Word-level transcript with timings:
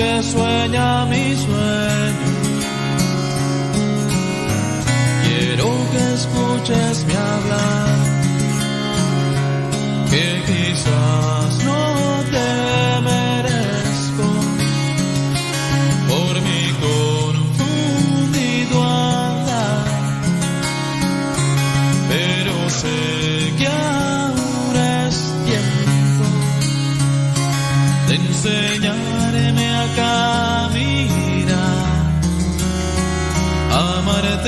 que 0.00 0.22
sueña 0.22 1.04
mi 1.12 1.36
sueño. 1.44 2.28
Quiero 5.24 5.68
que 5.92 6.02
escuches 6.18 6.96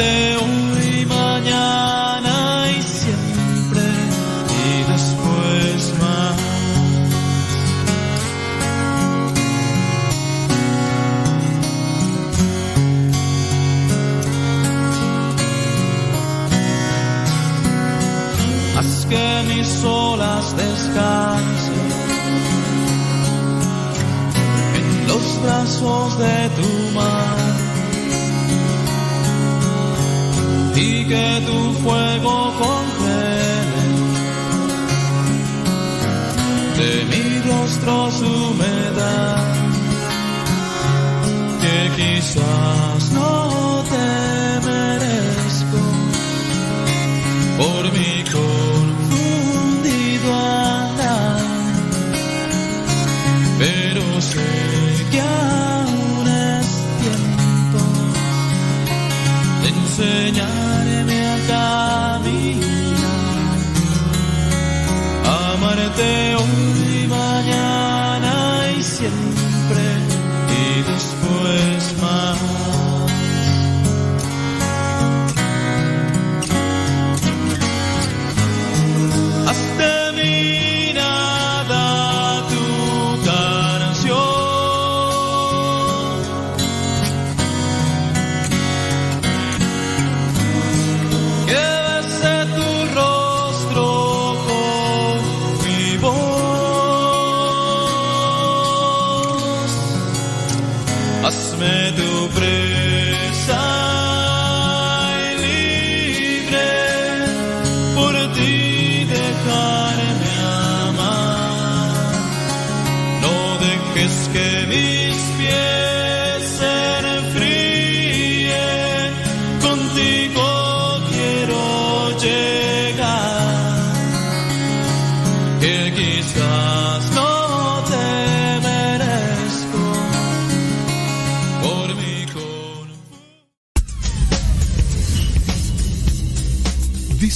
hoy, 0.01 1.05
mañana 1.07 2.67
y 2.71 2.83
siempre 2.83 3.83
y 4.65 4.91
después 4.91 5.99
más. 6.01 6.37
Haz 18.79 19.07
que 19.07 19.43
mis 19.49 19.85
olas 19.85 20.57
descansen 20.57 21.93
en 24.75 25.07
los 25.09 25.43
brazos 25.43 26.19
de 26.19 26.49
tu 26.57 26.72
que 31.13 31.31
tu 31.49 31.59
fuego 31.83 32.35
congele. 32.63 33.85
De 36.79 36.93
mi 37.11 37.25
rostro 37.49 37.95
su 38.19 38.31
humedad 38.51 39.45
que 41.63 41.79
quizás 41.99 43.03
no 43.19 43.31
te 43.93 44.09
merezco. 44.69 45.81
Por 47.61 47.83
mi 47.97 48.13
confundido 48.37 50.29
andar, 50.75 51.43
pero 53.59 54.05
sé 54.33 54.51
que 55.13 55.21
aún 55.21 56.27
es 56.57 56.69
tiempo 57.03 57.83
de 59.63 59.69
enseñarme 59.79 60.62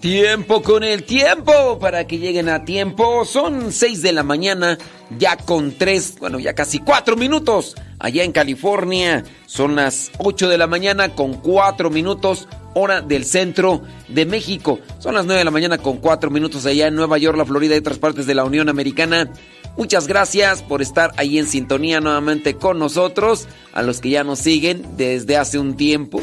Tiempo 0.00 0.62
con 0.62 0.84
el 0.84 1.04
tiempo 1.04 1.78
para 1.78 2.06
que 2.06 2.18
lleguen 2.18 2.48
a 2.48 2.64
tiempo. 2.64 3.24
Son 3.24 3.72
6 3.72 4.02
de 4.02 4.12
la 4.12 4.22
mañana, 4.22 4.78
ya 5.18 5.36
con 5.36 5.72
3, 5.72 6.16
bueno, 6.20 6.38
ya 6.38 6.54
casi 6.54 6.78
4 6.78 7.16
minutos. 7.16 7.74
Allá 7.98 8.22
en 8.22 8.32
California 8.32 9.24
son 9.46 9.76
las 9.76 10.12
8 10.18 10.48
de 10.48 10.58
la 10.58 10.66
mañana 10.66 11.14
con 11.14 11.34
4 11.34 11.88
minutos, 11.90 12.48
hora 12.74 13.00
del 13.00 13.24
centro 13.24 13.82
de 14.08 14.26
México. 14.26 14.78
Son 14.98 15.14
las 15.14 15.24
9 15.24 15.38
de 15.38 15.44
la 15.44 15.50
mañana 15.50 15.78
con 15.78 15.98
4 15.98 16.30
minutos 16.30 16.66
allá 16.66 16.86
en 16.88 16.96
Nueva 16.96 17.18
York, 17.18 17.38
la 17.38 17.46
Florida 17.46 17.74
y 17.74 17.78
otras 17.78 17.98
partes 17.98 18.26
de 18.26 18.34
la 18.34 18.44
Unión 18.44 18.68
Americana. 18.68 19.30
Muchas 19.76 20.06
gracias 20.06 20.62
por 20.62 20.82
estar 20.82 21.12
ahí 21.16 21.38
en 21.38 21.46
sintonía 21.46 22.00
nuevamente 22.00 22.54
con 22.54 22.78
nosotros, 22.78 23.48
a 23.72 23.82
los 23.82 24.00
que 24.00 24.10
ya 24.10 24.22
nos 24.22 24.38
siguen 24.38 24.96
desde 24.96 25.36
hace 25.36 25.58
un 25.58 25.76
tiempo. 25.76 26.20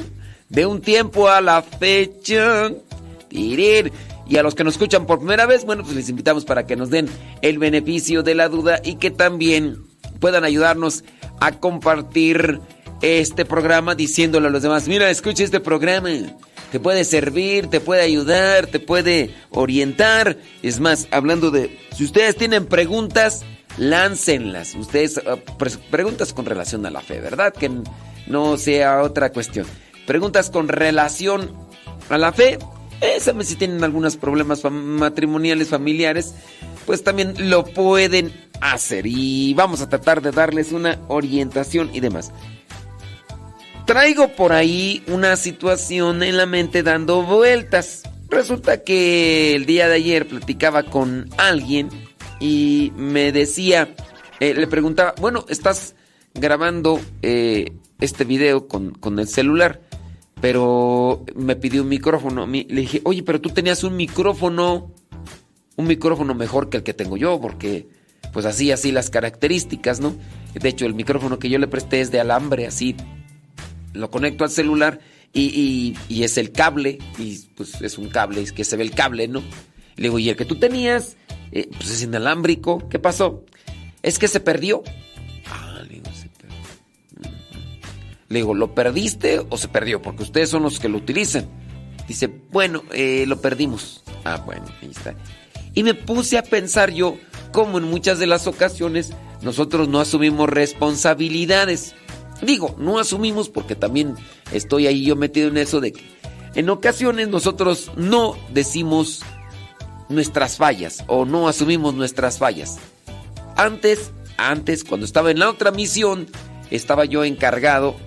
De 0.49 0.65
un 0.65 0.81
tiempo 0.81 1.29
a 1.29 1.41
la 1.41 1.61
fecha 1.61 2.69
y 3.31 4.37
a 4.37 4.43
los 4.43 4.55
que 4.55 4.63
nos 4.63 4.75
escuchan 4.75 5.05
por 5.05 5.19
primera 5.19 5.45
vez, 5.45 5.65
bueno, 5.65 5.83
pues 5.83 5.95
les 5.95 6.09
invitamos 6.09 6.45
para 6.45 6.65
que 6.65 6.75
nos 6.75 6.89
den 6.89 7.07
el 7.41 7.59
beneficio 7.59 8.23
de 8.23 8.35
la 8.35 8.49
duda 8.49 8.81
y 8.83 8.95
que 8.95 9.11
también 9.11 9.77
puedan 10.19 10.43
ayudarnos 10.43 11.03
a 11.39 11.59
compartir 11.59 12.59
este 13.01 13.45
programa 13.45 13.95
diciéndole 13.95 14.47
a 14.47 14.51
los 14.51 14.61
demás, 14.61 14.87
mira, 14.87 15.09
escucha 15.09 15.43
este 15.43 15.59
programa, 15.59 16.09
te 16.71 16.79
puede 16.79 17.03
servir, 17.03 17.67
te 17.67 17.79
puede 17.79 18.03
ayudar, 18.03 18.67
te 18.67 18.79
puede 18.79 19.33
orientar. 19.49 20.37
Es 20.61 20.79
más, 20.79 21.07
hablando 21.11 21.51
de, 21.51 21.77
si 21.95 22.05
ustedes 22.05 22.35
tienen 22.37 22.67
preguntas, 22.67 23.43
láncenlas. 23.77 24.75
Ustedes, 24.75 25.19
ah, 25.25 25.37
preguntas 25.89 26.33
con 26.33 26.45
relación 26.45 26.85
a 26.85 26.91
la 26.91 27.01
fe, 27.01 27.19
¿verdad? 27.19 27.53
Que 27.53 27.71
no 28.27 28.57
sea 28.57 29.01
otra 29.01 29.31
cuestión. 29.31 29.65
Preguntas 30.05 30.49
con 30.49 30.67
relación 30.67 31.51
a 32.09 32.17
la 32.17 32.31
fe, 32.31 32.59
esa 33.01 33.33
si 33.43 33.55
tienen 33.55 33.83
algunos 33.83 34.15
problemas 34.15 34.63
matrimoniales, 34.63 35.69
familiares, 35.69 36.35
pues 36.85 37.03
también 37.03 37.49
lo 37.49 37.63
pueden 37.65 38.31
hacer. 38.61 39.05
Y 39.07 39.53
vamos 39.55 39.81
a 39.81 39.89
tratar 39.89 40.21
de 40.21 40.31
darles 40.31 40.71
una 40.71 40.99
orientación 41.07 41.89
y 41.93 41.99
demás. 41.99 42.31
Traigo 43.85 44.29
por 44.29 44.53
ahí 44.53 45.03
una 45.07 45.35
situación 45.35 46.23
en 46.23 46.37
la 46.37 46.45
mente 46.45 46.83
dando 46.83 47.23
vueltas. 47.23 48.03
Resulta 48.29 48.83
que 48.83 49.55
el 49.55 49.65
día 49.65 49.89
de 49.89 49.95
ayer 49.95 50.27
platicaba 50.27 50.83
con 50.83 51.27
alguien 51.37 51.89
y 52.39 52.93
me 52.95 53.31
decía, 53.31 53.93
eh, 54.39 54.53
le 54.53 54.67
preguntaba, 54.67 55.13
bueno, 55.19 55.45
estás 55.49 55.95
grabando 56.33 57.01
eh, 57.23 57.73
este 57.99 58.23
video 58.23 58.67
con, 58.67 58.91
con 58.91 59.19
el 59.19 59.27
celular 59.27 59.81
pero 60.41 61.23
me 61.35 61.55
pidió 61.55 61.83
un 61.83 61.89
micrófono. 61.89 62.47
Le 62.47 62.63
dije, 62.63 63.01
oye, 63.05 63.23
pero 63.23 63.39
tú 63.39 63.49
tenías 63.49 63.83
un 63.83 63.95
micrófono, 63.95 64.91
un 65.75 65.87
micrófono 65.87 66.33
mejor 66.33 66.69
que 66.69 66.77
el 66.77 66.83
que 66.83 66.93
tengo 66.93 67.15
yo, 67.15 67.39
porque 67.39 67.87
pues 68.33 68.45
así, 68.45 68.71
así 68.71 68.91
las 68.91 69.09
características, 69.09 69.99
¿no? 69.99 70.15
De 70.53 70.67
hecho, 70.67 70.85
el 70.85 70.95
micrófono 70.95 71.37
que 71.37 71.49
yo 71.49 71.59
le 71.59 71.67
presté 71.67 72.01
es 72.01 72.11
de 72.11 72.19
alambre, 72.19 72.65
así 72.65 72.95
lo 73.93 74.09
conecto 74.09 74.43
al 74.43 74.49
celular 74.49 74.99
y, 75.33 75.95
es 76.09 76.37
el 76.37 76.51
cable, 76.51 76.97
y 77.17 77.39
pues 77.55 77.81
es 77.81 77.97
un 77.97 78.09
cable, 78.09 78.41
es 78.41 78.51
que 78.51 78.63
se 78.63 78.77
ve 78.77 78.83
el 78.83 78.91
cable, 78.91 79.27
¿no? 79.27 79.41
Le 79.95 80.03
digo, 80.03 80.19
y 80.19 80.29
el 80.29 80.35
que 80.35 80.45
tú 80.45 80.55
tenías, 80.55 81.17
eh, 81.51 81.69
pues 81.77 81.91
es 81.91 82.03
inalámbrico, 82.03 82.89
¿qué 82.89 82.99
pasó? 82.99 83.45
Es 84.01 84.17
que 84.17 84.27
se 84.27 84.39
perdió. 84.39 84.83
Le 88.31 88.39
digo, 88.39 88.53
¿lo 88.53 88.73
perdiste 88.73 89.45
o 89.49 89.57
se 89.57 89.67
perdió? 89.67 90.01
Porque 90.01 90.23
ustedes 90.23 90.49
son 90.49 90.63
los 90.63 90.79
que 90.79 90.87
lo 90.87 90.97
utilizan. 90.97 91.49
Dice, 92.07 92.27
bueno, 92.49 92.81
eh, 92.93 93.25
lo 93.27 93.41
perdimos. 93.41 94.03
Ah, 94.23 94.41
bueno, 94.45 94.63
ahí 94.81 94.89
está. 94.89 95.15
Y 95.73 95.83
me 95.83 95.95
puse 95.95 96.37
a 96.37 96.43
pensar 96.43 96.91
yo, 96.91 97.17
como 97.51 97.77
en 97.77 97.83
muchas 97.83 98.19
de 98.19 98.27
las 98.27 98.47
ocasiones 98.47 99.11
nosotros 99.41 99.89
no 99.89 99.99
asumimos 99.99 100.47
responsabilidades. 100.47 101.93
Digo, 102.41 102.73
no 102.79 102.99
asumimos 102.99 103.49
porque 103.49 103.75
también 103.75 104.15
estoy 104.53 104.87
ahí 104.87 105.03
yo 105.03 105.17
metido 105.17 105.49
en 105.49 105.57
eso 105.57 105.81
de 105.81 105.91
que 105.91 106.01
en 106.55 106.69
ocasiones 106.69 107.27
nosotros 107.27 107.91
no 107.97 108.37
decimos 108.53 109.23
nuestras 110.07 110.55
fallas 110.55 111.03
o 111.07 111.25
no 111.25 111.49
asumimos 111.49 111.95
nuestras 111.95 112.37
fallas. 112.37 112.77
Antes, 113.57 114.11
antes, 114.37 114.85
cuando 114.85 115.05
estaba 115.05 115.31
en 115.31 115.39
la 115.39 115.49
otra 115.49 115.71
misión, 115.71 116.27
estaba 116.69 117.03
yo 117.03 117.25
encargado 117.25 117.97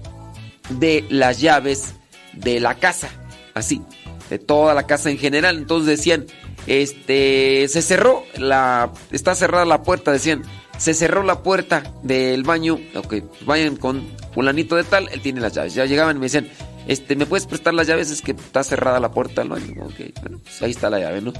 de 0.68 1.04
las 1.08 1.40
llaves 1.40 1.94
de 2.32 2.60
la 2.60 2.76
casa, 2.76 3.08
así, 3.54 3.82
de 4.30 4.38
toda 4.38 4.74
la 4.74 4.86
casa 4.86 5.10
en 5.10 5.18
general. 5.18 5.56
Entonces 5.56 5.98
decían, 5.98 6.26
este, 6.66 7.66
se 7.68 7.82
cerró 7.82 8.24
la, 8.36 8.92
está 9.10 9.34
cerrada 9.34 9.64
la 9.64 9.82
puerta, 9.82 10.12
decían, 10.12 10.42
se 10.78 10.94
cerró 10.94 11.22
la 11.22 11.42
puerta 11.42 11.82
del 12.02 12.42
baño, 12.42 12.78
ok, 12.94 13.14
vayan 13.46 13.76
con 13.76 14.06
fulanito 14.32 14.76
de 14.76 14.84
tal, 14.84 15.08
él 15.12 15.20
tiene 15.20 15.40
las 15.40 15.54
llaves. 15.54 15.74
Ya 15.74 15.84
llegaban 15.84 16.16
y 16.16 16.20
me 16.20 16.26
decían, 16.26 16.48
este, 16.86 17.16
¿me 17.16 17.26
puedes 17.26 17.46
prestar 17.46 17.74
las 17.74 17.86
llaves? 17.86 18.10
Es 18.10 18.22
que 18.22 18.32
está 18.32 18.64
cerrada 18.64 19.00
la 19.00 19.10
puerta 19.10 19.40
del 19.40 19.50
baño. 19.50 19.84
Ok, 19.84 20.20
bueno, 20.20 20.40
pues 20.42 20.62
ahí 20.62 20.72
está 20.72 20.90
la 20.90 20.98
llave, 20.98 21.20
¿no? 21.20 21.32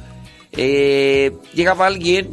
Eh, 0.52 1.32
llegaba 1.52 1.86
alguien, 1.86 2.30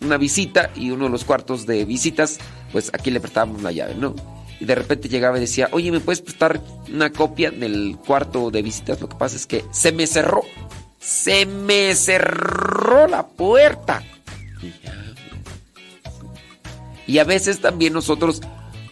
una 0.00 0.18
visita, 0.18 0.70
y 0.74 0.90
uno 0.90 1.04
de 1.04 1.10
los 1.10 1.24
cuartos 1.24 1.66
de 1.66 1.84
visitas, 1.84 2.38
pues 2.72 2.90
aquí 2.92 3.10
le 3.10 3.20
prestábamos 3.20 3.62
la 3.62 3.72
llave, 3.72 3.94
¿no? 3.94 4.14
Y 4.60 4.64
de 4.64 4.74
repente 4.74 5.08
llegaba 5.08 5.36
y 5.36 5.40
decía, 5.40 5.68
oye, 5.72 5.90
¿me 5.90 6.00
puedes 6.00 6.20
prestar 6.20 6.60
una 6.92 7.10
copia 7.10 7.50
del 7.50 7.96
cuarto 8.06 8.50
de 8.50 8.62
visitas? 8.62 9.00
Lo 9.00 9.08
que 9.08 9.16
pasa 9.16 9.36
es 9.36 9.46
que 9.46 9.64
se 9.70 9.92
me 9.92 10.06
cerró. 10.06 10.42
Se 11.00 11.44
me 11.44 11.94
cerró 11.94 13.06
la 13.06 13.26
puerta. 13.26 14.02
Y 17.06 17.18
a 17.18 17.24
veces 17.24 17.60
también 17.60 17.92
nosotros, 17.92 18.40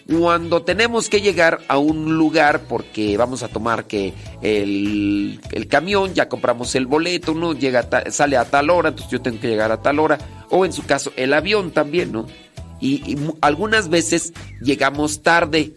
cuando 0.07 0.63
tenemos 0.63 1.09
que 1.09 1.23
llegar 1.23 1.61
a 1.69 1.79
un 1.79 2.19
lugar, 2.19 2.63
porque 2.69 3.17
vamos 3.17 3.43
a 3.43 3.49
tomar 3.49 3.87
que 3.87 4.13
el, 4.43 5.41
camión, 5.71 6.13
ya 6.13 6.29
compramos 6.29 6.75
el 6.75 6.87
boleto, 6.87 7.33
¿no? 7.33 7.55
Llega 7.55 7.89
sale 8.11 8.37
a 8.37 8.45
tal 8.45 8.69
hora, 8.69 8.91
entonces 8.91 9.11
yo 9.11 9.23
tengo 9.23 9.41
que 9.41 9.49
llegar 9.49 9.73
a 9.73 9.81
tal 9.81 9.99
hora. 9.99 10.19
O 10.51 10.67
en 10.67 10.75
su 10.75 10.83
caso, 10.85 11.13
el 11.17 11.33
avión 11.33 11.71
también, 11.71 12.13
¿no? 12.13 12.27
Y, 12.83 13.17
algunas 13.41 13.89
veces 13.89 14.33
llegamos 14.61 15.23
tarde 15.23 15.73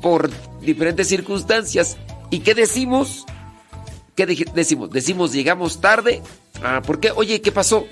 por 0.00 0.30
diferentes 0.62 1.06
circunstancias. 1.06 1.98
¿Y 2.30 2.40
qué 2.40 2.54
decimos? 2.54 3.26
¿Qué 4.16 4.26
decimos? 4.26 4.90
Decimos 4.90 5.32
llegamos 5.32 5.80
tarde. 5.80 6.22
Ah, 6.62 6.80
¿por 6.84 6.98
qué? 6.98 7.10
Oye, 7.10 7.42
¿qué 7.42 7.52
pasó? 7.52 7.86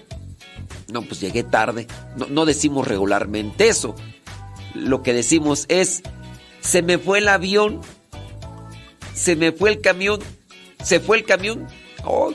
No, 0.90 1.02
pues 1.02 1.20
llegué 1.20 1.42
tarde. 1.42 1.86
No, 2.30 2.46
decimos 2.46 2.88
regularmente 2.88 3.68
eso. 3.68 3.94
Lo 4.74 5.02
que 5.02 5.12
decimos 5.12 5.66
es, 5.68 6.02
se 6.60 6.82
me 6.82 6.98
fue 6.98 7.18
el 7.18 7.28
avión, 7.28 7.82
se 9.14 9.36
me 9.36 9.52
fue 9.52 9.70
el 9.70 9.80
camión, 9.82 10.20
se 10.82 11.00
fue 11.00 11.18
el 11.18 11.24
camión. 11.24 11.66
Oh, 12.04 12.32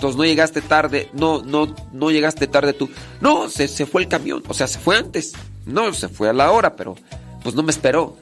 no 0.00 0.24
llegaste 0.24 0.60
tarde, 0.62 1.08
no, 1.12 1.42
no, 1.42 1.74
no 1.92 2.10
llegaste 2.10 2.46
tarde 2.46 2.72
tú. 2.72 2.88
No, 3.20 3.48
se, 3.48 3.68
se 3.68 3.86
fue 3.86 4.02
el 4.02 4.08
camión, 4.08 4.42
o 4.48 4.54
sea, 4.54 4.66
se 4.66 4.78
fue 4.78 4.96
antes. 4.96 5.32
No, 5.66 5.92
se 5.92 6.08
fue 6.08 6.28
a 6.28 6.32
la 6.32 6.50
hora, 6.50 6.76
pero 6.76 6.96
pues 7.42 7.54
no 7.54 7.62
me 7.62 7.70
esperó. 7.70 8.16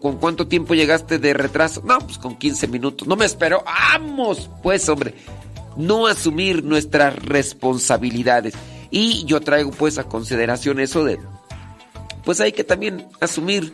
¿Con 0.00 0.18
cuánto 0.18 0.46
tiempo 0.46 0.74
llegaste 0.74 1.18
de 1.18 1.34
retraso? 1.34 1.82
No, 1.84 1.98
pues 1.98 2.18
con 2.18 2.36
15 2.36 2.68
minutos. 2.68 3.08
No 3.08 3.16
me 3.16 3.24
esperó. 3.24 3.64
¡Vamos! 3.64 4.48
Pues, 4.62 4.88
hombre, 4.88 5.14
no 5.76 6.06
asumir 6.06 6.62
nuestras 6.62 7.16
responsabilidades. 7.16 8.54
Y 8.90 9.24
yo 9.24 9.40
traigo 9.40 9.70
pues 9.70 9.98
a 9.98 10.04
consideración 10.04 10.78
eso 10.78 11.02
de, 11.02 11.18
pues 12.24 12.40
hay 12.40 12.52
que 12.52 12.62
también 12.62 13.08
asumir 13.20 13.72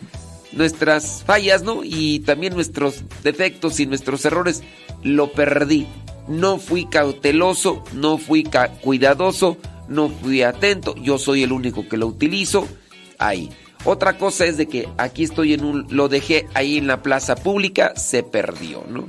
nuestras 0.53 1.25
fallas, 1.25 1.63
¿no? 1.63 1.83
Y 1.85 2.21
también 2.21 2.55
nuestros 2.55 3.03
defectos 3.23 3.81
y 3.81 3.87
nuestros 3.87 4.25
errores. 4.25 4.63
Lo 5.03 5.33
perdí 5.33 5.87
no 6.29 6.59
fui 6.59 6.87
cauteloso, 6.87 7.83
no 7.93 8.19
fui 8.19 8.49
cuidadoso, 8.81 9.57
no 9.89 10.09
fui 10.09 10.43
atento, 10.43 10.95
yo 10.97 11.19
soy 11.19 11.43
el 11.43 11.53
único 11.53 11.89
que 11.89 11.97
lo 11.97 12.07
utilizo. 12.07 12.69
Ahí. 13.19 13.51
Otra 13.85 14.19
cosa 14.19 14.45
es 14.45 14.57
de 14.57 14.67
que 14.67 14.89
aquí 14.99 15.25
estoy 15.25 15.55
en 15.55 15.65
un 15.65 15.87
lo 15.91 16.09
dejé 16.09 16.47
ahí 16.55 16.79
en 16.79 16.87
la 16.87 17.03
plaza 17.03 17.37
pública, 17.37 17.95
se 17.97 18.23
perdió, 18.23 18.85
¿no? 18.89 19.09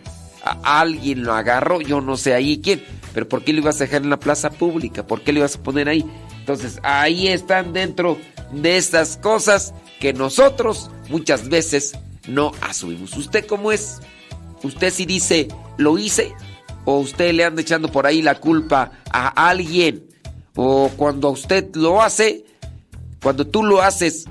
alguien 0.64 1.24
lo 1.24 1.34
agarró, 1.34 1.82
yo 1.82 2.02
no 2.02 2.18
sé 2.18 2.34
ahí 2.34 2.60
quién, 2.62 2.84
pero 3.14 3.28
¿por 3.28 3.44
qué 3.44 3.54
lo 3.54 3.60
ibas 3.60 3.78
a 3.78 3.86
dejar 3.86 4.04
en 4.04 4.10
la 4.10 4.20
plaza 4.20 4.50
pública? 4.50 5.06
¿Por 5.06 5.22
qué 5.22 5.34
lo 5.34 5.40
ibas 5.40 5.56
a 5.56 5.64
poner 5.64 5.90
ahí? 5.90 6.06
Entonces, 6.40 6.80
ahí 6.84 7.28
están 7.28 7.74
dentro 7.74 8.18
de 8.52 8.78
estas 8.78 9.18
cosas 9.18 9.74
que 10.00 10.14
nosotros 10.14 10.90
muchas 11.10 11.50
veces 11.50 11.94
no 12.28 12.52
asumimos. 12.62 13.16
¿Usted 13.18 13.46
cómo 13.46 13.72
es? 13.72 14.00
¿Usted 14.64 14.92
si 14.92 15.06
dice, 15.06 15.48
lo 15.78 15.98
hice? 15.98 16.34
O 16.90 17.00
usted 17.00 17.34
le 17.34 17.46
anda 17.46 17.62
echando 17.62 17.92
por 17.92 18.08
ahí 18.08 18.22
la 18.22 18.36
culpa 18.36 18.92
a 19.12 19.50
alguien, 19.50 20.08
o 20.56 20.90
cuando 20.98 21.30
usted 21.30 21.76
lo 21.76 22.02
hace, 22.02 22.46
cuando 23.22 23.46
tú 23.46 23.64
lo 23.64 23.82
haces, 23.82 24.26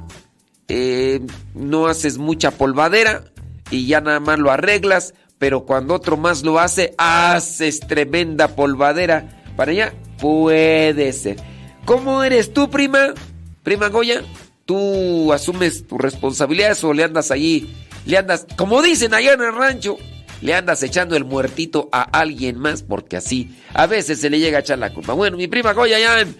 eh, 0.69 1.21
no 1.55 1.87
haces 1.87 2.19
mucha 2.19 2.51
polvadera 2.51 3.25
y 3.71 3.87
ya 3.87 4.01
nada 4.01 4.21
más 4.21 4.39
lo 4.39 4.51
arreglas 4.51 5.15
pero 5.39 5.65
cuando 5.65 5.95
otro 5.95 6.17
más 6.17 6.43
lo 6.43 6.59
hace, 6.59 6.95
haces 6.99 7.81
tremenda 7.81 8.49
polvadera. 8.49 9.43
Para 9.57 9.71
allá, 9.73 9.95
puede 10.21 11.13
ser. 11.13 11.37
¿Cómo 11.85 12.23
eres 12.25 12.53
tú, 12.53 12.69
prima? 12.71 13.15
Prima 13.63 13.89
Goya, 13.89 14.23
¿tú 14.65 15.33
asumes 15.33 15.87
tus 15.87 15.99
responsabilidades 15.99 16.83
o 16.85 16.93
le 16.93 17.05
andas 17.05 17.31
allí, 17.31 17.73
le 18.05 18.19
andas, 18.19 18.47
como 18.57 18.83
dicen 18.83 19.15
allá 19.15 19.35
en 19.35 19.43
el 19.43 19.55
rancho, 19.55 19.97
le 20.41 20.55
andas 20.55 20.83
echando 20.83 21.17
el 21.17 21.25
muertito 21.25 21.89
a 21.93 22.03
alguien 22.03 22.59
más? 22.59 22.83
Porque 22.83 23.17
así 23.17 23.57
a 23.75 23.87
veces 23.87 24.21
se 24.21 24.31
le 24.31 24.39
llega 24.39 24.59
a 24.59 24.61
echar 24.61 24.79
la 24.79 24.93
culpa. 24.93 25.13
Bueno, 25.13 25.37
mi 25.37 25.49
prima 25.49 25.73
Goya 25.73 25.99
ya 25.99 26.21
en 26.21 26.37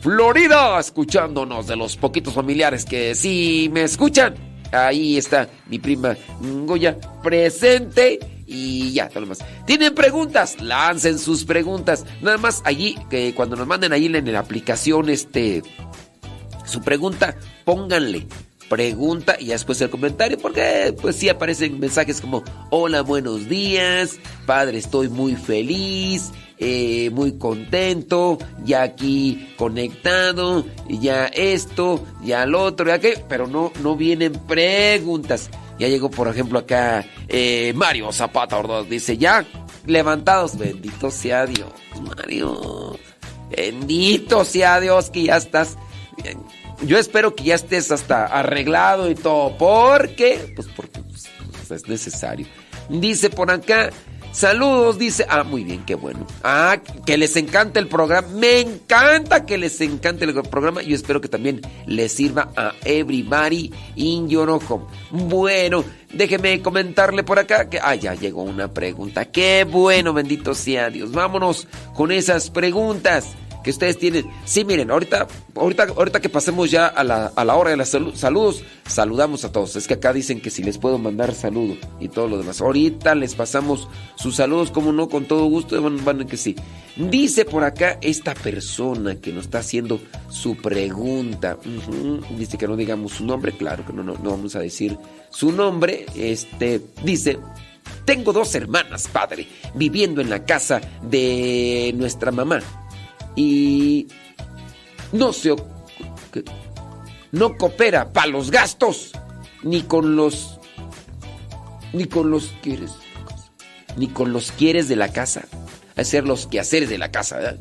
Florida, 0.00 0.78
escuchándonos 0.78 1.66
de 1.66 1.76
los 1.76 1.96
poquitos 1.96 2.34
familiares 2.34 2.84
que 2.84 3.14
sí 3.14 3.70
me 3.72 3.82
escuchan. 3.82 4.34
Ahí 4.72 5.16
está 5.16 5.48
mi 5.68 5.78
prima 5.78 6.16
Goya 6.40 6.98
presente 7.22 8.18
y 8.46 8.92
ya, 8.92 9.08
todo 9.08 9.20
lo 9.22 9.26
más. 9.26 9.38
¿Tienen 9.66 9.94
preguntas? 9.94 10.60
Lancen 10.60 11.18
sus 11.18 11.44
preguntas. 11.44 12.04
Nada 12.20 12.38
más 12.38 12.62
allí, 12.64 12.96
que 13.10 13.34
cuando 13.34 13.56
nos 13.56 13.66
manden 13.66 13.92
ahí 13.92 14.06
en 14.06 14.32
la 14.32 14.38
aplicación, 14.38 15.10
este, 15.10 15.62
su 16.64 16.80
pregunta, 16.80 17.36
pónganle 17.64 18.26
pregunta 18.68 19.36
y 19.38 19.46
después 19.46 19.80
el 19.80 19.90
comentario, 19.90 20.38
porque 20.38 20.94
pues 21.00 21.16
sí 21.16 21.28
aparecen 21.28 21.78
mensajes 21.78 22.20
como, 22.20 22.42
hola, 22.70 23.02
buenos 23.02 23.48
días, 23.48 24.18
padre, 24.46 24.78
estoy 24.78 25.08
muy 25.08 25.36
feliz, 25.36 26.32
eh, 26.58 27.10
muy 27.10 27.38
contento, 27.38 28.38
ya 28.64 28.82
aquí 28.82 29.48
conectado, 29.56 30.64
ya 30.88 31.26
esto, 31.26 32.04
ya 32.24 32.46
lo 32.46 32.62
otro, 32.62 32.86
ya 32.86 32.98
qué, 32.98 33.22
pero 33.28 33.46
no, 33.46 33.72
no 33.82 33.96
vienen 33.96 34.32
preguntas. 34.32 35.50
Ya 35.78 35.88
llegó, 35.88 36.10
por 36.10 36.28
ejemplo, 36.28 36.58
acá 36.58 37.04
eh, 37.28 37.72
Mario 37.76 38.10
Zapata 38.10 38.56
Ordaz, 38.56 38.88
dice, 38.88 39.18
ya 39.18 39.44
levantados, 39.84 40.56
bendito 40.56 41.10
sea 41.10 41.44
Dios, 41.44 41.70
Mario, 42.16 42.98
bendito 43.54 44.44
sea 44.44 44.80
Dios 44.80 45.10
que 45.10 45.24
ya 45.24 45.36
estás... 45.36 45.76
Yo 46.84 46.98
espero 46.98 47.34
que 47.34 47.44
ya 47.44 47.54
estés 47.54 47.90
hasta 47.90 48.26
arreglado 48.26 49.10
y 49.10 49.14
todo, 49.14 49.56
porque, 49.56 50.52
pues 50.54 50.68
porque 50.74 51.00
pues, 51.00 51.70
es 51.70 51.88
necesario. 51.88 52.46
Dice 52.88 53.30
por 53.30 53.50
acá, 53.50 53.90
Saludos, 54.36 54.98
dice. 54.98 55.24
Ah, 55.30 55.44
muy 55.44 55.64
bien, 55.64 55.82
qué 55.86 55.94
bueno. 55.94 56.26
Ah, 56.44 56.76
que 57.06 57.16
les 57.16 57.36
encanta 57.36 57.80
el 57.80 57.88
programa. 57.88 58.28
Me 58.28 58.60
encanta 58.60 59.46
que 59.46 59.56
les 59.56 59.80
encante 59.80 60.26
el 60.26 60.34
programa. 60.42 60.82
Yo 60.82 60.94
espero 60.94 61.22
que 61.22 61.28
también 61.28 61.62
les 61.86 62.12
sirva 62.12 62.52
a 62.54 62.74
everybody 62.84 63.72
in 63.94 64.28
your 64.28 64.50
home. 64.50 64.84
Bueno, 65.10 65.84
déjeme 66.12 66.60
comentarle 66.60 67.24
por 67.24 67.38
acá 67.38 67.70
que. 67.70 67.78
Ah, 67.80 67.94
ya 67.94 68.12
llegó 68.12 68.42
una 68.42 68.68
pregunta. 68.68 69.24
Qué 69.24 69.64
bueno, 69.64 70.12
bendito 70.12 70.54
sea 70.54 70.90
Dios. 70.90 71.12
Vámonos 71.12 71.66
con 71.94 72.12
esas 72.12 72.50
preguntas 72.50 73.28
que 73.66 73.72
ustedes 73.72 73.98
tienen. 73.98 74.30
Sí, 74.44 74.64
miren, 74.64 74.92
ahorita, 74.92 75.26
ahorita, 75.56 75.88
ahorita 75.96 76.20
que 76.20 76.28
pasemos 76.28 76.70
ya 76.70 76.86
a 76.86 77.02
la, 77.02 77.32
a 77.34 77.44
la 77.44 77.56
hora 77.56 77.70
de 77.70 77.76
los 77.76 77.88
saludos, 78.14 78.62
saludamos 78.86 79.44
a 79.44 79.50
todos. 79.50 79.74
Es 79.74 79.88
que 79.88 79.94
acá 79.94 80.12
dicen 80.12 80.40
que 80.40 80.50
si 80.50 80.62
les 80.62 80.78
puedo 80.78 80.98
mandar 80.98 81.34
saludo 81.34 81.74
y 81.98 82.08
todo 82.08 82.28
lo 82.28 82.38
demás. 82.38 82.60
Ahorita 82.60 83.16
les 83.16 83.34
pasamos 83.34 83.88
sus 84.14 84.36
saludos, 84.36 84.70
como 84.70 84.92
no, 84.92 85.08
con 85.08 85.24
todo 85.24 85.46
gusto, 85.46 85.82
van, 85.82 86.04
van 86.04 86.28
que 86.28 86.36
sí. 86.36 86.54
Dice 86.94 87.44
por 87.44 87.64
acá 87.64 87.98
esta 88.02 88.34
persona 88.34 89.16
que 89.16 89.32
nos 89.32 89.46
está 89.46 89.58
haciendo 89.58 89.98
su 90.30 90.56
pregunta. 90.56 91.58
Dice 92.38 92.56
que 92.58 92.68
no 92.68 92.76
digamos 92.76 93.14
su 93.14 93.26
nombre, 93.26 93.50
claro 93.50 93.84
que 93.84 93.92
no, 93.92 94.04
no, 94.04 94.14
no 94.14 94.30
vamos 94.30 94.54
a 94.54 94.60
decir 94.60 94.96
su 95.30 95.50
nombre. 95.50 96.06
Este, 96.14 96.80
dice. 97.02 97.40
Tengo 98.04 98.32
dos 98.32 98.54
hermanas, 98.54 99.08
padre, 99.08 99.48
viviendo 99.74 100.20
en 100.20 100.30
la 100.30 100.44
casa 100.44 100.80
de 101.02 101.92
nuestra 101.96 102.30
mamá 102.30 102.60
y 103.36 104.08
no 105.12 105.32
se 105.32 105.54
no 107.32 107.56
coopera 107.56 108.12
para 108.12 108.26
los 108.26 108.50
gastos 108.50 109.12
ni 109.62 109.82
con 109.82 110.16
los 110.16 110.58
ni 111.92 112.06
con 112.06 112.30
los 112.30 112.52
quieres 112.62 112.92
ni 113.96 114.08
con 114.08 114.32
los 114.32 114.50
quieres 114.52 114.88
de 114.88 114.96
la 114.96 115.12
casa 115.12 115.46
hacer 115.96 116.26
los 116.26 116.46
quehaceres 116.46 116.88
de 116.88 116.98
la 116.98 117.10
casa 117.10 117.56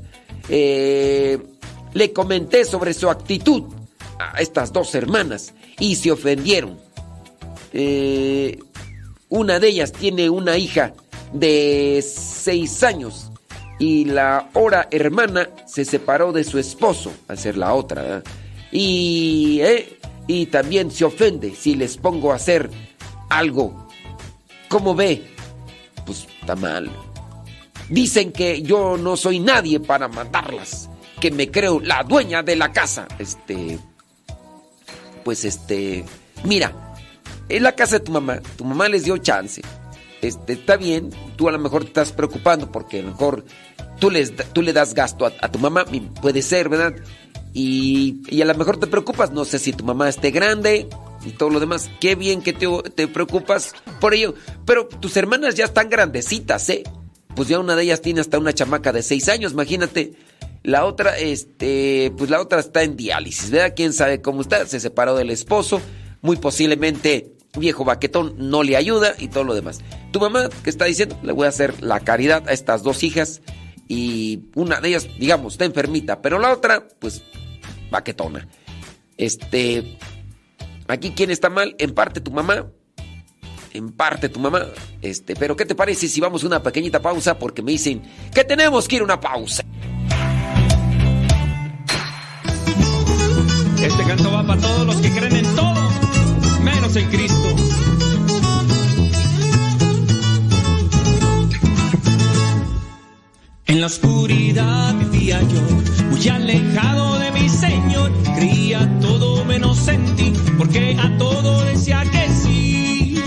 eh, 0.50 1.39
le 1.94 2.13
comenté 2.13 2.65
sobre 2.65 2.94
su 2.94 3.10
actitud 3.10 3.63
a 4.20 4.41
estas 4.41 4.72
dos 4.74 4.94
hermanas 4.96 5.53
y 5.79 5.96
se 5.96 6.12
ofendieron. 6.12 6.77
Eh, 7.74 8.60
una 9.29 9.60
de 9.60 9.67
ellas 9.70 9.91
tiene 9.91 10.29
una 10.29 10.58
hija 10.58 10.94
de 11.34 12.03
seis 12.05 12.84
años 12.84 13.32
y 13.79 14.05
la 14.05 14.50
hora 14.53 14.88
hermana 14.91 15.50
se 15.65 15.86
separó 15.86 16.32
de 16.32 16.44
su 16.44 16.60
esposo, 16.60 17.12
a 17.27 17.36
ser 17.36 17.58
la 17.58 17.74
otra, 17.74 18.24
y, 18.72 19.60
eh, 19.62 20.00
y 20.27 20.48
también 20.48 20.91
se 20.91 21.05
ofende 21.05 21.53
si 21.55 21.75
les 21.75 21.98
pongo 21.98 22.32
a 22.32 22.36
hacer 22.36 22.70
algo. 23.29 23.88
¿Cómo 24.70 24.96
ve? 24.96 25.27
Pues 26.05 26.27
está 26.39 26.55
mal. 26.55 26.89
Dicen 27.89 28.32
que 28.32 28.62
yo 28.62 28.98
no 28.98 29.17
soy 29.17 29.39
nadie 29.39 29.79
para 29.79 30.08
mandarlas, 30.08 30.89
que 31.20 31.32
me 31.32 31.51
creo 31.51 31.79
la 31.79 32.03
dueña 32.03 32.44
de 32.44 32.55
la 32.55 32.72
casa. 32.72 33.08
Este, 33.20 33.77
pues 35.24 35.46
este, 35.46 36.05
mira, 36.44 36.96
en 37.50 37.63
la 37.63 37.74
casa 37.74 38.00
de 38.00 38.05
tu 38.05 38.12
mamá, 38.12 38.39
tu 38.58 38.65
mamá 38.65 38.89
les 38.89 39.03
dio 39.03 39.17
chance 39.17 39.62
este, 40.25 40.53
está 40.53 40.75
bien, 40.75 41.12
tú 41.36 41.48
a 41.50 41.51
lo 41.51 41.60
mejor 41.60 41.84
te 41.84 41.89
estás 41.89 42.12
preocupando 42.12 42.72
porque 42.72 43.00
a 43.00 43.03
lo 43.03 43.10
mejor 43.10 43.46
tú, 43.99 44.09
les, 44.09 44.33
tú 44.53 44.61
le 44.61 44.73
das 44.73 44.93
gasto 44.93 45.25
a, 45.25 45.51
tu 45.51 45.59
mamá, 45.59 45.85
puede 46.21 46.41
ser, 46.41 46.69
¿verdad? 46.69 46.95
Y, 47.53 48.41
a 48.41 48.45
lo 48.45 48.55
mejor 48.55 48.77
te 48.77 48.87
preocupas, 48.87 49.31
no 49.31 49.45
sé 49.45 49.59
si 49.59 49.71
tu 49.71 49.85
mamá 49.85 50.09
esté 50.09 50.31
grande 50.31 50.87
y 51.25 51.29
todo 51.31 51.49
lo 51.49 51.59
demás. 51.59 51.89
Qué 52.01 52.15
bien 52.15 52.41
que 52.41 52.53
te, 52.53 52.67
te 52.93 53.07
preocupas 53.07 53.73
por 54.01 54.13
ello. 54.13 54.35
Pero 54.65 54.87
tus 54.87 55.15
hermanas 55.15 55.55
ya 55.55 55.65
están 55.65 55.89
grandecitas, 55.89 56.69
¿eh? 56.69 56.83
Pues 57.35 57.47
ya 57.47 57.59
una 57.59 57.75
de 57.75 57.83
ellas 57.83 58.01
tiene 58.01 58.21
hasta 58.21 58.39
una 58.39 58.53
chamaca 58.53 58.91
de 58.91 59.03
seis 59.03 59.29
años, 59.29 59.53
imagínate. 59.53 60.13
La 60.63 60.85
otra, 60.85 61.17
este, 61.17 62.11
pues 62.17 62.29
la 62.29 62.41
otra 62.41 62.59
está 62.59 62.83
en 62.83 62.97
diálisis, 62.97 63.51
¿verdad? 63.51 63.73
Quién 63.75 63.93
sabe 63.93 64.21
cómo 64.21 64.41
está, 64.41 64.65
se 64.65 64.79
separó 64.79 65.15
del 65.15 65.29
esposo, 65.29 65.79
muy 66.21 66.37
posiblemente 66.37 67.35
viejo 67.57 67.85
baquetón 67.85 68.35
no 68.37 68.63
le 68.63 68.75
ayuda 68.75 69.15
y 69.17 69.27
todo 69.27 69.43
lo 69.43 69.53
demás. 69.53 69.79
Tu 70.11 70.19
mamá, 70.19 70.49
¿qué 70.63 70.69
está 70.69 70.85
diciendo? 70.85 71.17
Le 71.23 71.31
voy 71.31 71.45
a 71.45 71.49
hacer 71.49 71.81
la 71.81 71.99
caridad 71.99 72.47
a 72.49 72.53
estas 72.53 72.83
dos 72.83 73.03
hijas 73.03 73.41
y 73.88 74.46
una 74.56 74.80
de 74.80 74.89
ellas, 74.89 75.08
digamos, 75.20 75.54
está 75.54 75.65
enfermita, 75.65 76.22
pero 76.22 76.39
la 76.39 76.51
otra, 76.51 76.88
pues, 77.00 77.24
baquetona. 77.92 78.48
Este, 79.18 79.98
aquí 80.88 81.13
quién 81.15 81.32
está 81.32 81.50
mal, 81.50 81.75
en 81.77 81.94
parte 81.94 82.22
tu 82.22 82.32
mamá, 82.32 82.68
en 83.74 83.92
parte 83.92 84.30
tu 84.30 84.39
mamá, 84.39 84.65
este, 85.01 85.36
pero 85.36 85.56
¿qué 85.56 85.65
te 85.65 85.75
parece 85.75 86.08
si 86.08 86.20
vamos 86.20 86.44
a 86.44 86.48
una 86.48 86.63
pequeñita 86.63 87.01
pausa? 87.01 87.38
Porque 87.38 87.62
me 87.62 87.72
dicen 87.72 88.01
que 88.34 88.44
tenemos 88.44 88.88
que 88.88 88.98
ir 88.98 89.01
a 89.01 89.06
una 89.06 89.20
pausa. 89.20 89.63
Este 93.82 94.04
canto 94.04 94.32
va 94.32 94.48
para 94.48 94.62
todos 94.62 94.86
los 94.88 94.96
que 94.98 95.12
creen 95.12 95.36
en 95.36 95.56
todo 95.56 95.86
menos 96.65 96.96
en 96.96 97.08
Cristo. 97.10 97.44
En 103.75 103.82
la 103.82 103.88
oscuridad 103.88 104.96
vivía 104.96 105.41
yo, 105.41 105.62
muy 106.10 106.29
alejado 106.29 107.20
de 107.20 107.29
mi 107.34 107.50
Señor, 107.50 108.10
creía 108.38 108.89
todo 109.01 109.44
menos 109.44 109.86
en 109.89 110.15
ti, 110.15 110.32
porque 110.58 110.96
a 110.98 111.17
todo 111.17 111.62
decía 111.65 112.01
que 112.10 112.29
sí. 112.29 113.22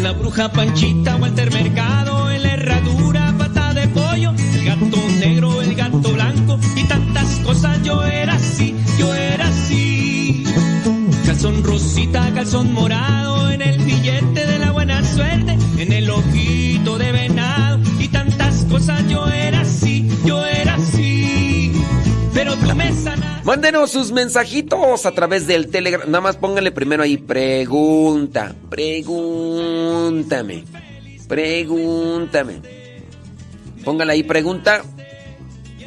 La 0.00 0.12
bruja 0.12 0.52
Panchita, 0.52 1.16
Walter 1.16 1.52
Mercado, 1.52 2.30
en 2.30 2.44
la 2.44 2.52
herradura, 2.52 3.34
pata 3.36 3.74
de 3.74 3.88
pollo, 3.88 4.32
el 4.54 4.64
gato 4.64 4.98
negro, 5.18 5.60
el 5.60 5.74
gato 5.74 6.12
blanco, 6.12 6.60
y 6.76 6.84
tantas 6.84 7.40
cosas 7.40 7.82
yo 7.82 8.04
era 8.04 8.34
así, 8.34 8.76
yo 9.00 9.12
era 9.12 9.48
así. 9.48 10.44
Calzón 11.26 11.64
rosita, 11.64 12.32
calzón 12.32 12.72
morado, 12.72 13.50
en 13.50 13.62
el 13.62 13.78
billete 13.78 14.46
de 14.46 14.58
la 14.60 14.70
buena 14.70 15.04
suerte, 15.04 15.58
en 15.76 15.92
el 15.92 16.08
ojito 16.08 16.31
Yo 19.08 19.28
era 19.28 19.60
así, 19.60 20.08
yo 20.24 20.44
era 20.44 20.74
así, 20.74 21.72
pero 22.32 22.56
tú 22.56 22.74
me. 22.74 22.90
Mándenos 23.44 23.90
sus 23.90 24.12
mensajitos 24.12 25.04
a 25.04 25.12
través 25.12 25.46
del 25.46 25.68
Telegram. 25.68 26.02
Nada 26.06 26.20
más 26.20 26.36
pónganle 26.36 26.72
primero 26.72 27.02
ahí 27.02 27.18
pregunta, 27.18 28.54
pregúntame, 28.70 30.64
pregúntame. 31.28 32.60
Póngale 33.84 34.12
ahí 34.12 34.22
pregunta. 34.22 34.82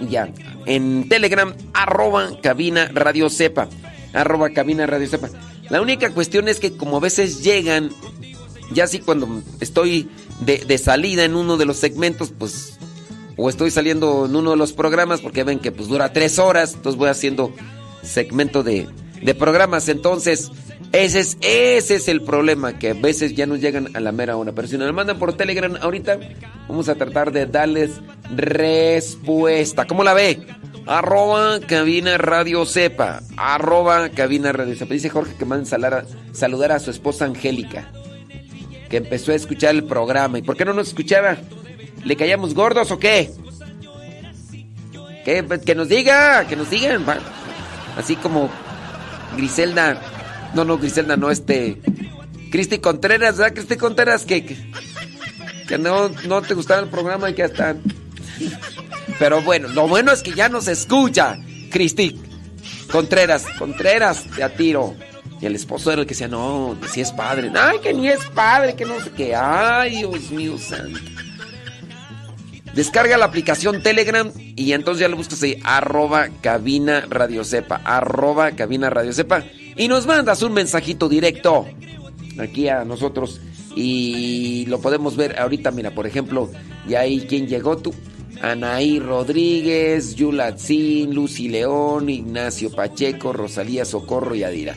Ya. 0.09 0.29
En 0.65 1.09
Telegram, 1.09 1.53
arroba 1.73 2.39
cabina 2.41 2.89
radio 2.93 3.29
sepa 3.29 3.67
arroba 4.15 4.49
cabina 4.51 4.87
radio 4.87 5.07
sepa. 5.07 5.29
La 5.69 5.81
única 5.81 6.11
cuestión 6.11 6.47
es 6.47 6.59
que 6.59 6.75
como 6.77 6.97
a 6.97 6.99
veces 6.99 7.43
llegan, 7.43 7.91
ya 8.71 8.85
así 8.85 8.99
cuando 8.99 9.41
estoy 9.59 10.09
de, 10.39 10.59
de 10.59 10.77
salida 10.77 11.23
en 11.25 11.35
uno 11.35 11.57
de 11.57 11.65
los 11.65 11.77
segmentos, 11.77 12.31
pues 12.37 12.74
o 13.37 13.49
estoy 13.49 13.71
saliendo 13.71 14.25
en 14.25 14.35
uno 14.35 14.51
de 14.51 14.57
los 14.57 14.73
programas 14.73 15.21
porque 15.21 15.43
ven 15.43 15.59
que 15.59 15.71
pues 15.71 15.87
dura 15.87 16.13
tres 16.13 16.39
horas, 16.39 16.73
entonces 16.73 16.97
voy 16.97 17.09
haciendo 17.09 17.51
segmento 18.01 18.63
de, 18.63 18.87
de 19.21 19.35
programas. 19.35 19.89
Entonces, 19.89 20.51
ese 20.91 21.19
es, 21.19 21.37
ese 21.41 21.95
es 21.95 22.07
el 22.07 22.21
problema, 22.21 22.79
que 22.79 22.91
a 22.91 22.93
veces 22.93 23.35
ya 23.35 23.45
nos 23.45 23.59
llegan 23.59 23.89
a 23.95 23.99
la 23.99 24.11
mera 24.11 24.37
hora. 24.37 24.53
Pero 24.53 24.67
si 24.67 24.77
nos 24.77 24.93
mandan 24.93 25.19
por 25.19 25.33
Telegram 25.33 25.75
ahorita, 25.81 26.19
vamos 26.69 26.87
a 26.87 26.95
tratar 26.95 27.31
de 27.31 27.45
darles 27.45 27.99
respuesta. 28.33 29.85
¿Cómo 29.85 30.03
la 30.03 30.13
ve? 30.13 30.39
Arroba 30.85 31.59
cabina 31.59 32.17
radio 32.17 32.65
sepa. 32.65 33.21
Arroba 33.35 34.09
cabina 34.09 34.53
radio 34.53 34.75
sepa. 34.75 34.93
Dice 34.93 35.09
Jorge 35.09 35.33
que 35.37 35.45
manda 35.45 35.65
saludar 36.31 36.71
a 36.71 36.79
su 36.79 36.91
esposa 36.91 37.25
Angélica. 37.25 37.91
Que 38.89 38.97
empezó 38.97 39.31
a 39.31 39.35
escuchar 39.35 39.75
el 39.75 39.83
programa. 39.83 40.37
¿Y 40.37 40.43
por 40.43 40.55
qué 40.55 40.63
no 40.63 40.73
nos 40.73 40.89
escuchaba? 40.89 41.37
¿Le 42.05 42.15
callamos 42.15 42.53
gordos 42.53 42.91
o 42.91 42.99
qué? 42.99 43.31
Que, 45.25 45.43
que 45.65 45.75
nos 45.75 45.89
diga, 45.89 46.45
que 46.47 46.55
nos 46.55 46.69
digan. 46.69 47.03
Así 47.97 48.15
como 48.15 48.49
Griselda. 49.35 49.99
No, 50.53 50.63
no, 50.63 50.77
Griselda, 50.77 51.17
no, 51.17 51.31
este. 51.31 51.81
Cristi 52.51 52.77
Contreras, 52.77 53.37
¿verdad? 53.37 53.55
Cristi 53.55 53.75
Contreras, 53.75 54.23
que, 54.23 54.45
que, 55.67 55.77
no, 55.79 56.09
no 56.27 56.41
te 56.43 56.53
gustaba 56.53 56.81
el 56.81 56.89
programa 56.89 57.29
y 57.31 57.33
que 57.33 57.43
hasta. 57.43 57.75
Pero 59.17 59.41
bueno, 59.41 59.67
lo 59.69 59.87
bueno 59.87 60.11
es 60.11 60.21
que 60.21 60.31
ya 60.31 60.47
nos 60.47 60.67
escucha, 60.67 61.37
Cristi 61.71 62.21
Contreras. 62.91 63.45
Contreras, 63.57 64.25
te 64.35 64.43
atiro. 64.43 64.95
Y 65.41 65.47
el 65.47 65.55
esposo 65.55 65.91
era 65.91 66.01
el 66.01 66.07
que 66.07 66.13
decía, 66.13 66.27
no, 66.27 66.77
que 66.81 66.87
sí 66.87 67.01
es 67.01 67.11
padre. 67.11 67.51
Ay, 67.55 67.79
que 67.79 67.93
ni 67.93 68.07
es 68.07 68.23
padre, 68.27 68.75
que 68.75 68.85
no 68.85 68.99
sé 69.01 69.11
qué. 69.11 69.35
Ay, 69.35 69.97
Dios 69.97 70.29
mío 70.29 70.57
santo. 70.57 70.99
Descarga 72.75 73.17
la 73.17 73.25
aplicación 73.25 73.81
Telegram 73.81 74.29
y 74.35 74.73
entonces 74.73 74.99
ya 74.99 75.07
lo 75.07 75.15
buscas 75.15 75.41
ahí, 75.43 75.57
arroba 75.63 76.27
cabina 76.41 77.05
radio 77.09 77.45
sepa, 77.45 77.81
arroba 77.85 78.51
cabina 78.51 78.89
radio 78.89 79.13
sepa. 79.13 79.45
Y 79.77 79.87
nos 79.87 80.05
mandas 80.05 80.41
un 80.41 80.53
mensajito 80.53 81.07
directo 81.07 81.65
aquí 82.37 82.67
a 82.67 82.83
nosotros 82.83 83.39
y 83.77 84.65
lo 84.67 84.81
podemos 84.81 85.15
ver 85.15 85.39
ahorita, 85.39 85.71
mira, 85.71 85.91
por 85.91 86.05
ejemplo, 86.05 86.49
ya 86.87 86.99
ahí 87.01 87.21
quien 87.21 87.47
llegó 87.47 87.77
tú. 87.77 87.93
Anaí 88.41 88.99
Rodríguez, 88.99 90.15
Yulatzin, 90.15 91.15
Lucy 91.15 91.47
León, 91.47 92.09
Ignacio 92.09 92.71
Pacheco, 92.71 93.31
Rosalía 93.31 93.85
Socorro 93.85 94.35
y 94.35 94.43
Adira. 94.43 94.75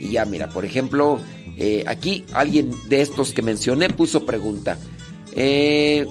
Y 0.00 0.08
ya, 0.08 0.24
mira, 0.24 0.48
por 0.48 0.64
ejemplo, 0.64 1.20
eh, 1.56 1.84
aquí 1.86 2.24
alguien 2.32 2.70
de 2.88 3.02
estos 3.02 3.32
que 3.32 3.42
mencioné 3.42 3.90
puso 3.90 4.24
pregunta. 4.24 4.78
Eh, 5.36 6.06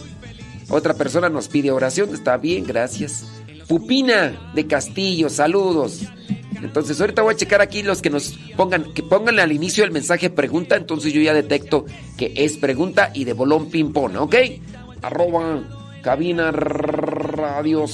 otra 0.73 0.95
persona 0.95 1.29
nos 1.29 1.47
pide 1.47 1.71
oración, 1.71 2.13
está 2.13 2.38
bien, 2.38 2.65
gracias. 2.65 3.25
Pupina 3.67 4.51
de 4.53 4.67
Castillo, 4.67 5.29
saludos. 5.29 6.01
Entonces, 6.62 6.99
ahorita 6.99 7.21
voy 7.21 7.33
a 7.33 7.38
checar 7.38 7.62
aquí 7.62 7.83
los 7.83 8.01
que 8.01 8.09
nos 8.09 8.39
pongan, 8.55 8.93
que 8.93 9.03
pongan 9.03 9.39
al 9.39 9.51
inicio 9.51 9.83
el 9.83 9.91
mensaje 9.91 10.29
pregunta, 10.29 10.75
entonces 10.75 11.13
yo 11.13 11.21
ya 11.21 11.33
detecto 11.33 11.86
que 12.17 12.33
es 12.36 12.57
pregunta 12.57 13.12
y 13.13 13.25
de 13.25 13.33
bolón 13.33 13.69
ping-pong, 13.69 14.15
¿ok? 14.17 14.36
Arroba 15.01 15.62
cabina 16.01 16.51
radio 16.51 17.86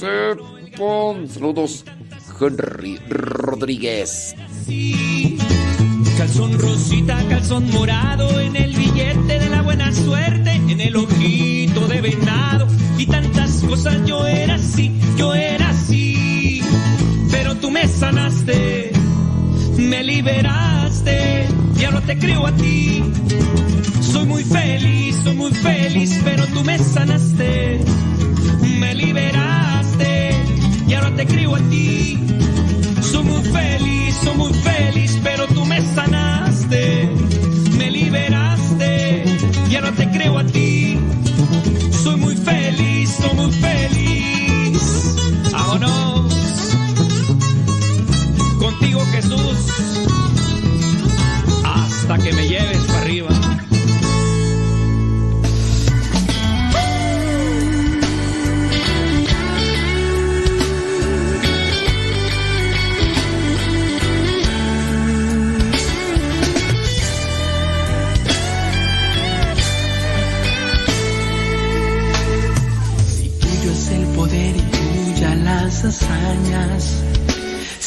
Saludos, 0.00 1.84
Henry 2.40 2.98
Rodríguez. 3.08 4.34
Calzón 6.16 6.58
rosita, 6.58 7.18
calzón 7.28 7.70
morado, 7.70 8.40
en 8.40 8.56
el 8.56 8.74
billete 8.74 9.38
de 9.38 9.48
la 9.50 9.62
buena 9.62 9.92
suerte, 9.92 10.52
en 10.52 10.80
el 10.80 10.96
ojito 10.96 11.59
venado, 12.00 12.66
y 12.98 13.06
tantas 13.06 13.62
cosas 13.62 13.96
yo 14.06 14.26
era 14.26 14.54
así, 14.54 14.92
yo 15.16 15.34
era 15.34 15.70
así, 15.70 16.62
pero 17.30 17.56
tú 17.56 17.70
me 17.70 17.86
sanaste, 17.86 18.92
me 19.76 20.02
liberaste, 20.02 21.46
y 21.78 21.84
ahora 21.84 22.00
te 22.02 22.18
creo 22.18 22.46
a 22.46 22.52
ti. 22.52 23.02
Soy 24.00 24.26
muy 24.26 24.44
feliz, 24.44 25.16
soy 25.22 25.34
muy 25.34 25.52
feliz, 25.52 26.20
pero 26.24 26.46
tú 26.48 26.64
me 26.64 26.78
sanaste, 26.78 27.80
me 28.78 28.94
liberaste, 28.94 30.30
y 30.88 30.94
ahora 30.94 31.14
te 31.14 31.26
creo 31.26 31.54
a 31.54 31.60
ti. 31.70 32.18
Soy 33.02 33.24
muy 33.24 33.42
feliz, 33.42 34.14
soy 34.22 34.36
muy 34.36 34.52
feliz, 34.52 35.09
feliz, 43.20 43.60
soy 43.60 44.39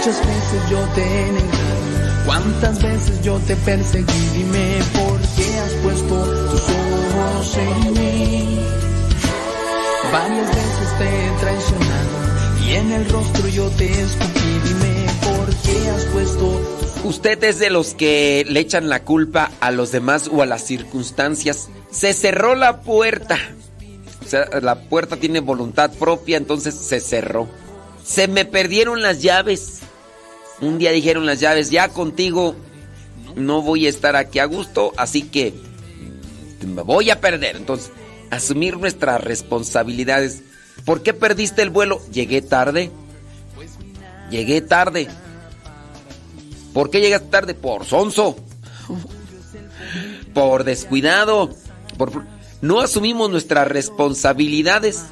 Muchas 0.00 0.26
veces 0.26 0.70
yo 0.70 0.78
te 0.94 1.04
negado, 1.04 2.24
cuántas 2.24 2.82
veces 2.82 3.22
yo 3.22 3.38
te 3.40 3.54
perseguí, 3.54 4.28
dime 4.34 4.78
por 4.94 5.20
qué 5.36 5.58
has 5.58 5.72
puesto 5.82 6.24
tus 6.50 6.62
ojos 6.62 7.56
en 7.58 7.92
mí. 7.92 8.60
Varias 10.10 10.46
veces 10.46 10.98
te 10.98 11.04
he 11.04 11.30
traicionado 11.40 12.64
y 12.64 12.70
en 12.76 12.92
el 12.92 13.10
rostro 13.10 13.48
yo 13.48 13.68
te 13.72 14.00
escupí, 14.00 14.60
dime 14.64 15.06
por 15.20 15.54
qué 15.56 15.90
has 15.90 16.04
puesto 16.06 16.60
Usted 17.04 17.44
es 17.44 17.58
de 17.58 17.68
los 17.68 17.92
que 17.92 18.46
le 18.48 18.60
echan 18.60 18.88
la 18.88 19.02
culpa 19.04 19.50
a 19.60 19.70
los 19.70 19.92
demás 19.92 20.30
o 20.32 20.40
a 20.40 20.46
las 20.46 20.64
circunstancias. 20.64 21.68
Se 21.90 22.14
cerró 22.14 22.54
la 22.54 22.80
puerta. 22.80 23.36
O 24.24 24.26
sea, 24.26 24.48
la 24.62 24.76
puerta 24.76 25.16
tiene 25.16 25.40
voluntad 25.40 25.90
propia, 25.92 26.38
entonces 26.38 26.74
se 26.74 27.00
cerró. 27.00 27.50
Se 28.02 28.28
me 28.28 28.46
perdieron 28.46 29.02
las 29.02 29.20
llaves. 29.20 29.80
Un 30.60 30.78
día 30.78 30.92
dijeron 30.92 31.26
las 31.26 31.40
llaves, 31.40 31.70
ya 31.70 31.88
contigo 31.88 32.54
no 33.36 33.62
voy 33.62 33.86
a 33.86 33.88
estar 33.88 34.16
aquí 34.16 34.38
a 34.38 34.44
gusto, 34.44 34.92
así 34.96 35.22
que 35.22 35.54
me 36.66 36.82
voy 36.82 37.10
a 37.10 37.20
perder. 37.20 37.56
Entonces, 37.56 37.90
asumir 38.30 38.76
nuestras 38.76 39.22
responsabilidades. 39.22 40.42
¿Por 40.84 41.02
qué 41.02 41.14
perdiste 41.14 41.62
el 41.62 41.70
vuelo? 41.70 42.00
Llegué 42.12 42.42
tarde. 42.42 42.90
Llegué 44.30 44.60
tarde. 44.60 45.08
¿Por 46.72 46.90
qué 46.90 47.00
llegaste 47.00 47.28
tarde? 47.28 47.54
Por 47.54 47.84
sonso. 47.84 48.36
Por 50.34 50.64
descuidado. 50.64 51.50
Por 51.96 52.24
no 52.62 52.80
asumimos 52.80 53.30
nuestras 53.30 53.66
responsabilidades 53.68 55.04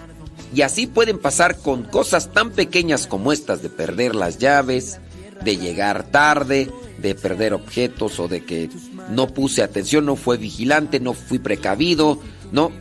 y 0.54 0.62
así 0.62 0.86
pueden 0.86 1.18
pasar 1.18 1.56
con 1.58 1.82
cosas 1.84 2.32
tan 2.32 2.50
pequeñas 2.50 3.06
como 3.06 3.32
estas 3.32 3.62
de 3.62 3.70
perder 3.70 4.14
las 4.14 4.38
llaves, 4.38 5.00
de 5.42 5.56
llegar 5.56 6.10
tarde, 6.10 6.70
de 6.98 7.14
perder 7.14 7.54
objetos 7.54 8.18
o 8.20 8.28
de 8.28 8.44
que 8.44 8.68
no 9.10 9.28
puse 9.28 9.62
atención, 9.62 10.04
no 10.06 10.16
fue 10.16 10.36
vigilante, 10.36 11.00
no 11.00 11.14
fui 11.14 11.38
precavido, 11.38 12.20
¿no? 12.52 12.72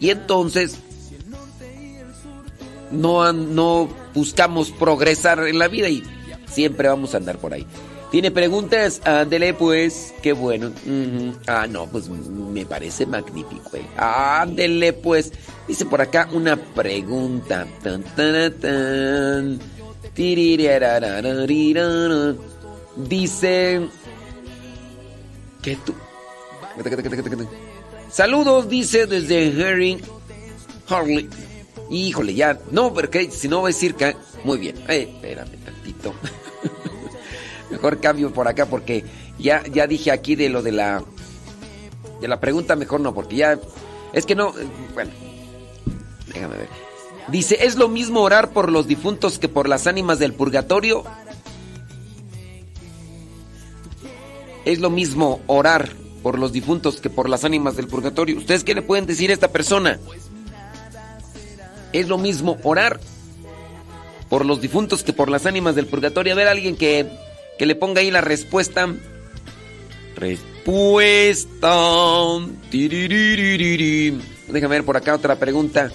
Y 0.00 0.10
entonces 0.10 0.78
no, 2.90 3.32
no 3.32 3.88
buscamos 4.14 4.70
progresar 4.70 5.46
en 5.46 5.58
la 5.58 5.68
vida 5.68 5.88
y 5.88 6.02
siempre 6.46 6.88
vamos 6.88 7.14
a 7.14 7.18
andar 7.18 7.38
por 7.38 7.52
ahí. 7.52 7.66
¿Tiene 8.10 8.30
preguntas? 8.30 9.02
Ándele 9.04 9.52
pues, 9.52 10.14
qué 10.22 10.32
bueno. 10.32 10.70
Ah, 11.46 11.66
no, 11.68 11.86
pues 11.86 12.08
me 12.08 12.64
parece 12.64 13.04
magnífico. 13.04 13.76
Eh. 13.76 13.84
Ándele 13.96 14.92
pues. 14.92 15.32
Dice 15.66 15.84
por 15.86 16.00
acá 16.00 16.28
una 16.32 16.56
pregunta. 16.56 17.66
Tan, 17.82 18.02
tan, 18.02 18.52
tan. 18.54 19.75
Dice... 22.96 23.88
¿Qué 25.62 25.76
tú? 25.84 25.94
Saludos, 28.10 28.68
dice 28.68 29.06
desde 29.06 29.48
Herring 29.48 30.00
Harley. 30.88 31.28
Híjole, 31.90 32.34
ya. 32.34 32.58
No, 32.70 32.94
pero 32.94 33.10
que 33.10 33.30
si 33.30 33.48
no 33.48 33.60
voy 33.60 33.70
a 33.70 33.74
decir 33.74 33.94
que. 33.94 34.16
Muy 34.44 34.58
bien. 34.58 34.76
Eh, 34.88 35.10
espérame 35.14 35.56
tantito. 35.64 36.14
mejor 37.70 38.00
cambio 38.00 38.32
por 38.32 38.48
acá 38.48 38.66
porque 38.66 39.04
ya, 39.38 39.62
ya 39.64 39.86
dije 39.86 40.10
aquí 40.10 40.34
de 40.36 40.48
lo 40.48 40.62
de 40.62 40.72
la. 40.72 41.04
De 42.20 42.28
la 42.28 42.40
pregunta, 42.40 42.76
mejor 42.76 43.00
no, 43.00 43.12
porque 43.14 43.36
ya. 43.36 43.58
Es 44.12 44.24
que 44.24 44.34
no. 44.34 44.48
Eh, 44.58 44.66
bueno. 44.94 45.10
Déjame 46.32 46.56
ver. 46.56 46.85
Dice: 47.28 47.58
¿Es 47.60 47.76
lo 47.76 47.88
mismo 47.88 48.20
orar 48.22 48.50
por 48.50 48.70
los 48.70 48.86
difuntos 48.86 49.38
que 49.38 49.48
por 49.48 49.68
las 49.68 49.86
ánimas 49.86 50.18
del 50.18 50.32
purgatorio? 50.32 51.04
Es 54.64 54.80
lo 54.80 54.90
mismo 54.90 55.40
orar 55.46 55.90
por 56.22 56.38
los 56.38 56.52
difuntos 56.52 57.00
que 57.00 57.10
por 57.10 57.28
las 57.28 57.44
ánimas 57.44 57.76
del 57.76 57.86
purgatorio. 57.86 58.36
¿Ustedes 58.38 58.64
qué 58.64 58.74
le 58.74 58.82
pueden 58.82 59.06
decir 59.06 59.30
a 59.30 59.34
esta 59.34 59.48
persona? 59.48 60.00
Es 61.92 62.08
lo 62.08 62.18
mismo 62.18 62.58
orar 62.64 62.98
por 64.28 64.44
los 64.44 64.60
difuntos 64.60 65.04
que 65.04 65.12
por 65.12 65.30
las 65.30 65.46
ánimas 65.46 65.76
del 65.76 65.86
purgatorio. 65.86 66.32
A 66.32 66.36
ver, 66.36 66.48
alguien 66.48 66.76
que, 66.76 67.08
que 67.58 67.66
le 67.66 67.76
ponga 67.76 68.00
ahí 68.00 68.10
la 68.10 68.22
respuesta. 68.22 68.92
Respuesta. 70.16 71.76
Déjame 74.48 74.76
ver 74.76 74.84
por 74.84 74.96
acá 74.96 75.14
otra 75.14 75.36
pregunta. 75.36 75.92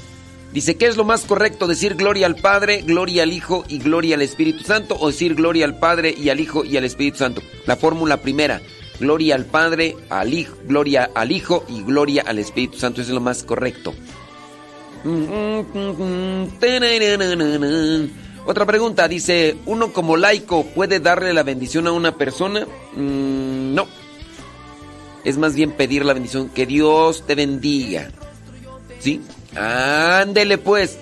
Dice, 0.53 0.75
¿qué 0.75 0.87
es 0.87 0.97
lo 0.97 1.05
más 1.05 1.23
correcto? 1.23 1.65
¿Decir 1.65 1.95
gloria 1.95 2.25
al 2.25 2.35
Padre, 2.35 2.81
gloria 2.81 3.23
al 3.23 3.31
Hijo 3.31 3.63
y 3.69 3.79
gloria 3.79 4.15
al 4.15 4.21
Espíritu 4.21 4.63
Santo? 4.63 4.97
¿O 4.99 5.07
decir 5.07 5.35
gloria 5.35 5.63
al 5.65 5.79
Padre 5.79 6.13
y 6.17 6.29
al 6.29 6.41
Hijo 6.41 6.65
y 6.65 6.75
al 6.75 6.83
Espíritu 6.83 7.19
Santo? 7.19 7.41
La 7.65 7.77
fórmula 7.77 8.17
primera. 8.17 8.61
Gloria 8.99 9.35
al 9.35 9.45
Padre, 9.45 9.95
al 10.09 10.33
Hijo, 10.33 10.55
gloria 10.65 11.09
al 11.15 11.31
Hijo 11.31 11.63
y 11.69 11.83
gloria 11.83 12.23
al 12.27 12.37
Espíritu 12.37 12.77
Santo. 12.77 13.01
Eso 13.01 13.11
es 13.11 13.15
lo 13.15 13.21
más 13.21 13.43
correcto. 13.43 13.93
Otra 18.45 18.65
pregunta, 18.65 19.07
dice, 19.07 19.55
¿uno 19.65 19.93
como 19.93 20.17
laico 20.17 20.65
puede 20.65 20.99
darle 20.99 21.33
la 21.33 21.43
bendición 21.43 21.87
a 21.87 21.93
una 21.93 22.17
persona? 22.17 22.67
Mm, 22.95 23.73
no. 23.73 23.87
Es 25.23 25.37
más 25.37 25.55
bien 25.55 25.71
pedir 25.71 26.03
la 26.03 26.13
bendición, 26.13 26.49
que 26.49 26.65
Dios 26.65 27.25
te 27.25 27.35
bendiga. 27.35 28.11
¿Sí? 28.99 29.21
Ándele 29.55 30.57
pues. 30.57 30.97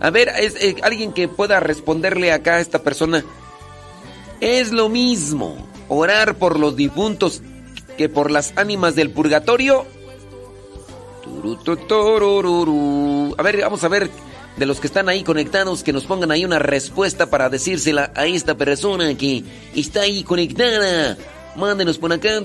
A 0.00 0.10
ver, 0.10 0.30
es, 0.38 0.56
eh, 0.56 0.76
alguien 0.82 1.12
que 1.12 1.28
pueda 1.28 1.60
responderle 1.60 2.32
acá 2.32 2.56
a 2.56 2.60
esta 2.60 2.82
persona. 2.82 3.24
Es 4.40 4.72
lo 4.72 4.88
mismo 4.88 5.68
orar 5.88 6.36
por 6.36 6.58
los 6.58 6.74
difuntos 6.74 7.42
que 7.96 8.08
por 8.08 8.30
las 8.30 8.52
ánimas 8.56 8.96
del 8.96 9.10
purgatorio. 9.10 9.86
A 13.38 13.42
ver, 13.42 13.60
vamos 13.60 13.84
a 13.84 13.88
ver 13.88 14.10
de 14.56 14.66
los 14.66 14.80
que 14.80 14.86
están 14.86 15.08
ahí 15.08 15.22
conectados 15.22 15.82
que 15.82 15.92
nos 15.92 16.04
pongan 16.04 16.30
ahí 16.30 16.44
una 16.44 16.58
respuesta 16.58 17.30
para 17.30 17.48
decírsela 17.48 18.12
a 18.14 18.26
esta 18.26 18.56
persona 18.56 19.16
que 19.16 19.44
está 19.74 20.02
ahí 20.02 20.24
conectada. 20.24 21.16
Mándenos 21.56 21.98
por 21.98 22.12
acá. 22.12 22.42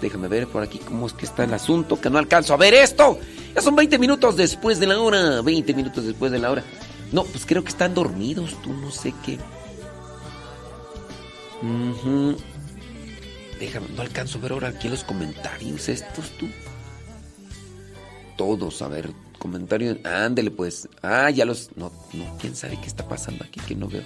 Déjame 0.00 0.28
ver 0.28 0.46
por 0.48 0.62
aquí 0.62 0.78
cómo 0.78 1.06
es 1.06 1.12
que 1.12 1.26
está 1.26 1.44
el 1.44 1.52
asunto, 1.52 2.00
que 2.00 2.10
no 2.10 2.18
alcanzo 2.18 2.54
a 2.54 2.56
ver 2.56 2.74
esto. 2.74 3.18
Ya 3.54 3.60
son 3.60 3.76
20 3.76 3.98
minutos 3.98 4.36
después 4.36 4.80
de 4.80 4.86
la 4.86 5.00
hora. 5.00 5.42
20 5.42 5.74
minutos 5.74 6.04
después 6.04 6.32
de 6.32 6.38
la 6.38 6.50
hora. 6.50 6.64
No, 7.12 7.24
pues 7.24 7.44
creo 7.44 7.62
que 7.62 7.70
están 7.70 7.94
dormidos, 7.94 8.56
tú 8.62 8.72
no 8.72 8.90
sé 8.90 9.12
qué. 9.24 9.38
Déjame, 13.58 13.88
no 13.94 14.02
alcanzo 14.02 14.38
a 14.38 14.40
ver 14.40 14.52
ahora 14.52 14.68
aquí 14.68 14.88
los 14.88 15.04
comentarios 15.04 15.88
estos, 15.88 16.30
tú. 16.38 16.48
Todos, 18.36 18.80
a 18.80 18.88
ver, 18.88 19.10
comentarios. 19.40 19.98
Ándele 20.04 20.52
pues. 20.52 20.88
Ah, 21.02 21.30
ya 21.30 21.44
los. 21.44 21.70
No, 21.76 21.90
no, 22.12 22.36
quién 22.38 22.54
sabe 22.54 22.78
qué 22.80 22.86
está 22.86 23.08
pasando 23.08 23.44
aquí 23.44 23.58
que 23.66 23.74
no 23.74 23.88
veo. 23.88 24.04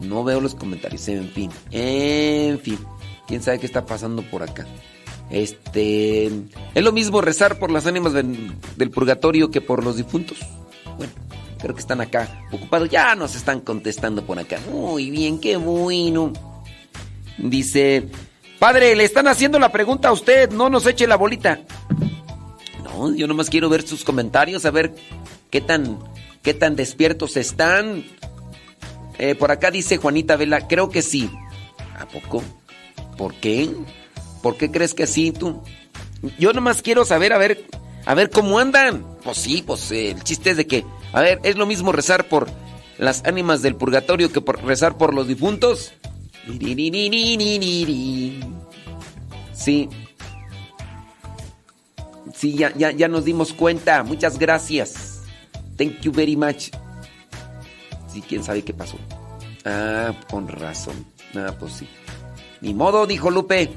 No 0.00 0.24
veo 0.24 0.40
los 0.40 0.56
comentarios, 0.56 1.06
en 1.08 1.28
fin. 1.28 1.50
En 1.70 2.58
fin. 2.58 2.78
Quién 3.28 3.42
sabe 3.42 3.60
qué 3.60 3.66
está 3.66 3.86
pasando 3.86 4.22
por 4.22 4.42
acá. 4.42 4.66
Este. 5.30 6.26
Es 6.74 6.82
lo 6.82 6.90
mismo 6.90 7.20
rezar 7.20 7.58
por 7.60 7.70
las 7.70 7.86
ánimas 7.86 8.12
del 8.12 8.90
purgatorio 8.90 9.52
que 9.52 9.60
por 9.60 9.84
los 9.84 9.96
difuntos. 9.96 10.38
Bueno. 10.96 11.12
Creo 11.58 11.74
que 11.74 11.80
están 11.80 12.00
acá 12.00 12.44
ocupados. 12.52 12.88
Ya 12.90 13.14
nos 13.14 13.34
están 13.34 13.60
contestando 13.60 14.24
por 14.24 14.38
acá. 14.38 14.60
Muy 14.70 15.10
bien, 15.10 15.40
qué 15.40 15.56
bueno. 15.56 16.32
Dice, 17.38 18.08
padre, 18.58 18.94
le 18.94 19.04
están 19.04 19.26
haciendo 19.26 19.58
la 19.58 19.70
pregunta 19.70 20.08
a 20.08 20.12
usted, 20.12 20.50
no 20.50 20.70
nos 20.70 20.86
eche 20.86 21.06
la 21.06 21.16
bolita. 21.16 21.60
No, 22.96 23.14
yo 23.14 23.26
nomás 23.26 23.50
quiero 23.50 23.68
ver 23.68 23.86
sus 23.86 24.04
comentarios, 24.04 24.64
a 24.64 24.70
ver 24.70 24.94
qué 25.50 25.60
tan, 25.60 25.98
qué 26.42 26.54
tan 26.54 26.76
despiertos 26.76 27.36
están. 27.36 28.04
Eh, 29.18 29.34
por 29.34 29.50
acá 29.50 29.70
dice 29.70 29.98
Juanita 29.98 30.36
Vela, 30.36 30.66
creo 30.66 30.88
que 30.88 31.02
sí. 31.02 31.30
¿A 31.98 32.06
poco? 32.06 32.42
¿Por 33.18 33.34
qué? 33.34 33.70
¿Por 34.42 34.56
qué 34.56 34.70
crees 34.70 34.94
que 34.94 35.06
sí 35.06 35.32
tú? 35.32 35.62
Yo 36.38 36.52
nomás 36.52 36.80
quiero 36.80 37.04
saber, 37.04 37.34
a 37.34 37.38
ver, 37.38 37.66
a 38.06 38.14
ver 38.14 38.30
cómo 38.30 38.58
andan. 38.58 39.04
Pues 39.22 39.36
sí, 39.36 39.62
pues 39.66 39.90
eh, 39.92 40.12
el 40.12 40.22
chiste 40.22 40.50
es 40.50 40.56
de 40.56 40.66
que 40.66 40.84
a 41.12 41.20
ver, 41.20 41.40
¿es 41.44 41.56
lo 41.56 41.66
mismo 41.66 41.92
rezar 41.92 42.28
por 42.28 42.48
las 42.98 43.24
ánimas 43.24 43.62
del 43.62 43.76
purgatorio 43.76 44.32
que 44.32 44.40
por 44.40 44.62
rezar 44.64 44.96
por 44.96 45.14
los 45.14 45.28
difuntos? 45.28 45.92
Sí. 49.54 49.88
Sí, 52.36 52.54
ya, 52.54 52.72
ya, 52.76 52.90
ya 52.90 53.08
nos 53.08 53.24
dimos 53.24 53.52
cuenta. 53.52 54.02
Muchas 54.02 54.38
gracias. 54.38 55.22
Thank 55.76 56.00
you 56.02 56.12
very 56.12 56.36
much. 56.36 56.70
Sí, 58.12 58.22
quién 58.26 58.44
sabe 58.44 58.62
qué 58.62 58.74
pasó. 58.74 58.98
Ah, 59.64 60.12
con 60.30 60.46
razón. 60.46 61.06
Ah, 61.34 61.54
pues 61.58 61.72
sí. 61.72 61.88
Ni 62.60 62.74
modo, 62.74 63.06
dijo 63.06 63.30
Lupe. 63.30 63.70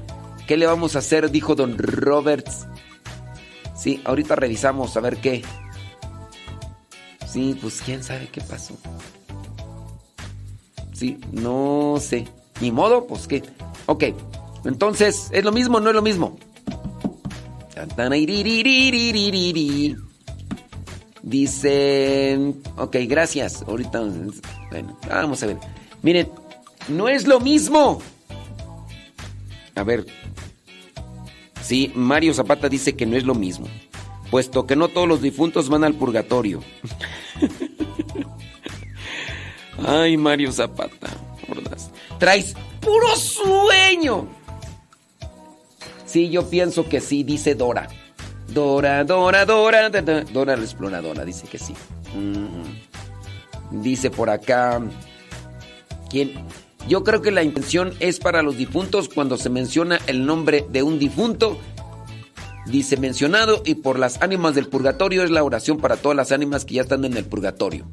¿Qué 0.48 0.58
le 0.58 0.65
vamos 0.65 0.95
a 0.95 1.00
hacer? 1.00 1.32
Dijo 1.32 1.56
don 1.56 1.78
Roberts. 1.78 2.67
Sí, 3.76 4.02
ahorita 4.04 4.36
revisamos 4.36 4.98
a 4.98 5.00
ver 5.00 5.17
qué. 5.17 5.43
Sí, 7.26 7.58
pues 7.62 7.82
quién 7.86 8.04
sabe 8.04 8.28
qué 8.28 8.41
pasó. 8.41 8.76
Sí, 10.93 11.17
no 11.32 11.95
sé. 12.02 12.28
Ni 12.60 12.72
modo, 12.72 13.08
pues 13.08 13.28
qué. 13.28 13.43
Ok, 13.86 14.06
entonces, 14.65 15.30
¿es 15.32 15.43
lo 15.45 15.52
mismo 15.52 15.78
o 15.78 15.82
no 15.82 15.89
es 15.89 15.95
lo 15.95 16.02
mismo? 16.02 16.38
Dicen, 21.22 22.62
ok, 22.78 22.96
gracias. 23.08 23.62
Ahorita, 23.63 24.02
bueno, 24.72 24.98
vamos 25.08 25.44
a 25.44 25.48
ver. 25.48 25.58
Miren, 26.02 26.30
no 26.88 27.10
es 27.10 27.28
lo 27.28 27.39
mismo. 27.39 28.02
A 29.76 29.84
ver. 29.84 30.06
Sí, 31.62 31.92
Mario 31.94 32.34
Zapata 32.34 32.70
dice 32.70 32.96
que 32.96 33.06
no 33.06 33.15
es 33.15 33.26
lo 33.26 33.36
mismo 33.36 33.68
puesto 34.30 34.65
que 34.65 34.76
no 34.76 34.89
todos 34.89 35.08
los 35.08 35.22
difuntos 35.22 35.70
van 35.70 35.84
al 35.84 35.94
purgatorio. 35.94 36.62
Ay, 39.86 40.18
Mario 40.18 40.52
Zapata, 40.52 41.08
Traes 42.20 42.54
puro 42.82 43.15
sueño. 43.15 44.28
Sí, 46.10 46.30
yo 46.30 46.50
pienso 46.50 46.88
que 46.88 47.02
sí, 47.02 47.24
dice 47.24 47.56
Dora. 47.56 47.88
Dora, 48.48 49.04
Dora, 49.04 49.45
Dora, 49.45 49.89
Dora, 49.89 50.56
la 50.58 50.63
exploradora, 50.63 51.24
dice 51.24 51.48
que 51.48 51.60
sí. 51.60 51.74
Dice 53.72 54.10
por 54.10 54.30
acá. 54.30 54.82
¿Quién? 56.10 56.34
Yo 56.88 57.04
creo 57.04 57.22
que 57.22 57.30
la 57.30 57.43
intención 57.43 57.93
es 58.00 58.19
para 58.19 58.41
los 58.41 58.58
difuntos 58.58 59.10
cuando 59.10 59.38
se 59.38 59.50
menciona 59.50 60.00
el 60.08 60.26
nombre 60.26 60.65
de 60.69 60.82
un 60.82 60.98
difunto 60.98 61.60
Dice 62.69 62.98
mencionado 62.98 63.63
y 63.65 63.76
por 63.76 63.98
las 63.98 64.22
ánimas 64.22 64.54
del 64.54 64.67
purgatorio 64.67 65.24
es 65.24 65.32
la 65.32 65.43
oración 65.43 65.80
para 65.80 65.98
todas 65.98 66.15
las 66.15 66.32
ánimas 66.32 66.65
que 66.65 66.76
ya 66.76 66.84
están 66.84 67.04
en 67.04 67.17
el 67.17 67.26
purgatorio. 67.26 67.88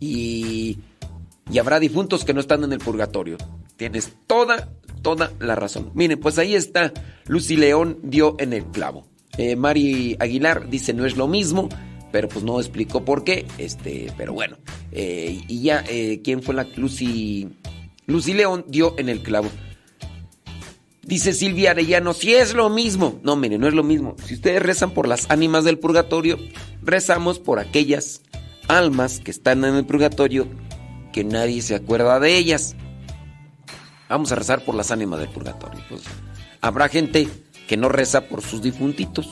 Y, 0.00 0.78
y 1.52 1.58
habrá 1.58 1.78
difuntos 1.78 2.24
que 2.24 2.32
no 2.32 2.40
están 2.40 2.64
en 2.64 2.72
el 2.72 2.78
purgatorio. 2.78 3.36
Tienes 3.76 4.14
toda, 4.26 4.72
toda 5.02 5.32
la 5.38 5.54
razón. 5.54 5.90
Miren, 5.94 6.18
pues 6.18 6.38
ahí 6.38 6.54
está. 6.54 6.92
Lucy 7.26 7.56
León 7.56 7.98
dio 8.02 8.36
en 8.38 8.54
el 8.54 8.64
clavo. 8.64 9.06
Eh, 9.36 9.54
Mari 9.54 10.16
Aguilar 10.18 10.68
dice 10.70 10.94
no 10.94 11.04
es 11.04 11.16
lo 11.16 11.28
mismo, 11.28 11.68
pero 12.10 12.28
pues 12.28 12.42
no 12.42 12.58
explicó 12.58 13.04
por 13.04 13.22
qué. 13.22 13.46
Este, 13.58 14.10
pero 14.16 14.32
bueno. 14.32 14.56
Eh, 14.92 15.42
y 15.46 15.62
ya, 15.62 15.84
eh, 15.88 16.22
¿quién 16.24 16.42
fue 16.42 16.54
la 16.54 16.64
Lucy? 16.76 17.50
Lucy 18.06 18.32
León 18.32 18.64
dio 18.68 18.94
en 18.98 19.10
el 19.10 19.22
clavo. 19.22 19.50
Dice 21.02 21.34
Silvia 21.34 21.72
Arellano, 21.72 22.14
si 22.14 22.32
es 22.32 22.54
lo 22.54 22.70
mismo. 22.70 23.20
No, 23.22 23.36
miren, 23.36 23.60
no 23.60 23.68
es 23.68 23.74
lo 23.74 23.82
mismo. 23.82 24.16
Si 24.24 24.34
ustedes 24.34 24.62
rezan 24.62 24.92
por 24.92 25.06
las 25.06 25.30
ánimas 25.30 25.64
del 25.64 25.78
purgatorio, 25.78 26.38
rezamos 26.80 27.38
por 27.38 27.58
aquellas 27.58 28.22
almas 28.68 29.20
que 29.20 29.30
están 29.32 29.64
en 29.64 29.74
el 29.74 29.84
purgatorio 29.84 30.46
que 31.12 31.24
nadie 31.24 31.62
se 31.62 31.74
acuerda 31.74 32.18
de 32.20 32.36
ellas. 32.36 32.74
Vamos 34.08 34.32
a 34.32 34.34
rezar 34.34 34.64
por 34.64 34.74
las 34.74 34.90
ánimas 34.90 35.20
del 35.20 35.28
purgatorio. 35.28 35.82
Pues, 35.88 36.02
habrá 36.60 36.88
gente 36.88 37.28
que 37.66 37.76
no 37.76 37.88
reza 37.88 38.28
por 38.28 38.42
sus 38.42 38.62
difuntitos. 38.62 39.28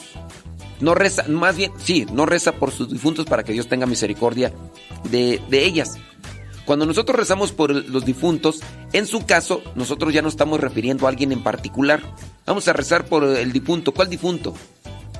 No 0.80 0.94
reza, 0.94 1.24
más 1.28 1.56
bien, 1.56 1.72
sí, 1.78 2.06
no 2.12 2.24
reza 2.24 2.52
por 2.52 2.70
sus 2.70 2.90
difuntos 2.90 3.26
para 3.26 3.42
que 3.42 3.52
Dios 3.52 3.68
tenga 3.68 3.86
misericordia 3.86 4.52
de, 5.10 5.42
de 5.50 5.64
ellas. 5.64 5.98
Cuando 6.64 6.86
nosotros 6.86 7.18
rezamos 7.18 7.52
por 7.52 7.70
los 7.74 8.04
difuntos, 8.04 8.60
en 8.92 9.06
su 9.06 9.26
caso, 9.26 9.62
nosotros 9.74 10.14
ya 10.14 10.22
no 10.22 10.28
estamos 10.28 10.60
refiriendo 10.60 11.06
a 11.06 11.10
alguien 11.10 11.32
en 11.32 11.42
particular. 11.42 12.00
Vamos 12.46 12.68
a 12.68 12.72
rezar 12.72 13.06
por 13.06 13.24
el 13.24 13.52
difunto. 13.52 13.92
¿Cuál 13.92 14.08
difunto? 14.08 14.54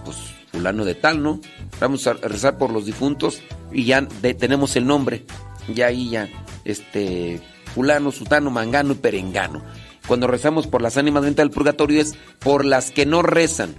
Pues 0.05 0.17
fulano 0.51 0.85
de 0.85 0.95
tal, 0.95 1.23
¿no? 1.23 1.41
Vamos 1.81 2.07
a 2.07 2.15
rezar 2.15 2.57
por 2.57 2.71
los 2.71 2.87
difuntos 2.87 3.43
y 3.73 3.85
ya 3.85 4.07
tenemos 4.39 4.77
el 4.77 4.87
nombre. 4.87 5.27
Ya 5.75 5.87
ahí 5.87 6.11
ya, 6.11 6.29
este, 6.65 7.41
fulano, 7.75 8.13
sutano, 8.13 8.51
mangano 8.51 8.93
y 8.93 8.97
perengano. 8.97 9.63
Cuando 10.07 10.27
rezamos 10.27 10.67
por 10.67 10.83
las 10.83 10.97
ánimas 10.97 11.23
dentro 11.23 11.45
del 11.45 11.55
purgatorio 11.55 12.01
es 12.01 12.15
por 12.39 12.65
las 12.65 12.91
que 12.91 13.07
no 13.07 13.23
rezan, 13.23 13.75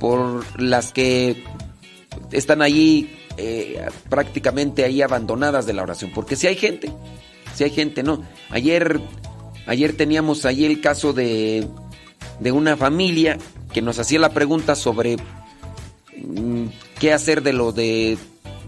por 0.00 0.44
las 0.60 0.92
que 0.92 1.44
están 2.30 2.62
allí 2.62 3.16
eh, 3.36 3.86
prácticamente 4.08 4.84
ahí 4.84 5.02
abandonadas 5.02 5.66
de 5.66 5.72
la 5.72 5.82
oración. 5.82 6.10
Porque 6.14 6.36
si 6.36 6.46
hay 6.46 6.56
gente, 6.56 6.92
si 7.54 7.64
hay 7.64 7.70
gente, 7.70 8.02
no. 8.02 8.22
Ayer, 8.50 9.00
ayer 9.66 9.96
teníamos 9.96 10.44
ahí 10.44 10.64
el 10.64 10.80
caso 10.80 11.12
de, 11.12 11.66
de 12.40 12.52
una 12.52 12.76
familia 12.76 13.38
que 13.72 13.82
nos 13.82 13.98
hacía 13.98 14.18
la 14.18 14.30
pregunta 14.30 14.74
sobre 14.74 15.16
mm, 16.16 16.66
qué 16.98 17.12
hacer 17.12 17.42
de 17.42 17.52
lo 17.52 17.72
de 17.72 18.18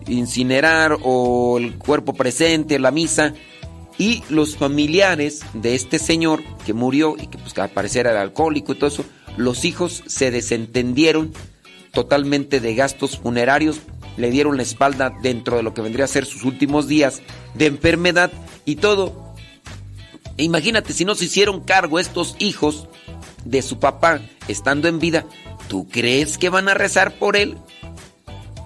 incinerar 0.06 0.98
o 1.02 1.58
el 1.58 1.76
cuerpo 1.78 2.14
presente, 2.14 2.78
la 2.78 2.90
misa. 2.90 3.34
Y 3.96 4.24
los 4.28 4.56
familiares 4.56 5.42
de 5.52 5.76
este 5.76 6.00
señor 6.00 6.42
que 6.66 6.72
murió 6.72 7.14
y 7.16 7.28
que 7.28 7.38
pues 7.38 7.56
al 7.58 7.70
parecer 7.70 8.06
era 8.06 8.22
alcohólico 8.22 8.72
y 8.72 8.74
todo 8.74 8.88
eso, 8.88 9.04
los 9.36 9.64
hijos 9.64 10.02
se 10.06 10.32
desentendieron 10.32 11.32
totalmente 11.92 12.58
de 12.58 12.74
gastos 12.74 13.18
funerarios 13.18 13.80
le 14.16 14.30
dieron 14.30 14.56
la 14.56 14.62
espalda 14.62 15.12
dentro 15.22 15.56
de 15.56 15.62
lo 15.62 15.74
que 15.74 15.82
vendría 15.82 16.04
a 16.04 16.08
ser 16.08 16.26
sus 16.26 16.44
últimos 16.44 16.86
días 16.88 17.22
de 17.54 17.66
enfermedad 17.66 18.32
y 18.64 18.76
todo. 18.76 19.34
imagínate 20.36 20.92
si 20.92 21.04
no 21.04 21.14
se 21.14 21.26
hicieron 21.26 21.60
cargo 21.60 21.98
estos 21.98 22.36
hijos 22.38 22.88
de 23.44 23.62
su 23.62 23.78
papá 23.78 24.20
estando 24.48 24.88
en 24.88 24.98
vida, 24.98 25.26
¿tú 25.68 25.86
crees 25.88 26.38
que 26.38 26.48
van 26.48 26.68
a 26.68 26.74
rezar 26.74 27.18
por 27.18 27.36
él? 27.36 27.58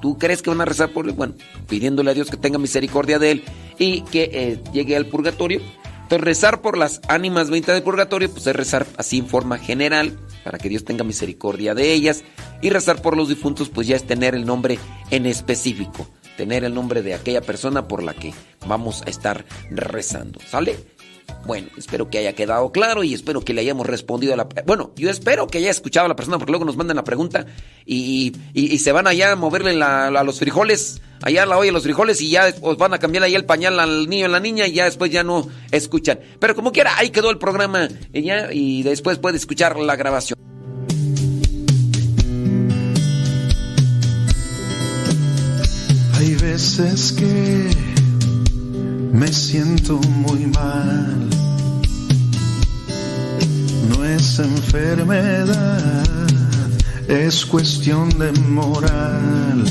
¿Tú 0.01 0.19
crees 0.19 0.43
que 0.43 0.51
van 0.51 0.61
a 0.61 0.65
rezar 0.65 0.91
por 0.91 1.07
él? 1.07 1.13
Bueno, 1.13 1.35
pidiéndole 1.69 2.11
a 2.11 2.15
Dios 2.15 2.31
que 2.31 2.37
tenga 2.37 2.59
misericordia 2.59 3.19
de 3.19 3.33
él 3.33 3.45
y 3.79 4.03
que 4.03 4.31
eh, 4.33 4.61
llegue 4.73 4.97
al 4.97 5.07
purgatorio. 5.07 5.61
Entonces, 6.03 6.25
rezar 6.25 6.63
por 6.63 6.79
las 6.79 7.03
ánimas 7.09 7.51
20 7.51 7.71
del 7.71 7.83
purgatorio, 7.83 8.31
pues 8.31 8.47
es 8.47 8.57
rezar 8.57 8.87
así 8.97 9.19
en 9.19 9.27
forma 9.27 9.59
general, 9.59 10.19
para 10.43 10.57
que 10.57 10.71
Dios 10.71 10.85
tenga 10.85 11.05
misericordia 11.05 11.75
de 11.75 11.93
ellas. 11.93 12.25
Y 12.63 12.71
rezar 12.71 13.03
por 13.03 13.17
los 13.17 13.29
difuntos, 13.29 13.69
pues 13.69 13.87
ya 13.87 13.97
es 13.97 14.07
tener 14.07 14.35
el 14.35 14.47
nombre 14.47 14.79
en 15.11 15.27
específico, 15.27 16.09
tener 16.39 16.65
el 16.65 16.75
nombre 16.75 17.03
de 17.03 17.13
aquella 17.13 17.43
persona 17.43 17.89
por 17.89 18.03
la 18.03 18.15
que 18.15 18.33
vamos 18.67 19.03
a 19.03 19.11
estar 19.11 19.45
rezando. 19.71 20.41
¿Sale? 20.49 20.77
Bueno, 21.47 21.69
espero 21.79 22.11
que 22.11 22.19
haya 22.19 22.35
quedado 22.35 22.71
claro 22.73 23.03
y 23.05 23.14
espero 23.14 23.41
que 23.41 23.55
le 23.55 23.62
hayamos 23.62 23.87
respondido 23.87 24.35
a 24.35 24.37
la... 24.37 24.49
Bueno, 24.67 24.93
yo 24.97 25.09
espero 25.09 25.47
que 25.47 25.59
haya 25.59 25.71
escuchado 25.71 26.05
a 26.07 26.09
la 26.09 26.17
persona 26.17 26.38
porque 26.38 26.53
luego 26.53 26.67
nos 26.67 26.77
mandan 26.77 26.97
la 26.97 27.05
pregunta 27.05 27.47
y, 27.87 28.33
se 28.79 28.93
van 28.93 29.07
allá 29.07 29.33
a 29.33 29.37
moverle 29.37 29.83
a 29.83 30.23
los 30.25 30.38
frijoles, 30.38 31.01
allá 31.23 31.47
la 31.47 31.59
olla 31.59 31.73
los 31.73 31.83
frijoles 31.83 32.21
y 32.21 32.31
ya 32.31 32.53
os 32.61 32.77
van 32.77 32.95
a 32.95 32.99
cambiar 32.99 33.25
ahí 33.25 33.35
el 33.35 33.45
pañal 33.45 33.81
al 33.81 34.09
niño 34.09 34.27
y 34.27 34.29
la 34.29 34.41
niña 34.41 34.67
y 34.67 34.73
ya 34.73 34.85
después 34.85 35.11
ya 35.11 35.23
no 35.23 35.49
escuchan. 35.71 36.21
Pero 36.38 36.55
como 36.55 36.73
quiera, 36.73 36.97
ahí 36.99 37.11
quedó 37.11 37.31
el 37.31 37.38
programa 37.38 37.88
ya, 38.12 38.53
y 38.53 38.83
después 38.83 39.19
puede 39.19 39.37
escuchar 39.37 39.79
la 39.79 39.97
grabación. 39.97 40.38
Hay 46.14 46.35
veces 46.35 47.12
que 47.12 47.71
me 49.19 49.33
siento 49.33 49.99
muy 49.99 50.47
mal. 50.47 51.29
No 53.89 54.05
es 54.05 54.39
enfermedad, 54.39 56.05
es 57.09 57.45
cuestión 57.45 58.17
de 58.19 58.31
moral. 58.33 59.65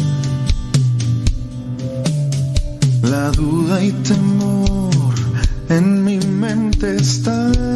La 3.04 3.32
duda 3.32 3.82
y 3.82 3.92
temor 3.92 5.16
en 5.70 6.04
mi 6.04 6.18
mente 6.18 6.98
están. 6.98 7.66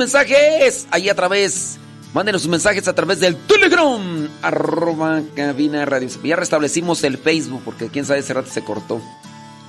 Mensajes 0.00 0.88
ahí 0.90 1.10
a 1.10 1.14
través. 1.14 1.78
Mándenos 2.14 2.42
sus 2.42 2.50
mensajes 2.50 2.88
a 2.88 2.94
través 2.94 3.20
del 3.20 3.36
Telegram. 3.36 4.28
Arroba 4.42 5.22
cabina 5.36 5.84
radio. 5.84 6.08
Ya 6.24 6.36
restablecimos 6.36 7.04
el 7.04 7.18
Facebook 7.18 7.60
porque 7.64 7.88
quién 7.88 8.06
sabe 8.06 8.20
ese 8.20 8.32
rato 8.32 8.50
se 8.50 8.64
cortó. 8.64 9.00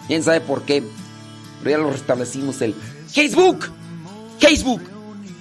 Quién 0.08 0.24
sabe 0.24 0.40
por 0.40 0.64
qué. 0.64 0.84
Pero 1.60 1.70
ya 1.70 1.78
lo 1.78 1.92
restablecimos 1.92 2.62
el 2.62 2.74
Facebook. 3.08 3.66
Facebook. 4.40 4.82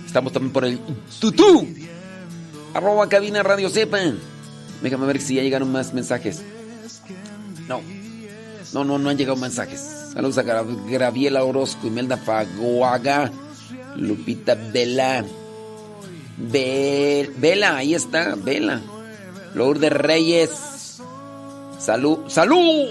Estamos 0.05 0.33
también 0.33 0.53
por 0.53 0.65
el 0.65 0.81
Tutú. 1.21 1.67
Arroba 2.75 3.09
cabina 3.09 3.45
radio 3.45 3.71
sepan. 3.71 4.19
Déjame 4.83 5.07
ver 5.07 5.21
si 5.21 5.37
ya 5.37 5.43
llegaron 5.43 5.71
más 5.71 5.95
mensajes. 5.95 6.43
No. 7.69 7.81
No, 8.73 8.85
no, 8.85 8.99
no 8.99 9.09
han 9.09 9.17
llegado 9.17 9.37
mensajes. 9.37 9.81
Saludos 10.13 10.39
a 10.39 10.43
Graviela 10.43 11.45
Orozco, 11.45 11.87
Imelda 11.87 12.17
Faguaga, 12.17 13.31
Lupita 13.97 14.55
Vela. 14.55 15.25
Vela, 16.39 17.77
ahí 17.77 17.95
está, 17.95 18.35
Vela. 18.35 18.81
Lourdes 19.55 19.93
Reyes. 19.93 21.01
Salud, 21.79 22.29
salud. 22.29 22.91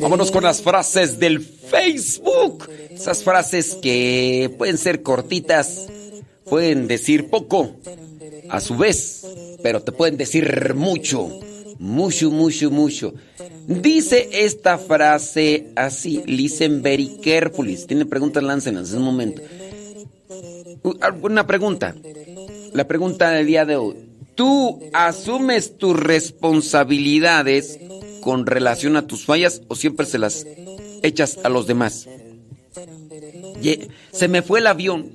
Vámonos 0.00 0.30
con 0.30 0.44
las 0.44 0.60
frases 0.62 1.18
del 1.18 1.40
Facebook. 1.40 2.68
Esas 2.90 3.22
frases 3.22 3.76
que 3.80 4.52
pueden 4.58 4.78
ser 4.78 5.02
cortitas, 5.02 5.86
pueden 6.44 6.88
decir 6.88 7.28
poco, 7.28 7.76
a 8.48 8.60
su 8.60 8.76
vez, 8.76 9.26
pero 9.62 9.82
te 9.82 9.92
pueden 9.92 10.16
decir 10.16 10.74
mucho, 10.74 11.40
mucho, 11.78 12.30
mucho, 12.30 12.70
mucho. 12.70 13.14
Dice 13.66 14.28
esta 14.32 14.78
frase 14.78 15.68
así, 15.76 16.22
listen 16.26 16.82
very 16.82 17.18
carefully. 17.22 17.76
Si 17.76 17.86
tienen 17.86 18.08
preguntas, 18.08 18.42
láncenlas 18.42 18.92
en 18.92 18.98
un 18.98 19.04
momento. 19.04 19.42
Uh, 20.82 20.94
Una 21.22 21.46
pregunta. 21.46 21.94
La 22.72 22.86
pregunta 22.86 23.30
del 23.30 23.46
día 23.46 23.64
de 23.64 23.76
hoy. 23.76 23.96
¿Tú 24.36 24.80
asumes 24.92 25.78
tus 25.78 25.98
responsabilidades 25.98 27.78
con 28.26 28.44
relación 28.44 28.96
a 28.96 29.06
tus 29.06 29.24
fallas 29.24 29.62
o 29.68 29.76
siempre 29.76 30.04
se 30.04 30.18
las 30.18 30.44
echas 31.04 31.38
a 31.44 31.48
los 31.48 31.68
demás? 31.68 32.08
Se 34.10 34.26
me 34.26 34.42
fue 34.42 34.58
el 34.58 34.66
avión. 34.66 35.12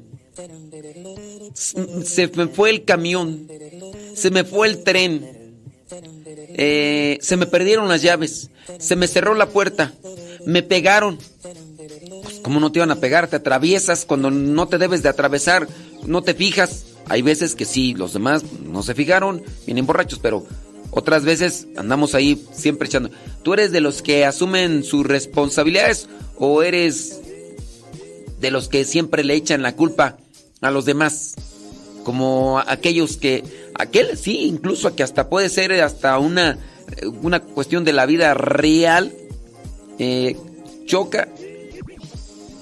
Se 1.53 2.29
me 2.29 2.47
fue 2.47 2.69
el 2.69 2.85
camión. 2.85 3.49
Se 4.15 4.31
me 4.31 4.45
fue 4.45 4.69
el 4.69 4.83
tren. 4.83 5.27
Eh, 6.55 7.17
se 7.19 7.35
me 7.35 7.47
perdieron 7.47 7.89
las 7.89 8.01
llaves. 8.01 8.49
Se 8.79 8.95
me 8.95 9.09
cerró 9.09 9.35
la 9.35 9.49
puerta. 9.49 9.93
Me 10.45 10.63
pegaron. 10.63 11.19
Pues, 12.23 12.39
¿Cómo 12.41 12.61
no 12.61 12.71
te 12.71 12.79
iban 12.79 12.91
a 12.91 13.01
pegar? 13.01 13.27
Te 13.27 13.35
atraviesas 13.35 14.05
cuando 14.05 14.31
no 14.31 14.69
te 14.69 14.77
debes 14.77 15.03
de 15.03 15.09
atravesar. 15.09 15.67
No 16.05 16.21
te 16.21 16.33
fijas. 16.33 16.85
Hay 17.09 17.23
veces 17.23 17.55
que 17.55 17.65
sí, 17.65 17.93
los 17.93 18.13
demás 18.13 18.43
no 18.63 18.83
se 18.83 18.95
fijaron, 18.95 19.43
vienen 19.65 19.85
borrachos, 19.85 20.19
pero 20.19 20.45
otras 20.91 21.23
veces 21.23 21.67
andamos 21.77 22.13
ahí 22.15 22.45
siempre 22.53 22.87
echando. 22.87 23.09
¿Tú 23.43 23.53
eres 23.53 23.71
de 23.71 23.81
los 23.81 24.01
que 24.01 24.25
asumen 24.25 24.83
sus 24.83 25.05
responsabilidades 25.05 26.07
o 26.37 26.63
eres 26.63 27.19
de 28.39 28.51
los 28.51 28.67
que 28.67 28.85
siempre 28.85 29.23
le 29.23 29.35
echan 29.35 29.61
la 29.61 29.75
culpa 29.75 30.17
a 30.59 30.69
los 30.71 30.85
demás? 30.85 31.35
Como 32.03 32.59
aquellos 32.59 33.17
que, 33.17 33.43
aquel 33.75 34.17
sí, 34.17 34.45
incluso 34.45 34.95
que 34.95 35.03
hasta 35.03 35.29
puede 35.29 35.49
ser 35.49 35.71
hasta 35.81 36.17
una, 36.19 36.57
una 37.21 37.39
cuestión 37.39 37.85
de 37.85 37.93
la 37.93 38.05
vida 38.05 38.33
real, 38.33 39.13
eh, 39.97 40.35
choca, 40.85 41.29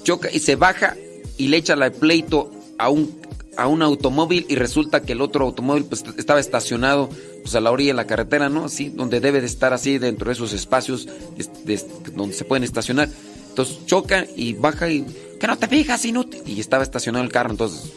choca 0.04 0.30
y 0.32 0.40
se 0.40 0.56
baja 0.56 0.96
y 1.38 1.48
le 1.48 1.58
echa 1.58 1.74
el 1.74 1.92
pleito 1.94 2.52
a 2.78 2.90
un, 2.90 3.19
a 3.58 3.68
un 3.68 3.82
automóvil 3.82 4.46
y 4.50 4.56
resulta 4.56 5.02
que 5.02 5.14
el 5.14 5.22
otro 5.22 5.46
automóvil 5.46 5.86
pues, 5.86 6.04
estaba 6.18 6.40
estacionado 6.40 7.10
pues, 7.44 7.56
a 7.56 7.62
la 7.62 7.72
orilla 7.72 7.90
de 7.92 7.96
la 7.98 8.08
carretera, 8.08 8.50
¿no? 8.50 8.66
Así, 8.66 8.90
donde 8.90 9.20
debe 9.20 9.42
de 9.42 9.48
estar 9.48 9.74
así 9.74 9.98
dentro 9.98 10.28
de 10.28 10.34
esos 10.34 10.54
espacios 10.54 11.08
de- 11.38 11.76
de- 11.76 12.12
donde 12.16 12.36
se 12.36 12.46
pueden 12.46 12.64
estacionar. 12.64 13.10
Entonces 13.50 13.86
choca 13.86 14.26
y 14.36 14.54
baja 14.54 14.90
y 14.90 15.06
que 15.40 15.48
no 15.48 15.58
te 15.58 15.68
fijas. 15.68 16.06
Y 16.06 16.60
estaba 16.60 16.84
estacionado 16.84 17.24
el 17.26 17.32
carro, 17.32 17.52
entonces 17.52 17.92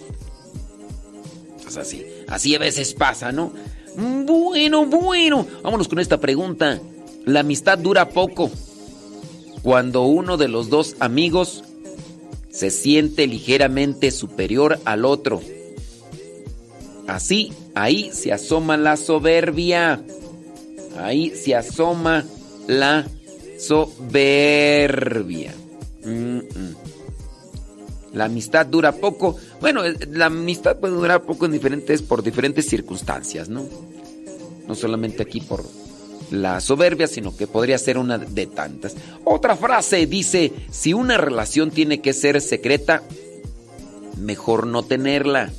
pues 1.63 1.77
así, 1.77 2.05
así 2.29 2.55
a 2.55 2.59
veces 2.59 2.95
pasa, 2.95 3.31
¿no? 3.33 3.53
Bueno, 3.97 4.87
bueno, 4.87 5.47
vámonos 5.63 5.87
con 5.89 5.99
esta 5.99 6.19
pregunta. 6.19 6.81
La 7.25 7.41
amistad 7.41 7.79
dura 7.79 8.09
poco 8.09 8.51
cuando 9.63 10.03
uno 10.03 10.37
de 10.37 10.49
los 10.49 10.71
dos 10.71 10.97
amigos 10.99 11.63
se 12.53 12.71
siente 12.71 13.27
ligeramente 13.27 14.11
superior 14.11 14.79
al 14.85 15.05
otro. 15.05 15.41
Así, 17.09 17.53
ahí 17.75 18.11
se 18.13 18.33
asoma 18.33 18.77
la 18.77 18.97
soberbia. 18.97 20.05
Ahí 20.99 21.31
se 21.35 21.57
asoma 21.57 22.25
la 22.67 23.09
soberbia. 23.59 25.55
La 28.13 28.27
amistad 28.27 28.67
dura 28.67 28.93
poco. 28.93 29.37
Bueno, 29.61 29.85
eh, 29.85 29.97
la 30.11 30.27
amistad 30.27 30.77
puede 30.79 30.95
durar 30.95 31.23
poco 31.23 31.47
en 31.47 31.53
diferentes, 31.53 32.03
por 32.03 32.23
diferentes 32.23 32.67
circunstancias, 32.69 33.49
¿no? 33.49 33.65
No 34.69 34.75
solamente 34.75 35.23
aquí 35.23 35.41
por 35.41 35.65
la 36.33 36.61
soberbia, 36.61 37.07
sino 37.07 37.37
que 37.37 37.47
podría 37.47 37.79
ser 37.79 37.99
una 37.99 38.19
de 38.19 38.47
tantas. 38.47 38.95
Otra 39.25 39.55
frase 39.55 40.07
dice, 40.07 40.53
si 40.71 40.95
una 40.95 41.19
relación 41.19 41.71
tiene 41.71 42.01
que 42.01 42.15
ser 42.15 42.41
secreta, 42.41 43.03
mejor 44.19 44.67
no 44.67 44.83
tenerla. 44.83 45.53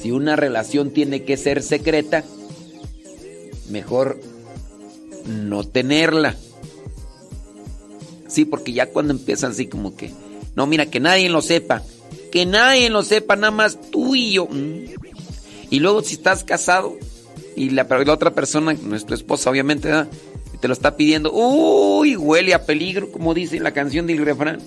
Si 0.00 0.10
una 0.10 0.34
relación 0.34 0.90
tiene 0.90 1.24
que 1.24 1.36
ser 1.36 1.62
secreta, 1.62 2.24
mejor 3.68 4.18
no 5.26 5.62
tenerla. 5.64 6.34
Sí, 8.28 8.46
porque 8.46 8.72
ya 8.72 8.86
cuando 8.86 9.12
empiezan 9.12 9.52
así 9.52 9.66
como 9.66 9.94
que, 9.94 10.10
no, 10.56 10.66
mira, 10.66 10.86
que 10.86 11.00
nadie 11.00 11.28
lo 11.28 11.42
sepa, 11.42 11.82
que 12.32 12.46
nadie 12.46 12.88
lo 12.88 13.02
sepa, 13.02 13.36
nada 13.36 13.50
más 13.50 13.78
tú 13.90 14.14
y 14.14 14.32
yo. 14.32 14.46
Mm. 14.46 14.86
Y 15.70 15.80
luego 15.80 16.02
si 16.02 16.14
estás 16.14 16.44
casado 16.44 16.96
y 17.56 17.70
la, 17.70 17.86
otra 18.08 18.32
persona, 18.32 18.74
nuestra 18.74 19.14
esposa 19.14 19.50
obviamente, 19.50 19.90
te 20.60 20.68
lo 20.68 20.74
está 20.74 20.96
pidiendo. 20.96 21.32
Uy, 21.32 22.16
huele 22.16 22.54
a 22.54 22.64
peligro, 22.64 23.10
como 23.10 23.34
dice 23.34 23.60
la 23.60 23.72
canción 23.72 24.06
del 24.06 24.24
refrán. 24.24 24.60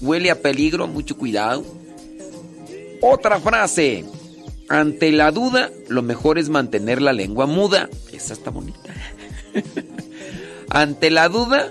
Huele 0.00 0.30
a 0.30 0.40
peligro, 0.40 0.86
mucho 0.86 1.16
cuidado. 1.16 1.64
Otra 3.02 3.40
frase. 3.40 4.04
Ante 4.68 5.12
la 5.12 5.30
duda, 5.30 5.70
lo 5.88 6.02
mejor 6.02 6.38
es 6.38 6.48
mantener 6.50 7.00
la 7.00 7.12
lengua 7.12 7.46
muda. 7.46 7.88
Esa 8.12 8.34
está 8.34 8.50
bonita. 8.50 8.94
Ante 10.70 11.10
la 11.10 11.28
duda, 11.28 11.70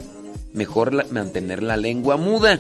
mejor 0.53 1.11
mantener 1.11 1.61
la 1.61 1.77
lengua 1.77 2.17
muda. 2.17 2.59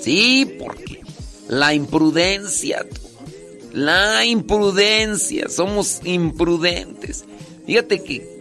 Sí, 0.00 0.56
porque 0.58 1.00
la 1.48 1.74
imprudencia, 1.74 2.86
la 3.74 4.24
imprudencia, 4.24 5.48
somos 5.48 6.00
imprudentes. 6.04 7.24
Fíjate 7.66 8.02
que 8.02 8.40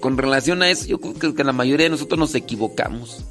con 0.00 0.18
relación 0.18 0.62
a 0.62 0.70
eso, 0.70 0.86
yo 0.86 0.98
creo 0.98 1.34
que 1.34 1.44
la 1.44 1.52
mayoría 1.52 1.84
de 1.84 1.90
nosotros 1.90 2.18
nos 2.18 2.34
equivocamos. 2.34 3.24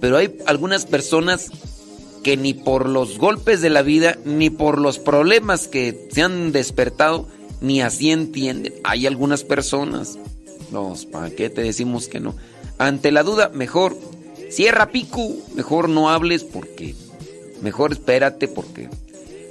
Pero 0.00 0.16
hay 0.16 0.34
algunas 0.46 0.86
personas 0.86 1.50
que 2.22 2.36
ni 2.36 2.54
por 2.54 2.88
los 2.88 3.18
golpes 3.18 3.60
de 3.60 3.70
la 3.70 3.82
vida, 3.82 4.16
ni 4.24 4.48
por 4.48 4.80
los 4.80 4.98
problemas 4.98 5.66
que 5.66 6.08
se 6.12 6.22
han 6.22 6.52
despertado, 6.52 7.26
ni 7.60 7.82
así 7.82 8.10
entienden. 8.10 8.74
Hay 8.84 9.06
algunas 9.06 9.42
personas, 9.42 10.18
los, 10.72 11.04
¿para 11.04 11.30
qué 11.30 11.50
te 11.50 11.62
decimos 11.62 12.06
que 12.06 12.20
no? 12.20 12.36
Ante 12.78 13.10
la 13.10 13.24
duda, 13.24 13.50
mejor 13.52 13.96
cierra 14.50 14.90
pico, 14.90 15.34
mejor 15.54 15.88
no 15.88 16.10
hables 16.10 16.44
porque, 16.44 16.94
mejor 17.60 17.92
espérate 17.92 18.46
porque. 18.46 18.88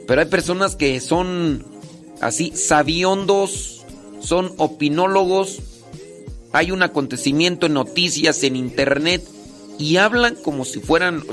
Pero 0.09 0.21
hay 0.21 0.27
personas 0.27 0.75
que 0.75 0.99
son 1.01 1.63
así 2.19 2.51
sabiondos, 2.55 3.85
son 4.19 4.51
opinólogos. 4.57 5.59
Hay 6.51 6.71
un 6.71 6.81
acontecimiento 6.81 7.67
en 7.67 7.75
noticias, 7.75 8.41
en 8.41 8.55
internet, 8.55 9.23
y 9.77 9.97
hablan 9.97 10.33
como 10.33 10.65
si 10.65 10.79
fueran 10.79 11.23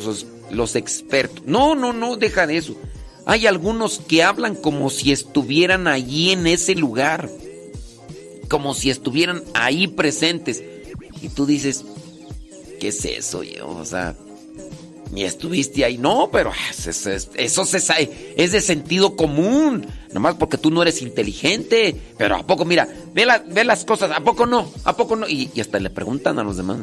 los 0.50 0.76
expertos. 0.76 1.42
No, 1.46 1.74
no, 1.74 1.94
no, 1.94 2.16
deja 2.16 2.46
de 2.46 2.58
eso. 2.58 2.76
Hay 3.24 3.46
algunos 3.46 3.98
que 3.98 4.22
hablan 4.22 4.54
como 4.54 4.90
si 4.90 5.10
estuvieran 5.10 5.88
allí 5.88 6.32
en 6.32 6.46
ese 6.46 6.74
lugar. 6.74 7.30
Como 8.50 8.74
si 8.74 8.90
estuvieran 8.90 9.42
ahí 9.54 9.88
presentes. 9.88 10.62
Y 11.22 11.30
tú 11.30 11.46
dices, 11.46 11.82
¿qué 12.78 12.88
es 12.88 13.02
eso, 13.06 13.42
yo? 13.42 13.70
O 13.70 13.86
sea, 13.86 14.14
ni 15.12 15.24
estuviste 15.24 15.84
ahí. 15.84 15.98
No, 15.98 16.30
pero 16.30 16.52
eso, 16.70 17.10
eso, 17.34 17.64
se 17.64 17.80
sabe. 17.80 18.34
Es 18.36 18.52
de 18.52 18.60
sentido 18.60 19.16
común. 19.16 19.86
Nomás 20.12 20.34
porque 20.36 20.58
tú 20.58 20.70
no 20.70 20.82
eres 20.82 21.02
inteligente. 21.02 21.96
Pero 22.16 22.36
¿a 22.36 22.46
poco, 22.46 22.64
mira, 22.64 22.88
ve, 23.14 23.26
ve 23.48 23.64
las 23.64 23.84
cosas? 23.84 24.10
¿A 24.10 24.20
poco 24.20 24.46
no? 24.46 24.70
¿A 24.84 24.96
poco 24.96 25.16
no? 25.16 25.28
Y, 25.28 25.50
hasta 25.60 25.78
le 25.78 25.90
preguntan 25.90 26.38
a 26.38 26.44
los 26.44 26.56
demás. 26.56 26.78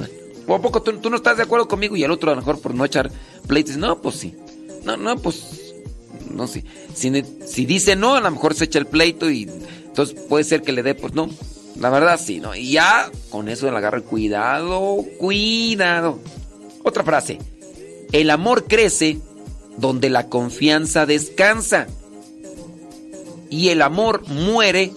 ¿O 0.48 0.56
a 0.56 0.62
poco 0.62 0.82
tú, 0.82 1.10
no 1.10 1.16
estás 1.16 1.38
de 1.38 1.44
acuerdo 1.44 1.68
conmigo? 1.68 1.96
Y 1.96 2.04
el 2.04 2.12
otro 2.12 2.32
a 2.32 2.36
lo 2.36 2.42
mejor 2.42 2.60
por 2.60 2.74
no 2.74 2.86
echar 2.86 3.12
pleitos. 3.48 3.78
No, 3.78 4.02
pues 4.02 4.16
sí. 4.16 4.36
No, 4.84 4.98
no, 4.98 5.18
pues. 5.18 5.74
No 6.30 6.48
sé. 6.48 6.64
Si, 6.94 7.12
si 7.46 7.66
dice 7.66 7.96
no, 7.96 8.16
a 8.16 8.22
lo 8.22 8.32
mejor 8.32 8.54
se 8.54 8.66
echa 8.66 8.80
el 8.80 8.88
pleito 8.88 9.30
y 9.30 9.50
entonces 9.86 10.20
puede 10.28 10.44
ser 10.44 10.62
que 10.62 10.72
le 10.72 10.82
dé, 10.82 10.96
pues 10.96 11.14
no. 11.14 11.30
La 11.80 11.90
verdad 11.90 12.20
sí, 12.24 12.40
¿no? 12.40 12.56
Y 12.56 12.72
ya 12.72 13.12
con 13.30 13.50
eso 13.50 13.70
le 13.70 13.78
agarra 13.78 14.02
cuidado, 14.02 15.04
cuidado. 15.18 16.20
Otra 16.84 17.04
frase. 17.04 17.40
El 18.14 18.30
amor 18.30 18.66
crece 18.66 19.20
donde 19.78 20.10
la 20.10 20.30
confianza 20.30 21.06
descansa. 21.08 21.88
Y 23.50 23.70
el 23.70 23.82
amor 23.82 24.28
muere 24.28 24.92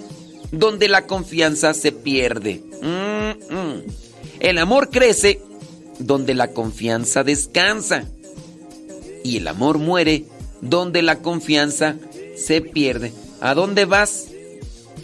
donde 0.52 0.88
la 0.88 1.06
confianza 1.06 1.72
se 1.72 1.92
pierde. 1.92 2.62
Mm, 2.82 3.54
mm. 3.54 3.82
El 4.40 4.58
amor 4.58 4.90
crece 4.90 5.40
donde 5.98 6.34
la 6.34 6.48
confianza 6.48 7.24
descansa. 7.24 8.04
Y 9.24 9.38
el 9.38 9.48
amor 9.48 9.78
muere 9.78 10.26
donde 10.60 11.00
la 11.00 11.20
confianza 11.20 11.96
se 12.36 12.60
pierde. 12.60 13.12
¿A 13.40 13.54
dónde 13.54 13.86
vas? 13.86 14.26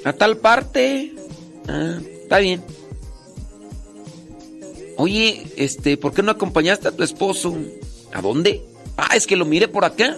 A 0.05 0.13
tal 0.13 0.37
parte. 0.37 1.15
Ah, 1.67 1.99
está 2.23 2.39
bien. 2.39 2.63
Oye, 4.99 5.47
este, 5.57 5.97
¿por 5.97 6.13
qué 6.13 6.23
no 6.23 6.31
acompañaste 6.31 6.89
a 6.89 6.93
tu 6.93 7.03
esposo? 7.03 7.57
¿A 8.13 8.21
dónde? 8.21 8.63
Ah, 8.97 9.17
es 9.17 9.27
que 9.27 9.37
lo 9.37 9.45
miré 9.45 9.69
por 9.69 9.85
acá. 9.85 10.17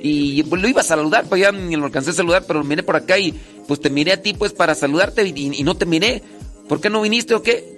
Y 0.00 0.42
pues, 0.44 0.60
lo 0.60 0.68
iba 0.68 0.80
a 0.80 0.84
saludar, 0.84 1.26
pues 1.28 1.40
ya 1.40 1.52
ni 1.52 1.76
lo 1.76 1.84
alcancé 1.84 2.10
a 2.10 2.14
saludar, 2.14 2.44
pero 2.46 2.58
lo 2.60 2.64
miré 2.64 2.82
por 2.82 2.96
acá 2.96 3.18
y 3.18 3.34
pues 3.68 3.80
te 3.80 3.88
miré 3.88 4.12
a 4.12 4.20
ti 4.20 4.34
pues 4.34 4.52
para 4.52 4.74
saludarte 4.74 5.22
y, 5.24 5.60
y 5.60 5.62
no 5.62 5.76
te 5.76 5.86
miré. 5.86 6.22
¿Por 6.68 6.80
qué 6.80 6.90
no 6.90 7.02
viniste 7.02 7.34
o 7.34 7.42
qué? 7.42 7.76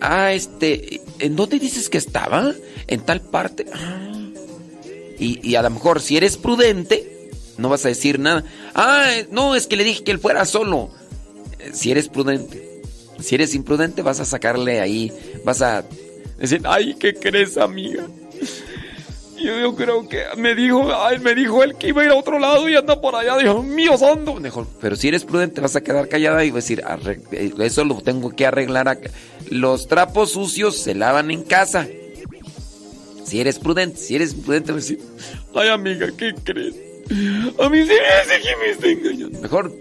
Ah, 0.00 0.32
este, 0.32 1.00
¿en 1.18 1.36
dónde 1.36 1.58
dices 1.58 1.88
que 1.88 1.98
estaba? 1.98 2.54
En 2.86 3.00
tal 3.00 3.20
parte. 3.20 3.66
Ah. 3.72 4.08
Y, 5.18 5.56
a 5.56 5.62
lo 5.62 5.70
mejor 5.70 6.00
si 6.00 6.16
eres 6.16 6.36
prudente, 6.36 7.30
no 7.56 7.68
vas 7.68 7.84
a 7.84 7.88
decir 7.88 8.20
nada. 8.20 8.44
Ah, 8.74 9.10
no, 9.30 9.56
es 9.56 9.66
que 9.66 9.76
le 9.76 9.84
dije 9.84 10.04
que 10.04 10.12
él 10.12 10.20
fuera 10.20 10.44
solo. 10.44 10.90
Eh, 11.58 11.70
si 11.72 11.90
eres 11.90 12.08
prudente. 12.08 12.82
Si 13.20 13.34
eres 13.34 13.54
imprudente, 13.56 14.02
vas 14.02 14.20
a 14.20 14.24
sacarle 14.24 14.80
ahí, 14.80 15.12
vas 15.44 15.60
a 15.60 15.84
decir, 16.38 16.62
ay, 16.64 16.94
¿qué 16.94 17.14
crees, 17.14 17.56
amiga? 17.56 18.06
Yo, 19.40 19.76
creo 19.76 20.08
que 20.08 20.24
me 20.36 20.54
dijo, 20.54 20.92
ay, 20.94 21.20
me 21.20 21.34
dijo 21.34 21.62
él 21.62 21.76
que 21.76 21.88
iba 21.88 22.02
a 22.02 22.04
ir 22.06 22.10
a 22.10 22.16
otro 22.16 22.38
lado 22.38 22.68
y 22.68 22.74
anda 22.74 23.00
por 23.00 23.14
allá. 23.14 23.36
Dijo, 23.36 23.62
mío 23.62 23.96
santo. 23.96 24.34
Mejor. 24.34 24.66
Pero 24.80 24.96
si 24.96 25.08
eres 25.08 25.24
prudente, 25.24 25.60
vas 25.60 25.76
a 25.76 25.80
quedar 25.80 26.08
callada 26.08 26.44
y 26.44 26.50
vas 26.50 26.64
a 26.64 26.66
decir, 26.66 26.82
eso 27.60 27.84
lo 27.84 28.00
tengo 28.00 28.34
que 28.34 28.46
arreglar 28.46 28.88
acá. 28.88 29.10
Los 29.48 29.86
trapos 29.86 30.32
sucios 30.32 30.78
se 30.78 30.94
lavan 30.94 31.30
en 31.30 31.44
casa. 31.44 31.86
Si 33.24 33.40
eres 33.40 33.58
prudente, 33.58 33.98
si 33.98 34.16
eres 34.16 34.34
prudente, 34.34 34.72
vas 34.72 34.84
a 34.84 34.88
decir, 34.88 35.00
ay, 35.54 35.68
amiga, 35.68 36.08
¿qué 36.16 36.34
crees? 36.42 36.74
A 37.58 37.68
mí 37.68 37.82
sí 37.84 37.92
me 37.92 38.40
que 38.40 38.56
me 38.56 38.70
está 38.70 38.86
engañando. 38.88 39.40
Mejor, 39.40 39.72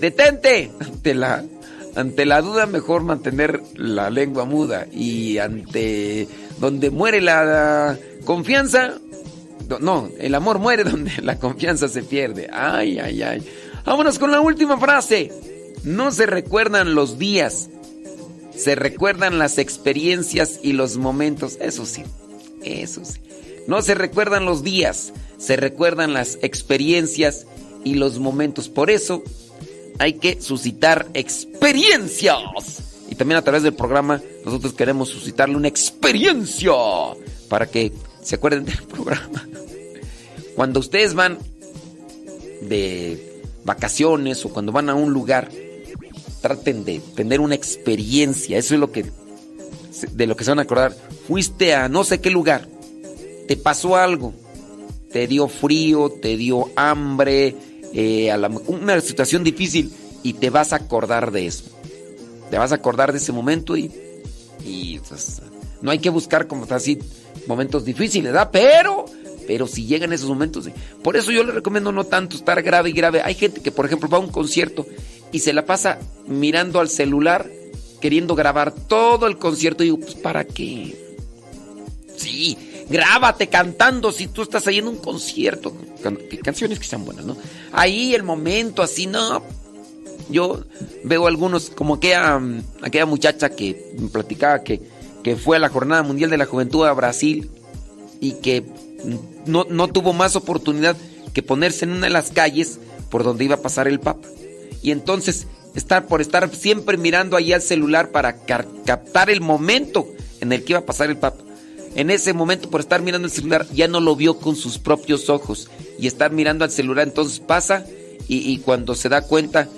detente 0.00 0.70
ante 0.80 1.14
la, 1.14 1.44
ante 1.94 2.26
la 2.26 2.40
duda, 2.42 2.66
mejor 2.66 3.02
mantener 3.02 3.60
la 3.76 4.10
lengua 4.10 4.44
muda. 4.44 4.86
Y 4.90 5.38
ante 5.38 6.28
donde 6.58 6.90
muere 6.90 7.20
la 7.20 7.98
Confianza, 8.24 8.98
no, 9.80 10.10
el 10.18 10.34
amor 10.34 10.58
muere 10.58 10.84
donde 10.90 11.12
la 11.22 11.38
confianza 11.38 11.88
se 11.88 12.02
pierde. 12.02 12.48
Ay, 12.52 12.98
ay, 12.98 13.22
ay. 13.22 13.42
Vámonos 13.84 14.18
con 14.18 14.30
la 14.30 14.40
última 14.40 14.78
frase. 14.78 15.32
No 15.84 16.12
se 16.12 16.26
recuerdan 16.26 16.94
los 16.94 17.18
días, 17.18 17.68
se 18.56 18.74
recuerdan 18.76 19.38
las 19.38 19.58
experiencias 19.58 20.60
y 20.62 20.74
los 20.74 20.96
momentos. 20.96 21.58
Eso 21.60 21.86
sí, 21.86 22.04
eso 22.62 23.04
sí. 23.04 23.18
No 23.66 23.82
se 23.82 23.94
recuerdan 23.94 24.44
los 24.44 24.62
días, 24.62 25.12
se 25.38 25.56
recuerdan 25.56 26.12
las 26.12 26.38
experiencias 26.42 27.46
y 27.84 27.94
los 27.94 28.20
momentos. 28.20 28.68
Por 28.68 28.90
eso 28.90 29.24
hay 29.98 30.14
que 30.14 30.40
suscitar 30.40 31.08
experiencias. 31.14 32.91
Y 33.12 33.14
también 33.14 33.36
a 33.36 33.42
través 33.42 33.62
del 33.62 33.74
programa 33.74 34.22
nosotros 34.42 34.72
queremos 34.72 35.10
suscitarle 35.10 35.54
una 35.54 35.68
experiencia 35.68 36.72
para 37.50 37.66
que 37.66 37.92
se 38.22 38.36
acuerden 38.36 38.64
del 38.64 38.82
programa. 38.90 39.46
Cuando 40.56 40.80
ustedes 40.80 41.12
van 41.12 41.36
de 42.62 43.42
vacaciones 43.66 44.42
o 44.46 44.48
cuando 44.48 44.72
van 44.72 44.88
a 44.88 44.94
un 44.94 45.12
lugar, 45.12 45.50
traten 46.40 46.86
de 46.86 47.00
tener 47.14 47.40
una 47.40 47.54
experiencia. 47.54 48.56
Eso 48.56 48.72
es 48.72 48.80
lo 48.80 48.90
que 48.90 49.04
de 50.12 50.26
lo 50.26 50.34
que 50.34 50.44
se 50.44 50.50
van 50.50 50.60
a 50.60 50.62
acordar. 50.62 50.96
Fuiste 51.28 51.74
a 51.74 51.90
no 51.90 52.04
sé 52.04 52.18
qué 52.22 52.30
lugar, 52.30 52.66
te 53.46 53.58
pasó 53.58 53.94
algo, 53.94 54.32
te 55.12 55.26
dio 55.26 55.48
frío, 55.48 56.08
te 56.08 56.38
dio 56.38 56.70
hambre, 56.76 57.56
eh, 57.92 58.34
una 58.68 58.98
situación 59.02 59.44
difícil 59.44 59.92
y 60.22 60.32
te 60.32 60.48
vas 60.48 60.72
a 60.72 60.76
acordar 60.76 61.30
de 61.30 61.48
eso. 61.48 61.71
Te 62.52 62.58
vas 62.58 62.70
a 62.70 62.74
acordar 62.74 63.12
de 63.12 63.16
ese 63.16 63.32
momento 63.32 63.78
y, 63.78 63.90
y 64.62 64.98
pues, 65.08 65.40
no 65.80 65.90
hay 65.90 66.00
que 66.00 66.10
buscar 66.10 66.46
como 66.46 66.66
así 66.68 66.98
momentos 67.46 67.86
difíciles, 67.86 68.30
¿verdad? 68.30 68.50
Pero, 68.52 69.06
pero 69.46 69.66
si 69.66 69.86
llegan 69.86 70.12
esos 70.12 70.28
momentos, 70.28 70.68
por 71.02 71.16
eso 71.16 71.32
yo 71.32 71.44
le 71.44 71.52
recomiendo 71.52 71.92
no 71.92 72.04
tanto 72.04 72.36
estar 72.36 72.62
grave 72.62 72.90
y 72.90 72.92
grave. 72.92 73.22
Hay 73.24 73.36
gente 73.36 73.62
que, 73.62 73.72
por 73.72 73.86
ejemplo, 73.86 74.10
va 74.10 74.18
a 74.18 74.20
un 74.20 74.28
concierto 74.28 74.86
y 75.32 75.38
se 75.38 75.54
la 75.54 75.64
pasa 75.64 75.98
mirando 76.26 76.78
al 76.78 76.90
celular, 76.90 77.50
queriendo 78.02 78.34
grabar 78.34 78.70
todo 78.70 79.26
el 79.28 79.38
concierto. 79.38 79.82
Y 79.82 79.86
digo, 79.86 80.00
pues, 80.00 80.14
¿para 80.14 80.44
qué? 80.44 80.94
Sí, 82.18 82.84
grábate 82.90 83.46
cantando 83.46 84.12
si 84.12 84.26
tú 84.26 84.42
estás 84.42 84.66
ahí 84.66 84.76
en 84.76 84.88
un 84.88 84.96
concierto. 84.96 85.74
Canciones 86.44 86.78
que 86.78 86.84
sean 86.84 87.06
buenas, 87.06 87.24
¿no? 87.24 87.34
Ahí 87.72 88.14
el 88.14 88.24
momento, 88.24 88.82
así, 88.82 89.06
no. 89.06 89.42
Yo 90.30 90.64
veo 91.04 91.26
algunos, 91.26 91.70
como 91.70 91.94
aquella, 91.94 92.38
muchacha 93.06 93.50
que 93.50 93.94
platicaba 94.12 94.62
que 94.62 94.80
que 95.22 95.36
fue 95.36 95.56
a 95.56 95.60
la 95.60 95.68
Jornada 95.68 96.02
Mundial 96.02 96.30
de 96.30 96.36
la 96.36 96.46
Juventud 96.46 96.84
a 96.84 96.92
Brasil 96.92 97.48
y 98.20 98.32
que 98.32 98.64
no, 99.46 99.88
tuvo 99.88 100.12
más 100.12 100.34
oportunidad 100.34 100.96
que 101.32 101.44
ponerse 101.44 101.84
en 101.84 101.92
una 101.92 102.06
de 102.06 102.12
las 102.12 102.32
calles 102.32 102.80
por 103.08 103.22
donde 103.22 103.44
iba 103.44 103.54
a 103.54 103.62
pasar 103.62 103.86
el 103.86 104.00
Papa. 104.00 104.26
Y 104.82 104.90
entonces 104.90 105.46
Estar 105.74 106.06
por 106.06 106.20
estar 106.20 106.54
siempre 106.54 106.98
mirando 106.98 107.36
ahí 107.36 107.52
al 107.52 107.62
celular 107.62 108.10
para 108.10 108.36
captar 108.44 109.30
el 109.30 109.40
momento 109.40 110.06
en 110.40 110.52
el 110.52 110.64
que 110.64 110.72
iba 110.72 110.80
a 110.80 110.86
pasar 110.86 111.08
el 111.08 111.16
Papa. 111.16 111.42
En 111.94 112.10
ese 112.10 112.34
momento, 112.34 112.68
por 112.68 112.80
estar 112.80 113.00
mirando 113.00 113.26
el 113.26 113.32
celular, 113.32 113.66
ya 113.72 113.88
no 113.88 114.00
lo 114.00 114.14
vio 114.14 114.38
con 114.38 114.54
sus 114.54 114.78
propios 114.78 115.30
ojos. 115.30 115.70
Y 115.98 116.06
estar 116.06 116.30
mirando 116.30 116.64
al 116.64 116.70
celular, 116.70 117.06
entonces 117.06 117.40
pasa 117.40 117.86
y, 118.28 118.58
cuando 118.58 118.94
se 118.94 119.08
da 119.08 119.22
cuenta, 119.22 119.68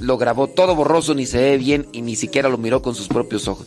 lo 0.00 0.18
grabó 0.18 0.48
todo 0.48 0.74
borroso, 0.74 1.14
ni 1.14 1.26
se 1.26 1.38
ve 1.38 1.58
bien 1.58 1.86
y 1.92 2.02
ni 2.02 2.16
siquiera 2.16 2.48
lo 2.48 2.58
miró 2.58 2.82
con 2.82 2.94
sus 2.94 3.08
propios 3.08 3.46
ojos. 3.46 3.66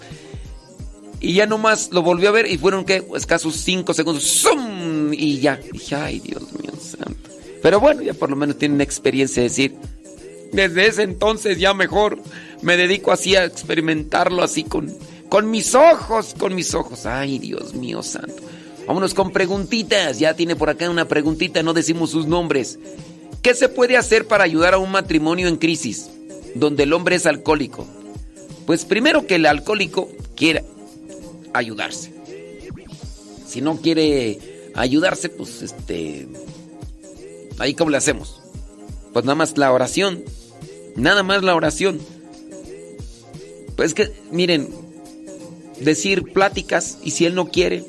Y 1.19 1.35
ya 1.35 1.45
nomás 1.45 1.89
lo 1.93 2.01
volvió 2.01 2.29
a 2.29 2.33
ver 2.33 2.51
y 2.51 2.57
fueron, 2.57 2.83
¿qué? 2.83 3.01
Escasos 3.15 3.55
cinco 3.55 3.93
segundos. 3.93 4.23
¡Zum! 4.25 5.13
Y 5.13 5.39
ya. 5.39 5.55
Dije, 5.55 5.95
ay, 5.95 6.19
Dios 6.19 6.43
mío 6.61 6.73
santo. 6.77 7.29
Pero 7.61 7.79
bueno, 7.79 8.01
ya 8.01 8.13
por 8.13 8.29
lo 8.29 8.35
menos 8.35 8.57
tienen 8.57 8.81
experiencia 8.81 9.41
de 9.41 9.47
decir, 9.47 9.75
desde 10.51 10.85
ese 10.85 11.03
entonces 11.03 11.57
ya 11.57 11.73
mejor 11.73 12.19
me 12.61 12.75
dedico 12.75 13.13
así 13.13 13.37
a 13.37 13.45
experimentarlo 13.45 14.43
así 14.43 14.65
con, 14.65 14.93
con 15.29 15.49
mis 15.49 15.73
ojos, 15.75 16.35
con 16.37 16.53
mis 16.55 16.75
ojos. 16.75 17.05
Ay, 17.05 17.39
Dios 17.39 17.73
mío 17.73 18.03
santo. 18.03 18.43
Vámonos 18.85 19.13
con 19.13 19.31
preguntitas. 19.31 20.19
Ya 20.19 20.33
tiene 20.33 20.57
por 20.57 20.69
acá 20.69 20.89
una 20.89 21.07
preguntita, 21.07 21.63
no 21.63 21.73
decimos 21.73 22.09
sus 22.09 22.27
nombres. 22.27 22.79
¿Qué 23.41 23.53
se 23.55 23.69
puede 23.69 23.95
hacer 23.95 24.27
para 24.27 24.43
ayudar 24.43 24.73
a 24.73 24.77
un 24.77 24.91
matrimonio 24.91 25.47
en 25.47 25.55
crisis 25.55 26.09
donde 26.55 26.83
el 26.83 26.93
hombre 26.93 27.15
es 27.15 27.25
alcohólico? 27.25 27.87
Pues 28.65 28.85
primero 28.85 29.27
que 29.27 29.35
el 29.35 29.45
alcohólico 29.45 30.09
quiera 30.35 30.63
ayudarse. 31.53 32.13
Si 33.45 33.61
no 33.61 33.77
quiere 33.77 34.39
ayudarse, 34.73 35.29
pues 35.29 35.61
este 35.61 36.27
ahí 37.59 37.73
cómo 37.73 37.91
le 37.91 37.97
hacemos? 37.97 38.41
Pues 39.13 39.25
nada 39.25 39.35
más 39.35 39.57
la 39.57 39.71
oración. 39.71 40.23
Nada 40.95 41.23
más 41.23 41.43
la 41.43 41.55
oración. 41.55 41.99
Pues 43.75 43.93
que, 43.93 44.11
miren, 44.31 44.69
decir 45.79 46.31
pláticas 46.33 46.97
y 47.03 47.11
si 47.11 47.25
él 47.25 47.35
no 47.35 47.49
quiere, 47.49 47.83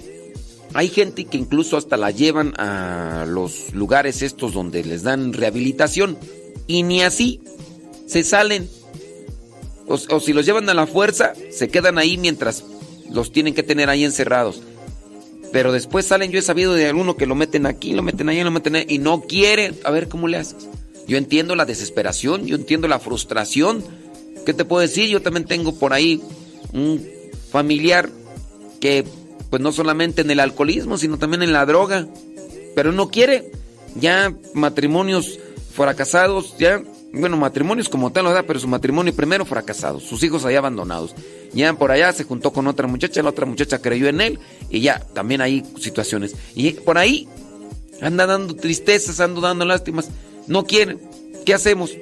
hay 0.73 0.89
gente 0.89 1.25
que 1.25 1.37
incluso 1.39 1.77
hasta 1.77 1.97
la 1.97 2.11
llevan 2.11 2.55
a 2.59 3.27
los 3.29 3.73
lugares 3.75 4.23
estos 4.23 4.55
donde 4.55 4.83
les 4.85 5.03
dan 5.03 5.33
rehabilitación 5.33 6.19
y 6.67 6.83
ni 6.83 7.03
así 7.03 7.41
se 8.15 8.23
salen. 8.23 8.71
O, 9.89 9.95
o, 9.95 10.21
si 10.21 10.33
los 10.33 10.47
llevan 10.47 10.71
a 10.71 10.75
la 10.75 10.87
fuerza, 10.87 11.33
se 11.51 11.67
quedan 11.69 11.99
ahí 11.99 12.17
mientras 12.17 12.63
los 13.11 13.33
tienen 13.33 13.55
que 13.55 13.65
tener 13.65 13.91
ahí 13.91 14.05
encerrados. 14.05 14.63
Pero 15.51 15.73
después 15.73 16.07
salen, 16.07 16.31
yo 16.31 16.39
he 16.39 16.43
sabido 16.43 16.75
de 16.75 16.87
alguno 16.87 17.17
que 17.17 17.27
lo 17.27 17.35
meten 17.35 17.67
aquí, 17.67 17.93
lo 17.93 18.03
meten 18.03 18.29
ahí, 18.29 18.45
lo 18.45 18.53
meten 18.53 18.77
ahí 18.77 18.87
y 18.89 18.99
no 18.99 19.23
quieren. 19.23 19.77
A 19.83 19.91
ver 19.91 20.09
cómo 20.09 20.29
le 20.29 20.37
haces. 20.37 20.69
Yo 21.09 21.17
entiendo 21.17 21.57
la 21.57 21.65
desesperación, 21.65 22.47
yo 22.47 22.55
entiendo 22.55 22.87
la 22.87 23.01
frustración. 23.01 23.85
¿Qué 24.47 24.55
te 24.55 24.65
puedo 24.65 24.83
decir? 24.83 25.09
Yo 25.09 25.21
también 25.21 25.45
tengo 25.45 25.75
por 25.77 25.93
ahí 25.93 26.23
un 26.73 27.05
familiar 27.51 28.11
que, 28.81 29.05
pues 29.51 29.61
no 29.61 29.73
solamente 29.73 30.23
en 30.23 30.31
el 30.31 30.39
alcoholismo, 30.39 30.99
sino 30.99 31.19
también 31.19 31.43
en 31.43 31.53
la 31.53 31.67
droga. 31.67 32.07
Pero 32.77 32.93
no 32.93 33.09
quiere. 33.09 33.51
Ya 33.97 34.33
matrimonios 34.55 35.41
fracasados, 35.73 36.57
ya, 36.59 36.81
bueno, 37.15 37.37
matrimonios 37.37 37.89
como 37.89 38.13
tal, 38.13 38.27
¿verdad? 38.27 38.45
Pero 38.47 38.61
su 38.61 38.69
matrimonio 38.69 39.15
primero 39.15 39.45
fracasado, 39.45 40.01
sus 40.01 40.23
hijos 40.23 40.45
ahí 40.45 40.57
abandonados. 40.57 41.15
Ya 41.53 41.73
por 41.75 41.91
allá 41.91 42.13
se 42.13 42.25
juntó 42.25 42.53
con 42.53 42.67
otra 42.67 42.87
muchacha, 42.87 43.23
la 43.23 43.31
otra 43.31 43.47
muchacha 43.47 43.81
creyó 43.81 44.09
en 44.09 44.21
él 44.21 44.39
y 44.71 44.81
ya, 44.81 45.01
también 45.13 45.41
hay 45.41 45.63
situaciones. 45.79 46.35
Y 46.55 46.73
por 46.73 46.99
ahí 46.99 47.29
anda 48.01 48.27
dando 48.27 48.55
tristezas, 48.57 49.21
anda 49.21 49.41
dando 49.41 49.65
lástimas 49.65 50.11
no 50.47 50.65
quieren. 50.65 51.01
¿Qué 51.45 51.55
hacemos? 51.55 51.93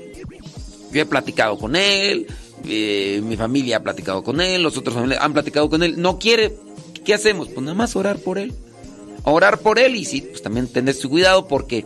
Yo 0.92 1.00
he 1.00 1.06
platicado 1.06 1.58
con 1.58 1.76
él, 1.76 2.26
eh, 2.66 3.20
mi 3.24 3.36
familia 3.36 3.78
ha 3.78 3.82
platicado 3.82 4.22
con 4.22 4.40
él, 4.40 4.62
los 4.62 4.76
otros 4.76 4.94
familiares 4.94 5.24
han 5.24 5.32
platicado 5.32 5.70
con 5.70 5.82
él. 5.82 6.00
No 6.00 6.18
quiere. 6.18 6.56
¿Qué 7.04 7.14
hacemos? 7.14 7.48
Pues 7.48 7.60
nada 7.60 7.74
más 7.74 7.96
orar 7.96 8.18
por 8.18 8.38
él. 8.38 8.52
Orar 9.24 9.60
por 9.60 9.78
él 9.78 9.96
y 9.96 10.04
sí, 10.04 10.20
pues 10.20 10.42
también 10.42 10.68
tener 10.68 10.94
su 10.94 11.08
cuidado 11.08 11.46
porque 11.46 11.84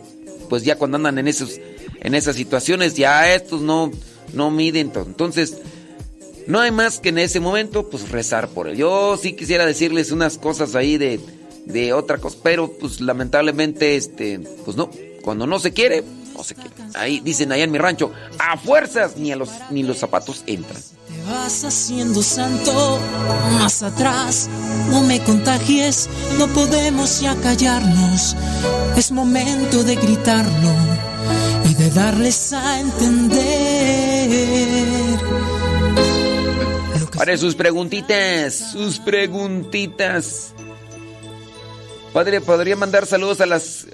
pues 0.49 0.63
ya 0.63 0.75
cuando 0.75 0.97
andan 0.97 1.17
en 1.19 1.27
esos 1.27 1.59
en 2.01 2.15
esas 2.15 2.35
situaciones 2.35 2.95
ya 2.95 3.33
estos 3.33 3.61
no 3.61 3.91
no 4.33 4.51
miden. 4.51 4.91
Entonces, 4.95 5.57
no 6.47 6.59
hay 6.59 6.71
más 6.71 6.99
que 6.99 7.09
en 7.09 7.17
ese 7.17 7.39
momento 7.39 7.89
pues 7.89 8.09
rezar 8.09 8.49
por 8.49 8.67
él. 8.67 8.77
Yo 8.77 9.17
sí 9.17 9.33
quisiera 9.33 9.65
decirles 9.65 10.11
unas 10.11 10.37
cosas 10.37 10.75
ahí 10.75 10.97
de 10.97 11.19
de 11.65 11.91
otra 11.91 12.17
cosa, 12.17 12.37
pero 12.43 12.71
pues 12.71 13.01
lamentablemente 13.01 13.95
este 13.95 14.39
pues 14.63 14.77
no, 14.77 14.89
cuando 15.21 15.45
no 15.45 15.59
se 15.59 15.73
quiere 15.73 16.03
no 16.37 16.43
sé 16.43 16.55
qué. 16.55 16.69
Ahí 16.93 17.19
dicen 17.19 17.51
allá 17.51 17.63
en 17.63 17.71
mi 17.71 17.79
rancho, 17.79 18.11
a 18.37 18.57
fuerzas 18.57 19.17
ni 19.17 19.31
a 19.31 19.35
los 19.35 19.49
ni 19.71 19.83
los 19.83 19.97
zapatos 19.97 20.43
entran. 20.45 20.81
Te 20.81 21.31
vas 21.31 21.63
haciendo 21.63 22.21
santo 22.21 22.99
más 23.53 23.81
atrás, 23.81 24.47
no 24.89 25.01
me 25.01 25.21
contagies, 25.23 26.07
no 26.37 26.47
podemos 26.47 27.21
ya 27.21 27.35
callarnos. 27.35 28.35
Es 28.95 29.11
momento 29.11 29.83
de 29.83 29.95
gritarlo 29.95 30.75
darles 31.97 32.53
a 32.53 32.79
entender. 32.79 33.39
Para 37.17 37.35
sus 37.37 37.55
preguntitas, 37.55 38.53
sus 38.71 38.99
preguntitas. 38.99 40.53
Padre, 42.13 42.39
¿podría 42.41 42.75
mandar 42.75 43.07
saludos 43.07 43.41
a 43.41 43.47
las 43.47 43.87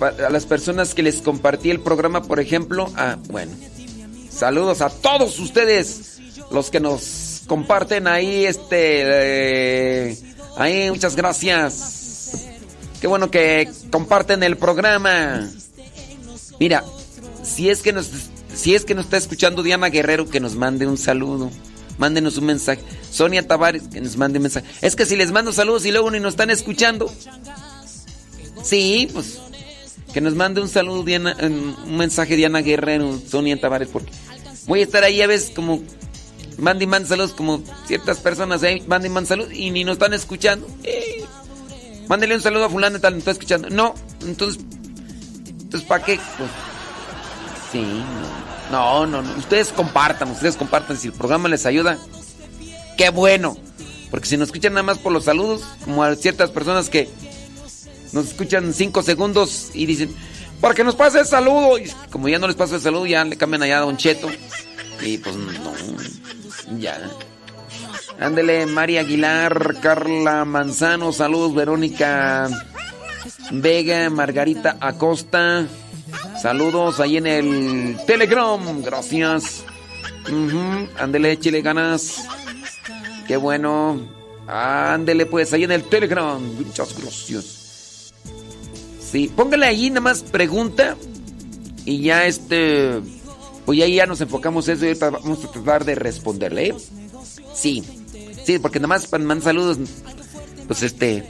a 0.00 0.30
las 0.30 0.46
personas 0.46 0.94
que 0.94 1.02
les 1.02 1.22
compartí 1.22 1.70
el 1.70 1.80
programa, 1.80 2.22
por 2.22 2.38
ejemplo. 2.40 2.92
Ah, 2.96 3.16
bueno. 3.28 3.52
Saludos 4.30 4.80
a 4.80 4.90
todos 4.90 5.38
ustedes, 5.38 6.18
los 6.50 6.70
que 6.70 6.80
nos 6.80 7.42
comparten 7.46 8.06
ahí, 8.08 8.44
este, 8.44 10.10
eh, 10.10 10.18
ahí, 10.56 10.90
muchas 10.90 11.14
gracias. 11.14 12.32
Qué 13.00 13.06
bueno 13.06 13.30
que 13.30 13.70
comparten 13.90 14.42
el 14.42 14.56
programa. 14.56 15.48
Mira, 16.58 16.84
si 17.44 17.70
es 17.70 17.82
que 17.82 17.92
nos, 17.92 18.10
si 18.54 18.74
es 18.74 18.84
que 18.84 18.94
nos 18.94 19.04
está 19.04 19.16
escuchando 19.16 19.62
Diana 19.62 19.88
Guerrero, 19.88 20.28
que 20.28 20.40
nos 20.40 20.56
mande 20.56 20.86
un 20.86 20.98
saludo. 20.98 21.50
Mándenos 21.98 22.38
un 22.38 22.46
mensaje. 22.46 22.82
Sonia 23.10 23.46
Tavares, 23.46 23.84
que 23.88 24.00
nos 24.00 24.16
mande 24.16 24.38
un 24.38 24.44
mensaje. 24.44 24.66
Es 24.80 24.96
que 24.96 25.06
si 25.06 25.14
les 25.14 25.30
mando 25.30 25.52
saludos 25.52 25.86
y 25.86 25.92
luego 25.92 26.10
ni 26.10 26.18
nos 26.18 26.32
están 26.32 26.50
escuchando. 26.50 27.12
Sí, 28.62 29.08
pues 29.12 29.38
que 30.12 30.20
nos 30.20 30.34
mande 30.34 30.60
un 30.60 30.68
saludo, 30.68 31.02
Diana, 31.02 31.36
un 31.40 31.96
mensaje 31.96 32.36
Diana 32.36 32.60
Guerrero, 32.60 33.20
Sonia 33.28 33.60
Tavares, 33.60 33.88
porque 33.88 34.12
voy 34.66 34.80
a 34.80 34.84
estar 34.84 35.02
ahí 35.02 35.20
a 35.20 35.26
veces 35.26 35.50
como 35.54 35.82
mande 36.56 36.84
y 36.84 36.86
mande 36.86 37.08
saludos, 37.08 37.32
como 37.32 37.62
ciertas 37.86 38.18
personas 38.18 38.62
ahí 38.62 38.80
mande 38.86 39.08
y 39.08 39.10
mande 39.10 39.28
saludos 39.28 39.52
y 39.52 39.70
ni 39.70 39.82
nos 39.82 39.94
están 39.94 40.14
escuchando. 40.14 40.68
Eh, 40.84 41.24
mándele 42.08 42.36
un 42.36 42.42
saludo 42.42 42.66
a 42.66 42.70
fulano 42.70 43.00
tal, 43.00 43.14
no 43.14 43.18
está 43.18 43.32
escuchando. 43.32 43.70
No, 43.70 43.94
entonces, 44.24 44.62
entonces 45.60 45.88
¿para 45.88 46.04
qué? 46.04 46.20
Pues, 46.38 46.50
no. 48.70 49.06
no, 49.06 49.22
no, 49.22 49.36
Ustedes 49.36 49.68
compartan, 49.72 50.30
ustedes 50.30 50.56
compartan. 50.56 50.96
Si 50.96 51.08
el 51.08 51.14
programa 51.14 51.48
les 51.48 51.66
ayuda, 51.66 51.98
qué 52.96 53.10
bueno. 53.10 53.56
Porque 54.10 54.28
si 54.28 54.36
nos 54.36 54.48
escuchan 54.48 54.74
nada 54.74 54.84
más 54.84 54.98
por 54.98 55.12
los 55.12 55.24
saludos, 55.24 55.62
como 55.84 56.04
a 56.04 56.14
ciertas 56.14 56.50
personas 56.50 56.88
que 56.88 57.08
nos 58.12 58.26
escuchan 58.28 58.72
cinco 58.72 59.02
segundos 59.02 59.70
y 59.74 59.86
dicen, 59.86 60.14
para 60.60 60.74
que 60.74 60.84
nos 60.84 60.94
pase 60.94 61.20
el 61.20 61.26
saludo. 61.26 61.78
Y 61.78 61.90
como 62.10 62.28
ya 62.28 62.38
no 62.38 62.46
les 62.46 62.56
pasa 62.56 62.76
el 62.76 62.80
saludo, 62.80 63.06
ya 63.06 63.24
le 63.24 63.36
cambian 63.36 63.62
allá 63.62 63.78
a 63.78 63.80
Don 63.80 63.96
Cheto. 63.96 64.28
Y 65.02 65.18
pues 65.18 65.34
no, 65.36 65.74
ya. 66.78 67.10
Ándele, 68.20 68.66
María 68.66 69.00
Aguilar, 69.00 69.76
Carla 69.82 70.44
Manzano, 70.44 71.12
saludos, 71.12 71.54
Verónica 71.54 72.48
Vega, 73.50 74.08
Margarita 74.10 74.76
Acosta. 74.80 75.66
Saludos 76.44 77.00
ahí 77.00 77.16
en 77.16 77.26
el 77.26 77.96
Telegram, 78.06 78.60
gracias. 78.82 79.64
Ándele, 80.98 81.38
chile 81.38 81.62
ganas. 81.62 82.28
Qué 83.26 83.38
bueno. 83.38 83.98
Ándele 84.46 85.24
pues 85.24 85.54
ahí 85.54 85.64
en 85.64 85.72
el 85.72 85.84
Telegram. 85.84 86.38
Muchas 86.38 87.00
gracias. 87.00 88.12
Sí, 89.00 89.32
póngale 89.34 89.64
ahí 89.64 89.88
nada 89.88 90.02
más 90.02 90.20
pregunta 90.20 90.96
y 91.86 92.02
ya 92.02 92.26
este, 92.26 93.00
pues 93.64 93.80
ahí 93.80 93.94
ya 93.94 94.04
nos 94.04 94.20
enfocamos 94.20 94.68
eso 94.68 94.84
y 94.84 94.92
vamos 94.92 95.42
a 95.46 95.50
tratar 95.50 95.86
de 95.86 95.94
responderle. 95.94 96.66
¿eh? 96.66 96.74
Sí, 97.54 97.82
sí, 98.44 98.58
porque 98.58 98.78
nada 98.80 98.88
más 98.88 99.10
mandan 99.12 99.40
saludos, 99.40 99.78
pues 100.66 100.82
este, 100.82 101.24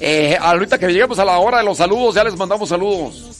eh, 0.00 0.38
ahorita 0.40 0.78
que 0.78 0.86
lleguemos 0.86 1.18
a 1.18 1.26
la 1.26 1.36
hora 1.36 1.58
de 1.58 1.64
los 1.64 1.76
saludos 1.76 2.14
ya 2.14 2.24
les 2.24 2.34
mandamos 2.34 2.70
saludos. 2.70 3.37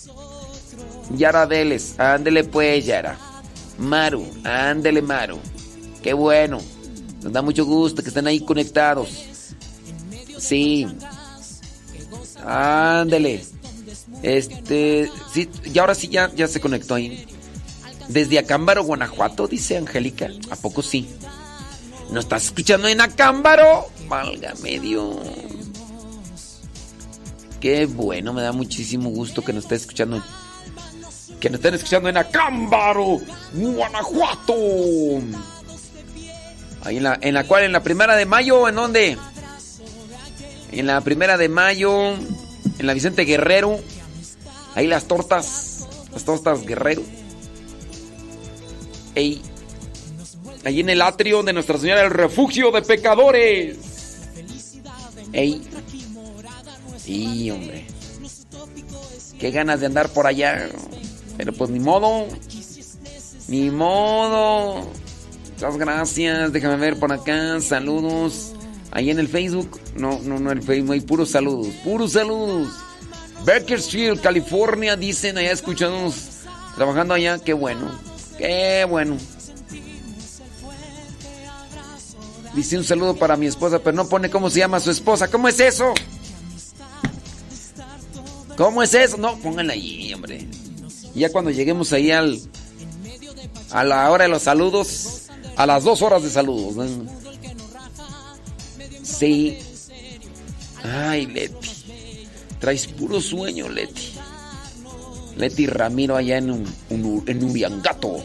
Yara 1.11 1.47
Deles, 1.47 1.99
ándele 1.99 2.45
pues 2.45 2.85
Yara. 2.85 3.19
Maru, 3.79 4.27
ándele 4.45 5.03
Maru. 5.03 5.39
Qué 6.03 6.13
bueno. 6.13 6.59
Nos 7.23 7.33
da 7.33 7.43
mucho 7.43 7.65
gusto 7.65 8.03
que 8.03 8.09
estén 8.09 8.27
ahí 8.27 8.41
conectados. 8.41 9.09
Sí. 10.39 10.87
Ándele. 12.45 13.45
Este, 14.23 15.11
y 15.65 15.79
ahora 15.79 15.95
sí 15.95 16.09
ya, 16.09 16.33
ya 16.35 16.49
se 16.49 16.61
conectó 16.61 16.95
ahí. 16.95 17.27
Desde 18.09 18.39
Acámbaro, 18.39 18.85
Guanajuato, 18.85 19.47
dice 19.47 19.77
Angélica. 19.77 20.29
¿A 20.51 20.57
poco 20.57 20.83
sí? 20.83 21.09
¿No 22.11 22.21
estás 22.21 22.47
escuchando 22.47 22.89
en 22.89 23.01
Acámbaro? 23.01 23.87
Valga 24.09 24.55
medio. 24.63 25.21
Qué 27.61 27.87
bueno, 27.87 28.33
me 28.33 28.43
da 28.43 28.53
muchísimo 28.53 29.11
gusto 29.11 29.43
que 29.43 29.53
nos 29.53 29.65
estés 29.65 29.83
escuchando. 29.83 30.23
Que 31.41 31.51
nos 31.51 31.59
estén 31.59 31.75
escuchando 31.75 32.09
en 32.09 32.17
Acámbaro, 32.17 33.19
Guanajuato. 33.53 34.55
Ahí 36.83 36.97
en 36.97 37.03
la, 37.03 37.19
en 37.21 37.35
la 37.35 37.45
cual, 37.45 37.65
en 37.65 37.73
la 37.73 37.83
primera 37.83 38.17
de 38.17 38.27
mayo, 38.27 38.69
¿en 38.69 38.75
dónde? 38.75 39.19
En 40.73 40.87
la 40.87 41.01
primera 41.01 41.37
de 41.37 41.49
mayo, 41.49 42.15
en 42.15 42.87
la 42.87 42.95
Vicente 42.95 43.25
Guerrero. 43.25 43.79
Ahí 44.75 44.87
las 44.87 45.07
tortas, 45.07 45.87
las 46.13 46.25
tortas 46.25 46.65
Guerrero. 46.65 47.03
Ey, 49.15 49.43
Allí 50.65 50.81
en 50.81 50.91
el 50.91 51.03
atrio 51.03 51.43
de 51.43 51.53
Nuestra 51.53 51.79
Señora 51.79 52.03
del 52.03 52.11
Refugio 52.11 52.71
de 52.71 52.83
Pecadores. 52.83 53.79
Ey. 55.33 55.63
Sí, 56.99 57.51
hombre. 57.51 57.87
Qué 59.39 59.51
ganas 59.51 59.81
de 59.81 59.87
andar 59.87 60.09
por 60.11 60.27
allá. 60.27 60.69
Pero 61.39 61.53
pues 61.53 61.71
ni 61.71 61.79
modo. 61.79 62.27
Ni 63.47 63.71
modo. 63.71 64.87
Muchas 65.53 65.77
gracias. 65.79 66.53
Déjame 66.53 66.77
ver 66.77 66.99
por 66.99 67.13
acá. 67.13 67.61
Saludos. 67.61 68.53
Ahí 68.91 69.11
en 69.11 69.21
el 69.21 69.29
Facebook. 69.29 69.81
No, 69.97 70.19
no, 70.25 70.39
no 70.39 70.51
el 70.51 70.63
Facebook. 70.63 70.93
Hay 70.93 71.01
puros 71.01 71.31
saludos. 71.31 71.69
Puros 71.85 72.13
saludos. 72.13 72.69
Bakersfield, 73.47 74.21
California. 74.21 74.97
Dicen 74.97 75.39
allá 75.39 75.53
escuchándonos. 75.53 76.41
Trabajando 76.75 77.15
allá. 77.15 77.39
Qué 77.39 77.53
bueno. 77.53 77.89
Qué 78.37 78.85
bueno. 78.89 79.17
Dice 82.55 82.77
un 82.77 82.85
saludo 82.85 83.15
para 83.15 83.37
mi 83.37 83.47
esposa, 83.47 83.79
pero 83.79 83.97
no 83.97 84.09
pone 84.09 84.31
cómo 84.31 84.51
se 84.51 84.59
llama 84.59 84.81
su 84.81 84.91
esposa. 84.91 85.29
¿Cómo 85.29 85.47
es 85.47 85.61
eso? 85.61 85.95
¿Cómo 88.57 88.83
es 88.83 88.93
eso? 88.95 89.17
No, 89.17 89.37
pónganla 89.39 89.75
ahí, 89.75 90.13
hombre. 90.13 90.49
Ya 91.15 91.31
cuando 91.31 91.51
lleguemos 91.51 91.93
ahí 91.93 92.11
al 92.11 92.41
a 93.71 93.85
la 93.85 94.11
hora 94.11 94.25
de 94.25 94.31
los 94.31 94.43
saludos, 94.43 95.23
a 95.57 95.67
las 95.67 95.85
dos 95.85 96.03
horas 96.03 96.23
de 96.23 96.31
saludos. 96.31 96.91
Sí. 99.03 99.59
Ay, 100.83 101.27
Leti. 101.27 101.69
Traes 102.61 102.87
puro 102.87 103.21
sueño, 103.21 103.69
Leti. 103.69 104.15
Leti 105.37 105.67
Ramiro 105.67 106.17
allá 106.17 106.39
en, 106.39 106.51
un, 106.51 107.25
en 107.27 107.45
Uriangato. 107.45 108.23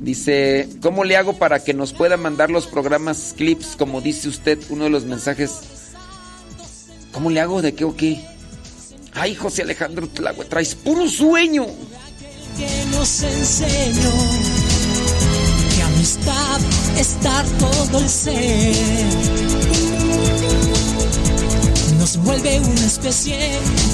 Dice, 0.00 0.68
¿cómo 0.82 1.04
le 1.04 1.16
hago 1.16 1.34
para 1.34 1.62
que 1.64 1.74
nos 1.74 1.92
pueda 1.92 2.16
mandar 2.16 2.50
los 2.50 2.66
programas 2.66 3.34
clips, 3.36 3.76
como 3.76 4.00
dice 4.00 4.28
usted, 4.28 4.58
uno 4.68 4.84
de 4.84 4.90
los 4.90 5.04
mensajes? 5.04 5.52
¿Cómo 7.12 7.30
le 7.30 7.40
hago? 7.40 7.62
¿De 7.62 7.74
qué 7.74 7.84
o 7.84 7.96
qué? 7.96 8.22
Ay, 9.18 9.34
José 9.34 9.62
Alejandro 9.62 10.08
Tlagua, 10.08 10.44
traes 10.44 10.74
puro 10.74 11.08
sueño. 11.08 11.66
Que 12.56 12.84
nos 12.90 13.22
enseñó 13.22 14.12
que 15.74 15.82
amistad 15.82 16.60
estar 16.98 17.44
todo 17.58 17.98
el 17.98 18.08
ser 18.08 18.76
nos 22.06 22.18
vuelve 22.18 22.60
una 22.60 22.86
especie 22.86 23.36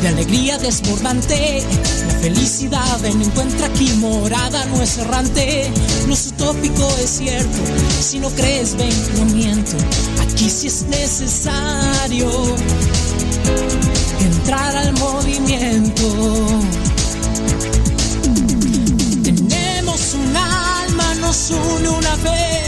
de 0.02 0.08
alegría 0.08 0.58
desbordante. 0.58 1.62
La 2.08 2.14
felicidad 2.18 3.04
en 3.06 3.22
encuentra 3.22 3.68
aquí 3.68 3.88
morada, 4.00 4.66
no 4.66 4.82
es 4.82 4.98
errante, 4.98 5.70
es 6.10 6.26
utópico, 6.26 6.86
es 7.02 7.08
cierto. 7.08 7.58
Si 8.02 8.18
no 8.18 8.28
crees, 8.30 8.76
ven, 8.76 8.92
no 9.16 9.24
miento. 9.34 9.78
Aquí 10.20 10.50
sí 10.50 10.66
es 10.66 10.82
necesario 10.82 12.28
entrar 14.22 14.76
al 14.76 14.92
movimiento. 14.94 16.06
Tenemos 19.22 20.14
un 20.14 20.36
alma, 20.36 21.14
nos 21.20 21.50
une 21.50 21.88
una 21.88 22.16
fe, 22.16 22.62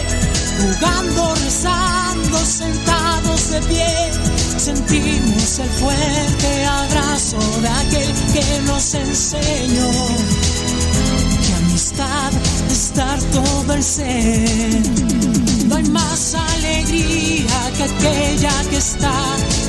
jugando, 0.61 1.34
rezando, 1.34 2.38
sentados 2.38 3.50
de 3.50 3.61
pie 3.62 4.34
sentimos 4.64 5.59
el 5.59 5.68
fuerte 5.68 6.64
abrazo 6.64 7.36
de 7.61 7.68
aquel 7.68 8.12
que 8.32 8.62
nos 8.62 8.94
enseñó 8.94 9.90
que 11.46 11.55
amistad 11.66 12.32
es 12.68 12.72
estar 12.72 13.18
todo 13.24 13.74
el 13.74 13.82
ser. 13.82 15.43
No 15.68 15.76
hay 15.76 15.84
más 15.84 16.34
alegría 16.34 17.72
que 17.76 17.84
aquella 17.84 18.52
que 18.70 18.76
está 18.76 19.14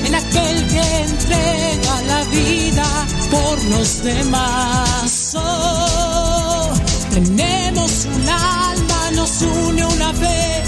en 0.06 0.16
aquel 0.16 0.68
que 0.68 1.04
entrega 1.04 2.02
la 2.08 2.24
vida 2.26 2.86
por 3.32 3.64
los 3.66 4.04
demás. 4.04 5.36
Oh, 5.36 6.74
tenemos 7.12 8.06
un 8.06 8.30
alma, 8.30 9.12
nos 9.14 9.42
une 9.42 9.86
una 9.86 10.14
fe, 10.14 10.64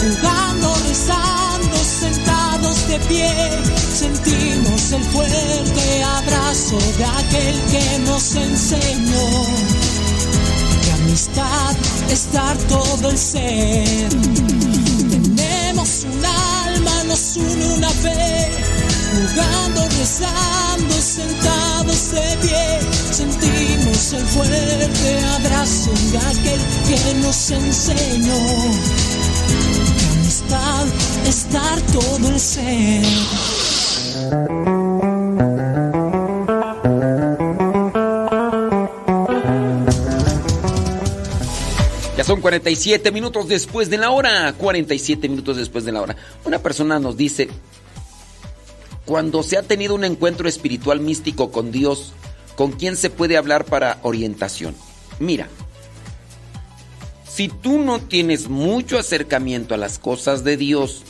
jugando, 0.00 0.74
rezando, 0.88 1.76
sentados 2.00 2.88
de 2.88 2.98
pie, 3.00 3.34
sentimos 3.98 4.92
el 4.92 5.02
fuerte 5.04 6.02
abrazo 6.04 6.78
de 6.98 7.04
aquel 7.04 7.60
que 7.72 7.98
nos 8.06 8.34
enseñó 8.36 9.46
que 10.84 10.92
amistad 10.92 11.76
es 12.10 12.32
dar 12.32 12.56
todo 12.68 13.10
el 13.10 13.18
ser. 13.18 14.57
Tenemos 15.88 16.04
un 16.04 16.24
alma, 16.24 17.04
nos 17.04 17.36
une 17.36 17.64
una 17.76 17.88
fe, 17.88 18.50
jugando, 19.10 19.88
rezando, 19.98 20.94
sentados 21.00 22.10
de 22.10 22.36
pie, 22.42 22.80
sentimos 23.10 24.12
el 24.12 24.26
fuerte 24.26 25.20
abrazo 25.36 25.90
de 26.12 26.18
aquel 26.18 26.60
que 26.88 27.14
nos 27.22 27.50
enseñó 27.50 28.36
estar 31.26 31.80
todo 31.92 32.28
el 32.28 32.38
ser. 32.38 33.06
Son 42.28 42.42
47 42.42 43.10
minutos 43.10 43.48
después 43.48 43.88
de 43.88 43.96
la 43.96 44.10
hora. 44.10 44.52
47 44.52 45.30
minutos 45.30 45.56
después 45.56 45.86
de 45.86 45.92
la 45.92 46.02
hora. 46.02 46.14
Una 46.44 46.58
persona 46.58 46.98
nos 46.98 47.16
dice, 47.16 47.48
cuando 49.06 49.42
se 49.42 49.56
ha 49.56 49.62
tenido 49.62 49.94
un 49.94 50.04
encuentro 50.04 50.46
espiritual 50.46 51.00
místico 51.00 51.50
con 51.50 51.72
Dios, 51.72 52.12
¿con 52.54 52.72
quién 52.72 52.96
se 52.96 53.08
puede 53.08 53.38
hablar 53.38 53.64
para 53.64 53.98
orientación? 54.02 54.74
Mira, 55.18 55.48
si 57.26 57.48
tú 57.48 57.78
no 57.78 57.98
tienes 57.98 58.50
mucho 58.50 58.98
acercamiento 58.98 59.72
a 59.72 59.78
las 59.78 59.98
cosas 59.98 60.44
de 60.44 60.58
Dios, 60.58 61.04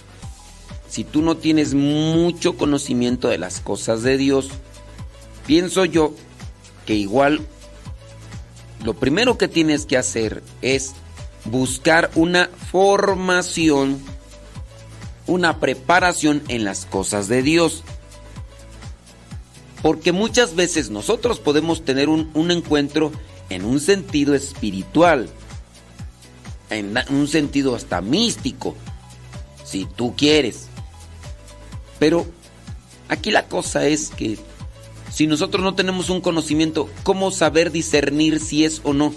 si 0.89 1.03
tú 1.03 1.23
no 1.23 1.37
tienes 1.37 1.75
mucho 1.75 2.57
conocimiento 2.57 3.27
de 3.27 3.39
las 3.39 3.59
cosas 3.59 4.05
de 4.05 4.19
Dios, 4.19 4.51
pienso 5.49 5.85
yo 5.85 6.15
que 6.87 6.95
igual 6.95 7.41
lo 8.85 8.95
primero 8.95 9.37
que 9.37 9.49
tienes 9.49 9.85
que 9.85 9.97
hacer 9.97 10.45
es 10.63 10.95
buscar 11.51 12.11
una 12.15 12.51
formación, 12.71 14.01
una 15.27 15.61
preparación 15.61 16.43
en 16.49 16.65
las 16.65 16.87
cosas 16.87 17.29
de 17.29 17.43
Dios. 17.43 17.83
Porque 19.83 20.13
muchas 20.13 20.55
veces 20.55 20.91
nosotros 20.91 21.39
podemos 21.39 21.85
tener 21.85 22.09
un, 22.09 22.31
un 22.35 22.51
encuentro 22.51 23.13
en 23.49 23.65
un 23.65 23.81
sentido 23.81 24.35
espiritual 24.35 25.29
en 26.71 26.97
un 27.11 27.29
sentido 27.29 27.75
hasta 27.75 28.01
místico, 28.01 28.75
si 29.65 29.87
tú 29.87 30.15
quieres. 30.17 30.67
Pero 31.99 32.27
aquí 33.09 33.31
la 33.31 33.47
cosa 33.47 33.87
es 33.87 34.11
que 34.11 34.39
si 35.13 35.27
nosotros 35.27 35.63
no 35.63 35.75
tenemos 35.75 36.11
un 36.11 36.21
conocimiento, 36.21 36.89
¿cómo 37.03 37.31
saber 37.31 37.73
discernir 37.73 38.41
si 38.41 38.65
es 38.65 38.81
o 38.85 38.93
no? 38.93 39.15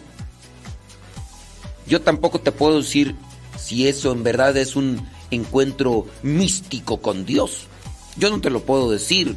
Yo 1.92 2.00
tampoco 2.00 2.40
te 2.40 2.54
puedo 2.54 2.78
decir 2.78 3.18
si 3.60 3.90
eso 3.90 4.14
en 4.14 4.24
verdad 4.24 4.56
es 4.56 4.78
un 4.78 5.06
encuentro 5.30 6.08
místico 6.24 7.02
con 7.02 7.26
Dios. 7.26 7.68
Yo 8.16 8.30
no 8.30 8.40
te 8.40 8.50
lo 8.50 8.62
puedo 8.62 8.90
decir, 8.90 9.36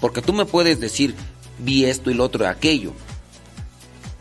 porque 0.00 0.22
tú 0.22 0.32
me 0.32 0.46
puedes 0.46 0.80
decir, 0.80 1.14
vi 1.58 1.84
esto 1.84 2.10
y 2.10 2.14
lo 2.14 2.24
otro, 2.24 2.48
aquello. 2.48 2.94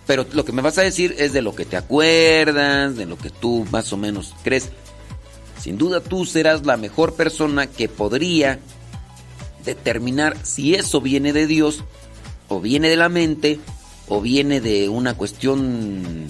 Pero 0.06 0.26
lo 0.34 0.44
que 0.44 0.52
me 0.52 0.62
vas 0.62 0.80
a 0.80 0.82
decir 0.82 1.16
es 1.18 1.32
de 1.32 1.42
lo 1.42 1.56
que 1.56 1.64
te 1.64 1.78
acuerdas, 1.78 2.98
de 2.98 3.06
lo 3.06 3.18
que 3.18 3.30
tú 3.30 3.66
más 3.72 3.94
o 3.94 3.96
menos 3.96 4.34
crees. 4.44 4.68
Sin 5.58 5.78
duda 5.78 6.02
tú 6.02 6.26
serás 6.26 6.66
la 6.66 6.76
mejor 6.76 7.14
persona 7.14 7.68
que 7.68 7.88
podría 7.88 8.60
determinar 9.64 10.36
si 10.44 10.76
eso 10.76 11.00
viene 11.00 11.32
de 11.32 11.48
Dios, 11.48 11.86
o 12.50 12.60
viene 12.60 12.90
de 12.90 12.98
la 12.98 13.08
mente, 13.08 13.62
o 14.10 14.20
viene 14.20 14.60
de 14.60 14.90
una 14.90 15.14
cuestión 15.14 16.28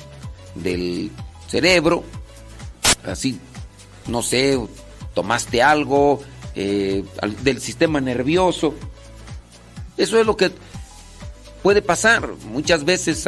del 0.53 1.09
cerebro, 1.51 2.05
así, 3.05 3.37
no 4.07 4.21
sé, 4.21 4.57
tomaste 5.13 5.61
algo, 5.61 6.21
eh, 6.55 7.03
del 7.43 7.59
sistema 7.59 7.99
nervioso. 7.99 8.73
Eso 9.97 10.17
es 10.19 10.25
lo 10.25 10.37
que 10.37 10.51
puede 11.61 11.81
pasar. 11.81 12.29
Muchas 12.49 12.85
veces 12.85 13.27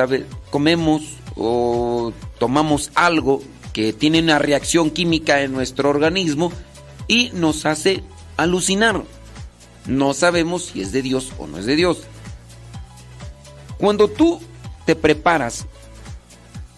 comemos 0.49 1.01
o 1.36 2.13
tomamos 2.39 2.91
algo 2.95 3.41
que 3.74 3.91
tiene 3.91 4.21
una 4.21 4.39
reacción 4.39 4.89
química 4.89 5.41
en 5.41 5.51
nuestro 5.51 5.89
organismo 5.89 6.53
y 7.09 7.32
nos 7.34 7.65
hace 7.65 8.03
alucinar. 8.38 9.03
No 9.86 10.13
sabemos 10.13 10.67
si 10.67 10.82
es 10.82 10.93
de 10.93 11.01
Dios 11.01 11.34
o 11.38 11.47
no 11.47 11.57
es 11.57 11.65
de 11.65 11.76
Dios. 11.76 12.03
Cuando 13.78 14.07
tú 14.07 14.39
te 14.86 14.95
preparas 14.95 15.65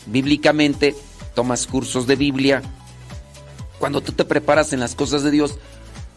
bíblicamente, 0.07 0.95
tomas 1.35 1.67
cursos 1.67 2.07
de 2.07 2.15
Biblia, 2.15 2.63
cuando 3.79 4.01
tú 4.01 4.13
te 4.13 4.25
preparas 4.25 4.73
en 4.73 4.79
las 4.79 4.95
cosas 4.95 5.21
de 5.23 5.31
Dios, 5.31 5.59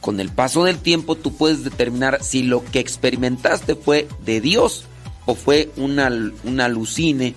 con 0.00 0.20
el 0.20 0.30
paso 0.30 0.64
del 0.64 0.78
tiempo 0.78 1.16
tú 1.16 1.36
puedes 1.36 1.64
determinar 1.64 2.22
si 2.22 2.42
lo 2.42 2.64
que 2.64 2.78
experimentaste 2.78 3.74
fue 3.74 4.08
de 4.24 4.40
Dios 4.40 4.84
o 5.26 5.34
fue 5.34 5.70
una, 5.76 6.10
una 6.44 6.64
alucine 6.66 7.34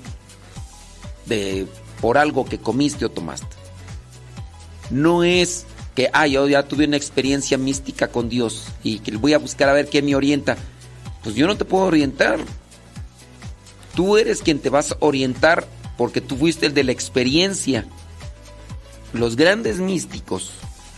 de, 1.26 1.68
por 2.00 2.18
algo 2.18 2.46
que 2.46 2.60
comiste 2.60 3.06
o 3.06 3.10
tomaste. 3.10 3.58
No 4.90 5.24
es 5.24 5.66
que, 5.96 6.10
ah, 6.14 6.28
yo 6.28 6.48
ya 6.48 6.68
tuve 6.68 6.86
una 6.86 6.98
experiencia 6.98 7.58
mística 7.58 8.10
con 8.10 8.30
Dios 8.30 8.68
y 8.84 9.00
que 9.00 9.16
voy 9.18 9.34
a 9.34 9.40
buscar 9.40 9.70
a 9.70 9.74
ver 9.74 9.90
qué 9.90 10.02
me 10.02 10.16
orienta. 10.16 10.58
Pues 11.24 11.36
yo 11.36 11.48
no 11.48 11.58
te 11.58 11.66
puedo 11.66 11.86
orientar. 11.86 12.40
Tú 13.96 14.18
eres 14.18 14.42
quien 14.42 14.60
te 14.60 14.70
vas 14.70 14.94
a 14.94 14.98
orientar 15.00 15.68
porque 16.02 16.20
tú 16.20 16.36
fuiste 16.36 16.66
el 16.66 16.74
de 16.74 16.84
la 16.84 16.94
experiencia. 16.94 17.86
Los 19.14 19.36
grandes 19.36 19.78
místicos, 19.78 20.50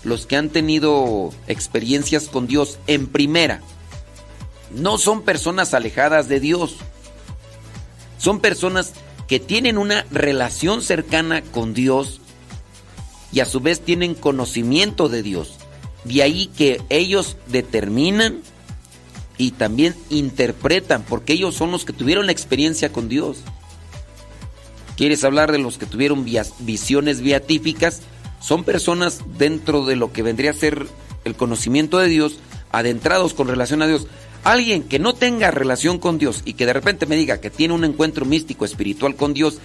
los 0.06 0.26
que 0.26 0.38
han 0.38 0.48
tenido 0.48 1.34
experiencias 1.46 2.30
con 2.30 2.48
Dios 2.48 2.80
en 2.88 3.08
primera, 3.08 3.60
no 4.74 4.98
son 4.98 5.24
personas 5.24 5.74
alejadas 5.74 6.30
de 6.30 6.40
Dios. 6.40 6.78
Son 8.18 8.40
personas 8.40 8.94
que 9.28 9.42
tienen 9.42 9.78
una 9.78 10.06
relación 10.10 10.82
cercana 10.82 11.42
con 11.42 11.74
Dios 11.74 12.22
y 13.34 13.42
a 13.42 13.46
su 13.46 13.60
vez 13.60 13.82
tienen 13.82 14.16
conocimiento 14.16 15.10
de 15.10 15.22
Dios. 15.22 15.56
De 16.06 16.24
ahí 16.24 16.48
que 16.48 16.82
ellos 16.88 17.36
determinan 17.48 18.40
y 19.38 19.52
también 19.52 19.96
interpretan, 20.10 21.04
porque 21.04 21.34
ellos 21.34 21.56
son 21.56 21.72
los 21.72 21.84
que 21.84 21.92
tuvieron 21.92 22.26
la 22.26 22.32
experiencia 22.32 22.94
con 22.94 23.10
Dios. 23.10 23.40
¿Quieres 24.96 25.24
hablar 25.24 25.52
de 25.52 25.58
los 25.58 25.78
que 25.78 25.86
tuvieron 25.86 26.26
visiones 26.60 27.22
beatíficas? 27.22 28.02
Son 28.40 28.64
personas 28.64 29.22
dentro 29.38 29.86
de 29.86 29.96
lo 29.96 30.12
que 30.12 30.22
vendría 30.22 30.52
a 30.52 30.56
ser 30.56 30.88
el 31.24 31.36
conocimiento 31.36 31.98
de 31.98 32.10
Dios, 32.10 32.40
adentrados 32.72 33.34
con 33.34 33.48
relación 33.48 33.82
a 33.82 33.88
Dios. 33.88 34.08
Alguien 34.44 34.84
que 34.84 35.00
no 35.00 35.14
tenga 35.14 35.52
relación 35.52 36.00
con 36.00 36.18
Dios 36.18 36.42
y 36.46 36.54
que 36.54 36.66
de 36.66 36.74
repente 36.74 37.06
me 37.06 37.16
diga 37.16 37.40
que 37.40 37.50
tiene 37.50 37.74
un 37.74 37.86
encuentro 37.86 38.26
místico 38.26 38.66
espiritual 38.66 39.16
con 39.16 39.34
Dios, 39.34 39.60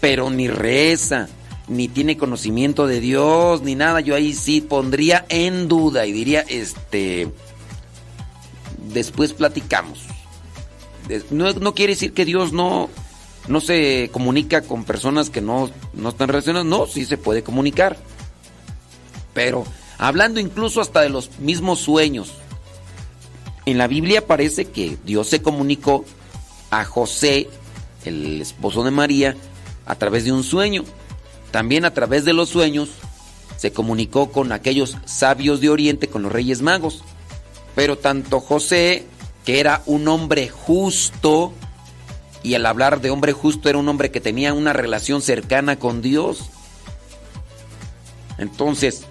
pero 0.00 0.30
ni 0.30 0.48
reza, 0.48 1.28
ni 1.68 1.88
tiene 1.88 2.16
conocimiento 2.16 2.86
de 2.86 3.00
Dios, 3.00 3.62
ni 3.62 3.74
nada, 3.74 4.00
yo 4.00 4.14
ahí 4.14 4.32
sí 4.32 4.60
pondría 4.60 5.26
en 5.28 5.68
duda 5.68 6.06
y 6.06 6.12
diría, 6.12 6.40
este, 6.48 7.28
después 8.92 9.32
platicamos. 9.32 10.00
No, 11.30 11.52
no 11.52 11.74
quiere 11.74 11.92
decir 11.92 12.14
que 12.14 12.24
Dios 12.24 12.52
no, 12.52 12.88
no 13.48 13.60
se 13.60 14.10
comunica 14.12 14.62
con 14.62 14.84
personas 14.84 15.30
que 15.30 15.40
no, 15.40 15.70
no 15.94 16.10
están 16.10 16.28
relacionadas, 16.28 16.66
no, 16.66 16.86
sí 16.86 17.04
se 17.04 17.18
puede 17.18 17.42
comunicar. 17.42 17.96
Pero 19.34 19.64
hablando 19.98 20.40
incluso 20.40 20.80
hasta 20.80 21.00
de 21.00 21.08
los 21.08 21.38
mismos 21.38 21.80
sueños, 21.80 22.32
en 23.66 23.78
la 23.78 23.86
Biblia 23.86 24.26
parece 24.26 24.66
que 24.66 24.98
Dios 25.04 25.28
se 25.28 25.42
comunicó 25.42 26.04
a 26.70 26.84
José, 26.84 27.48
el 28.04 28.40
esposo 28.40 28.82
de 28.82 28.90
María, 28.90 29.36
a 29.86 29.94
través 29.94 30.24
de 30.24 30.32
un 30.32 30.42
sueño. 30.42 30.84
También 31.50 31.84
a 31.84 31.94
través 31.94 32.24
de 32.24 32.32
los 32.32 32.48
sueños 32.48 32.90
se 33.56 33.72
comunicó 33.72 34.32
con 34.32 34.52
aquellos 34.52 34.96
sabios 35.04 35.60
de 35.60 35.70
Oriente, 35.70 36.08
con 36.08 36.22
los 36.22 36.32
reyes 36.32 36.62
magos. 36.62 37.04
Pero 37.74 37.96
tanto 37.98 38.40
José, 38.40 39.06
que 39.44 39.60
era 39.60 39.82
un 39.86 40.08
hombre 40.08 40.48
justo, 40.48 41.52
y 42.42 42.54
al 42.54 42.66
hablar 42.66 43.00
de 43.00 43.10
hombre 43.10 43.32
justo 43.32 43.68
era 43.68 43.78
un 43.78 43.88
hombre 43.88 44.10
que 44.10 44.20
tenía 44.20 44.52
una 44.52 44.72
relación 44.72 45.22
cercana 45.22 45.78
con 45.78 46.02
Dios. 46.02 46.44
Entonces, 48.38 49.02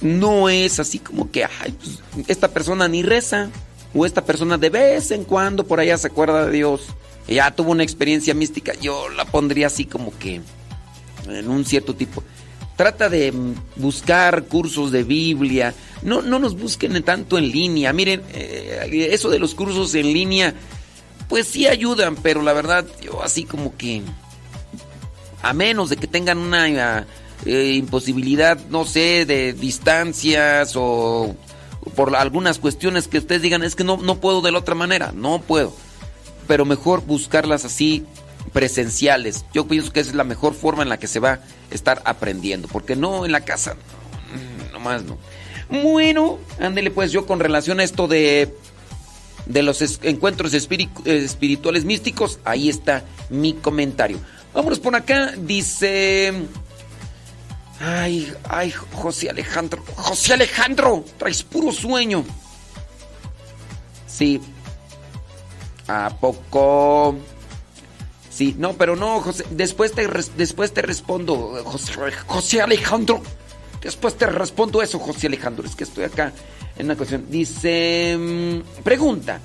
no 0.00 0.48
es 0.48 0.78
así 0.80 0.98
como 0.98 1.30
que, 1.30 1.46
pues, 1.82 2.28
esta 2.28 2.48
persona 2.48 2.88
ni 2.88 3.02
reza, 3.02 3.50
o 3.94 4.06
esta 4.06 4.24
persona 4.24 4.56
de 4.56 4.70
vez 4.70 5.10
en 5.10 5.24
cuando 5.24 5.66
por 5.66 5.80
allá 5.80 5.98
se 5.98 6.06
acuerda 6.06 6.46
de 6.46 6.52
Dios, 6.52 6.82
ya 7.26 7.50
tuvo 7.54 7.72
una 7.72 7.82
experiencia 7.82 8.34
mística, 8.34 8.72
yo 8.80 9.08
la 9.08 9.24
pondría 9.24 9.66
así 9.66 9.84
como 9.84 10.16
que 10.18 10.40
en 11.28 11.48
un 11.48 11.64
cierto 11.64 11.94
tipo. 11.94 12.22
Trata 12.76 13.08
de 13.10 13.32
buscar 13.76 14.44
cursos 14.44 14.90
de 14.90 15.04
Biblia, 15.04 15.74
no, 16.02 16.22
no 16.22 16.38
nos 16.38 16.56
busquen 16.58 17.02
tanto 17.02 17.36
en 17.36 17.50
línea, 17.50 17.92
miren, 17.92 18.22
eh, 18.32 19.08
eso 19.12 19.28
de 19.28 19.38
los 19.38 19.54
cursos 19.54 19.94
en 19.94 20.12
línea, 20.12 20.54
pues 21.30 21.46
sí 21.46 21.68
ayudan, 21.68 22.16
pero 22.16 22.42
la 22.42 22.52
verdad, 22.52 22.84
yo 23.00 23.22
así 23.22 23.44
como 23.44 23.76
que, 23.76 24.02
a 25.42 25.52
menos 25.54 25.88
de 25.88 25.96
que 25.96 26.08
tengan 26.08 26.38
una 26.38 27.06
eh, 27.46 27.72
imposibilidad, 27.76 28.58
no 28.68 28.84
sé, 28.84 29.24
de 29.24 29.52
distancias 29.52 30.72
o 30.74 31.36
por 31.94 32.16
algunas 32.16 32.58
cuestiones 32.58 33.06
que 33.06 33.18
ustedes 33.18 33.42
digan, 33.42 33.62
es 33.62 33.76
que 33.76 33.84
no, 33.84 33.96
no 33.96 34.16
puedo 34.16 34.42
de 34.42 34.50
la 34.50 34.58
otra 34.58 34.74
manera, 34.74 35.12
no 35.14 35.40
puedo. 35.40 35.72
Pero 36.48 36.64
mejor 36.64 37.06
buscarlas 37.06 37.64
así 37.64 38.04
presenciales. 38.52 39.44
Yo 39.54 39.68
pienso 39.68 39.92
que 39.92 40.00
esa 40.00 40.10
es 40.10 40.16
la 40.16 40.24
mejor 40.24 40.52
forma 40.52 40.82
en 40.82 40.88
la 40.88 40.98
que 40.98 41.06
se 41.06 41.20
va 41.20 41.34
a 41.34 41.40
estar 41.70 42.02
aprendiendo, 42.06 42.66
porque 42.66 42.96
no 42.96 43.24
en 43.24 43.30
la 43.30 43.42
casa, 43.42 43.76
no, 44.72 44.80
más 44.80 45.04
no. 45.04 45.16
Bueno, 45.70 46.40
ándele 46.58 46.90
pues 46.90 47.12
yo 47.12 47.24
con 47.24 47.38
relación 47.38 47.78
a 47.78 47.84
esto 47.84 48.08
de 48.08 48.52
de 49.50 49.62
los 49.62 49.80
encuentros 50.02 50.54
espirituales 50.54 51.84
místicos, 51.84 52.38
ahí 52.44 52.68
está 52.68 53.04
mi 53.28 53.54
comentario. 53.54 54.18
Vámonos 54.54 54.80
por 54.80 54.94
acá, 54.96 55.32
dice 55.36 56.32
Ay, 57.80 58.30
ay, 58.48 58.70
José 58.92 59.30
Alejandro. 59.30 59.82
José 59.96 60.34
Alejandro, 60.34 61.02
traes 61.16 61.42
puro 61.42 61.72
sueño. 61.72 62.24
Sí. 64.06 64.40
¿A 65.88 66.10
poco? 66.20 67.16
Sí, 68.28 68.54
no, 68.58 68.74
pero 68.74 68.96
no, 68.96 69.20
José. 69.22 69.46
Después 69.50 69.92
te, 69.92 70.06
después 70.36 70.74
te 70.74 70.82
respondo, 70.82 71.62
José, 71.64 71.94
José 72.26 72.60
Alejandro. 72.60 73.22
Después 73.80 74.16
te 74.16 74.26
respondo 74.26 74.82
eso, 74.82 74.98
José 74.98 75.26
Alejandro. 75.26 75.66
Es 75.66 75.74
que 75.74 75.84
estoy 75.84 76.04
acá 76.04 76.32
en 76.76 76.86
una 76.86 76.96
cuestión. 76.96 77.26
Dice, 77.30 78.16
mm, 78.18 78.82
pregunta. 78.82 79.40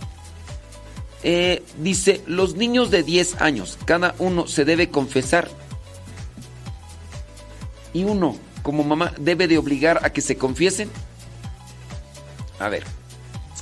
Eh, 1.24 1.64
dice, 1.80 2.22
los 2.28 2.56
niños 2.56 2.92
de 2.92 3.02
10 3.02 3.42
años, 3.42 3.80
cada 3.86 4.14
uno 4.20 4.46
se 4.46 4.64
debe 4.64 4.90
confesar 4.90 5.50
y 7.96 8.04
uno, 8.04 8.36
como 8.62 8.84
mamá, 8.84 9.14
debe 9.18 9.48
de 9.48 9.58
obligar 9.58 10.02
a 10.04 10.12
que 10.12 10.20
se 10.20 10.38
confiesen? 10.38 10.90
A 12.60 12.68
ver, 12.68 12.84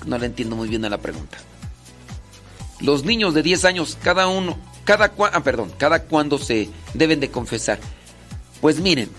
no 0.07 0.17
le 0.17 0.25
entiendo 0.25 0.55
muy 0.55 0.67
bien 0.67 0.83
a 0.85 0.89
la 0.89 0.97
pregunta. 0.97 1.37
Los 2.79 3.05
niños 3.05 3.35
de 3.35 3.43
10 3.43 3.65
años, 3.65 3.95
cada 4.01 4.27
uno, 4.27 4.57
cada 4.85 5.13
ah, 5.31 5.43
perdón, 5.43 5.71
cada 5.77 6.05
cuándo 6.05 6.39
se 6.39 6.69
deben 6.95 7.19
de 7.19 7.29
confesar. 7.29 7.79
Pues 8.59 8.79
miren, 8.79 9.09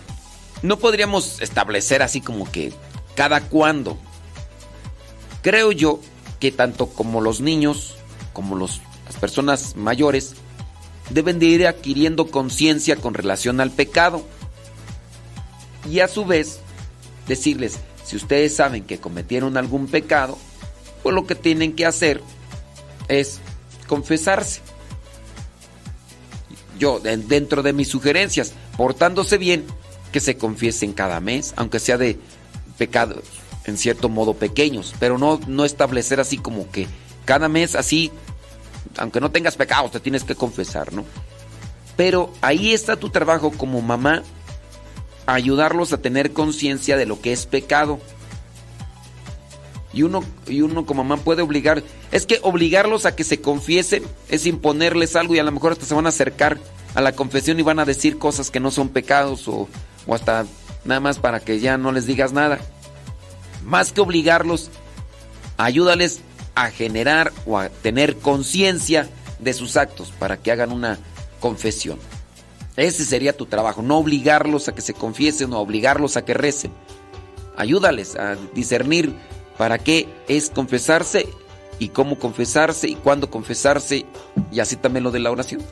no 0.65 0.79
podríamos 0.79 1.43
establecer 1.43 2.03
así 2.03 2.23
como 2.23 2.51
que 2.51 2.73
cada 3.15 3.43
cuándo. 3.43 3.99
Creo 5.43 5.73
yo 5.73 6.01
que 6.41 6.53
tanto 6.53 6.87
como 6.87 7.21
los 7.21 7.43
niños, 7.43 7.97
como 8.33 8.57
los, 8.57 8.81
las 9.05 9.17
personas 9.17 9.77
mayores, 9.77 10.37
deben 11.11 11.39
de 11.39 11.47
ir 11.47 11.67
adquiriendo 11.67 12.31
conciencia 12.31 12.97
con 12.97 13.13
relación 13.13 13.61
al 13.61 13.73
pecado 13.73 14.25
y 15.91 16.01
a 16.01 16.09
su 16.09 16.25
vez 16.25 16.61
decirles, 17.29 17.79
si 18.03 18.17
ustedes 18.17 18.57
saben 18.57 18.85
que 18.85 18.99
cometieron 18.99 19.59
algún 19.59 19.87
pecado, 19.87 20.39
pues 21.03 21.15
lo 21.15 21.27
que 21.27 21.35
tienen 21.35 21.75
que 21.75 21.85
hacer 21.85 22.23
es 23.09 23.39
confesarse. 23.87 24.63
Yo, 26.79 27.01
dentro 27.01 27.63
de 27.63 27.75
mis 27.75 27.89
sugerencias, 27.89 28.55
portándose 28.79 29.37
bien, 29.37 29.67
que 30.15 30.21
se 30.21 30.37
confiesen 30.37 30.93
cada 30.93 31.19
mes, 31.19 31.55
aunque 31.57 31.81
sea 31.81 31.99
de 31.99 32.21
pecados 32.79 33.25
en 33.65 33.77
cierto 33.77 34.09
modo 34.09 34.35
pequeños, 34.35 34.95
pero 35.01 35.19
no, 35.19 35.41
no 35.49 35.65
establecer 35.65 36.21
así 36.21 36.39
como 36.39 36.71
que 36.71 36.87
cada 37.25 37.49
mes 37.49 37.75
así 37.75 38.13
aunque 38.97 39.21
no 39.21 39.33
tengas 39.33 39.57
pecados, 39.57 39.91
te 39.91 39.99
tienes 39.99 40.23
que 40.23 40.37
confesar, 40.37 40.93
¿no? 40.93 41.05
Pero 41.97 42.33
ahí 42.43 42.73
está 42.73 42.95
tu 42.95 43.11
trabajo 43.11 43.51
como 43.51 43.83
mamá, 43.83 44.23
ayudarlos 45.27 45.93
a 45.93 45.99
tener 45.99 46.33
conciencia 46.33 46.97
de 46.97 47.07
lo 47.07 47.21
que 47.21 47.33
es 47.33 47.47
pecado. 47.47 47.99
Y 49.93 50.05
uno, 50.05 50.23
y 50.47 50.61
uno 50.61 50.87
como 50.87 51.03
mamá 51.03 51.25
puede 51.25 51.43
obligar, 51.43 51.83
es 52.13 52.25
que 52.25 52.39
obligarlos 52.43 53.05
a 53.05 53.17
que 53.17 53.25
se 53.25 53.41
confiesen 53.41 54.05
es 54.29 54.47
imponerles 54.47 55.17
algo 55.17 55.35
y 55.35 55.41
a 55.41 55.45
lo 55.45 55.51
mejor 55.51 55.73
hasta 55.73 55.87
se 55.87 55.95
van 55.95 56.07
a 56.07 56.11
acercar 56.11 56.61
a 56.95 57.01
la 57.01 57.17
confesión 57.17 57.59
y 57.59 57.65
van 57.65 57.81
a 57.81 57.85
decir 57.85 58.17
cosas 58.17 58.53
que 58.53 58.61
no 58.61 58.71
son 58.71 58.91
pecados 58.91 59.49
o, 59.49 59.69
o 60.07 60.15
hasta 60.15 60.47
nada 60.85 61.01
más 61.01 61.19
para 61.19 61.41
que 61.41 61.61
ya 61.61 61.79
no 61.79 61.93
les 61.93 62.07
digas 62.07 62.33
nada. 62.33 62.59
Más 63.65 63.93
que 63.93 64.01
obligarlos, 64.01 64.71
ayúdales 65.57 66.21
a 66.55 66.71
generar 66.71 67.33
o 67.47 67.59
a 67.59 67.69
tener 67.69 68.17
conciencia 68.17 69.09
de 69.39 69.53
sus 69.53 69.77
actos 69.77 70.13
para 70.19 70.37
que 70.37 70.53
hagan 70.53 70.73
una 70.73 70.99
confesión. 71.41 71.99
Ese 72.77 73.05
sería 73.05 73.37
tu 73.37 73.47
trabajo, 73.47 73.83
no 73.83 73.99
obligarlos 73.99 74.69
a 74.69 74.75
que 74.75 74.81
se 74.81 74.95
confiesen 74.95 75.53
o 75.53 75.61
obligarlos 75.61 76.17
a 76.17 76.25
que 76.25 76.35
recen. 76.35 76.73
Ayúdales 77.57 78.17
a 78.17 78.37
discernir 78.53 79.15
para 79.57 79.79
qué 79.79 80.09
es 80.27 80.51
confesarse 80.51 81.29
y 81.79 81.89
cómo 81.89 82.19
confesarse 82.19 82.89
y 82.89 82.95
cuándo 82.97 83.31
confesarse 83.31 84.07
y 84.51 84.61
así 84.61 84.77
también 84.77 85.05
lo 85.05 85.13
de 85.13 85.21
la 85.21 85.31
oración. 85.31 85.63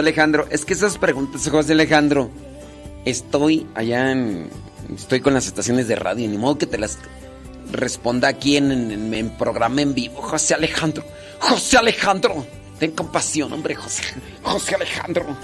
Alejandro, 0.00 0.46
es 0.50 0.64
que 0.64 0.74
esas 0.74 0.98
preguntas, 0.98 1.48
José 1.48 1.72
Alejandro, 1.72 2.30
estoy 3.04 3.66
allá 3.74 4.12
en. 4.12 4.50
Estoy 4.94 5.20
con 5.20 5.34
las 5.34 5.46
estaciones 5.46 5.86
de 5.86 5.94
radio, 5.94 6.28
ni 6.28 6.36
modo 6.36 6.58
que 6.58 6.66
te 6.66 6.78
las 6.78 6.98
responda 7.70 8.28
aquí 8.28 8.56
en, 8.56 9.14
en, 9.14 9.30
programa 9.36 9.82
en 9.82 9.94
vivo. 9.94 10.20
José 10.20 10.54
Alejandro, 10.54 11.04
José 11.38 11.78
Alejandro, 11.78 12.44
ten 12.78 12.90
compasión, 12.90 13.52
hombre, 13.52 13.74
José, 13.76 14.02
José 14.42 14.74
Alejandro. 14.74 15.36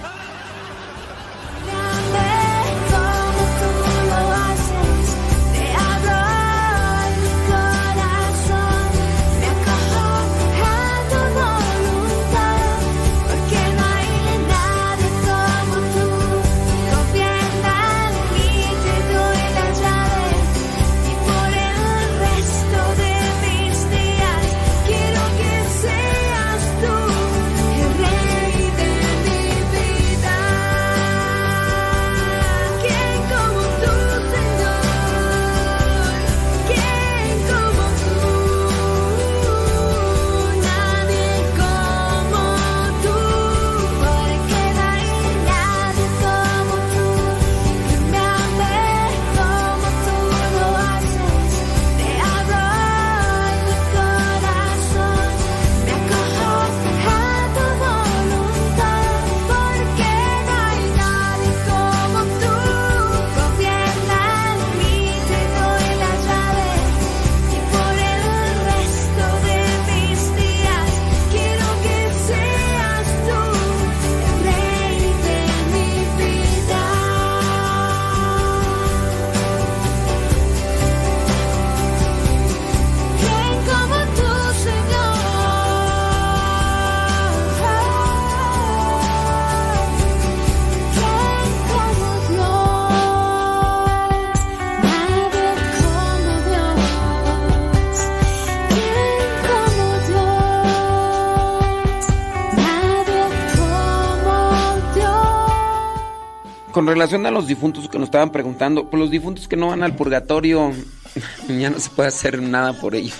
Con 106.76 106.86
relación 106.86 107.24
a 107.24 107.30
los 107.30 107.46
difuntos 107.46 107.88
que 107.88 107.98
nos 107.98 108.08
estaban 108.08 108.30
preguntando, 108.30 108.90
pues 108.90 109.00
los 109.00 109.10
difuntos 109.10 109.48
que 109.48 109.56
no 109.56 109.68
van 109.68 109.82
al 109.82 109.96
purgatorio, 109.96 110.74
ya 111.48 111.70
no 111.70 111.80
se 111.80 111.88
puede 111.88 112.10
hacer 112.10 112.42
nada 112.42 112.78
por 112.78 112.94
ellos. 112.94 113.16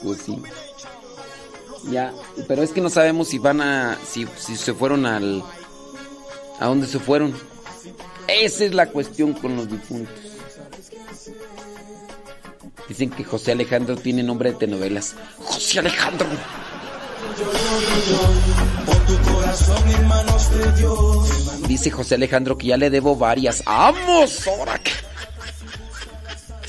Pues 0.00 0.20
sí. 0.20 0.40
Ya, 1.90 2.12
pero 2.46 2.62
es 2.62 2.70
que 2.70 2.80
no 2.80 2.90
sabemos 2.90 3.26
si 3.26 3.40
van 3.40 3.60
a, 3.60 3.98
si, 4.06 4.24
se 4.36 4.72
fueron 4.72 5.04
al, 5.04 5.42
a 6.60 6.66
dónde 6.66 6.86
se 6.86 7.00
fueron. 7.00 7.34
Esa 8.28 8.66
es 8.66 8.72
la 8.72 8.86
cuestión 8.86 9.32
con 9.32 9.56
los 9.56 9.68
difuntos. 9.68 10.14
Dicen 12.88 13.10
que 13.10 13.24
José 13.24 13.50
Alejandro 13.50 13.96
tiene 13.96 14.22
nombre 14.22 14.52
de 14.52 14.58
telenovelas. 14.58 15.16
José 15.40 15.80
Alejandro. 15.80 16.28
Dice 21.68 21.90
José 21.90 22.14
Alejandro 22.14 22.56
que 22.58 22.68
ya 22.68 22.76
le 22.76 22.90
debo 22.90 23.16
varias. 23.16 23.64
¡Vamos! 23.64 24.46
¡Ahora! 24.46 24.80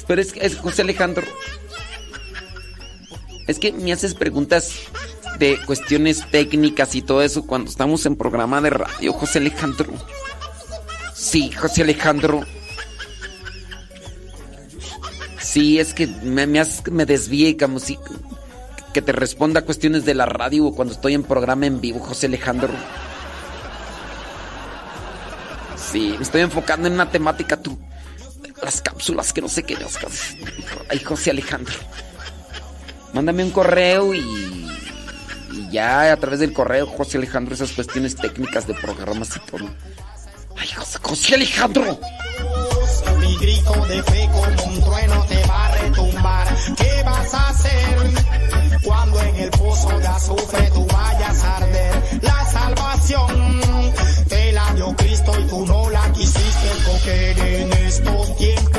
Pero 0.08 0.22
es, 0.22 0.34
es 0.36 0.58
José 0.58 0.82
Alejandro. 0.84 1.26
Es 3.48 3.60
que 3.60 3.72
me 3.72 3.94
haces 3.94 4.16
preguntas 4.16 4.74
de 5.40 5.60
cuestiones 5.66 6.30
técnicas 6.32 6.96
y 6.96 7.02
todo 7.02 7.22
eso 7.22 7.46
cuando 7.46 7.70
estamos 7.70 8.06
en 8.06 8.16
programa 8.16 8.62
de 8.62 8.70
radio, 8.72 9.14
José 9.14 9.40
Alejandro. 9.40 9.94
Sí, 11.14 11.52
José 11.52 11.84
Alejandro. 11.84 12.42
Sí, 15.40 15.80
es 15.80 15.94
que 15.94 16.08
me, 16.08 16.48
me, 16.48 16.64
como 17.58 17.80
si 17.80 17.98
que 18.96 19.02
te 19.02 19.12
responda 19.12 19.64
cuestiones 19.64 20.06
de 20.06 20.14
la 20.14 20.26
radio 20.26 20.72
cuando 20.72 20.94
estoy 20.94 21.16
en 21.16 21.24
programa 21.24 21.66
en 21.66 21.82
vivo, 21.82 22.00
José 22.00 22.28
Alejandro. 22.28 22.70
Sí, 25.76 26.16
me 26.18 26.24
estoy 26.24 26.40
enfocando 26.40 26.88
en 26.88 26.94
una 26.94 27.12
temática, 27.12 27.62
tú. 27.62 27.78
Las 28.64 28.82
cápsulas 28.82 29.34
que 29.34 29.42
no 29.42 29.50
sé 29.50 29.64
qué. 29.64 29.78
Ay, 30.88 31.00
José 31.00 31.32
Alejandro. 31.32 31.76
Mándame 33.12 33.44
un 33.44 33.52
correo 33.52 34.14
y, 34.14 34.20
y 35.52 35.70
ya 35.70 36.14
a 36.14 36.16
través 36.16 36.40
del 36.40 36.54
correo, 36.54 36.88
José 36.88 37.18
Alejandro, 37.18 37.54
esas 37.54 37.74
cuestiones 37.74 38.16
técnicas 38.16 38.66
de 38.66 38.76
programas 38.76 39.36
y 39.36 39.40
todo. 39.42 39.70
Ay, 40.56 40.70
José, 41.02 41.36
Alejandro. 41.36 42.00
¿Qué 46.78 47.04
vas 47.04 47.34
a 47.34 47.50
hacer 47.50 48.25
cuando 48.86 49.20
en 49.22 49.36
el 49.36 49.50
pozo 49.50 50.00
de 50.00 50.08
azufre 50.08 50.70
tú 50.72 50.86
vayas 50.86 51.44
a 51.44 51.58
arder? 51.58 52.20
La 52.22 52.46
salvación 52.52 53.62
te 54.30 54.52
la 54.52 54.74
dio 54.76 54.96
Cristo 54.96 55.32
y 55.40 55.44
tú 55.48 55.66
no 55.66 55.90
la 55.90 56.12
quisiste 56.14 56.70
coger 56.86 57.40
en 57.40 57.74
estos 57.74 58.38
tiempos 58.38 58.75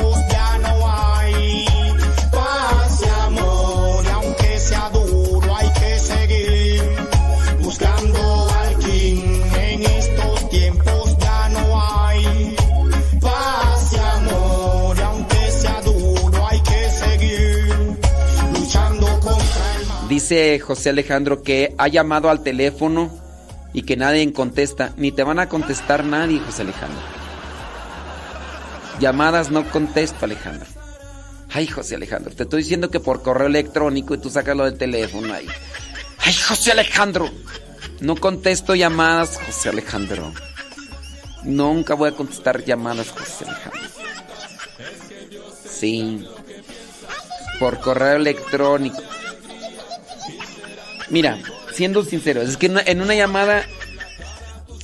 Dice 20.27 20.59
José 20.59 20.89
Alejandro 20.89 21.41
que 21.41 21.73
ha 21.77 21.87
llamado 21.87 22.29
al 22.29 22.43
teléfono 22.43 23.17
y 23.71 23.83
que 23.83 23.95
nadie 23.95 24.33
contesta. 24.33 24.91
Ni 24.97 25.13
te 25.13 25.23
van 25.23 25.39
a 25.39 25.47
contestar 25.47 26.03
nadie, 26.03 26.41
José 26.41 26.63
Alejandro. 26.63 26.99
Llamadas 28.99 29.51
no 29.51 29.63
contesto, 29.71 30.25
Alejandro. 30.25 30.67
Ay, 31.49 31.65
José 31.67 31.95
Alejandro, 31.95 32.35
te 32.35 32.43
estoy 32.43 32.63
diciendo 32.63 32.91
que 32.91 32.99
por 32.99 33.21
correo 33.21 33.47
electrónico 33.47 34.15
y 34.15 34.17
tú 34.17 34.29
sacas 34.29 34.57
lo 34.57 34.65
del 34.65 34.77
teléfono 34.77 35.33
ahí. 35.33 35.47
Ay, 36.19 36.33
José 36.33 36.73
Alejandro. 36.73 37.31
No 38.01 38.17
contesto 38.17 38.75
llamadas, 38.75 39.39
José 39.45 39.69
Alejandro. 39.69 40.33
Nunca 41.43 41.93
voy 41.93 42.09
a 42.09 42.15
contestar 42.17 42.65
llamadas, 42.65 43.11
José 43.11 43.45
Alejandro. 43.45 43.89
Sí. 45.69 46.27
Por 47.61 47.79
correo 47.79 48.17
electrónico. 48.17 49.01
Mira, 51.09 51.37
siendo 51.73 52.03
sincero, 52.03 52.41
es 52.41 52.57
que 52.57 52.65
en 52.65 53.01
una, 53.01 53.15
llamada 53.15 53.63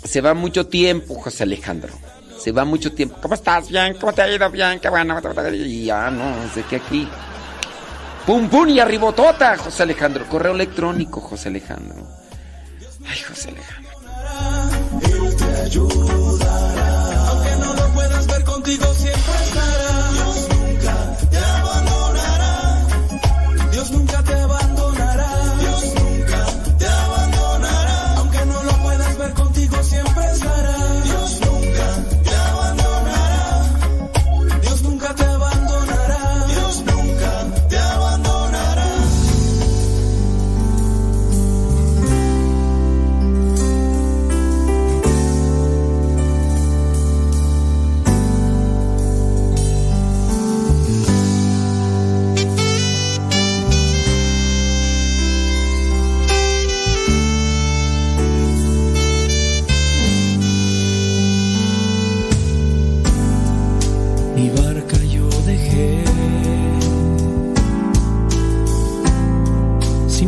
se 0.04 0.22
va 0.22 0.34
mucho 0.34 0.68
tiempo, 0.68 1.16
José 1.16 1.44
Alejandro. 1.44 1.94
Se 2.38 2.52
va 2.52 2.66
mucho 2.66 2.92
tiempo. 2.94 3.18
¿Cómo 3.22 3.36
estás? 3.36 3.70
Bien, 3.70 3.96
¿cómo 4.00 4.14
te 4.14 4.22
ha 4.22 4.30
ido? 4.30 4.50
Bien, 4.50 4.80
qué 4.80 4.90
bueno. 4.90 5.20
Y 5.54 5.86
ya, 5.86 6.10
no, 6.10 6.34
sé 6.54 6.64
que 6.64 6.78
aquí. 6.78 7.08
Pum, 8.26 8.50
pum, 8.50 8.70
y 8.70 8.80
arribotota, 8.80 9.58
José 9.58 9.84
Alejandro. 9.84 10.26
Correo 10.28 10.54
electrónico, 10.54 11.22
José 11.22 11.50
Alejandro. 11.50 12.08
Ay, 13.08 13.20
José 13.28 13.50
Alejandro. 13.50 13.92
Ayudará 15.64 17.28
aunque 17.30 17.56
no 17.58 17.74
lo 17.74 17.94
puedas 17.94 18.28
ver 18.28 18.44
contigo 18.44 18.94
siempre 18.94 19.23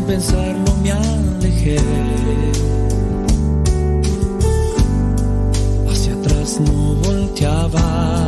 pensarlo 0.07 0.75
me 0.83 0.91
alejé. 0.91 1.77
Hacia 5.89 6.13
atrás 6.13 6.59
no 6.59 6.95
volteaba. 6.95 8.24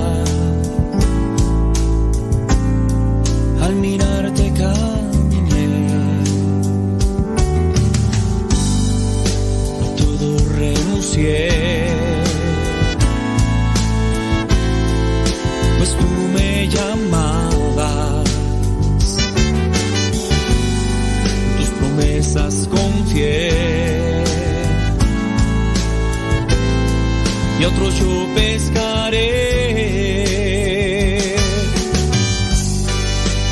Promesas 22.38 22.68
confié. 22.68 24.24
Y 27.60 27.66
otros 27.66 28.00
yo 28.00 28.28
pescaré. 28.36 29.26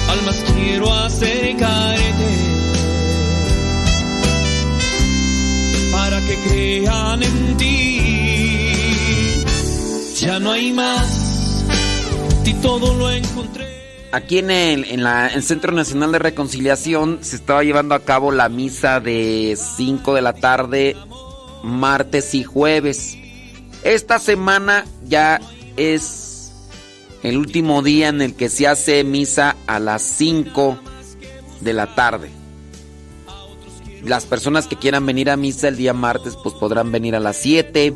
Almas 0.10 0.44
quiero 0.54 0.94
acercarte. 0.94 2.04
Para 5.92 6.22
que 6.22 6.36
crean 6.48 7.24
en 7.24 7.58
ti. 7.58 8.72
Ya 10.22 10.40
no 10.40 10.52
hay 10.52 10.72
más 10.74 11.66
y 12.46 12.54
todo 12.56 12.94
lo 12.94 13.12
encontré. 13.12 13.64
Aquí 14.16 14.38
en 14.38 14.49
el, 14.49 14.86
en 14.86 15.03
la, 15.03 15.30
Centro 15.41 15.74
Nacional 15.74 16.13
de 16.13 16.20
Reconciliación 16.20 17.20
se 17.20 17.36
estaba 17.36 17.66
llevando 17.66 17.95
a 17.95 17.99
cabo 17.99 18.32
la 18.32 18.47
misa 18.47 19.01
de 19.01 19.57
5 19.57 20.13
de 20.13 20.22
la 20.22 20.32
tarde, 20.32 20.95
martes 21.63 22.34
y 22.34 22.45
jueves. 22.45 23.18
Esta 23.84 24.20
semana 24.20 24.86
ya 25.03 25.41
es 25.76 26.53
el 27.24 27.36
último 27.36 27.82
día 27.82 28.07
en 28.07 28.22
el 28.22 28.36
que 28.36 28.47
se 28.47 28.68
hace 28.68 29.03
misa 29.03 29.57
a 29.68 29.80
las 29.80 30.01
5 30.01 30.80
de 31.59 31.74
la 31.74 31.93
tarde. 31.93 32.30
Las 34.05 34.24
personas 34.24 34.68
que 34.68 34.78
quieran 34.78 35.05
venir 35.05 35.30
a 35.30 35.36
misa 35.36 35.68
el 35.68 35.76
día 35.76 35.91
martes 35.91 36.38
pues 36.41 36.55
podrán 36.55 36.89
venir 36.89 37.16
a 37.18 37.20
las 37.20 37.36
7, 37.36 37.93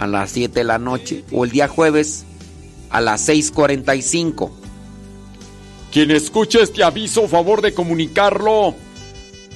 a 0.00 0.08
las 0.08 0.32
7 0.32 0.52
de 0.52 0.64
la 0.64 0.80
noche 0.80 1.24
o 1.30 1.44
el 1.44 1.52
día 1.52 1.68
jueves 1.68 2.24
a 2.90 3.00
las 3.00 3.28
6:45. 3.28 4.61
Quien 5.92 6.10
escuche 6.10 6.62
este 6.62 6.82
aviso, 6.82 7.28
favor 7.28 7.60
de 7.60 7.74
comunicarlo. 7.74 8.74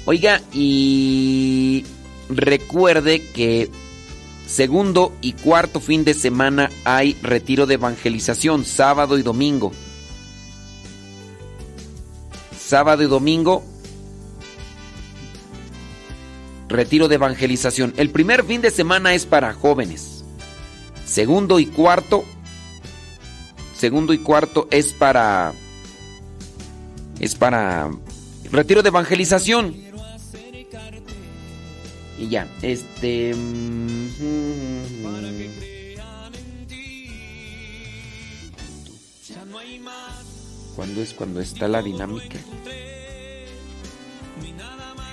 Oiga, 0.04 0.42
y 0.52 1.84
recuerde 2.28 3.22
que 3.32 3.70
segundo 4.46 5.14
y 5.22 5.32
cuarto 5.32 5.80
fin 5.80 6.04
de 6.04 6.12
semana 6.12 6.70
hay 6.84 7.14
retiro 7.22 7.66
de 7.66 7.74
evangelización, 7.74 8.66
sábado 8.66 9.18
y 9.18 9.22
domingo. 9.22 9.72
Sábado 12.56 13.02
y 13.02 13.06
domingo 13.06 13.64
retiro 16.68 17.08
de 17.08 17.14
evangelización. 17.14 17.94
El 17.96 18.10
primer 18.10 18.44
fin 18.44 18.60
de 18.60 18.70
semana 18.70 19.14
es 19.14 19.24
para 19.24 19.54
jóvenes. 19.54 20.24
Segundo 21.04 21.60
y 21.60 21.66
cuarto, 21.66 22.24
segundo 23.74 24.12
y 24.12 24.18
cuarto 24.18 24.66
es 24.70 24.92
para, 24.92 25.54
es 27.20 27.34
para 27.34 27.90
retiro 28.50 28.82
de 28.82 28.88
evangelización. 28.88 29.74
Y 32.18 32.28
ya, 32.28 32.48
este... 32.62 33.34
¿Cuándo 40.74 41.02
es 41.02 41.14
cuando 41.14 41.40
está 41.40 41.68
la 41.68 41.82
dinámica? 41.82 42.38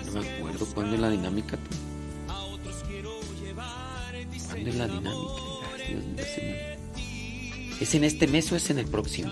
No 0.06 0.22
me 0.22 0.30
acuerdo 0.30 0.66
cuándo 0.74 0.96
es 0.96 1.02
la 1.02 1.10
dinámica. 1.10 1.58
¿Cuándo 4.48 4.70
es 4.70 4.76
la 4.76 4.88
dinámica? 4.88 5.44
¿Es 7.80 7.96
en 7.96 8.04
este 8.04 8.28
mes 8.28 8.52
o 8.52 8.56
es 8.56 8.70
en 8.70 8.80
el 8.80 8.88
próximo? 8.88 9.32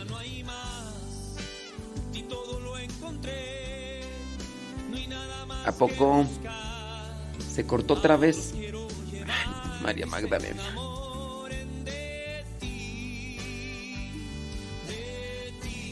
¿A 5.65 5.71
poco 5.71 6.25
se 7.53 7.65
cortó 7.65 7.95
otra 7.95 8.17
vez? 8.17 8.53
María 9.81 10.05
Magdalena. 10.05 10.61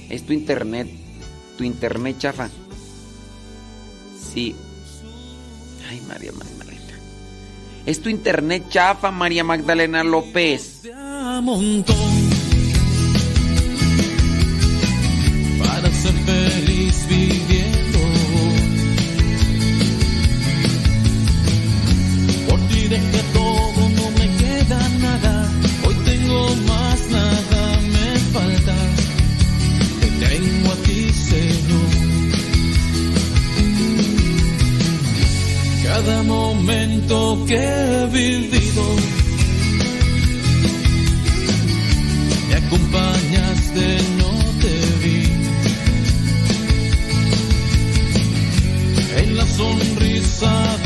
Es 0.09 0.25
tu 0.25 0.33
internet, 0.33 0.87
tu 1.57 1.63
internet 1.63 2.17
chafa. 2.17 2.49
Sí. 4.33 4.55
Ay, 5.87 6.01
María 6.07 6.31
Magdalena. 6.31 6.93
Es 7.85 8.01
tu 8.01 8.09
internet 8.09 8.65
chafa, 8.69 9.11
María 9.11 9.43
Magdalena 9.43 10.03
López. 10.03 10.81
Que 37.09 37.55
he 37.55 38.05
vivido 38.11 38.83
me 42.47 42.55
acompañaste, 42.55 43.97
no 44.19 44.31
te 44.61 44.73
vi. 45.01 45.23
En 49.21 49.37
la 49.37 49.45
sonrisa 49.47 50.78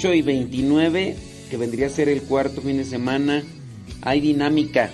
28 0.00 0.14
y 0.14 0.22
29, 0.22 1.16
que 1.50 1.56
vendría 1.58 1.86
a 1.86 1.90
ser 1.90 2.08
el 2.08 2.22
cuarto 2.22 2.62
fin 2.62 2.78
de 2.78 2.86
semana, 2.86 3.42
hay 4.00 4.20
dinámica 4.22 4.90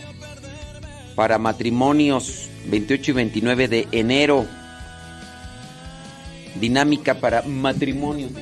para 1.15 1.39
matrimonios 1.39 2.49
28 2.69 3.13
y 3.13 3.15
29 3.15 3.69
de 3.69 3.89
enero. 3.93 4.47
Dinámica 6.61 7.21
para 7.21 7.43
matrimonios. 7.43 8.33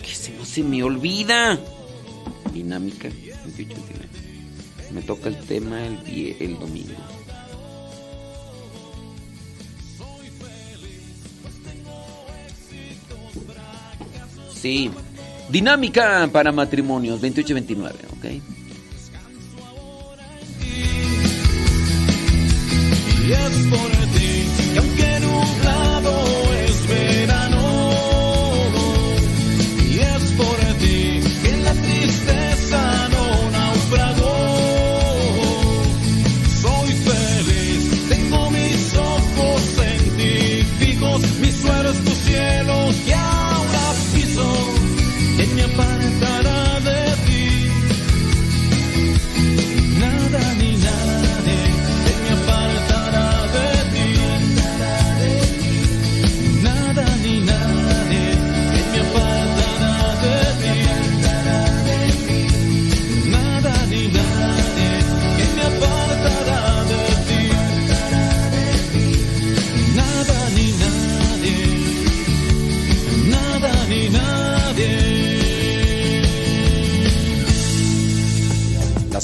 Que 0.00 0.14
se 0.14 0.30
no 0.32 0.44
se 0.44 0.62
me 0.62 0.84
olvida. 0.84 1.58
Dinámica 2.54 3.08
28 3.08 3.50
y 3.58 3.64
29. 3.64 4.06
Me 4.94 5.02
toca 5.02 5.28
el 5.28 5.38
tema 5.38 5.84
el, 5.88 5.98
vie- 6.04 6.36
el 6.38 6.56
domingo. 6.60 6.94
Sí. 14.54 14.90
Dinámica 15.48 16.28
para 16.32 16.52
matrimonios 16.52 17.20
28 17.20 17.50
y 17.50 17.54
29, 17.54 17.94
¿ok? 18.16 18.24
Y 23.26 23.32
es 23.32 23.66
por 23.68 23.90
ti, 24.14 25.05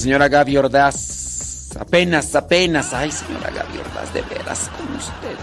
señora 0.02 0.28
Gaby 0.28 0.56
Ordaz. 0.56 1.70
Apenas, 1.78 2.34
apenas. 2.34 2.92
Ay, 2.92 3.12
señora 3.12 3.50
Gaby 3.50 3.78
Ordaz, 3.78 4.12
de 4.12 4.22
veras 4.22 4.68
con 4.76 4.96
usted. 4.96 5.36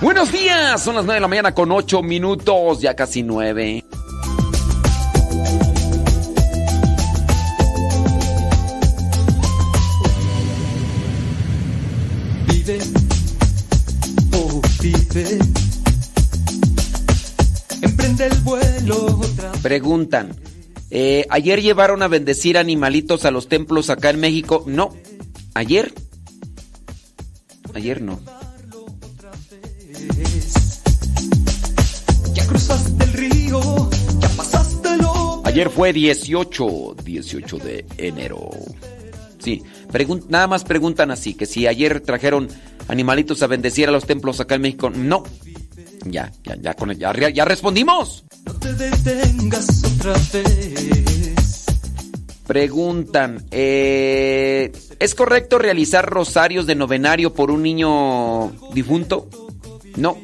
Buenos 0.00 0.30
días, 0.30 0.80
son 0.80 0.94
las 0.94 1.04
9 1.04 1.16
de 1.16 1.20
la 1.20 1.28
mañana 1.28 1.52
con 1.52 1.72
8 1.72 2.00
minutos, 2.02 2.80
ya 2.80 2.94
casi 2.94 3.24
9. 3.24 3.84
Vive, 12.46 12.78
oh 14.32 14.62
vive. 14.80 15.38
Emprende 17.82 18.26
el 18.26 18.38
vuelo 18.38 19.06
otra 19.20 19.52
Preguntan, 19.60 20.34
eh, 20.90 21.26
¿ayer 21.30 21.62
llevaron 21.62 22.02
a 22.02 22.08
bendecir 22.08 22.58
animalitos 22.58 23.24
a 23.24 23.30
los 23.30 23.48
templos 23.48 23.90
acá 23.90 24.10
en 24.10 24.20
México? 24.20 24.64
No, 24.66 24.94
ayer. 25.54 25.92
ayer 27.74 28.00
no. 28.02 28.20
Ya 32.34 32.46
cruzaste 32.46 33.04
el 33.04 33.12
río, 33.12 33.90
ya 34.18 34.28
pasaste 34.30 34.96
lo. 34.98 35.42
Ayer 35.46 35.70
fue 35.70 35.92
18, 35.92 36.96
18 37.04 37.58
de 37.58 37.86
enero. 37.98 38.50
Sí, 39.38 39.62
nada 40.28 40.46
más 40.48 40.64
preguntan 40.64 41.10
así, 41.10 41.34
que 41.34 41.46
si 41.46 41.66
ayer 41.66 42.00
trajeron 42.00 42.48
animalitos 42.88 43.42
a 43.42 43.46
bendecir 43.46 43.88
a 43.88 43.92
los 43.92 44.04
templos 44.04 44.40
acá 44.40 44.56
en 44.56 44.62
México. 44.62 44.90
No. 44.90 45.22
Ya, 46.04 46.30
ya, 46.44 46.56
ya, 46.60 46.74
con 46.74 46.90
el- 46.90 46.98
ya, 46.98 47.12
ya 47.30 47.44
respondimos. 47.44 48.24
Preguntan, 52.46 53.44
eh, 53.50 54.72
¿es 55.00 55.14
correcto 55.14 55.58
realizar 55.58 56.08
rosarios 56.08 56.66
de 56.66 56.74
novenario 56.74 57.34
por 57.34 57.50
un 57.50 57.62
niño 57.62 58.52
difunto? 58.72 59.28
No. 59.96 60.16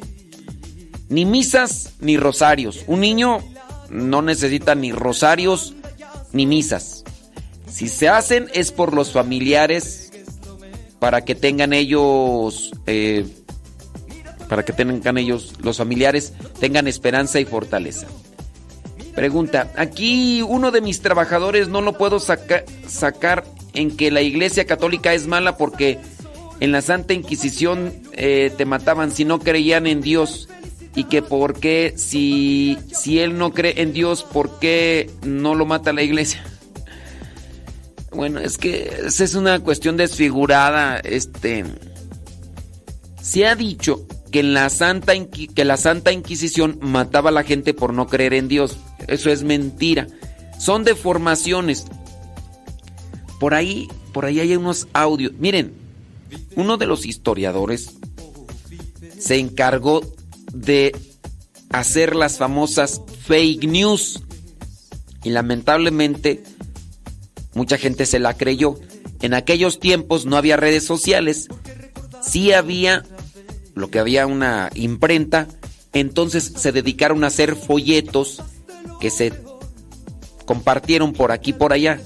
Ni 1.09 1.25
misas 1.25 1.93
ni 1.99 2.17
rosarios. 2.17 2.85
Un 2.87 3.01
niño 3.01 3.39
no 3.89 4.21
necesita 4.21 4.73
ni 4.73 4.91
rosarios 4.91 5.73
ni 6.31 6.45
misas. 6.45 7.03
Si 7.69 7.89
se 7.89 8.07
hacen 8.07 8.47
es 8.53 8.71
por 8.71 8.93
los 8.93 9.11
familiares 9.11 10.11
para 10.99 11.25
que 11.25 11.35
tengan 11.35 11.73
ellos, 11.73 12.71
eh, 12.87 13.27
para 14.47 14.63
que 14.63 14.71
tengan 14.71 15.17
ellos, 15.17 15.53
los 15.61 15.77
familiares 15.77 16.33
tengan 16.59 16.87
esperanza 16.87 17.39
y 17.39 17.45
fortaleza. 17.45 18.07
Pregunta, 19.15 19.71
aquí 19.77 20.41
uno 20.41 20.71
de 20.71 20.81
mis 20.81 21.01
trabajadores 21.01 21.67
no 21.67 21.81
lo 21.81 21.97
puedo 21.97 22.19
saca- 22.19 22.63
sacar 22.87 23.43
en 23.73 23.95
que 23.95 24.09
la 24.11 24.21
iglesia 24.21 24.65
católica 24.65 25.13
es 25.13 25.27
mala 25.27 25.55
porque 25.57 25.99
en 26.59 26.71
la 26.71 26.81
Santa 26.81 27.13
Inquisición 27.13 27.93
eh, 28.13 28.51
te 28.57 28.65
mataban 28.65 29.11
si 29.11 29.23
no 29.25 29.39
creían 29.39 29.85
en 29.85 30.01
Dios 30.01 30.49
y 30.95 31.05
que 31.05 31.21
por 31.21 31.59
qué 31.59 31.93
si, 31.95 32.77
si 32.91 33.19
él 33.19 33.37
no 33.37 33.53
cree 33.53 33.81
en 33.81 33.93
Dios, 33.93 34.23
¿por 34.23 34.59
qué 34.59 35.09
no 35.23 35.53
lo 35.55 35.65
mata 35.65 35.93
la 35.93 36.03
iglesia? 36.03 36.43
Bueno, 38.11 38.39
es 38.39 38.57
que 38.57 38.93
esa 39.07 39.23
es 39.23 39.35
una 39.35 39.59
cuestión 39.59 39.97
desfigurada, 39.97 40.97
este... 40.99 41.65
Se 43.21 43.47
ha 43.47 43.55
dicho 43.55 44.05
que, 44.33 44.41
la 44.41 44.69
Santa 44.71 45.13
la 45.55 45.77
Santa 45.77 46.11
Inquisición 46.11 46.79
mataba 46.81 47.29
a 47.29 47.33
la 47.33 47.43
gente 47.43 47.75
por 47.75 47.93
no 47.93 48.07
creer 48.07 48.33
en 48.33 48.47
Dios. 48.47 48.77
Eso 49.07 49.29
es 49.29 49.43
mentira. 49.43 50.07
Son 50.59 50.83
deformaciones. 50.83 51.85
Por 53.39 53.53
ahí, 53.53 53.87
por 54.11 54.25
ahí 54.25 54.39
hay 54.39 54.55
unos 54.55 54.87
audios. 54.91 55.33
Miren, 55.37 55.73
uno 56.55 56.77
de 56.77 56.87
los 56.87 57.05
historiadores 57.05 57.91
se 59.19 59.37
encargó 59.37 60.01
de 60.51 60.97
hacer 61.69 62.15
las 62.15 62.39
famosas 62.39 63.01
fake 63.27 63.65
news. 63.67 64.23
Y 65.23 65.29
lamentablemente 65.29 66.43
mucha 67.53 67.77
gente 67.77 68.07
se 68.07 68.17
la 68.17 68.35
creyó. 68.35 68.79
En 69.21 69.35
aquellos 69.35 69.79
tiempos 69.79 70.25
no 70.25 70.37
había 70.37 70.57
redes 70.57 70.85
sociales. 70.85 71.49
Sí 72.23 72.51
había 72.51 73.03
lo 73.75 73.89
que 73.89 73.99
había 73.99 74.27
una 74.27 74.69
imprenta, 74.75 75.47
entonces 75.93 76.53
se 76.55 76.71
dedicaron 76.71 77.23
a 77.23 77.27
hacer 77.27 77.55
folletos 77.55 78.41
que 78.99 79.09
se 79.09 79.33
compartieron 80.45 81.13
por 81.13 81.31
aquí 81.31 81.53
por 81.53 81.73
allá. 81.73 81.99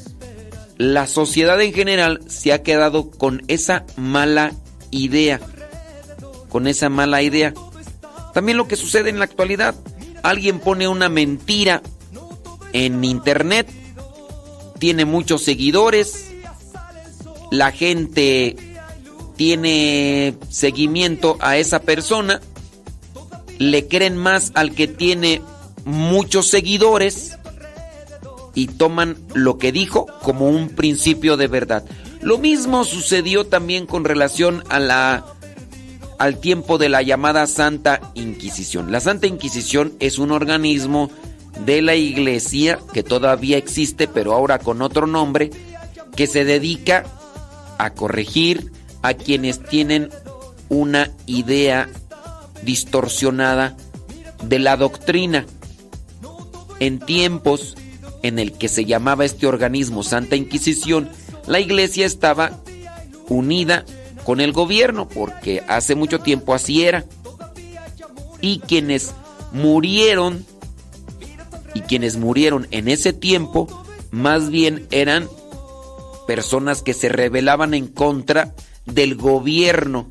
La 0.77 1.07
sociedad 1.07 1.59
en 1.61 1.73
general 1.73 2.21
se 2.27 2.53
ha 2.53 2.61
quedado 2.61 3.09
con 3.09 3.43
esa 3.47 3.85
mala 3.95 4.53
idea, 4.91 5.39
con 6.49 6.67
esa 6.67 6.89
mala 6.89 7.21
idea. 7.21 7.53
También 8.33 8.57
lo 8.57 8.67
que 8.67 8.75
sucede 8.75 9.09
en 9.09 9.19
la 9.19 9.25
actualidad, 9.25 9.75
alguien 10.21 10.59
pone 10.59 10.87
una 10.87 11.09
mentira 11.09 11.81
en 12.73 13.03
internet, 13.03 13.67
tiene 14.77 15.05
muchos 15.05 15.43
seguidores, 15.43 16.27
la 17.49 17.71
gente 17.71 18.55
tiene 19.37 20.35
seguimiento 20.49 21.37
a 21.39 21.57
esa 21.57 21.79
persona, 21.79 22.41
le 23.59 23.87
creen 23.87 24.17
más 24.17 24.51
al 24.55 24.73
que 24.73 24.87
tiene 24.87 25.41
muchos 25.85 26.49
seguidores 26.49 27.37
y 28.53 28.67
toman 28.67 29.17
lo 29.33 29.57
que 29.57 29.71
dijo 29.71 30.07
como 30.23 30.49
un 30.49 30.69
principio 30.69 31.37
de 31.37 31.47
verdad. 31.47 31.85
Lo 32.21 32.39
mismo 32.39 32.83
sucedió 32.83 33.45
también 33.45 33.85
con 33.85 34.03
relación 34.03 34.63
a 34.69 34.79
la 34.79 35.25
al 36.17 36.39
tiempo 36.39 36.79
de 36.79 36.89
la 36.89 37.03
llamada 37.03 37.45
Santa 37.45 38.01
Inquisición. 38.15 38.91
La 38.91 38.99
Santa 38.99 39.27
Inquisición 39.27 39.93
es 39.99 40.17
un 40.17 40.31
organismo 40.31 41.11
de 41.65 41.83
la 41.83 41.95
iglesia 41.95 42.79
que 42.93 43.03
todavía 43.03 43.57
existe, 43.57 44.07
pero 44.07 44.33
ahora 44.33 44.57
con 44.57 44.81
otro 44.81 45.05
nombre, 45.05 45.51
que 46.15 46.25
se 46.25 46.43
dedica 46.43 47.03
a 47.77 47.91
corregir 47.91 48.71
a 49.07 49.13
quienes 49.13 49.63
tienen 49.63 50.09
una 50.67 51.11
idea 51.27 51.89
distorsionada 52.63 53.77
de 54.43 54.59
la 54.59 54.75
doctrina. 54.75 55.45
En 56.81 56.99
tiempos 56.99 57.77
en 58.21 58.37
el 58.37 58.51
que 58.51 58.67
se 58.67 58.83
llamaba 58.83 59.23
este 59.23 59.47
organismo 59.47 60.03
Santa 60.03 60.35
Inquisición, 60.35 61.09
la 61.47 61.61
iglesia 61.61 62.05
estaba 62.05 62.59
unida 63.29 63.85
con 64.25 64.41
el 64.41 64.51
gobierno, 64.51 65.07
porque 65.07 65.63
hace 65.69 65.95
mucho 65.95 66.19
tiempo 66.19 66.53
así 66.53 66.83
era. 66.83 67.05
Y 68.41 68.59
quienes 68.59 69.13
murieron, 69.53 70.45
y 71.73 71.79
quienes 71.79 72.17
murieron 72.17 72.67
en 72.71 72.89
ese 72.89 73.13
tiempo, 73.13 73.85
más 74.11 74.49
bien 74.49 74.85
eran 74.91 75.29
personas 76.27 76.81
que 76.81 76.93
se 76.93 77.07
rebelaban 77.07 77.73
en 77.73 77.87
contra 77.87 78.53
del 78.91 79.15
gobierno. 79.15 80.07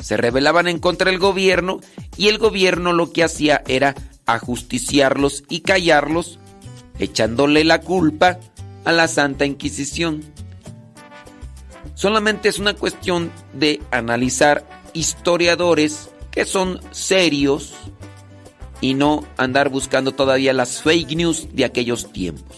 Se 0.00 0.16
rebelaban 0.16 0.66
en 0.66 0.78
contra 0.78 1.10
del 1.10 1.20
gobierno 1.20 1.80
y 2.16 2.28
el 2.28 2.38
gobierno 2.38 2.92
lo 2.92 3.12
que 3.12 3.22
hacía 3.22 3.62
era 3.66 3.94
ajusticiarlos 4.26 5.44
y 5.48 5.60
callarlos, 5.60 6.38
echándole 6.98 7.64
la 7.64 7.80
culpa 7.80 8.38
a 8.84 8.92
la 8.92 9.08
Santa 9.08 9.46
Inquisición. 9.46 10.22
Solamente 11.94 12.48
es 12.48 12.58
una 12.58 12.74
cuestión 12.74 13.30
de 13.52 13.80
analizar 13.90 14.66
historiadores 14.92 16.10
que 16.30 16.44
son 16.44 16.80
serios 16.90 17.74
y 18.80 18.94
no 18.94 19.24
andar 19.36 19.68
buscando 19.68 20.12
todavía 20.12 20.52
las 20.52 20.82
fake 20.82 21.14
news 21.14 21.48
de 21.52 21.64
aquellos 21.64 22.12
tiempos. 22.12 22.56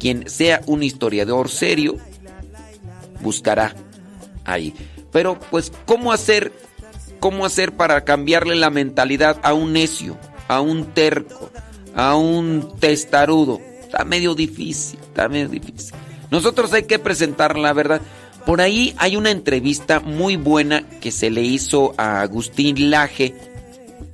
Quien 0.00 0.28
sea 0.28 0.62
un 0.66 0.82
historiador 0.82 1.48
serio 1.48 1.96
buscará 3.20 3.74
ahí. 4.44 4.74
Pero 5.12 5.38
pues 5.50 5.72
¿cómo 5.86 6.12
hacer 6.12 6.52
cómo 7.20 7.44
hacer 7.44 7.72
para 7.72 8.04
cambiarle 8.04 8.54
la 8.54 8.70
mentalidad 8.70 9.38
a 9.42 9.52
un 9.52 9.72
necio, 9.72 10.16
a 10.46 10.60
un 10.60 10.86
terco, 10.94 11.50
a 11.94 12.16
un 12.16 12.74
testarudo? 12.78 13.60
Está 13.80 14.04
medio 14.04 14.34
difícil, 14.34 14.98
está 15.00 15.28
medio 15.28 15.48
difícil. 15.48 15.94
Nosotros 16.30 16.72
hay 16.72 16.82
que 16.82 16.98
presentar 16.98 17.58
la 17.58 17.72
verdad. 17.72 18.00
Por 18.44 18.60
ahí 18.60 18.94
hay 18.98 19.16
una 19.16 19.30
entrevista 19.30 20.00
muy 20.00 20.36
buena 20.36 20.82
que 21.00 21.10
se 21.10 21.30
le 21.30 21.42
hizo 21.42 21.94
a 21.96 22.20
Agustín 22.20 22.90
Laje. 22.90 23.34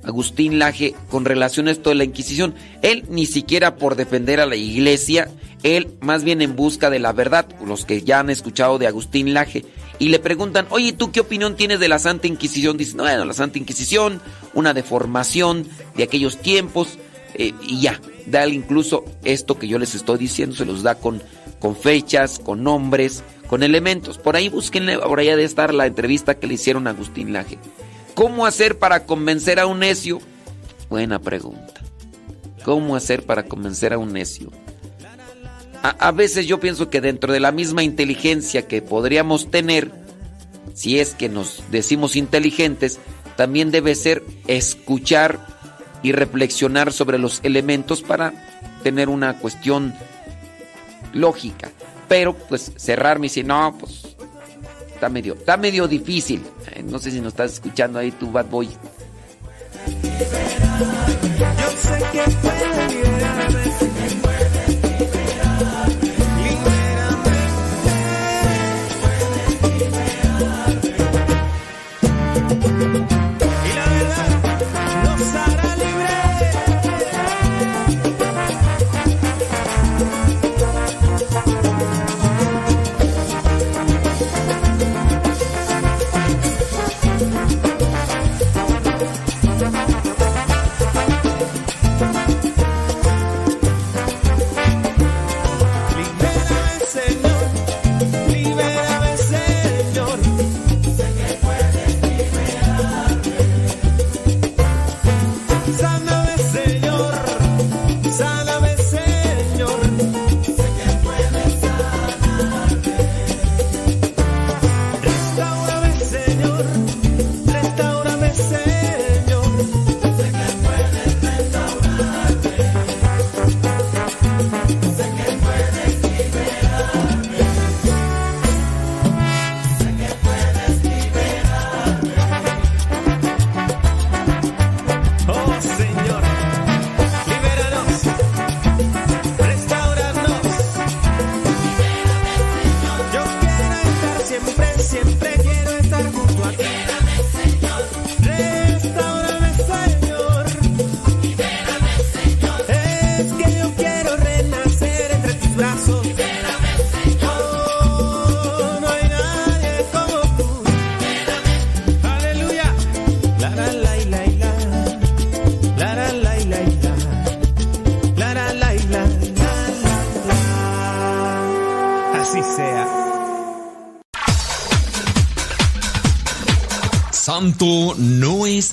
Agustín 0.03 0.59
Laje 0.59 0.95
con 1.09 1.25
relación 1.25 1.67
a 1.67 1.71
esto 1.71 1.89
de 1.89 1.95
la 1.95 2.03
Inquisición. 2.03 2.55
Él 2.81 3.05
ni 3.09 3.25
siquiera 3.25 3.75
por 3.75 3.95
defender 3.95 4.39
a 4.39 4.45
la 4.45 4.55
iglesia, 4.55 5.29
él 5.63 5.97
más 6.01 6.23
bien 6.23 6.41
en 6.41 6.55
busca 6.55 6.89
de 6.89 6.99
la 6.99 7.13
verdad, 7.13 7.47
los 7.65 7.85
que 7.85 8.01
ya 8.01 8.19
han 8.19 8.29
escuchado 8.29 8.77
de 8.77 8.87
Agustín 8.87 9.33
Laje. 9.33 9.65
Y 9.97 10.09
le 10.09 10.19
preguntan, 10.19 10.67
oye, 10.69 10.93
¿tú 10.93 11.11
qué 11.11 11.21
opinión 11.21 11.55
tienes 11.55 11.79
de 11.79 11.87
la 11.87 11.99
Santa 11.99 12.27
Inquisición? 12.27 12.77
Dice, 12.77 12.95
no, 12.95 13.03
bueno, 13.03 13.25
la 13.25 13.33
Santa 13.33 13.57
Inquisición, 13.57 14.21
una 14.53 14.73
deformación 14.73 15.67
de 15.95 16.03
aquellos 16.03 16.37
tiempos. 16.37 16.97
eh, 17.35 17.53
y 17.61 17.81
ya, 17.81 17.99
da 18.25 18.47
incluso 18.47 19.05
esto 19.23 19.57
que 19.57 19.67
yo 19.67 19.77
les 19.77 19.95
estoy 19.95 20.17
diciendo, 20.17 20.55
se 20.55 20.65
los 20.65 20.83
da 20.83 20.95
con, 20.95 21.21
con 21.59 21.75
fechas, 21.75 22.39
con 22.39 22.63
nombres, 22.63 23.23
con 23.47 23.63
elementos. 23.63 24.17
Por 24.17 24.35
ahí 24.35 24.49
búsquenle, 24.49 24.97
por 24.97 25.19
ha 25.19 25.23
de 25.23 25.43
estar 25.43 25.73
la 25.73 25.85
entrevista 25.85 26.35
que 26.35 26.47
le 26.47 26.55
hicieron 26.55 26.87
a 26.87 26.91
Agustín 26.91 27.33
Laje. 27.33 27.57
¿Cómo 28.13 28.45
hacer 28.45 28.79
para 28.79 29.05
convencer 29.05 29.59
a 29.59 29.65
un 29.65 29.79
necio? 29.79 30.19
Buena 30.89 31.19
pregunta. 31.19 31.81
¿Cómo 32.63 32.95
hacer 32.95 33.25
para 33.25 33.43
convencer 33.43 33.93
a 33.93 33.97
un 33.97 34.13
necio? 34.13 34.51
A, 35.87 36.11
veces 36.11 36.47
yo 36.47 36.59
pienso 36.59 36.89
que 36.89 36.99
dentro 36.99 37.31
de 37.31 37.39
la 37.39 37.51
misma 37.51 37.83
inteligencia 37.83 38.67
que 38.67 38.81
podríamos 38.81 39.51
tener, 39.51 39.91
si 40.73 40.99
es 40.99 41.13
que 41.13 41.29
nos 41.29 41.61
decimos 41.69 42.15
inteligentes, 42.15 42.99
también 43.35 43.69
debe 43.69 43.93
ser 43.93 44.23
escuchar 44.47 45.39
y 46.01 46.11
reflexionar 46.11 46.91
sobre 46.91 47.19
los 47.19 47.39
elementos 47.43 48.01
para 48.01 48.33
tener 48.81 49.09
una 49.09 49.37
cuestión 49.37 49.93
lógica. 51.13 51.69
Pero 52.07 52.33
pues 52.33 52.71
cerrarme 52.77 53.27
y 53.27 53.29
decir, 53.29 53.45
no, 53.45 53.77
pues 53.79 54.15
está 54.91 55.07
medio, 55.07 55.35
está 55.35 55.55
medio 55.55 55.87
difícil. 55.87 56.41
No 56.85 56.97
sé 56.97 57.11
si 57.11 57.21
nos 57.21 57.33
estás 57.33 57.53
escuchando 57.53 57.99
ahí 57.99 58.09
tu 58.09 58.31
bad 58.31 58.45
boy. 58.47 58.69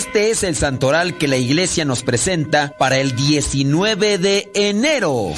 Este 0.00 0.30
es 0.30 0.44
el 0.44 0.56
santoral 0.56 1.18
que 1.18 1.28
la 1.28 1.36
iglesia 1.36 1.84
nos 1.84 2.02
presenta 2.02 2.74
para 2.78 2.96
el 3.00 3.14
19 3.14 4.16
de 4.16 4.50
enero. 4.54 5.34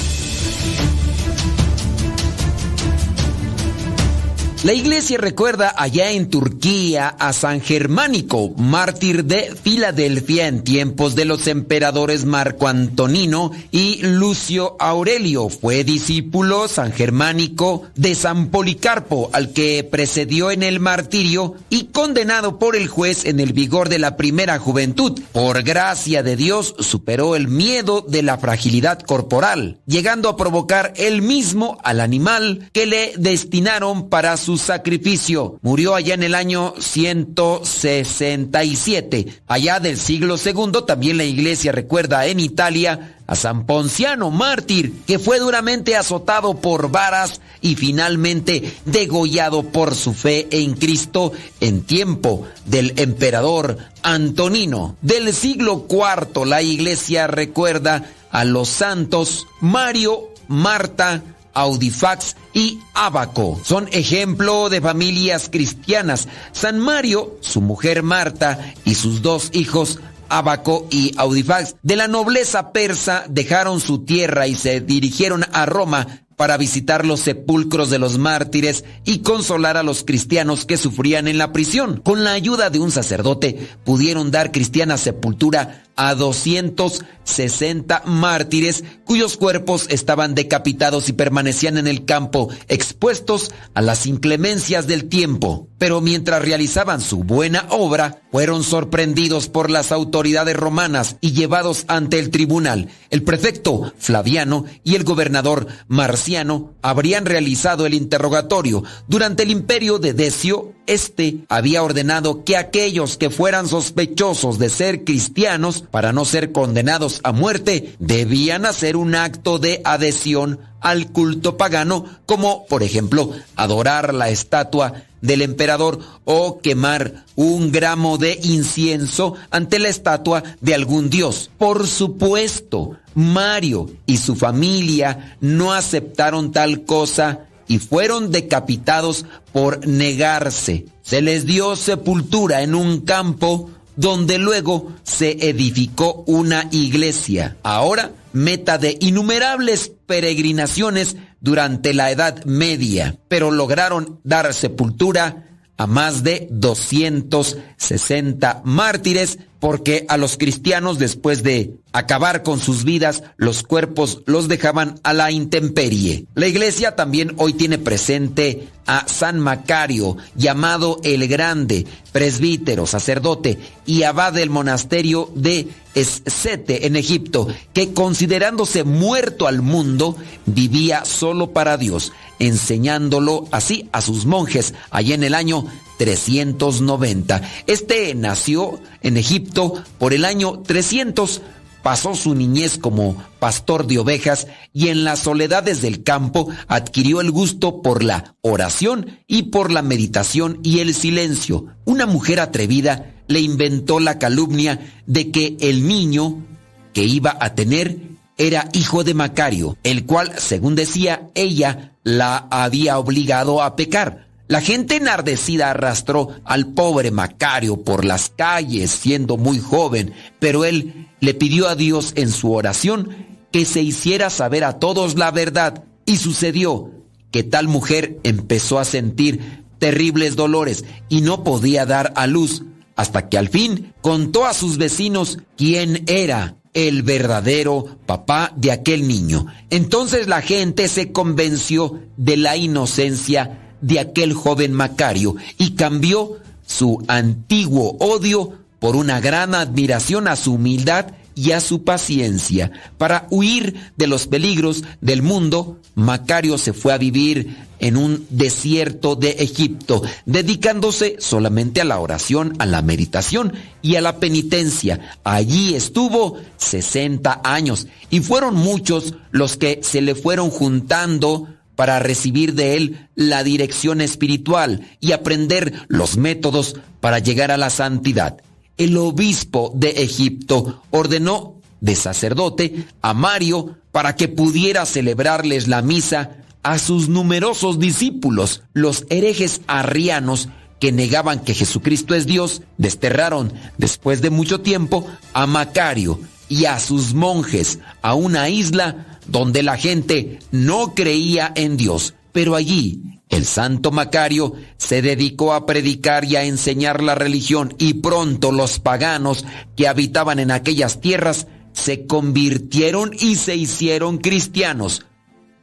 La 4.64 4.74
iglesia 4.74 5.18
recuerda 5.18 5.74
allá 5.76 6.12
en 6.12 6.30
Turquía 6.30 7.09
a 7.09 7.32
San 7.32 7.60
Germánico, 7.60 8.51
mártir 8.56 9.24
de 9.24 9.56
Filadelfia 9.60 10.47
en 10.47 10.62
tiempos 10.62 11.16
de 11.16 11.24
los 11.24 11.48
emperadores 11.48 12.24
Marco 12.26 12.68
Antonino 12.68 13.51
y 13.72 14.01
Lucio 14.02 14.76
Aurelio. 14.78 15.48
Fue 15.48 15.82
discípulo 15.82 16.68
San 16.68 16.93
Germánico 16.93 17.89
de 17.97 18.14
San 18.14 18.51
Policarpo, 18.51 19.30
al 19.32 19.52
que 19.52 19.82
precedió 19.82 20.52
en 20.52 20.62
el 20.62 20.78
martirio 20.78 21.56
y 21.68 21.86
condenado 21.86 22.60
por 22.60 22.76
el 22.76 22.86
juez 22.86 23.24
en 23.24 23.40
el 23.40 23.52
vigor 23.55 23.89
de 23.89 23.98
la 23.98 24.16
primera 24.16 24.60
juventud. 24.60 25.20
Por 25.32 25.64
gracia 25.64 26.22
de 26.22 26.36
Dios 26.36 26.76
superó 26.78 27.34
el 27.34 27.48
miedo 27.48 28.06
de 28.09 28.22
la 28.22 28.39
fragilidad 28.39 29.01
corporal, 29.01 29.80
llegando 29.86 30.28
a 30.28 30.36
provocar 30.36 30.93
él 30.94 31.20
mismo 31.20 31.78
al 31.82 32.01
animal 32.01 32.70
que 32.72 32.86
le 32.86 33.14
destinaron 33.16 34.09
para 34.09 34.36
su 34.36 34.52
sacrificio. 34.59 35.59
Murió 35.62 35.95
allá 35.95 36.15
en 36.15 36.23
el 36.23 36.35
año 36.35 36.74
167. 36.79 39.43
Allá 39.47 39.81
del 39.81 39.99
siglo 39.99 40.39
segundo 40.39 40.85
también 40.85 41.16
la 41.16 41.24
iglesia 41.24 41.73
recuerda 41.73 42.27
en 42.27 42.41
Italia 42.41 43.16
a 43.27 43.35
San 43.35 43.66
Ponciano, 43.66 44.31
mártir, 44.31 44.93
que 45.07 45.19
fue 45.19 45.39
duramente 45.39 45.97
azotado 45.97 46.61
por 46.61 46.91
varas 46.91 47.41
y 47.61 47.77
finalmente 47.77 48.74
degollado 48.85 49.62
por 49.62 49.95
su 49.95 50.12
fe 50.12 50.49
en 50.51 50.74
Cristo 50.74 51.33
en 51.61 51.83
tiempo 51.83 52.47
del 52.66 52.95
emperador 52.97 53.79
Antonino. 54.03 54.97
Del 55.01 55.33
siglo 55.33 55.85
cuarto 55.85 56.45
la 56.45 56.62
iglesia 56.62 57.27
recuerda 57.27 58.05
a 58.31 58.45
los 58.45 58.69
santos 58.69 59.47
Mario, 59.61 60.31
Marta, 60.49 61.23
Audifax 61.55 62.37
y 62.55 62.81
Abaco. 62.95 63.61
Son 63.65 63.89
ejemplo 63.93 64.69
de 64.69 64.81
familias 64.81 65.49
cristianas. 65.51 66.29
San 66.53 66.79
Mario, 66.79 67.39
su 67.41 67.61
mujer 67.61 68.03
Marta 68.03 68.74
y 68.85 68.95
sus 68.95 69.23
dos 69.23 69.51
hijos 69.53 69.99
Abaco 70.29 70.87
y 70.91 71.12
Audifax 71.19 71.77
de 71.83 71.97
la 71.97 72.09
nobleza 72.09 72.73
persa 72.73 73.24
dejaron 73.29 73.81
su 73.81 74.05
tierra 74.07 74.47
y 74.47 74.55
se 74.55 74.81
dirigieron 74.81 75.45
a 75.53 75.66
Roma 75.66 76.23
para 76.37 76.57
visitar 76.57 77.05
los 77.05 77.20
sepulcros 77.20 77.91
de 77.91 77.99
los 77.99 78.19
mártires 78.19 78.85
y 79.05 79.19
consolar 79.19 79.77
a 79.77 79.83
los 79.83 80.03
cristianos 80.03 80.65
que 80.65 80.79
sufrían 80.79 81.29
en 81.29 81.39
la 81.39 81.53
prisión. 81.53 82.01
Con 82.01 82.24
la 82.24 82.33
ayuda 82.33 82.70
de 82.70 82.81
un 82.81 82.91
sacerdote 82.91 83.69
pudieron 83.85 84.31
dar 84.31 84.53
cristiana 84.53 84.97
sepultura 84.97 85.85
a 85.97 86.14
260 86.14 88.02
mártires 88.06 88.85
cuyos 89.05 89.36
cuerpos 89.36 89.86
estaban 89.90 90.35
decapitados 90.35 91.09
y 91.09 91.12
permanecían 91.12 91.78
en 91.78 91.86
el 91.86 92.05
campo 92.05 92.48
expuestos 92.69 93.51
a 93.74 93.82
las 93.82 94.06
inclemencias 94.06 94.86
del 94.86 95.09
tiempo. 95.09 95.69
Pero 95.78 96.01
mientras 96.01 96.43
realizaban 96.43 97.01
su 97.01 97.24
buena 97.24 97.66
obra, 97.70 98.23
fueron 98.31 98.62
sorprendidos 98.62 99.48
por 99.48 99.70
las 99.70 99.93
autoridades 99.93 100.56
romanas 100.56 101.16
y 101.20 101.32
llevados 101.32 101.85
ante 101.89 102.19
el 102.19 102.31
tribunal. 102.31 102.89
El 103.10 103.24
prefecto 103.24 103.93
Flaviano 103.98 104.64
y 104.85 104.94
el 104.94 105.05
gobernador 105.05 105.66
Marciano 105.89 106.74
habrían 106.82 107.27
realizado 107.27 107.85
el 107.85 107.94
interrogatorio. 107.94 108.85
Durante 109.09 109.43
el 109.43 109.51
imperio 109.51 109.98
de 109.98 110.12
Decio, 110.14 110.73
este 110.86 111.44
había 111.48 111.82
ordenado 111.82 112.44
que 112.44 112.56
aquellos 112.56 113.16
que 113.16 113.31
fueran 113.31 113.69
sospechosos 113.69 114.59
de 114.59 114.70
ser 114.70 115.05
cristianos 115.05 115.81
para 115.90 116.12
no 116.12 116.24
ser 116.24 116.52
condenados 116.52 117.20
a 117.24 117.32
muerte, 117.32 117.94
debían 117.98 118.66
hacer 118.66 118.96
un 118.96 119.14
acto 119.14 119.59
de 119.59 119.80
adhesión 119.84 120.59
al 120.80 121.12
culto 121.12 121.56
pagano, 121.56 122.04
como 122.26 122.66
por 122.66 122.82
ejemplo 122.82 123.30
adorar 123.56 124.12
la 124.12 124.30
estatua 124.30 125.04
del 125.20 125.42
emperador 125.42 126.00
o 126.24 126.60
quemar 126.60 127.24
un 127.36 127.72
gramo 127.72 128.18
de 128.18 128.38
incienso 128.42 129.34
ante 129.50 129.78
la 129.78 129.88
estatua 129.88 130.42
de 130.60 130.74
algún 130.74 131.09
dios. 131.09 131.50
Por 131.56 131.86
supuesto, 131.86 132.98
Mario 133.14 133.88
y 134.06 134.18
su 134.18 134.34
familia 134.34 135.36
no 135.40 135.72
aceptaron 135.72 136.52
tal 136.52 136.84
cosa 136.84 137.46
y 137.68 137.78
fueron 137.78 138.32
decapitados 138.32 139.24
por 139.52 139.86
negarse. 139.86 140.86
Se 141.02 141.22
les 141.22 141.46
dio 141.46 141.76
sepultura 141.76 142.62
en 142.62 142.74
un 142.74 143.00
campo 143.00 143.70
donde 143.97 144.39
luego 144.39 144.93
se 145.02 145.48
edificó 145.48 146.24
una 146.27 146.69
iglesia. 146.70 147.56
Ahora, 147.62 148.12
meta 148.32 148.78
de 148.78 148.97
innumerables 149.01 149.93
peregrinaciones 150.06 151.16
durante 151.40 151.93
la 151.94 152.10
Edad 152.10 152.44
Media, 152.44 153.19
pero 153.28 153.51
lograron 153.51 154.20
dar 154.24 154.52
sepultura 154.55 155.48
a 155.77 155.86
más 155.86 156.23
de 156.23 156.48
260 156.51 158.62
mártires 158.64 159.39
porque 159.62 160.06
a 160.09 160.16
los 160.16 160.39
cristianos 160.39 160.98
después 160.98 161.44
de 161.44 161.76
acabar 161.93 162.43
con 162.43 162.59
sus 162.59 162.82
vidas, 162.82 163.22
los 163.36 163.62
cuerpos 163.62 164.22
los 164.26 164.48
dejaban 164.48 164.98
a 165.05 165.12
la 165.12 165.30
intemperie. 165.30 166.26
La 166.34 166.48
iglesia 166.48 166.97
también 166.97 167.34
hoy 167.36 167.52
tiene 167.52 167.78
presente 167.78 168.66
a 168.86 169.06
San 169.06 169.39
Macario, 169.39 170.16
llamado 170.34 170.98
el 171.05 171.28
Grande, 171.28 171.86
presbítero, 172.10 172.89
sacerdote 172.89 173.56
y 173.86 174.02
abad 174.02 174.32
del 174.32 174.51
monasterio 174.51 175.30
de 175.36 175.68
Escete 175.94 176.89
en 176.89 176.97
Egipto, 176.97 177.47
que 177.72 177.94
considerándose 177.94 178.82
muerto 178.82 179.47
al 179.47 179.62
mundo, 179.62 180.16
vivía 180.44 181.05
solo 181.05 181.52
para 181.52 181.76
Dios, 181.76 182.12
enseñándolo 182.40 183.47
así 183.52 183.89
a 183.93 184.01
sus 184.01 184.26
monjes 184.26 184.74
allá 184.90 185.14
en 185.14 185.22
el 185.22 185.34
año 185.36 185.66
390. 186.03 187.43
Este 187.69 188.12
nació 188.16 188.81
en 189.03 189.16
Egipto 189.16 189.85
por 189.99 190.12
el 190.12 190.24
año 190.24 190.62
300 190.66 191.43
pasó 191.85 192.15
su 192.15 192.35
niñez 192.35 192.79
como 192.79 193.16
pastor 193.39 193.87
de 193.87 193.99
ovejas 193.99 194.49
y 194.73 194.89
en 194.89 195.05
las 195.05 195.20
soledades 195.20 195.81
del 195.81 196.03
campo 196.03 196.49
adquirió 196.66 197.20
el 197.20 197.31
gusto 197.31 197.83
por 197.83 198.03
la 198.03 198.35
oración 198.41 199.19
y 199.29 199.45
por 199.45 199.70
la 199.70 199.83
meditación 199.83 200.59
y 200.65 200.81
el 200.81 200.93
silencio. 200.93 201.66
Una 201.85 202.07
mujer 202.07 202.41
atrevida 202.41 203.15
le 203.29 203.41
inventó 203.41 204.01
la 204.01 204.19
calumnia 204.19 204.81
de 205.07 205.31
que 205.31 205.57
el 205.61 205.87
niño 205.87 206.45
que 206.93 207.05
iba 207.05 207.37
a 207.41 207.55
tener 207.55 207.99
era 208.39 208.69
hijo 208.73 209.05
de 209.05 209.15
Macario, 209.15 209.77
el 209.85 210.05
cual, 210.05 210.33
según 210.39 210.74
decía, 210.74 211.29
ella 211.35 211.93
la 212.03 212.49
había 212.51 212.99
obligado 212.99 213.62
a 213.62 213.77
pecar. 213.77 214.31
La 214.53 214.61
gente 214.61 214.97
enardecida 214.97 215.70
arrastró 215.70 216.29
al 216.45 216.74
pobre 216.74 217.11
Macario 217.11 217.83
por 217.83 218.05
las 218.05 218.29
calles 218.29 218.91
siendo 218.91 219.39
muy 219.39 219.59
joven, 219.59 220.12
pero 220.41 220.66
él 220.66 221.09
le 221.20 221.33
pidió 221.33 221.69
a 221.69 221.74
Dios 221.74 222.12
en 222.16 222.31
su 222.31 222.53
oración 222.53 223.16
que 223.51 223.65
se 223.65 223.81
hiciera 223.81 224.29
saber 224.29 224.65
a 224.65 224.79
todos 224.79 225.16
la 225.16 225.31
verdad 225.31 225.85
y 226.05 226.19
sucedió 226.19 226.91
que 227.31 227.45
tal 227.45 227.66
mujer 227.66 228.19
empezó 228.24 228.79
a 228.79 228.85
sentir 228.85 229.65
terribles 229.79 230.37
dolores 230.37 230.85
y 231.09 231.23
no 231.23 231.45
podía 231.45 231.87
dar 231.87 232.12
a 232.15 232.27
luz 232.27 232.62
hasta 232.95 233.31
que 233.31 233.39
al 233.39 233.49
fin 233.49 233.95
contó 234.03 234.45
a 234.45 234.53
sus 234.53 234.77
vecinos 234.77 235.39
quién 235.57 236.05
era 236.09 236.57
el 236.74 237.03
verdadero 237.03 237.99
papá 238.05 238.53
de 238.57 238.70
aquel 238.70 239.09
niño. 239.09 239.47
Entonces 239.70 240.29
la 240.29 240.43
gente 240.43 240.89
se 240.89 241.11
convenció 241.11 242.03
de 242.19 242.37
la 242.37 242.59
inocencia 242.59 243.61
de 243.82 244.00
aquel 244.00 244.32
joven 244.32 244.72
Macario 244.72 245.36
y 245.59 245.72
cambió 245.72 246.38
su 246.66 247.04
antiguo 247.09 247.96
odio 248.00 248.52
por 248.78 248.96
una 248.96 249.20
gran 249.20 249.54
admiración 249.54 250.26
a 250.26 250.36
su 250.36 250.54
humildad 250.54 251.12
y 251.34 251.52
a 251.52 251.60
su 251.60 251.84
paciencia. 251.84 252.72
Para 252.98 253.26
huir 253.30 253.92
de 253.96 254.06
los 254.06 254.26
peligros 254.26 254.84
del 255.00 255.22
mundo, 255.22 255.78
Macario 255.94 256.59
se 256.59 256.72
fue 256.72 256.92
a 256.92 256.98
vivir 256.98 257.56
en 257.78 257.96
un 257.96 258.26
desierto 258.30 259.16
de 259.16 259.30
Egipto, 259.30 260.02
dedicándose 260.24 261.16
solamente 261.18 261.80
a 261.80 261.84
la 261.84 261.98
oración, 261.98 262.54
a 262.59 262.66
la 262.66 262.82
meditación 262.82 263.52
y 263.82 263.96
a 263.96 264.00
la 264.00 264.18
penitencia. 264.20 265.16
Allí 265.24 265.74
estuvo 265.74 266.38
60 266.59 267.40
años 267.44 267.88
y 268.09 268.20
fueron 268.20 268.54
muchos 268.54 269.14
los 269.30 269.56
que 269.56 269.80
se 269.82 270.00
le 270.00 270.14
fueron 270.14 270.50
juntando 270.50 271.48
para 271.77 271.99
recibir 271.99 272.55
de 272.55 272.77
él 272.77 273.09
la 273.15 273.44
dirección 273.44 274.01
espiritual 274.01 274.89
y 275.01 275.12
aprender 275.12 275.73
los 275.89 276.16
métodos 276.16 276.77
para 277.01 277.19
llegar 277.19 277.51
a 277.51 277.57
la 277.57 277.70
santidad. 277.70 278.39
El 278.77 278.97
obispo 278.97 279.73
de 279.74 279.90
Egipto 279.90 280.82
ordenó 280.90 281.57
de 281.81 281.97
sacerdote 281.97 282.86
a 283.03 283.15
Mario 283.15 283.77
para 283.90 284.16
que 284.16 284.28
pudiera 284.28 284.86
celebrarles 284.86 285.69
la 285.69 285.82
misa 285.82 286.39
a 286.62 286.78
sus 286.78 287.09
numerosos 287.09 287.78
discípulos, 287.78 288.62
los 288.73 289.05
herejes 289.11 289.61
arrianos 289.66 290.49
que 290.81 290.93
negaban 290.93 291.40
que 291.40 291.55
Jesucristo 291.55 292.15
es 292.15 292.27
Dios, 292.27 292.62
desterraron 292.78 293.53
después 293.78 294.20
de 294.20 294.31
mucho 294.31 294.61
tiempo 294.61 295.07
a 295.32 295.47
Macario 295.47 296.20
y 296.49 296.65
a 296.65 296.78
sus 296.78 297.15
monjes 297.15 297.78
a 298.03 298.15
una 298.15 298.49
isla 298.49 299.11
donde 299.27 299.62
la 299.62 299.77
gente 299.77 300.39
no 300.51 300.94
creía 300.94 301.53
en 301.55 301.77
Dios. 301.77 302.15
Pero 302.32 302.55
allí 302.55 303.20
el 303.28 303.47
santo 303.47 303.90
Macario 303.90 304.55
se 304.77 305.03
dedicó 305.03 305.55
a 305.55 305.66
predicar 305.66 306.24
y 306.24 306.36
a 306.36 306.44
enseñar 306.44 307.03
la 307.03 307.15
religión 307.15 307.74
y 307.78 307.94
pronto 307.94 308.53
los 308.53 308.78
paganos 308.78 309.44
que 309.77 309.89
habitaban 309.89 310.39
en 310.39 310.51
aquellas 310.51 311.01
tierras 311.01 311.47
se 311.73 312.07
convirtieron 312.07 313.12
y 313.19 313.36
se 313.36 313.57
hicieron 313.57 314.19
cristianos. 314.19 315.07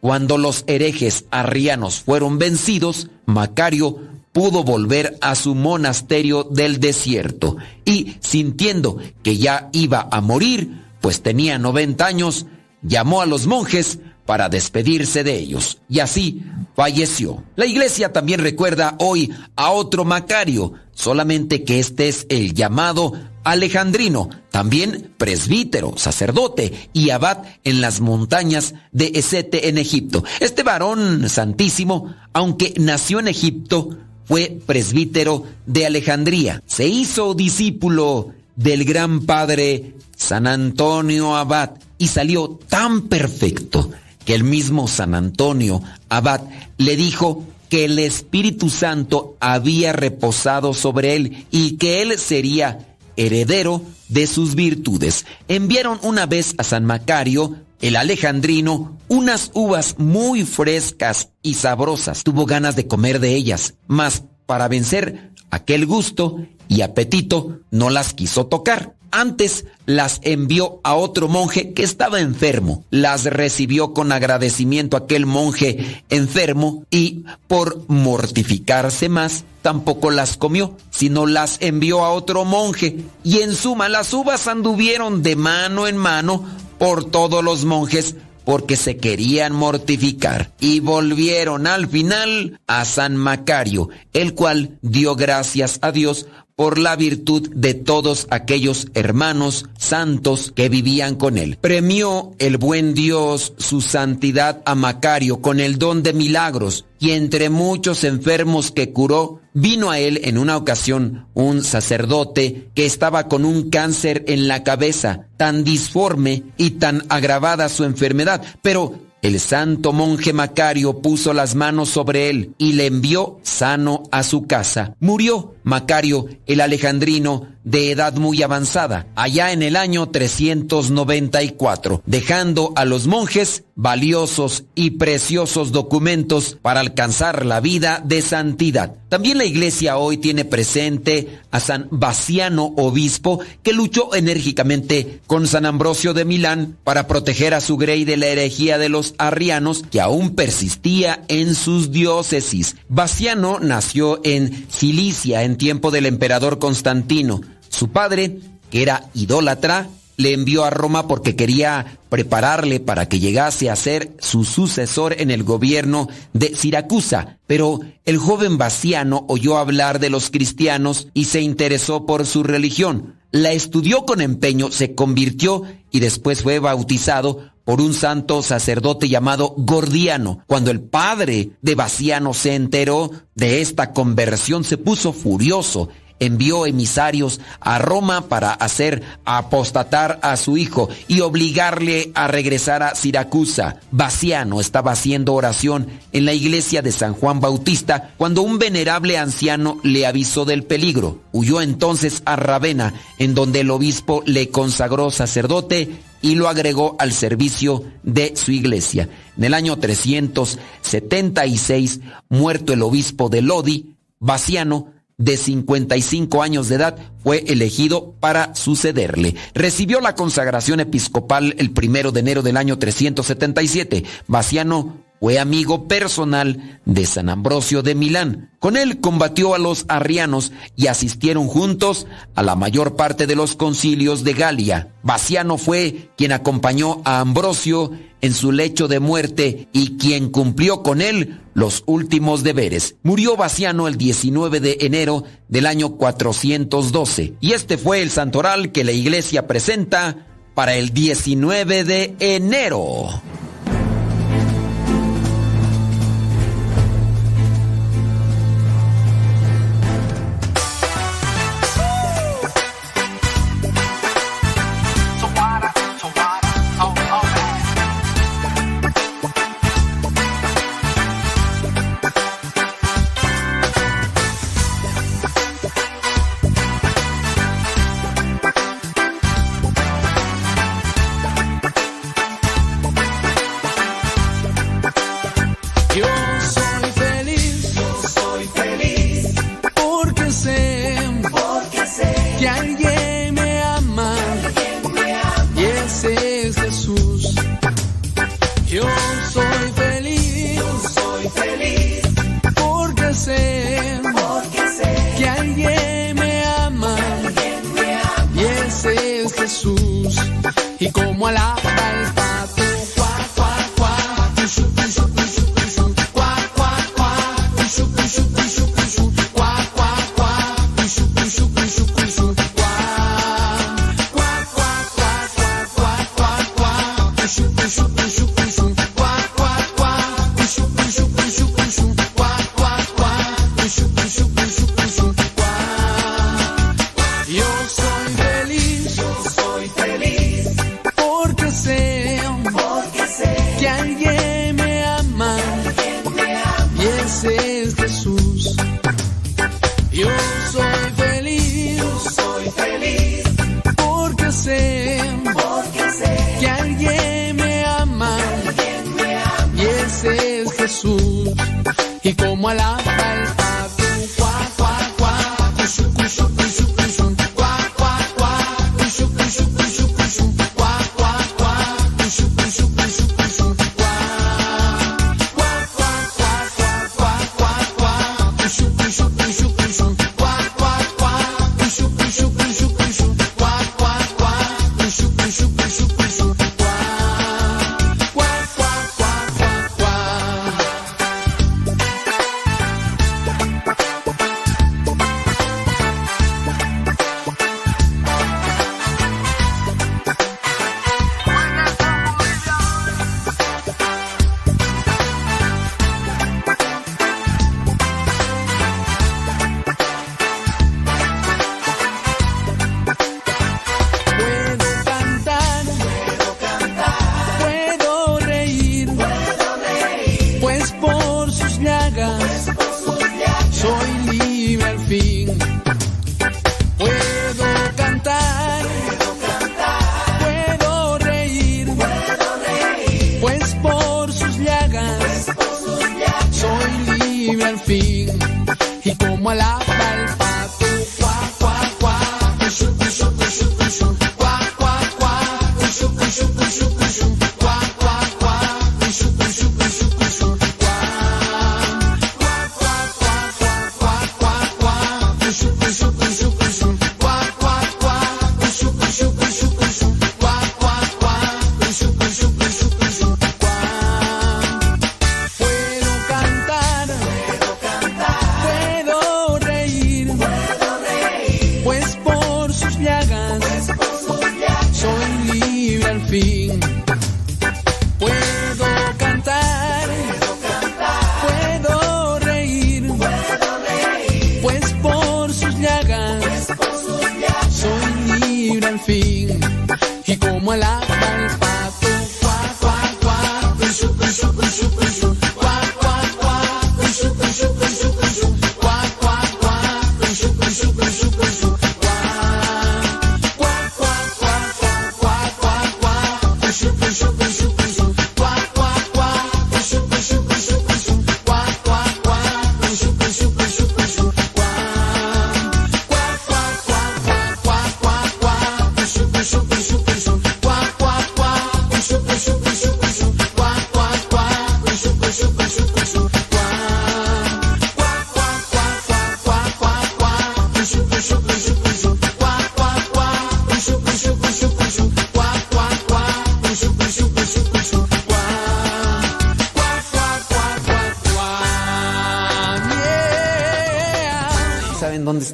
Cuando 0.02 0.38
los 0.38 0.64
herejes 0.68 1.26
arrianos 1.30 2.00
fueron 2.00 2.40
vencidos, 2.40 3.10
Macario 3.26 4.00
pudo 4.32 4.64
volver 4.64 5.18
a 5.22 5.36
su 5.36 5.56
monasterio 5.56 6.44
del 6.44 6.80
desierto 6.80 7.58
y, 7.86 8.16
sintiendo 8.20 8.98
que 9.22 9.38
ya 9.38 9.70
iba 9.74 10.08
a 10.12 10.22
morir, 10.22 10.86
pues 11.02 11.22
tenía 11.22 11.60
90 11.60 12.06
años, 12.06 12.46
llamó 12.82 13.22
a 13.22 13.26
los 13.26 13.48
monjes 13.48 14.00
para 14.26 14.48
despedirse 14.48 15.24
de 15.24 15.40
ellos. 15.40 15.80
Y 15.90 16.02
así 16.02 16.44
falleció. 16.76 17.44
La 17.56 17.66
iglesia 17.66 18.14
también 18.14 18.42
recuerda 18.42 18.96
hoy 19.00 19.34
a 19.56 19.72
otro 19.72 20.06
Macario, 20.06 20.74
solamente 20.94 21.64
que 21.64 21.80
este 21.80 22.10
es 22.10 22.28
el 22.30 22.54
llamado 22.54 23.14
Alejandrino, 23.44 24.30
también 24.52 25.14
presbítero, 25.18 25.94
sacerdote 25.98 26.90
y 26.94 27.10
abad 27.10 27.40
en 27.64 27.82
las 27.82 28.02
montañas 28.02 28.76
de 28.92 29.14
Esete 29.16 29.68
en 29.70 29.80
Egipto. 29.80 30.24
Este 30.40 30.62
varón 30.62 31.28
santísimo, 31.28 32.14
aunque 32.32 32.76
nació 32.78 33.20
en 33.20 33.30
Egipto, 33.30 33.98
fue 34.26 34.60
presbítero 34.64 35.46
de 35.66 35.88
Alejandría. 35.88 36.62
Se 36.68 36.88
hizo 36.88 37.34
discípulo 37.34 38.30
del 38.56 38.86
gran 38.86 39.22
padre 39.26 39.96
San 40.16 40.46
Antonio 40.46 41.36
Abad 41.36 41.72
y 42.00 42.08
salió 42.08 42.60
tan 42.68 43.04
perfecto 43.04 43.92
que 44.26 44.34
el 44.34 44.44
mismo 44.44 44.88
San 44.88 45.14
Antonio 45.14 45.84
Abad 46.10 46.42
le 46.78 46.96
dijo 46.96 47.46
que 47.70 47.86
el 47.86 48.00
Espíritu 48.00 48.70
Santo 48.70 49.38
había 49.40 49.94
reposado 49.94 50.74
sobre 50.74 51.16
él 51.16 51.46
y 51.52 51.78
que 51.78 52.02
él 52.02 52.18
sería 52.18 52.96
heredero 53.16 53.84
de 54.08 54.26
sus 54.26 54.56
virtudes. 54.56 55.26
Enviaron 55.48 56.00
una 56.02 56.26
vez 56.26 56.56
a 56.58 56.64
San 56.64 56.86
Macario, 56.86 57.58
el 57.82 57.96
alejandrino, 57.96 58.98
unas 59.08 59.52
uvas 59.54 59.96
muy 60.00 60.46
frescas 60.46 61.30
y 61.44 61.54
sabrosas. 61.54 62.24
Tuvo 62.24 62.46
ganas 62.46 62.76
de 62.76 62.88
comer 62.88 63.20
de 63.20 63.36
ellas, 63.36 63.76
mas 63.88 64.24
para 64.46 64.68
vencer 64.68 65.32
aquel 65.52 65.86
gusto 65.86 66.46
y 66.68 66.82
apetito 66.82 67.60
no 67.72 67.90
las 67.90 68.14
quiso 68.14 68.48
tocar. 68.48 68.96
Antes 69.12 69.66
las 69.86 70.20
envió 70.24 70.80
a 70.84 70.96
otro 70.96 71.28
monje 71.28 71.74
que 71.74 71.84
estaba 71.84 72.20
enfermo. 72.20 72.84
Las 72.90 73.26
recibió 73.26 73.94
con 73.94 74.12
agradecimiento 74.12 74.98
aquel 74.98 75.26
monje 75.26 76.04
enfermo 76.10 76.84
y 76.90 77.26
por 77.48 77.84
mortificarse 77.88 79.10
más, 79.10 79.46
tampoco 79.62 80.12
las 80.12 80.38
comió, 80.38 80.78
sino 80.90 81.26
las 81.26 81.58
envió 81.62 82.06
a 82.06 82.12
otro 82.12 82.46
monje. 82.46 82.98
Y 83.24 83.40
en 83.40 83.54
suma, 83.54 83.90
las 83.90 84.14
uvas 84.14 84.48
anduvieron 84.48 85.24
de 85.24 85.36
mano 85.36 85.88
en 85.88 85.98
mano 85.98 86.46
por 86.78 87.06
todos 87.06 87.44
los 87.44 87.66
monjes 87.66 88.16
porque 88.50 88.78
se 88.78 88.98
querían 88.98 89.54
mortificar 89.54 90.54
y 90.60 90.80
volvieron 90.80 91.68
al 91.68 91.88
final 91.88 92.60
a 92.66 92.84
San 92.84 93.16
Macario, 93.16 93.90
el 94.12 94.34
cual 94.34 94.80
dio 94.82 95.16
gracias 95.16 95.78
a 95.84 95.92
Dios 95.92 96.26
por 96.60 96.78
la 96.78 96.98
virtud 96.98 97.48
de 97.56 97.74
todos 97.74 98.28
aquellos 98.32 98.88
hermanos 98.94 99.68
santos 99.78 100.52
que 100.54 100.68
vivían 100.68 101.16
con 101.16 101.38
él. 101.38 101.58
Premió 101.62 102.34
el 102.38 102.58
buen 102.58 102.94
Dios 102.94 103.54
su 103.58 103.80
santidad 103.80 104.62
a 104.66 104.76
Macario 104.76 105.42
con 105.42 105.62
el 105.62 105.80
don 105.80 106.04
de 106.04 106.12
milagros 106.12 106.84
y 107.00 107.12
entre 107.12 107.50
muchos 107.50 108.04
enfermos 108.04 108.72
que 108.72 108.92
curó, 108.92 109.40
Vino 109.54 109.90
a 109.90 110.00
él 110.00 110.22
en 110.26 110.38
una 110.38 110.58
ocasión 110.58 111.28
un 111.34 111.64
sacerdote 111.64 112.70
que 112.76 112.86
estaba 112.86 113.28
con 113.28 113.46
un 113.46 113.70
cáncer 113.70 114.26
en 114.28 114.48
la 114.48 114.64
cabeza, 114.64 115.28
tan 115.38 115.64
disforme 115.64 116.44
y 116.56 116.72
tan 116.72 117.04
agravada 117.10 117.68
su 117.68 117.84
enfermedad, 117.84 118.44
pero 118.62 119.00
el 119.22 119.42
santo 119.42 119.92
monje 119.92 120.32
Macario 120.32 121.02
puso 121.02 121.34
las 121.34 121.54
manos 121.54 121.90
sobre 121.90 122.30
él 122.30 122.54
y 122.58 122.74
le 122.74 122.86
envió 122.86 123.40
sano 123.44 124.04
a 124.12 124.24
su 124.24 124.48
casa. 124.48 124.96
Murió 125.02 125.56
Macario 125.70 126.28
el 126.48 126.62
Alejandrino 126.62 127.48
de 127.64 127.92
edad 127.92 128.16
muy 128.16 128.42
avanzada, 128.42 129.08
allá 129.16 129.52
en 129.52 129.62
el 129.62 129.76
año 129.76 130.10
394, 130.10 132.02
dejando 132.06 132.74
a 132.76 132.86
los 132.86 133.06
monjes 133.06 133.64
valiosos 133.76 134.64
y 134.76 134.92
preciosos 134.92 135.72
documentos 135.72 136.58
para 136.62 136.80
alcanzar 136.80 137.46
la 137.46 137.62
vida 137.62 138.02
de 138.04 138.22
santidad. 138.22 138.96
También 139.08 139.38
la 139.38 139.46
iglesia 139.46 139.98
hoy 139.98 140.18
tiene 140.18 140.46
presente 140.46 141.40
a 141.52 141.60
San 141.60 141.88
Baciano, 141.92 142.74
obispo, 142.76 143.40
que 143.64 143.72
luchó 143.72 144.16
enérgicamente 144.16 145.22
con 145.28 145.48
San 145.48 145.66
Ambrosio 145.66 146.14
de 146.14 146.26
Milán 146.26 146.78
para 146.84 147.08
proteger 147.08 147.54
a 147.54 147.62
su 147.62 147.78
grey 147.78 148.04
de 148.04 148.18
la 148.18 148.28
herejía 148.28 148.78
de 148.78 148.90
los 148.90 149.14
arrianos 149.18 149.84
que 149.90 150.02
aún 150.02 150.36
persistía 150.36 151.24
en 151.28 151.56
sus 151.56 151.92
diócesis. 151.92 152.76
Baciano 152.90 153.60
nació 153.60 154.20
en 154.24 154.68
Cilicia 154.70 155.44
en 155.44 155.58
tiempo 155.60 155.92
del 155.92 156.08
emperador 156.08 156.58
Constantino. 156.58 157.42
Su 157.70 157.90
padre, 157.90 158.40
que 158.72 158.82
era 158.82 159.12
idólatra, 159.14 159.88
le 160.18 160.34
envió 160.34 160.66
a 160.66 160.72
Roma 160.72 161.08
porque 161.08 161.36
quería 161.36 162.00
prepararle 162.10 162.80
para 162.80 163.08
que 163.08 163.20
llegase 163.20 163.70
a 163.70 163.76
ser 163.76 164.12
su 164.20 164.44
sucesor 164.44 165.16
en 165.20 165.30
el 165.32 165.44
gobierno 165.44 166.10
de 166.34 166.56
Siracusa. 166.56 167.38
Pero 167.46 167.80
el 168.06 168.18
joven 168.18 168.58
Baciano 168.58 169.26
oyó 169.30 169.58
hablar 169.60 170.00
de 170.00 170.10
los 170.10 170.32
cristianos 170.32 171.08
y 171.14 171.26
se 171.26 171.42
interesó 171.42 172.06
por 172.08 172.26
su 172.26 172.44
religión. 172.44 173.19
La 173.32 173.52
estudió 173.52 174.06
con 174.06 174.22
empeño, 174.22 174.72
se 174.72 174.96
convirtió 174.96 175.64
y 175.92 176.00
después 176.00 176.42
fue 176.42 176.60
bautizado 176.60 177.52
por 177.64 177.82
un 177.82 177.94
santo 177.94 178.42
sacerdote 178.42 179.08
llamado 179.08 179.54
Gordiano. 179.56 180.44
Cuando 180.48 180.72
el 180.72 180.82
padre 180.82 181.52
de 181.62 181.76
Baciano 181.76 182.34
se 182.34 182.56
enteró 182.56 183.12
de 183.36 183.62
esta 183.62 183.94
conversión, 183.94 184.64
se 184.64 184.78
puso 184.78 185.14
furioso 185.14 185.90
envió 186.20 186.66
emisarios 186.66 187.40
a 187.60 187.80
Roma 187.80 188.28
para 188.28 188.52
hacer 188.52 189.04
apostatar 189.26 190.20
a 190.22 190.38
su 190.38 190.58
hijo 190.58 190.90
y 191.08 191.22
obligarle 191.22 192.12
a 192.16 192.28
regresar 192.28 192.84
a 192.84 192.94
Siracusa. 192.96 193.78
Baciano 193.92 194.62
estaba 194.62 194.92
haciendo 194.92 195.34
oración 195.34 195.88
en 196.12 196.26
la 196.26 196.34
iglesia 196.34 196.82
de 196.82 196.92
San 196.92 197.14
Juan 197.14 197.40
Bautista 197.40 198.14
cuando 198.18 198.42
un 198.42 198.60
venerable 198.60 199.18
anciano 199.18 199.80
le 199.84 200.06
avisó 200.06 200.44
del 200.46 200.64
peligro. 200.64 201.22
Huyó 201.32 201.62
entonces 201.62 202.22
a 202.26 202.36
Ravenna, 202.36 202.94
en 203.18 203.34
donde 203.36 203.62
el 203.62 203.72
obispo 203.72 204.22
le 204.26 204.50
consagró 204.50 205.12
sacerdote 205.12 206.02
y 206.22 206.36
lo 206.36 206.50
agregó 206.50 206.98
al 207.00 207.14
servicio 207.14 207.86
de 208.04 208.36
su 208.36 208.52
iglesia. 208.52 209.08
En 209.38 209.46
el 209.46 209.54
año 209.54 209.78
376, 209.78 212.02
muerto 212.28 212.74
el 212.74 212.82
obispo 212.82 213.30
de 213.30 213.42
Lodi, 213.42 213.96
Baciano 214.20 214.99
de 215.20 215.38
55 215.38 216.42
años 216.42 216.70
de 216.70 216.76
edad, 216.76 216.98
fue 217.22 217.44
elegido 217.48 218.16
para 218.20 218.56
sucederle. 218.56 219.36
Recibió 219.54 220.02
la 220.02 220.16
consagración 220.16 220.80
episcopal 220.80 221.54
el 221.60 221.72
primero 221.72 222.12
de 222.12 222.22
enero 222.22 222.42
del 222.42 222.58
año 222.58 222.80
377. 222.80 224.06
Baciano 224.28 225.04
fue 225.20 225.38
amigo 225.38 225.88
personal 225.88 226.80
de 226.86 227.06
San 227.06 227.30
Ambrosio 227.30 227.84
de 227.84 227.94
Milán. 227.94 228.52
Con 228.60 228.78
él 228.78 229.02
combatió 229.02 229.54
a 229.54 229.60
los 229.60 229.86
arrianos 229.90 230.54
y 230.78 230.88
asistieron 230.88 231.48
juntos 231.48 232.08
a 232.36 232.44
la 232.44 232.56
mayor 232.56 232.96
parte 232.96 233.28
de 233.28 233.36
los 233.36 233.56
concilios 233.56 234.24
de 234.24 234.34
Galia. 234.34 234.94
Baciano 235.04 235.58
fue 235.58 236.10
quien 236.16 236.32
acompañó 236.32 237.02
a 237.04 237.20
Ambrosio 237.20 237.92
en 238.22 238.34
su 238.34 238.52
lecho 238.52 238.88
de 238.88 239.00
muerte 239.00 239.68
y 239.74 239.98
quien 239.98 240.30
cumplió 240.30 240.84
con 240.84 241.02
él 241.02 241.42
los 241.54 241.84
últimos 241.86 242.44
deberes. 242.44 242.96
Murió 243.04 243.36
Baciano 243.36 243.88
el 243.88 243.98
19 243.98 244.60
de 244.60 244.78
enero 244.82 245.24
del 245.48 245.66
año 245.66 245.96
412 245.98 247.34
y 247.40 247.52
este 247.54 247.78
fue 247.78 248.02
el 248.02 248.10
santoral 248.10 248.72
que 248.72 248.84
la 248.84 248.92
iglesia 248.92 249.48
presenta 249.48 250.26
para 250.54 250.76
el 250.76 250.94
19 250.94 251.84
de 251.84 252.16
enero. 252.20 253.22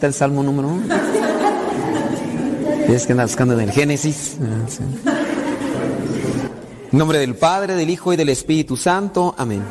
Está 0.06 0.26
el 0.26 0.30
Salmo 0.30 0.44
número 0.44 0.68
uno? 0.68 0.84
Tienes 2.86 3.06
que 3.07 3.14
andar 3.14 3.26
buscando 3.26 3.56
en 3.56 3.61
el 3.61 3.72
Génesis. 3.72 4.38
En 6.91 6.98
nombre 6.99 7.18
del 7.18 7.36
Padre, 7.36 7.73
del 7.73 7.90
Hijo 7.90 8.14
y 8.14 8.15
del 8.15 8.30
Espíritu 8.30 8.77
Santo. 8.77 9.34
Amén. 9.38 9.64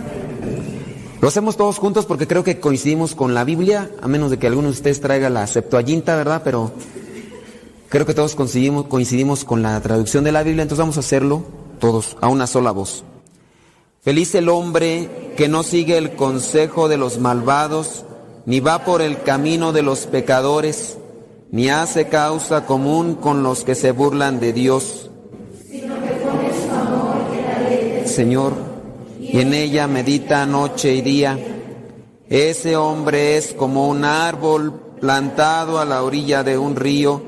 Lo 1.20 1.28
hacemos 1.28 1.56
todos 1.56 1.78
juntos 1.78 2.04
porque 2.04 2.26
creo 2.26 2.42
que 2.42 2.58
coincidimos 2.58 3.14
con 3.14 3.32
la 3.32 3.44
Biblia, 3.44 3.90
a 4.02 4.08
menos 4.08 4.30
de 4.30 4.38
que 4.38 4.48
alguno 4.48 4.68
de 4.68 4.72
ustedes 4.72 5.00
traiga 5.00 5.30
la 5.30 5.46
Septuaginta, 5.46 6.16
¿verdad? 6.16 6.42
Pero 6.44 6.72
creo 7.88 8.04
que 8.04 8.14
todos 8.14 8.34
coincidimos, 8.34 8.86
coincidimos 8.86 9.44
con 9.44 9.62
la 9.62 9.80
traducción 9.80 10.24
de 10.24 10.32
la 10.32 10.42
Biblia, 10.42 10.62
entonces 10.62 10.80
vamos 10.80 10.96
a 10.96 11.00
hacerlo 11.00 11.44
todos 11.78 12.16
a 12.20 12.28
una 12.28 12.48
sola 12.48 12.72
voz. 12.72 13.04
Feliz 14.02 14.34
el 14.34 14.48
hombre 14.48 15.32
que 15.36 15.48
no 15.48 15.62
sigue 15.62 15.96
el 15.96 16.16
consejo 16.16 16.88
de 16.88 16.96
los 16.96 17.18
malvados, 17.18 18.03
ni 18.46 18.60
va 18.60 18.84
por 18.84 19.02
el 19.02 19.22
camino 19.22 19.72
de 19.72 19.82
los 19.82 20.06
pecadores, 20.06 20.98
ni 21.50 21.68
hace 21.68 22.08
causa 22.08 22.66
común 22.66 23.14
con 23.14 23.42
los 23.42 23.64
que 23.64 23.74
se 23.74 23.92
burlan 23.92 24.40
de 24.40 24.52
Dios. 24.52 25.10
Señor, 28.04 28.52
y 29.20 29.40
en 29.40 29.54
ella 29.54 29.86
medita 29.86 30.46
noche 30.46 30.94
y 30.94 31.02
día. 31.02 31.38
Ese 32.28 32.76
hombre 32.76 33.36
es 33.36 33.54
como 33.54 33.88
un 33.88 34.04
árbol 34.04 34.72
plantado 35.00 35.78
a 35.78 35.84
la 35.84 36.02
orilla 36.02 36.42
de 36.42 36.56
un 36.58 36.76
río, 36.76 37.22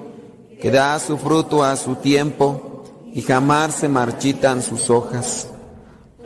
que 0.61 0.71
da 0.71 0.99
su 0.99 1.19
fruto 1.19 1.65
a 1.65 1.77
su 1.77 1.97
tiempo 1.97 2.85
y 3.13 3.23
jamás 3.23 3.75
se 3.75 3.89
marchitan 3.89 4.63
sus 4.63 4.91
hojas. 4.91 5.49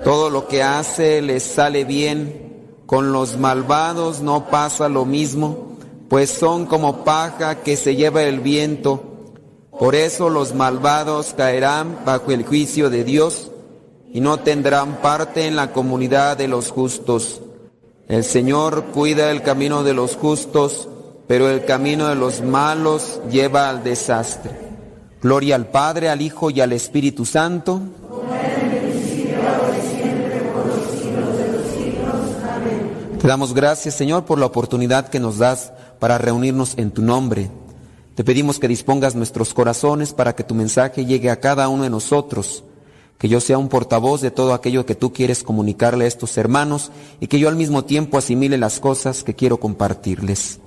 Todo 0.05 0.31
lo 0.31 0.49
que 0.49 0.63
hace 0.63 1.21
les 1.23 1.43
sale 1.43 1.85
bien. 1.85 2.50
Con 2.91 3.13
los 3.13 3.39
malvados 3.39 4.21
no 4.21 4.51
pasa 4.51 4.89
lo 4.89 5.05
mismo, 5.05 5.77
pues 6.09 6.29
son 6.29 6.67
como 6.67 7.05
paja 7.05 7.63
que 7.63 7.77
se 7.77 7.95
lleva 7.95 8.25
el 8.25 8.41
viento. 8.41 9.31
Por 9.79 9.95
eso 9.95 10.29
los 10.29 10.57
malvados 10.57 11.33
caerán 11.37 12.01
bajo 12.05 12.33
el 12.33 12.45
juicio 12.45 12.91
de 12.91 13.05
Dios 13.05 13.53
y 14.13 14.21
no 14.21 14.41
tendrán 14.41 15.01
parte 15.01 15.47
en 15.47 15.55
la 15.55 15.73
comunidad 15.73 16.37
de 16.37 16.49
los 16.49 16.73
justos. 16.73 17.43
El 18.09 18.25
Señor 18.25 18.87
cuida 18.87 19.31
el 19.31 19.43
camino 19.43 19.85
de 19.85 19.95
los 19.95 20.17
justos, 20.17 20.89
pero 21.29 21.49
el 21.49 21.65
camino 21.65 22.09
de 22.09 22.17
los 22.17 22.43
malos 22.43 23.21
lleva 23.31 23.71
al 23.71 23.85
desastre. 23.85 24.51
Gloria 25.23 25.55
al 25.55 25.69
Padre, 25.69 26.09
al 26.09 26.23
Hijo 26.23 26.51
y 26.51 26.61
al 26.61 26.73
Espíritu 26.73 27.25
Santo. 27.25 27.83
Te 33.21 33.29
damos 33.29 33.53
gracias, 33.53 33.97
Señor, 33.97 34.25
por 34.25 34.39
la 34.39 34.47
oportunidad 34.47 35.09
que 35.09 35.21
nos 35.21 35.37
das 35.37 35.75
para 35.99 36.17
reunirnos 36.17 36.73
en 36.79 36.91
tu 36.91 37.03
nombre. 37.03 37.51
Te 38.15 38.25
pedimos 38.25 38.59
que 38.59 38.67
dispongas 38.67 39.15
nuestros 39.15 39.53
corazones 39.53 40.15
para 40.15 40.35
que 40.35 40.43
tu 40.43 40.55
mensaje 40.55 41.05
llegue 41.05 41.29
a 41.29 41.39
cada 41.39 41.69
uno 41.69 41.83
de 41.83 41.91
nosotros, 41.91 42.65
que 43.19 43.29
yo 43.29 43.43
sea 43.43 43.59
un 43.59 43.69
portavoz 43.69 44.23
de 44.23 44.31
todo 44.31 44.55
aquello 44.55 44.87
que 44.87 44.95
tú 44.95 45.13
quieres 45.13 45.43
comunicarle 45.43 46.07
a 46.07 46.09
estos 46.09 46.39
hermanos 46.39 46.93
y 47.21 47.27
que 47.27 47.39
yo 47.39 47.51
al 47.51 47.57
mismo 47.57 47.85
tiempo 47.85 48.17
asimile 48.17 48.57
las 48.57 48.81
cosas 48.81 49.23
que 49.23 49.35
quiero 49.35 49.61
compartirles. 49.61 50.59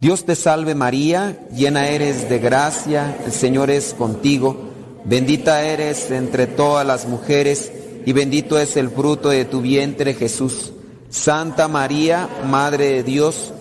Dios 0.00 0.24
te 0.24 0.34
salve 0.34 0.74
María, 0.74 1.46
llena 1.54 1.86
eres 1.86 2.28
de 2.28 2.40
gracia, 2.40 3.16
el 3.24 3.30
Señor 3.30 3.70
es 3.70 3.94
contigo, 3.94 4.56
bendita 5.04 5.62
eres 5.62 6.10
entre 6.10 6.48
todas 6.48 6.84
las 6.84 7.06
mujeres 7.06 7.70
y 8.04 8.12
bendito 8.12 8.58
es 8.58 8.76
el 8.76 8.90
fruto 8.90 9.28
de 9.28 9.44
tu 9.44 9.60
vientre 9.60 10.14
Jesús. 10.14 10.72
Santa 11.10 11.66
María, 11.66 12.28
Madre 12.48 12.92
de 12.92 13.02
Dios, 13.02 13.52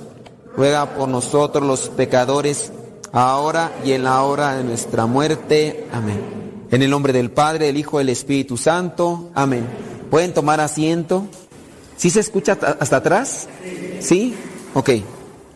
ruega 0.55 0.95
por 0.95 1.09
nosotros 1.09 1.65
los 1.65 1.89
pecadores, 1.89 2.71
ahora 3.11 3.71
y 3.83 3.93
en 3.93 4.03
la 4.03 4.21
hora 4.21 4.55
de 4.55 4.63
nuestra 4.63 5.07
muerte. 5.07 5.87
Amén. 5.91 6.21
En 6.71 6.83
el 6.83 6.91
nombre 6.91 7.11
del 7.11 7.31
Padre, 7.31 7.65
del 7.65 7.77
Hijo 7.77 7.99
y 7.99 8.05
del 8.05 8.09
Espíritu 8.09 8.55
Santo. 8.55 9.31
Amén. 9.33 9.65
¿Pueden 10.11 10.33
tomar 10.33 10.59
asiento? 10.59 11.25
¿Sí 11.97 12.11
se 12.11 12.19
escucha 12.19 12.57
hasta 12.79 12.97
atrás? 12.97 13.47
¿Sí? 13.99 14.35
Ok. 14.75 14.91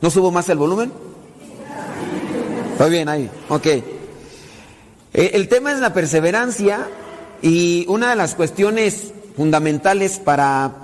¿No 0.01 0.09
subo 0.09 0.31
más 0.31 0.49
el 0.49 0.57
volumen? 0.57 0.91
Muy 2.79 2.89
bien, 2.89 3.07
ahí. 3.07 3.29
Ok. 3.49 3.67
El 5.13 5.47
tema 5.47 5.71
es 5.71 5.79
la 5.79 5.93
perseverancia 5.93 6.87
y 7.43 7.85
una 7.87 8.09
de 8.09 8.15
las 8.15 8.33
cuestiones 8.33 9.13
fundamentales 9.37 10.17
para 10.17 10.82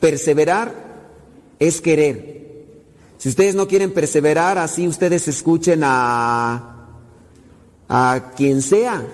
Perseverar 0.00 0.74
es 1.58 1.80
querer. 1.80 2.38
Si 3.18 3.28
ustedes 3.28 3.54
no 3.54 3.66
quieren 3.66 3.92
perseverar, 3.92 4.58
así 4.58 4.86
ustedes 4.86 5.26
escuchen 5.26 5.82
a, 5.84 6.86
a 7.88 8.32
quien 8.36 8.62
sea. 8.62 9.04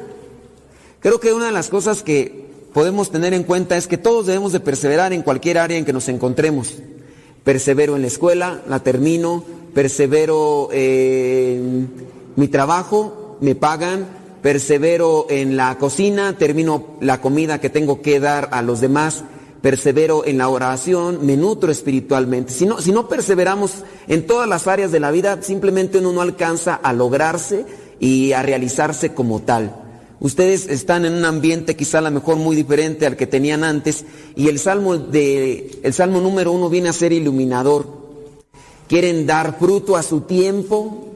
Creo 1.01 1.21
que 1.21 1.33
una 1.33 1.47
de 1.47 1.53
las 1.53 1.69
cosas 1.69 2.03
que 2.03 2.45
podemos 2.75 3.11
tener 3.11 3.33
en 3.33 3.45
cuenta 3.45 3.77
es 3.77 3.87
que 3.87 3.97
todos 3.97 4.27
debemos 4.27 4.53
de 4.53 4.61
perseverar 4.61 5.13
en 5.13 5.23
cualquier 5.23 5.59
área 5.59 5.79
en 5.79 5.85
que 5.85 5.93
nos 5.93 6.09
encontremos. 6.09 6.75
Persevero 7.45 7.97
en 7.97 8.03
la 8.03 8.09
escuela, 8.09 8.63
la 8.69 8.81
termino, 8.81 9.45
persevero 9.75 10.69
en 10.73 11.89
mi 12.37 12.49
trabajo, 12.49 13.39
me 13.41 13.55
pagan, 13.55 14.07
persevero 14.43 15.27
en 15.31 15.57
la 15.57 15.79
cocina, 15.79 16.37
termino 16.37 16.97
la 17.01 17.21
comida 17.21 17.61
que 17.61 17.71
tengo 17.71 18.03
que 18.03 18.21
dar 18.21 18.49
a 18.53 18.63
los 18.63 18.81
demás, 18.81 19.25
persevero 19.65 20.27
en 20.27 20.37
la 20.37 20.51
oración, 20.51 21.25
me 21.25 21.39
nutro 21.39 21.73
espiritualmente. 21.73 22.53
Si 22.53 22.67
no, 22.67 22.83
si 22.83 22.93
no 22.93 23.09
perseveramos 23.09 23.77
en 24.09 24.27
todas 24.27 24.47
las 24.47 24.67
áreas 24.67 24.93
de 24.93 25.01
la 25.01 25.11
vida, 25.11 25.41
simplemente 25.41 26.01
uno 26.01 26.13
no 26.13 26.21
alcanza 26.21 26.75
a 26.75 26.93
lograrse 26.93 27.65
y 27.99 28.33
a 28.33 28.43
realizarse 28.43 29.15
como 29.15 29.41
tal. 29.41 29.75
Ustedes 30.21 30.69
están 30.69 31.07
en 31.07 31.15
un 31.15 31.25
ambiente 31.25 31.77
quizá 31.77 32.01
a 32.01 32.03
lo 32.03 32.11
mejor 32.11 32.37
muy 32.37 32.55
diferente 32.55 33.07
al 33.07 33.17
que 33.17 33.27
tenían 33.27 33.65
antes 33.65 34.05
y 34.37 34.49
el 34.49 34.59
salmo 34.59 34.99
de 34.99 35.81
el 35.83 35.95
salmo 35.95 36.21
número 36.21 36.53
uno 36.53 36.69
viene 36.69 36.91
a 36.91 36.93
ser 36.93 37.15
iluminador. 37.15 37.87
Quieren 38.87 39.25
dar 39.25 39.59
fruto 39.59 39.97
a 39.97 40.03
su 40.03 40.21
tiempo, 40.21 41.07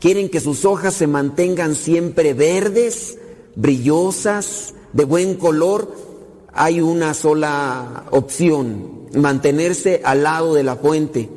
quieren 0.00 0.28
que 0.28 0.40
sus 0.40 0.64
hojas 0.64 0.94
se 0.94 1.06
mantengan 1.06 1.76
siempre 1.76 2.34
verdes, 2.34 3.16
brillosas, 3.54 4.74
de 4.92 5.04
buen 5.04 5.36
color, 5.36 6.11
hay 6.52 6.80
una 6.80 7.14
sola 7.14 8.04
opción, 8.10 9.08
mantenerse 9.14 10.02
al 10.04 10.22
lado 10.22 10.54
de 10.54 10.62
la 10.62 10.76
fuente. 10.76 11.28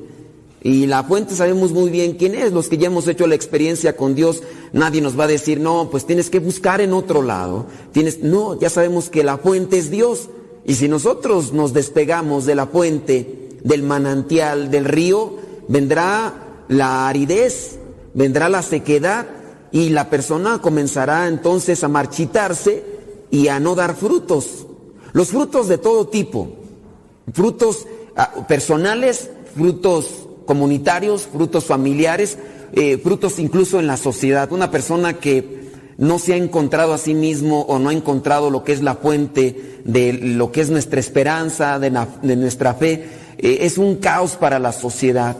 Y 0.62 0.88
la 0.88 1.04
fuente 1.04 1.36
sabemos 1.36 1.72
muy 1.72 1.92
bien 1.92 2.14
quién 2.14 2.34
es, 2.34 2.52
los 2.52 2.70
que 2.70 2.78
ya 2.78 2.88
hemos 2.88 3.08
hecho 3.08 3.28
la 3.28 3.36
experiencia 3.36 3.96
con 3.96 4.16
Dios, 4.16 4.42
nadie 4.74 5.00
nos 5.00 5.18
va 5.18 5.26
a 5.26 5.28
decir, 5.28 5.60
no, 5.60 5.90
pues 5.92 6.08
tienes 6.08 6.30
que 6.32 6.40
buscar 6.40 6.82
en 6.82 6.94
otro 6.94 7.22
lado. 7.22 7.68
Tienes, 7.92 8.24
no, 8.24 8.60
ya 8.60 8.70
sabemos 8.70 9.10
que 9.10 9.24
la 9.24 9.38
fuente 9.38 9.78
es 9.78 9.92
Dios. 9.92 10.30
Y 10.66 10.74
si 10.74 10.88
nosotros 10.88 11.54
nos 11.54 11.74
despegamos 11.74 12.46
de 12.46 12.56
la 12.56 12.66
fuente, 12.66 13.60
del 13.64 13.84
manantial, 13.84 14.72
del 14.72 14.86
río, 14.86 15.36
vendrá 15.68 16.64
la 16.68 17.08
aridez, 17.08 17.78
vendrá 18.16 18.50
la 18.50 18.64
sequedad 18.64 19.28
y 19.72 19.90
la 19.90 20.10
persona 20.10 20.62
comenzará 20.62 21.28
entonces 21.28 21.84
a 21.84 21.88
marchitarse 21.88 22.84
y 23.30 23.50
a 23.50 23.60
no 23.60 23.76
dar 23.76 23.96
frutos. 23.96 24.66
Los 25.16 25.30
frutos 25.30 25.70
de 25.70 25.78
todo 25.78 26.10
tipo, 26.10 26.50
frutos 27.32 27.88
ah, 28.18 28.46
personales, 28.50 29.30
frutos 29.56 30.28
comunitarios, 30.46 31.30
frutos 31.32 31.64
familiares, 31.64 32.38
eh, 32.74 32.98
frutos 32.98 33.40
incluso 33.40 33.80
en 33.80 33.88
la 33.88 33.96
sociedad. 33.96 34.52
Una 34.52 34.72
persona 34.72 35.14
que 35.14 35.70
no 35.98 36.20
se 36.20 36.34
ha 36.34 36.36
encontrado 36.36 36.94
a 36.94 36.98
sí 36.98 37.14
mismo 37.14 37.62
o 37.62 37.80
no 37.80 37.88
ha 37.88 37.94
encontrado 37.94 38.50
lo 38.50 38.66
que 38.66 38.74
es 38.74 38.82
la 38.82 38.96
fuente 38.96 39.80
de 39.86 40.12
lo 40.12 40.52
que 40.52 40.60
es 40.60 40.70
nuestra 40.70 41.00
esperanza, 41.00 41.80
de, 41.80 41.92
nuestra 42.36 42.74
fe, 42.74 43.08
eh, 43.38 43.60
es 43.62 43.78
un 43.78 43.96
caos 43.96 44.36
para 44.36 44.60
la 44.60 44.74
sociedad. 44.74 45.38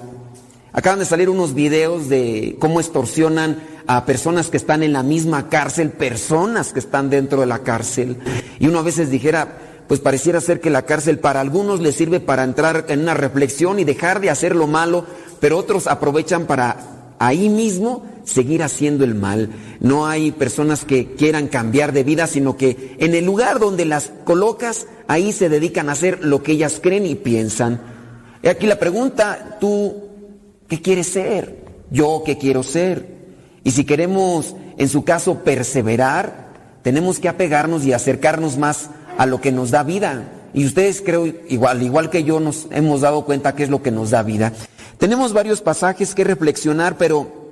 Acaban 0.76 1.00
de 1.00 1.06
salir 1.06 1.30
unos 1.30 1.54
videos 1.54 2.10
de 2.10 2.58
cómo 2.60 2.82
extorsionan 2.82 3.64
a 3.88 4.06
personas 4.06 4.50
que 4.50 4.58
están 4.58 4.84
en 4.84 4.92
la 4.92 5.04
misma 5.04 5.48
cárcel, 5.48 5.92
personas 5.92 6.74
que 6.74 6.80
están 6.80 7.10
dentro 7.10 7.40
de 7.40 7.46
la 7.46 7.60
cárcel. 7.60 8.18
Y 8.60 8.68
uno 8.68 8.80
a 8.80 8.84
veces 8.84 9.10
dijera, 9.10 9.58
pues 9.88 10.02
pareciera 10.02 10.42
ser 10.42 10.60
que 10.60 10.70
la 10.70 10.82
cárcel 10.82 11.20
para 11.20 11.40
algunos 11.40 11.80
les 11.80 11.96
sirve 11.96 12.20
para 12.20 12.44
entrar 12.44 12.88
en 12.90 13.00
una 13.00 13.14
reflexión 13.14 13.80
y 13.80 13.86
dejar 13.86 14.20
de 14.20 14.30
hacer 14.30 14.54
lo 14.54 14.68
malo, 14.68 15.06
pero 15.40 15.58
otros 15.58 15.88
aprovechan 15.88 16.46
para 16.46 16.76
ahí 17.20 17.48
mismo 17.48 18.06
seguir 18.26 18.62
haciendo 18.62 19.06
el 19.06 19.16
mal. 19.16 19.52
No 19.80 20.08
hay 20.08 20.34
personas 20.34 20.84
que 20.84 21.14
quieran 21.14 21.48
cambiar 21.48 21.94
de 21.94 22.04
vida, 22.04 22.28
sino 22.28 22.58
que 22.58 22.98
en 23.00 23.16
el 23.16 23.24
lugar 23.24 23.60
donde 23.60 23.86
las 23.86 24.12
colocas, 24.26 24.88
ahí 25.08 25.32
se 25.32 25.48
dedican 25.48 25.88
a 25.88 25.94
hacer 25.94 26.20
lo 26.22 26.44
que 26.44 26.52
ellas 26.52 26.82
creen 26.84 27.06
y 27.06 27.16
piensan. 27.16 27.80
Y 28.44 28.50
aquí 28.50 28.68
la 28.68 28.78
pregunta, 28.78 29.58
tú, 29.62 30.05
¿qué 30.68 30.82
quieres 30.82 31.08
ser? 31.08 31.64
Yo, 31.92 32.24
¿qué 32.26 32.38
quiero 32.38 32.64
ser? 32.64 33.08
Y 33.64 33.72
si 33.72 33.84
queremos, 33.84 34.56
en 34.78 34.90
su 34.90 35.04
caso, 35.04 35.44
perseverar, 35.44 36.46
tenemos 36.84 37.20
que 37.20 37.30
apegarnos 37.30 37.84
y 37.86 37.94
acercarnos 37.94 38.58
más 38.58 38.90
a 39.18 39.26
lo 39.26 39.42
que 39.42 39.52
nos 39.52 39.72
da 39.72 39.84
vida. 39.84 40.32
Y 40.54 40.66
ustedes 40.66 41.02
creo, 41.02 41.26
igual, 41.26 41.82
igual 41.82 42.10
que 42.10 42.24
yo, 42.24 42.40
nos 42.40 42.68
hemos 42.72 43.02
dado 43.02 43.26
cuenta 43.26 43.56
que 43.56 43.64
es 43.64 43.70
lo 43.70 43.82
que 43.82 43.92
nos 43.92 44.12
da 44.12 44.24
vida. 44.24 44.54
Tenemos 44.98 45.34
varios 45.34 45.62
pasajes 45.62 46.16
que 46.16 46.24
reflexionar, 46.24 46.98
pero 46.98 47.46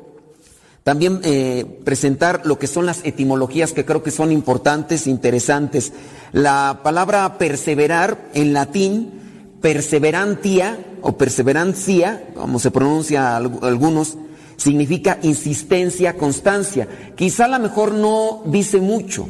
también 0.83 1.21
eh, 1.23 1.65
presentar 1.83 2.41
lo 2.45 2.59
que 2.59 2.67
son 2.67 2.85
las 2.85 3.01
etimologías 3.03 3.71
que 3.71 3.85
creo 3.85 4.03
que 4.03 4.11
son 4.11 4.31
importantes, 4.31 5.07
interesantes. 5.07 5.93
La 6.31 6.81
palabra 6.83 7.37
perseverar 7.37 8.29
en 8.33 8.53
latín, 8.53 9.22
perseverantia 9.63 10.77
o 11.01 11.15
perseverancia, 11.15 12.35
como 12.35 12.59
se 12.59 12.69
pronuncia 12.69 13.37
algunos, 13.37 14.17
significa 14.57 15.19
insistencia, 15.23 16.17
constancia. 16.17 17.13
Quizá 17.15 17.45
a 17.45 17.47
lo 17.47 17.59
mejor 17.59 17.93
no 17.93 18.43
dice 18.45 18.81
mucho. 18.81 19.25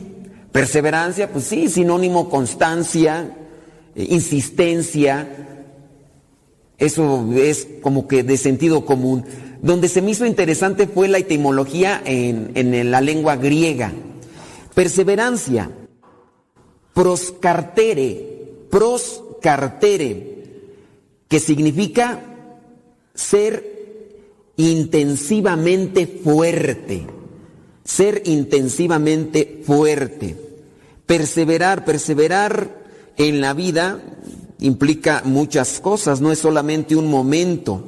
Perseverancia, 0.52 1.32
pues 1.32 1.46
sí, 1.46 1.70
sinónimo 1.70 2.32
constancia, 2.32 3.30
eh, 3.96 4.08
insistencia, 4.10 5.28
eso 6.80 7.30
es 7.36 7.68
como 7.84 8.08
que 8.08 8.24
de 8.24 8.38
sentido 8.38 8.88
común. 8.88 9.26
Donde 9.62 9.88
se 9.88 10.02
me 10.02 10.12
hizo 10.12 10.26
interesante 10.26 10.88
fue 10.88 11.10
la 11.10 11.20
etimología 11.20 12.02
en, 12.04 12.90
la 12.90 13.02
lengua 13.02 13.36
griega. 13.36 13.94
Perseverancia, 14.74 15.70
proscartere, 16.92 18.66
proscartere, 19.44 20.44
que 21.28 21.40
significa 21.40 22.22
ser 23.14 24.54
intensivamente 24.56 26.08
fuerte, 26.08 27.06
ser 27.84 28.22
intensivamente 28.26 29.62
fuerte. 29.66 30.38
Perseverar, 31.06 31.84
perseverar 31.84 32.82
en 33.18 33.42
la 33.42 33.54
vida 33.54 34.02
implica 34.60 35.22
muchas 35.26 35.82
cosas, 35.82 36.22
no 36.22 36.32
es 36.32 36.40
solamente 36.40 36.96
un 36.96 37.12
momento. 37.12 37.84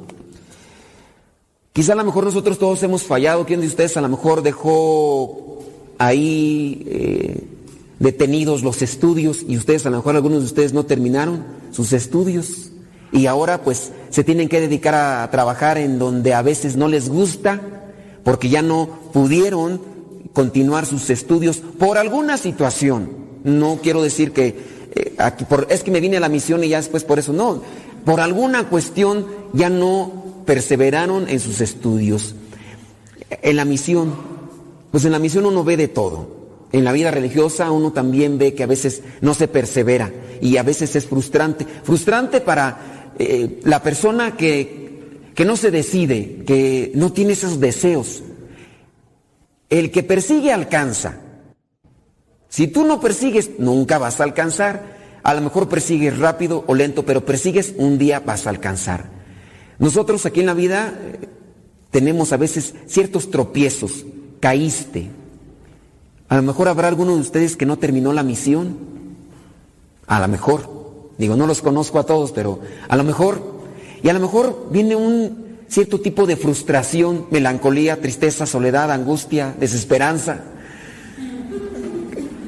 Quizá 1.72 1.94
a 1.94 1.96
lo 1.96 2.04
mejor 2.04 2.24
nosotros 2.24 2.58
todos 2.58 2.82
hemos 2.82 3.02
fallado, 3.02 3.46
¿quién 3.46 3.62
de 3.62 3.66
ustedes 3.66 3.96
a 3.96 4.02
lo 4.02 4.10
mejor 4.10 4.42
dejó 4.42 5.62
ahí 5.98 6.84
eh, 6.86 7.55
detenidos 7.98 8.62
los 8.62 8.82
estudios 8.82 9.44
y 9.46 9.56
ustedes 9.56 9.86
a 9.86 9.90
lo 9.90 9.98
mejor 9.98 10.16
algunos 10.16 10.40
de 10.40 10.46
ustedes 10.46 10.72
no 10.72 10.84
terminaron 10.84 11.44
sus 11.70 11.92
estudios 11.92 12.70
y 13.12 13.26
ahora 13.26 13.62
pues 13.62 13.92
se 14.10 14.24
tienen 14.24 14.48
que 14.48 14.60
dedicar 14.60 14.94
a 14.94 15.30
trabajar 15.30 15.78
en 15.78 15.98
donde 15.98 16.34
a 16.34 16.42
veces 16.42 16.76
no 16.76 16.88
les 16.88 17.08
gusta 17.08 17.60
porque 18.24 18.48
ya 18.48 18.62
no 18.62 18.88
pudieron 19.12 19.80
continuar 20.32 20.84
sus 20.84 21.08
estudios 21.10 21.58
por 21.58 21.96
alguna 21.96 22.36
situación. 22.36 23.10
No 23.44 23.78
quiero 23.82 24.02
decir 24.02 24.32
que 24.32 24.88
eh, 24.94 25.14
aquí 25.18 25.44
por, 25.44 25.66
es 25.70 25.82
que 25.82 25.90
me 25.90 26.00
vine 26.00 26.16
a 26.16 26.20
la 26.20 26.28
misión 26.28 26.62
y 26.64 26.68
ya 26.68 26.78
después 26.78 27.04
por 27.04 27.18
eso. 27.18 27.32
No, 27.32 27.62
por 28.04 28.20
alguna 28.20 28.68
cuestión 28.68 29.26
ya 29.52 29.70
no 29.70 30.42
perseveraron 30.44 31.28
en 31.28 31.40
sus 31.40 31.60
estudios. 31.60 32.34
En 33.30 33.56
la 33.56 33.64
misión, 33.64 34.14
pues 34.90 35.04
en 35.04 35.12
la 35.12 35.18
misión 35.18 35.46
uno 35.46 35.64
ve 35.64 35.76
de 35.76 35.88
todo. 35.88 36.35
En 36.76 36.84
la 36.84 36.92
vida 36.92 37.10
religiosa 37.10 37.70
uno 37.70 37.90
también 37.90 38.36
ve 38.36 38.52
que 38.52 38.62
a 38.62 38.66
veces 38.66 39.02
no 39.22 39.32
se 39.32 39.48
persevera 39.48 40.12
y 40.42 40.58
a 40.58 40.62
veces 40.62 40.94
es 40.94 41.06
frustrante. 41.06 41.66
Frustrante 41.82 42.42
para 42.42 43.14
eh, 43.18 43.60
la 43.64 43.82
persona 43.82 44.36
que, 44.36 45.30
que 45.34 45.46
no 45.46 45.56
se 45.56 45.70
decide, 45.70 46.44
que 46.46 46.92
no 46.94 47.14
tiene 47.14 47.32
esos 47.32 47.60
deseos. 47.60 48.22
El 49.70 49.90
que 49.90 50.02
persigue 50.02 50.52
alcanza. 50.52 51.18
Si 52.50 52.66
tú 52.66 52.84
no 52.84 53.00
persigues, 53.00 53.52
nunca 53.58 53.96
vas 53.96 54.20
a 54.20 54.24
alcanzar. 54.24 54.98
A 55.22 55.32
lo 55.32 55.40
mejor 55.40 55.70
persigues 55.70 56.18
rápido 56.18 56.62
o 56.66 56.74
lento, 56.74 57.06
pero 57.06 57.24
persigues, 57.24 57.72
un 57.78 57.96
día 57.96 58.20
vas 58.20 58.46
a 58.46 58.50
alcanzar. 58.50 59.06
Nosotros 59.78 60.26
aquí 60.26 60.40
en 60.40 60.46
la 60.46 60.52
vida 60.52 60.92
eh, 60.94 61.26
tenemos 61.90 62.34
a 62.34 62.36
veces 62.36 62.74
ciertos 62.86 63.30
tropiezos. 63.30 64.04
Caíste. 64.40 65.08
A 66.28 66.36
lo 66.36 66.42
mejor 66.42 66.68
habrá 66.68 66.88
alguno 66.88 67.14
de 67.14 67.20
ustedes 67.20 67.56
que 67.56 67.66
no 67.66 67.78
terminó 67.78 68.12
la 68.12 68.22
misión. 68.22 68.76
A 70.06 70.20
lo 70.20 70.28
mejor. 70.28 70.74
Digo, 71.18 71.36
no 71.36 71.46
los 71.46 71.62
conozco 71.62 71.98
a 71.98 72.04
todos, 72.04 72.32
pero 72.32 72.60
a 72.88 72.96
lo 72.96 73.04
mejor. 73.04 73.40
Y 74.02 74.08
a 74.08 74.12
lo 74.12 74.20
mejor 74.20 74.68
viene 74.70 74.96
un 74.96 75.46
cierto 75.68 76.00
tipo 76.00 76.26
de 76.26 76.36
frustración, 76.36 77.26
melancolía, 77.30 78.00
tristeza, 78.00 78.46
soledad, 78.46 78.90
angustia, 78.90 79.54
desesperanza 79.58 80.44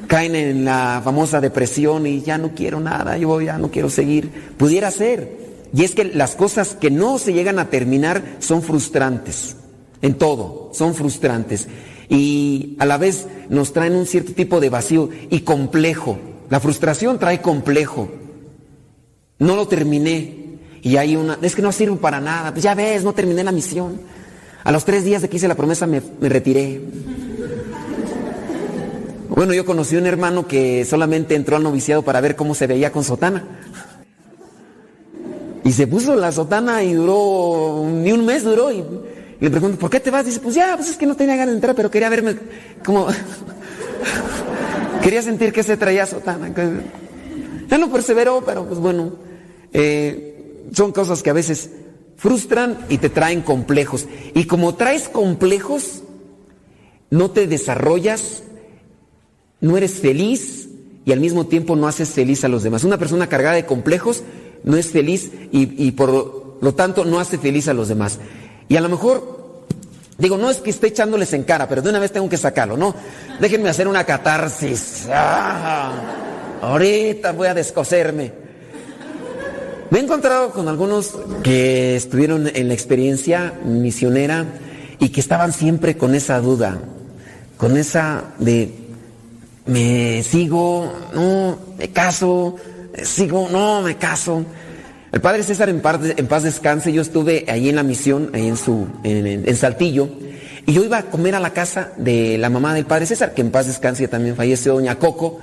caen 0.09 0.35
en 0.35 0.65
la 0.65 1.01
famosa 1.03 1.39
depresión 1.39 2.07
y 2.07 2.21
ya 2.21 2.39
no 2.39 2.55
quiero 2.55 2.79
nada, 2.79 3.15
yo 3.17 3.39
ya 3.41 3.59
no 3.59 3.69
quiero 3.69 3.91
seguir. 3.91 4.29
Pudiera 4.57 4.89
ser. 4.89 5.37
Y 5.71 5.83
es 5.83 5.93
que 5.93 6.03
las 6.03 6.35
cosas 6.35 6.73
que 6.73 6.89
no 6.89 7.19
se 7.19 7.31
llegan 7.31 7.59
a 7.59 7.69
terminar 7.69 8.23
son 8.39 8.63
frustrantes. 8.63 9.55
En 10.01 10.15
todo, 10.15 10.71
son 10.73 10.95
frustrantes. 10.95 11.67
Y 12.09 12.75
a 12.79 12.85
la 12.85 12.97
vez 12.97 13.27
nos 13.49 13.71
traen 13.71 13.95
un 13.95 14.07
cierto 14.07 14.33
tipo 14.33 14.59
de 14.59 14.69
vacío 14.69 15.09
y 15.29 15.41
complejo. 15.41 16.17
La 16.49 16.59
frustración 16.59 17.19
trae 17.19 17.41
complejo. 17.41 18.09
No 19.37 19.55
lo 19.55 19.67
terminé. 19.67 20.35
Y 20.81 20.97
hay 20.97 21.15
una, 21.15 21.37
es 21.41 21.55
que 21.55 21.61
no 21.61 21.71
sirve 21.71 21.97
para 21.97 22.19
nada. 22.19 22.51
Pues 22.51 22.63
ya 22.63 22.73
ves, 22.73 23.03
no 23.03 23.13
terminé 23.13 23.43
la 23.43 23.51
misión. 23.51 24.01
A 24.63 24.71
los 24.71 24.85
tres 24.85 25.03
días 25.03 25.21
de 25.21 25.29
que 25.29 25.37
hice 25.37 25.47
la 25.47 25.55
promesa 25.55 25.85
me, 25.85 26.01
me 26.19 26.29
retiré. 26.29 26.81
Bueno, 29.29 29.53
yo 29.53 29.63
conocí 29.63 29.95
un 29.95 30.07
hermano 30.07 30.47
que 30.47 30.83
solamente 30.85 31.35
entró 31.35 31.55
al 31.55 31.63
noviciado 31.63 32.01
para 32.01 32.19
ver 32.19 32.35
cómo 32.35 32.55
se 32.55 32.65
veía 32.65 32.91
con 32.91 33.03
sotana. 33.03 33.45
Y 35.63 35.71
se 35.71 35.85
puso 35.85 36.15
la 36.15 36.31
sotana 36.31 36.83
y 36.83 36.93
duró, 36.93 37.85
ni 37.87 38.11
un 38.11 38.25
mes 38.25 38.43
duró. 38.43 38.71
Y, 38.71 38.83
le 39.39 39.49
pregunto, 39.49 39.77
¿por 39.77 39.89
qué 39.89 39.99
te 39.99 40.11
vas? 40.11 40.25
Dice, 40.25 40.39
pues 40.39 40.55
ya, 40.55 40.75
pues 40.75 40.89
es 40.89 40.97
que 40.97 41.05
no 41.05 41.15
tenía 41.15 41.35
ganas 41.35 41.53
de 41.53 41.55
entrar, 41.55 41.75
pero 41.75 41.89
quería 41.89 42.09
verme 42.09 42.35
como... 42.85 43.07
quería 45.01 45.21
sentir 45.21 45.53
que 45.53 45.63
se 45.63 45.77
traía 45.77 46.05
sotana. 46.05 46.53
Ya 47.69 47.77
no 47.77 47.91
perseveró, 47.91 48.43
pero 48.45 48.65
pues 48.65 48.79
bueno, 48.79 49.13
eh, 49.71 50.65
son 50.73 50.91
cosas 50.91 51.23
que 51.23 51.29
a 51.29 51.33
veces 51.33 51.69
frustran 52.17 52.79
y 52.89 52.97
te 52.97 53.09
traen 53.09 53.41
complejos. 53.41 54.07
Y 54.33 54.45
como 54.45 54.75
traes 54.75 55.07
complejos, 55.07 56.03
no 57.09 57.31
te 57.31 57.47
desarrollas 57.47 58.43
no 59.61 59.77
eres 59.77 59.95
feliz 59.95 60.69
y 61.05 61.11
al 61.11 61.19
mismo 61.19 61.47
tiempo 61.47 61.75
no 61.75 61.87
haces 61.87 62.09
feliz 62.09 62.43
a 62.43 62.47
los 62.47 62.63
demás. 62.63 62.83
Una 62.83 62.97
persona 62.97 63.27
cargada 63.27 63.55
de 63.55 63.65
complejos 63.65 64.23
no 64.63 64.77
es 64.77 64.87
feliz 64.87 65.31
y, 65.51 65.91
por 65.91 66.57
lo 66.61 66.73
tanto 66.75 67.05
no 67.05 67.19
hace 67.19 67.37
feliz 67.37 67.67
a 67.67 67.73
los 67.73 67.87
demás. 67.87 68.19
Y 68.69 68.77
a 68.77 68.81
lo 68.81 68.87
mejor, 68.87 69.65
digo, 70.17 70.37
no 70.37 70.49
es 70.49 70.57
que 70.57 70.69
esté 70.69 70.87
echándoles 70.87 71.33
en 71.33 71.43
cara, 71.43 71.67
pero 71.67 71.81
de 71.81 71.89
una 71.89 71.99
vez 71.99 72.11
tengo 72.13 72.29
que 72.29 72.37
sacarlo, 72.37 72.77
¿no? 72.77 72.95
Déjenme 73.41 73.69
hacer 73.69 73.87
una 73.87 74.05
catarsis. 74.05 75.07
Ah, 75.11 75.91
ahorita 76.61 77.33
voy 77.33 77.47
a 77.47 77.53
descoserme. 77.53 78.31
Me 79.89 79.99
he 79.99 80.03
encontrado 80.03 80.51
con 80.51 80.67
algunos 80.67 81.15
que 81.43 81.95
estuvieron 81.95 82.49
en 82.53 82.67
la 82.67 82.75
experiencia 82.75 83.55
misionera 83.65 84.45
y 84.99 85.09
que 85.09 85.19
estaban 85.19 85.51
siempre 85.51 85.97
con 85.97 86.13
esa 86.13 86.39
duda, 86.39 86.77
con 87.57 87.75
esa 87.75 88.25
de 88.37 88.71
me 89.65 90.23
sigo, 90.23 90.91
no, 91.13 91.57
me 91.77 91.89
caso, 91.89 92.55
sigo, 93.03 93.47
no, 93.51 93.81
me 93.81 93.97
caso. 93.97 94.43
El 95.11 95.21
padre 95.21 95.43
César 95.43 95.69
en 95.69 95.81
paz, 95.81 95.99
en 96.15 96.27
paz 96.27 96.43
descanse, 96.43 96.93
yo 96.93 97.01
estuve 97.01 97.45
ahí 97.47 97.69
en 97.69 97.75
la 97.75 97.83
misión, 97.83 98.29
ahí 98.33 98.47
en 98.47 98.57
su, 98.57 98.87
en, 99.03 99.55
Saltillo, 99.55 100.09
y 100.65 100.73
yo 100.73 100.83
iba 100.83 100.99
a 100.99 101.03
comer 101.03 101.33
a 101.33 101.39
la 101.39 101.51
casa 101.51 101.91
de 101.97 102.37
la 102.37 102.49
mamá 102.49 102.75
del 102.75 102.85
padre 102.85 103.07
César, 103.07 103.33
que 103.33 103.41
en 103.41 103.49
paz 103.49 103.65
descanse 103.65 104.07
también 104.07 104.35
falleció 104.35 104.73
doña 104.73 104.99
Coco, 104.99 105.39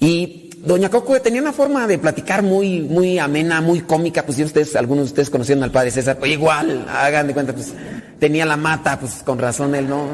y 0.00 0.50
doña 0.64 0.88
Coco 0.90 1.20
tenía 1.20 1.40
una 1.40 1.52
forma 1.52 1.86
de 1.86 1.98
platicar 1.98 2.42
muy, 2.42 2.80
muy 2.80 3.20
amena, 3.20 3.60
muy 3.60 3.82
cómica, 3.82 4.24
pues 4.24 4.36
si 4.36 4.44
ustedes, 4.44 4.74
algunos 4.74 5.04
de 5.04 5.10
ustedes 5.10 5.30
conocieron 5.30 5.62
al 5.62 5.70
padre 5.70 5.92
César, 5.92 6.18
pues 6.18 6.32
igual, 6.32 6.86
hagan 6.88 7.28
de 7.28 7.34
cuenta, 7.34 7.52
pues 7.52 7.72
tenía 8.18 8.44
la 8.44 8.56
mata, 8.56 8.98
pues 8.98 9.22
con 9.24 9.38
razón 9.38 9.76
él 9.76 9.88
no. 9.88 10.06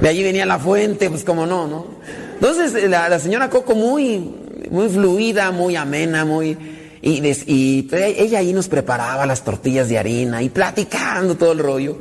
De 0.00 0.08
allí 0.08 0.22
venía 0.22 0.46
la 0.46 0.58
fuente, 0.58 1.10
pues 1.10 1.24
como 1.24 1.44
no, 1.44 1.66
¿no? 1.66 1.86
Entonces 2.34 2.88
la, 2.88 3.18
señora 3.18 3.50
Coco 3.50 3.74
muy, 3.74 4.34
muy 4.70 4.88
fluida, 4.88 5.50
muy 5.50 5.76
amena, 5.76 6.24
muy... 6.24 6.56
Y, 7.02 7.88
ella 7.92 8.38
ahí 8.38 8.52
nos 8.52 8.68
preparaba 8.68 9.24
las 9.26 9.42
tortillas 9.42 9.88
de 9.88 9.98
harina 9.98 10.42
y 10.42 10.50
platicando 10.50 11.36
todo 11.36 11.52
el 11.52 11.58
rollo. 11.58 11.98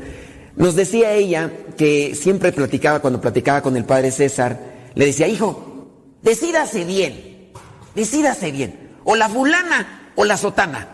Nos 0.55 0.75
decía 0.75 1.13
ella 1.13 1.51
que 1.77 2.15
siempre 2.15 2.51
platicaba, 2.51 2.99
cuando 2.99 3.21
platicaba 3.21 3.61
con 3.61 3.77
el 3.77 3.85
padre 3.85 4.11
César, 4.11 4.59
le 4.95 5.05
decía, 5.05 5.27
hijo, 5.27 5.87
decídase 6.21 6.83
bien, 6.83 7.51
decídase 7.95 8.51
bien, 8.51 8.89
o 9.05 9.15
la 9.15 9.29
fulana 9.29 10.11
o 10.15 10.25
la 10.25 10.35
sotana. 10.35 10.87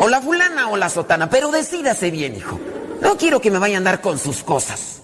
O 0.00 0.08
la 0.08 0.22
fulana 0.22 0.70
o 0.70 0.76
la 0.76 0.88
sotana, 0.88 1.28
pero 1.28 1.50
decídase 1.50 2.10
bien, 2.10 2.36
hijo. 2.36 2.58
No 3.02 3.16
quiero 3.16 3.40
que 3.40 3.50
me 3.50 3.58
vaya 3.58 3.76
a 3.76 3.78
andar 3.78 4.00
con 4.00 4.18
sus 4.18 4.42
cosas. 4.42 5.02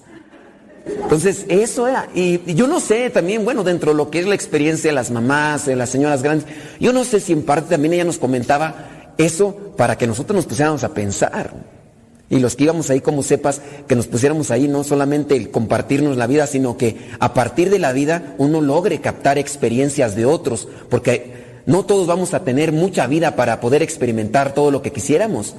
Entonces, 0.87 1.47
eso 1.49 1.87
era. 1.89 2.09
Y, 2.15 2.55
yo 2.55 2.67
no 2.67 2.81
sé 2.81 3.11
también, 3.11 3.45
bueno, 3.45 3.65
dentro 3.65 3.93
de 3.93 3.97
lo 3.97 4.11
que 4.11 4.21
es 4.21 4.27
la 4.27 4.35
experiencia 4.35 4.91
de 4.91 4.95
las 4.95 5.11
mamás, 5.11 5.67
de 5.67 5.77
las 5.77 5.91
señoras 5.91 6.23
grandes, 6.23 6.47
yo 6.79 6.93
no 6.93 7.05
sé 7.05 7.21
si 7.21 7.33
en 7.33 7.43
parte 7.43 7.71
también 7.71 7.95
ella 7.95 8.05
nos 8.05 8.19
comentaba 8.19 9.13
eso 9.17 9.73
para 9.77 9.97
que 9.97 10.07
nosotros 10.07 10.37
nos 10.37 10.47
pusiéramos 10.47 10.85
a 10.85 10.93
pensar. 10.93 11.53
Y 12.31 12.39
los 12.39 12.57
que 12.57 12.65
íbamos 12.65 12.91
ahí, 12.91 13.01
como 13.01 13.23
sepas, 13.23 13.61
que 13.87 13.97
nos 13.97 14.07
pusiéramos 14.07 14.51
ahí 14.51 14.67
no 14.67 14.83
solamente 14.83 15.37
el 15.37 15.51
compartirnos 15.51 16.17
la 16.17 16.27
vida, 16.27 16.47
sino 16.47 16.77
que 16.77 16.97
a 17.19 17.35
partir 17.35 17.71
de 17.71 17.79
la 17.79 17.93
vida 17.93 18.35
uno 18.39 18.61
logre 18.61 19.01
captar 19.01 19.39
experiencias 19.39 20.17
de 20.17 20.27
otros, 20.27 20.67
porque 20.89 21.63
no 21.67 21.85
todos 21.85 22.07
vamos 22.07 22.35
a 22.35 22.45
tener 22.45 22.73
mucha 22.73 23.07
vida 23.07 23.37
para 23.37 23.61
poder 23.61 23.83
experimentar 23.83 24.55
todo 24.55 24.71
lo 24.71 24.83
que 24.83 24.93
quisiéramos. 24.93 25.55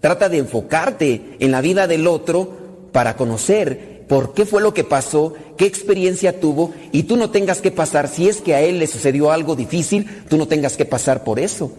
Trata 0.00 0.28
de 0.28 0.38
enfocarte 0.38 1.36
en 1.40 1.50
la 1.50 1.60
vida 1.60 1.86
del 1.86 2.06
otro 2.06 2.88
para 2.92 3.16
conocer 3.16 3.97
por 4.08 4.34
qué 4.34 4.46
fue 4.46 4.62
lo 4.62 4.74
que 4.74 4.84
pasó, 4.84 5.34
qué 5.56 5.66
experiencia 5.66 6.40
tuvo 6.40 6.72
y 6.92 7.04
tú 7.04 7.16
no 7.16 7.30
tengas 7.30 7.60
que 7.60 7.70
pasar, 7.70 8.08
si 8.08 8.28
es 8.28 8.40
que 8.40 8.54
a 8.54 8.60
él 8.60 8.78
le 8.78 8.86
sucedió 8.86 9.30
algo 9.30 9.54
difícil, 9.54 10.06
tú 10.28 10.36
no 10.36 10.48
tengas 10.48 10.76
que 10.76 10.84
pasar 10.84 11.24
por 11.24 11.38
eso. 11.38 11.70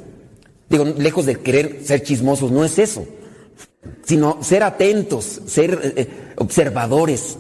Digo, 0.70 0.86
lejos 0.86 1.26
de 1.26 1.38
querer 1.38 1.82
ser 1.84 2.04
chismosos, 2.04 2.52
no 2.52 2.64
es 2.64 2.78
eso, 2.78 3.06
sino 4.06 4.38
ser 4.42 4.64
atentos, 4.64 5.42
ser 5.48 5.94
eh, 5.96 6.08
observadores. 6.36 7.38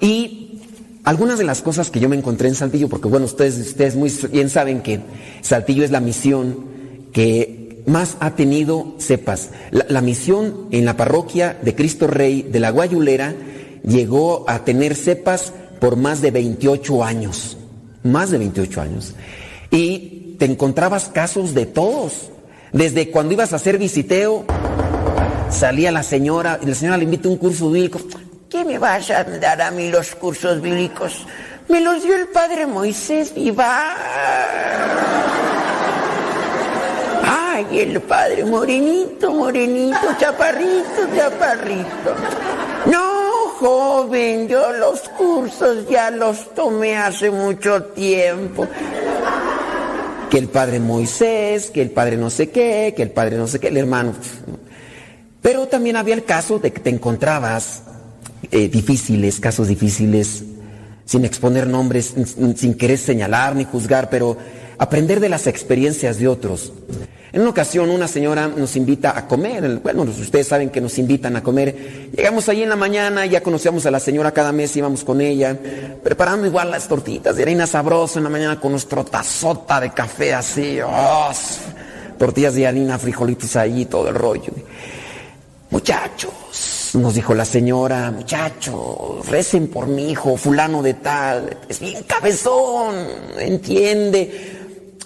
Y 0.00 0.60
algunas 1.04 1.38
de 1.38 1.44
las 1.44 1.62
cosas 1.62 1.90
que 1.90 2.00
yo 2.00 2.08
me 2.08 2.16
encontré 2.16 2.48
en 2.48 2.54
Saltillo, 2.54 2.88
porque 2.88 3.08
bueno, 3.08 3.24
ustedes, 3.24 3.56
ustedes 3.58 3.96
muy 3.96 4.12
bien 4.30 4.50
saben 4.50 4.82
que 4.82 5.00
Saltillo 5.40 5.84
es 5.84 5.90
la 5.90 6.00
misión 6.00 6.66
que 7.12 7.66
más 7.86 8.16
ha 8.20 8.32
tenido 8.34 8.94
cepas. 8.98 9.50
La, 9.70 10.00
misión 10.00 10.66
en 10.72 10.84
la 10.84 10.96
parroquia 10.96 11.56
de 11.62 11.74
Cristo 11.74 12.08
Rey 12.08 12.42
de 12.42 12.60
la 12.60 12.70
Guayulera 12.70 13.34
llegó 13.86 14.44
a 14.48 14.64
tener 14.64 14.94
cepas 14.94 15.52
por 15.80 15.96
más 15.96 16.20
de 16.20 16.30
28 16.30 17.04
años. 17.04 17.56
Más 18.02 18.30
de 18.30 18.38
28 18.38 18.80
años. 18.80 19.14
Y 19.70 20.36
te 20.38 20.44
encontrabas 20.44 21.08
casos 21.08 21.54
de 21.54 21.66
todos. 21.66 22.30
Desde 22.72 23.10
cuando 23.10 23.32
ibas 23.32 23.52
a 23.52 23.56
hacer 23.56 23.78
visiteo, 23.78 24.44
salía 25.50 25.90
la 25.90 26.02
señora, 26.02 26.58
y 26.62 26.66
la 26.66 26.74
señora 26.74 26.98
le 26.98 27.04
invita 27.04 27.28
un 27.28 27.36
curso 27.36 27.70
bíblico. 27.70 28.00
¿Qué 28.50 28.64
me 28.64 28.78
vas 28.78 29.10
a 29.10 29.24
dar 29.24 29.62
a 29.62 29.70
mí 29.70 29.90
los 29.90 30.14
cursos 30.14 30.60
bíblicos? 30.60 31.26
Me 31.68 31.80
los 31.80 32.02
dio 32.02 32.14
el 32.14 32.28
padre 32.28 32.66
Moisés 32.66 33.32
y 33.34 33.50
va. 33.50 33.96
Ay, 37.24 37.66
el 37.80 38.00
padre, 38.02 38.44
morenito, 38.44 39.32
morenito, 39.32 40.14
chaparrito, 40.18 41.08
chaparrito. 41.16 42.14
No, 42.86 43.15
joven, 43.58 44.48
yo 44.48 44.72
los 44.72 45.00
cursos 45.10 45.88
ya 45.88 46.10
los 46.10 46.54
tomé 46.54 46.96
hace 46.96 47.30
mucho 47.30 47.82
tiempo. 47.84 48.66
Que 50.30 50.38
el 50.38 50.48
padre 50.48 50.80
Moisés, 50.80 51.70
que 51.70 51.82
el 51.82 51.90
padre 51.90 52.16
no 52.16 52.30
sé 52.30 52.50
qué, 52.50 52.92
que 52.96 53.02
el 53.02 53.10
padre 53.10 53.36
no 53.36 53.46
sé 53.46 53.58
qué, 53.58 53.68
el 53.68 53.76
hermano. 53.76 54.12
Pero 55.40 55.66
también 55.68 55.96
había 55.96 56.14
el 56.14 56.24
caso 56.24 56.58
de 56.58 56.72
que 56.72 56.80
te 56.80 56.90
encontrabas 56.90 57.82
eh, 58.50 58.68
difíciles, 58.68 59.40
casos 59.40 59.68
difíciles, 59.68 60.44
sin 61.04 61.24
exponer 61.24 61.66
nombres, 61.66 62.14
sin 62.56 62.74
querer 62.74 62.98
señalar 62.98 63.54
ni 63.54 63.64
juzgar, 63.64 64.10
pero 64.10 64.36
aprender 64.78 65.20
de 65.20 65.28
las 65.28 65.46
experiencias 65.46 66.18
de 66.18 66.28
otros. 66.28 66.72
En 67.36 67.42
una 67.42 67.50
ocasión 67.50 67.90
una 67.90 68.08
señora 68.08 68.48
nos 68.48 68.76
invita 68.76 69.12
a 69.14 69.28
comer, 69.28 69.80
bueno, 69.80 70.04
ustedes 70.04 70.48
saben 70.48 70.70
que 70.70 70.80
nos 70.80 70.96
invitan 70.96 71.36
a 71.36 71.42
comer. 71.42 72.08
Llegamos 72.16 72.48
ahí 72.48 72.62
en 72.62 72.70
la 72.70 72.76
mañana, 72.76 73.26
ya 73.26 73.42
conocíamos 73.42 73.84
a 73.84 73.90
la 73.90 74.00
señora 74.00 74.32
cada 74.32 74.52
mes, 74.52 74.74
íbamos 74.74 75.04
con 75.04 75.20
ella, 75.20 75.54
preparando 76.02 76.46
igual 76.46 76.70
las 76.70 76.88
tortitas 76.88 77.36
de 77.36 77.42
harina 77.42 77.66
sabrosa 77.66 78.20
en 78.20 78.24
la 78.24 78.30
mañana 78.30 78.58
con 78.58 78.72
nuestro 78.72 79.04
tazota 79.04 79.82
de 79.82 79.90
café 79.90 80.32
así, 80.32 80.78
oh, 80.82 81.30
tortillas 82.18 82.54
de 82.54 82.66
harina, 82.66 82.98
frijolitos 82.98 83.54
ahí, 83.56 83.84
todo 83.84 84.08
el 84.08 84.14
rollo. 84.14 84.54
Muchachos, 85.68 86.92
nos 86.94 87.12
dijo 87.16 87.34
la 87.34 87.44
señora, 87.44 88.12
muchachos, 88.12 89.28
recen 89.28 89.68
por 89.68 89.88
mi 89.88 90.10
hijo, 90.10 90.38
fulano 90.38 90.82
de 90.82 90.94
tal, 90.94 91.54
es 91.68 91.80
bien 91.80 92.02
cabezón, 92.04 92.94
entiende 93.38 94.55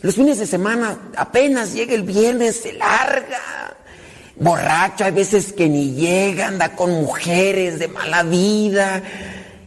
los 0.02 0.14
fines 0.14 0.38
de 0.38 0.46
semana, 0.46 0.98
apenas 1.16 1.74
llega 1.74 1.94
el 1.94 2.02
viernes, 2.02 2.56
se 2.56 2.72
larga. 2.72 3.76
Borracho, 4.36 5.04
hay 5.04 5.12
veces 5.12 5.52
que 5.52 5.68
ni 5.68 5.92
llega, 5.92 6.48
anda 6.48 6.74
con 6.74 6.90
mujeres 6.90 7.78
de 7.78 7.88
mala 7.88 8.22
vida. 8.22 9.02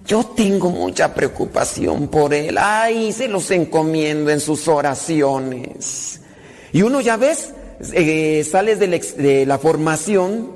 Yo 0.05 0.25
tengo 0.25 0.71
mucha 0.71 1.13
preocupación 1.13 2.07
por 2.07 2.33
él. 2.33 2.57
Ay, 2.59 3.11
se 3.11 3.27
los 3.27 3.51
encomiendo 3.51 4.31
en 4.31 4.39
sus 4.39 4.67
oraciones. 4.67 6.19
Y 6.71 6.81
uno 6.81 7.01
ya 7.01 7.17
ves, 7.17 7.53
eh, 7.93 8.43
sales 8.49 8.79
de 8.79 9.45
la, 9.45 9.57
formación 9.59 10.51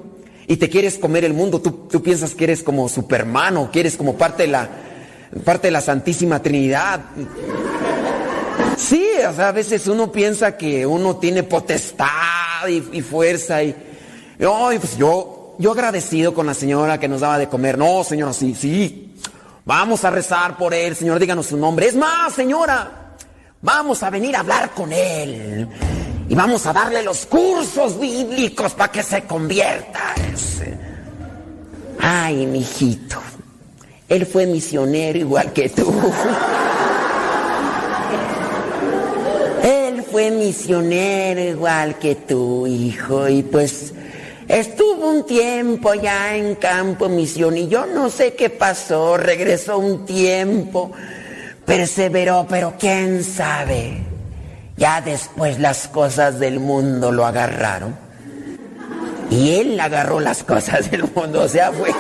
y 0.48 0.58
te 0.58 0.70
quieres 0.70 0.98
comer 0.98 1.24
el 1.24 1.34
mundo. 1.34 1.62
Tú, 1.62 1.88
tú, 1.90 2.02
piensas 2.02 2.34
que 2.34 2.46
eres 2.46 2.64
como 2.64 2.90
Superman 2.90 3.58
o 3.58 3.72
que 3.72 3.82
eres 3.82 3.96
como 3.96 4.18
parte 4.18 4.44
de 4.44 4.50
la, 4.50 4.68
parte 5.46 5.68
de 5.68 5.72
la 5.72 5.82
Santísima 5.82 6.42
Trinidad. 6.42 7.02
Sí, 8.78 9.04
o 9.28 9.34
sea, 9.34 9.50
a 9.50 9.52
veces 9.52 9.88
uno 9.88 10.12
piensa 10.12 10.56
que 10.56 10.86
uno 10.86 11.18
tiene 11.18 11.42
potestad 11.42 12.68
y, 12.68 13.02
fuerza 13.02 13.64
y, 13.64 13.76
pues 14.38 14.98
yo, 14.98 15.56
yo 15.58 15.72
agradecido 15.72 16.34
con 16.34 16.46
la 16.46 16.54
señora 16.54 17.00
que 17.00 17.08
nos 17.08 17.22
daba 17.22 17.40
de 17.40 17.50
comer. 17.50 17.76
No, 17.76 18.04
señora, 18.04 18.34
sí, 18.34 18.54
sí. 18.54 19.16
Vamos 19.66 20.06
a 20.06 20.12
rezar 20.12 20.56
por 20.58 20.76
él, 20.76 20.96
señor, 20.96 21.20
díganos 21.20 21.48
su 21.48 21.58
nombre. 21.58 21.88
Es 21.88 21.96
más, 21.96 22.34
señora, 22.34 23.16
vamos 23.62 24.04
a 24.04 24.12
venir 24.12 24.36
a 24.36 24.42
hablar 24.42 24.70
con 24.70 24.94
él 24.94 25.68
y 26.30 26.36
vamos 26.36 26.66
a 26.68 26.74
darle 26.74 27.02
los 27.02 27.26
cursos 27.26 28.00
bíblicos 28.00 28.76
para 28.76 28.92
que 28.92 29.02
se 29.02 29.24
convierta. 29.24 30.14
Ay, 32.00 32.46
mijito, 32.46 33.20
él 34.08 34.26
fue 34.28 34.46
misionero 34.46 35.18
igual 35.18 35.52
que 35.52 35.68
tú. 35.70 35.92
Fue 40.18 40.32
misionero 40.32 41.40
igual 41.42 42.00
que 42.00 42.16
tu 42.16 42.66
hijo 42.66 43.30
y 43.30 43.44
pues 43.44 43.94
estuvo 44.48 45.12
un 45.12 45.28
tiempo 45.28 45.94
ya 45.94 46.36
en 46.36 46.56
campo 46.56 47.08
misión 47.08 47.56
y 47.56 47.68
yo 47.68 47.86
no 47.86 48.10
sé 48.10 48.34
qué 48.34 48.50
pasó, 48.50 49.16
regresó 49.18 49.78
un 49.78 50.08
tiempo, 50.08 50.92
perseveró, 51.68 52.48
pero 52.50 52.74
quién 52.80 53.24
sabe, 53.24 54.02
ya 54.76 55.02
después 55.02 55.60
las 55.60 55.88
cosas 55.88 56.40
del 56.40 56.60
mundo 56.60 57.12
lo 57.12 57.24
agarraron 57.24 57.96
y 59.30 59.54
él 59.54 59.80
agarró 59.80 60.20
las 60.20 60.44
cosas 60.44 60.90
del 60.90 61.04
mundo, 61.14 61.44
o 61.44 61.48
sea, 61.48 61.72
fue... 61.72 61.92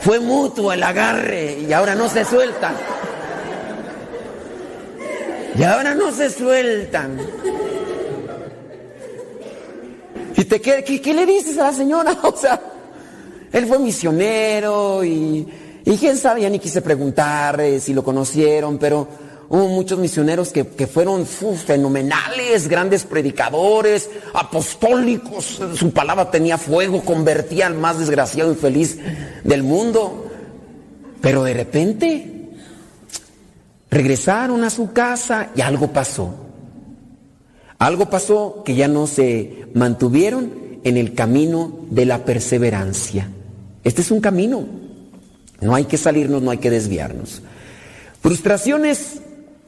Fue 0.00 0.18
mutuo 0.18 0.72
el 0.72 0.82
agarre 0.82 1.58
y 1.60 1.72
ahora 1.74 1.94
no 1.94 2.08
se 2.08 2.24
suelta. 2.24 2.72
Y 5.56 5.62
ahora 5.62 5.94
no 5.94 6.12
se 6.12 6.30
sueltan. 6.30 7.18
¿Y 10.36 10.44
te, 10.44 10.60
qué, 10.60 10.82
qué, 10.84 11.14
le 11.14 11.26
dices 11.26 11.58
a 11.58 11.64
la 11.64 11.72
señora? 11.72 12.16
O 12.22 12.36
sea, 12.36 12.60
él 13.52 13.66
fue 13.66 13.78
misionero 13.78 15.04
y, 15.04 15.46
y 15.84 15.96
quién 15.98 16.16
sabe, 16.16 16.42
ya 16.42 16.50
ni 16.50 16.58
quise 16.58 16.80
preguntar 16.80 17.60
si 17.80 17.92
lo 17.92 18.02
conocieron, 18.04 18.78
pero 18.78 19.06
hubo 19.50 19.66
muchos 19.66 19.98
misioneros 19.98 20.52
que, 20.52 20.64
fueron 20.86 21.26
fenomenales, 21.26 22.68
grandes 22.68 23.04
predicadores, 23.04 24.08
apostólicos. 24.32 25.60
Su 25.74 25.90
palabra 25.90 26.30
tenía 26.30 26.56
fuego, 26.56 27.02
convertía 27.02 27.66
al 27.66 27.74
más 27.74 27.98
desgraciado 27.98 28.52
y 28.52 28.54
feliz 28.54 28.98
del 29.42 29.64
mundo. 29.64 30.30
Pero 31.20 31.42
de 31.42 31.52
repente 31.52 32.39
regresaron 33.90 34.64
a 34.64 34.70
su 34.70 34.92
casa 34.92 35.50
y 35.54 35.60
algo 35.60 35.92
pasó. 35.92 36.34
Algo 37.78 38.10
pasó 38.10 38.62
que 38.64 38.74
ya 38.74 38.88
no 38.88 39.06
se 39.06 39.66
mantuvieron 39.74 40.52
en 40.84 40.96
el 40.96 41.14
camino 41.14 41.80
de 41.90 42.06
la 42.06 42.24
perseverancia. 42.24 43.28
Este 43.84 44.02
es 44.02 44.10
un 44.10 44.20
camino. 44.20 44.66
No 45.60 45.74
hay 45.74 45.84
que 45.84 45.98
salirnos, 45.98 46.42
no 46.42 46.50
hay 46.50 46.58
que 46.58 46.70
desviarnos. 46.70 47.42
Frustraciones, 48.22 49.22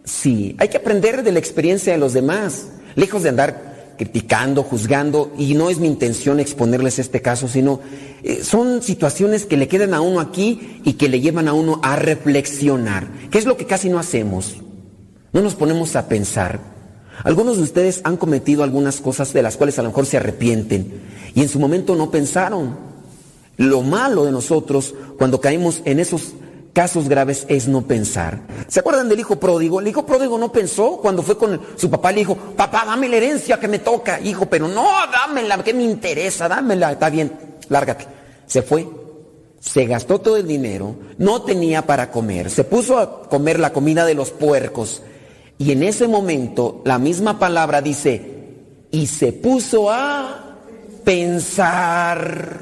sí. 0.04 0.56
Hay 0.58 0.68
que 0.68 0.76
aprender 0.76 1.22
de 1.22 1.32
la 1.32 1.38
experiencia 1.38 1.92
de 1.92 1.98
los 1.98 2.12
demás. 2.12 2.68
Lejos 2.94 3.22
de 3.22 3.30
andar 3.30 3.71
criticando, 4.02 4.64
juzgando, 4.64 5.32
y 5.38 5.54
no 5.54 5.70
es 5.70 5.78
mi 5.78 5.86
intención 5.86 6.40
exponerles 6.40 6.98
este 6.98 7.22
caso, 7.22 7.46
sino 7.46 7.78
eh, 8.24 8.42
son 8.42 8.82
situaciones 8.82 9.46
que 9.46 9.56
le 9.56 9.68
quedan 9.68 9.94
a 9.94 10.00
uno 10.00 10.18
aquí 10.18 10.80
y 10.84 10.94
que 10.94 11.08
le 11.08 11.20
llevan 11.20 11.46
a 11.46 11.52
uno 11.52 11.78
a 11.84 11.94
reflexionar. 11.94 13.06
¿Qué 13.30 13.38
es 13.38 13.46
lo 13.46 13.56
que 13.56 13.66
casi 13.66 13.88
no 13.88 14.00
hacemos? 14.00 14.56
No 15.32 15.40
nos 15.40 15.54
ponemos 15.54 15.94
a 15.94 16.08
pensar. 16.08 16.58
Algunos 17.22 17.58
de 17.58 17.62
ustedes 17.62 18.00
han 18.02 18.16
cometido 18.16 18.64
algunas 18.64 19.00
cosas 19.00 19.32
de 19.32 19.42
las 19.42 19.56
cuales 19.56 19.78
a 19.78 19.82
lo 19.82 19.90
mejor 19.90 20.06
se 20.06 20.16
arrepienten 20.16 21.00
y 21.34 21.42
en 21.42 21.48
su 21.48 21.60
momento 21.60 21.94
no 21.94 22.10
pensaron. 22.10 22.76
Lo 23.56 23.82
malo 23.82 24.24
de 24.24 24.32
nosotros 24.32 24.96
cuando 25.16 25.40
caemos 25.40 25.80
en 25.84 26.00
esos 26.00 26.32
casos 26.72 27.08
graves 27.08 27.44
es 27.48 27.68
no 27.68 27.82
pensar. 27.82 28.40
¿Se 28.68 28.80
acuerdan 28.80 29.08
del 29.08 29.20
hijo 29.20 29.38
pródigo? 29.38 29.80
El 29.80 29.88
hijo 29.88 30.06
pródigo 30.06 30.38
no 30.38 30.50
pensó 30.50 30.98
cuando 30.98 31.22
fue 31.22 31.36
con 31.36 31.60
su 31.76 31.90
papá, 31.90 32.12
le 32.12 32.20
dijo, 32.20 32.36
papá, 32.36 32.84
dame 32.86 33.08
la 33.08 33.16
herencia 33.16 33.60
que 33.60 33.68
me 33.68 33.78
toca. 33.78 34.20
Hijo, 34.20 34.46
pero 34.46 34.68
no, 34.68 34.86
dámela, 35.10 35.62
que 35.62 35.74
me 35.74 35.82
interesa, 35.82 36.48
dámela, 36.48 36.92
está 36.92 37.10
bien, 37.10 37.32
lárgate. 37.68 38.06
Se 38.46 38.62
fue, 38.62 38.88
se 39.60 39.84
gastó 39.86 40.20
todo 40.20 40.36
el 40.36 40.46
dinero, 40.46 40.96
no 41.18 41.42
tenía 41.42 41.86
para 41.86 42.10
comer, 42.10 42.50
se 42.50 42.64
puso 42.64 42.98
a 42.98 43.22
comer 43.28 43.60
la 43.60 43.72
comida 43.72 44.04
de 44.04 44.14
los 44.14 44.30
puercos. 44.30 45.02
Y 45.58 45.72
en 45.72 45.82
ese 45.82 46.08
momento 46.08 46.82
la 46.84 46.98
misma 46.98 47.38
palabra 47.38 47.82
dice, 47.82 48.32
y 48.90 49.06
se 49.06 49.32
puso 49.32 49.90
a 49.90 50.56
pensar, 51.04 52.60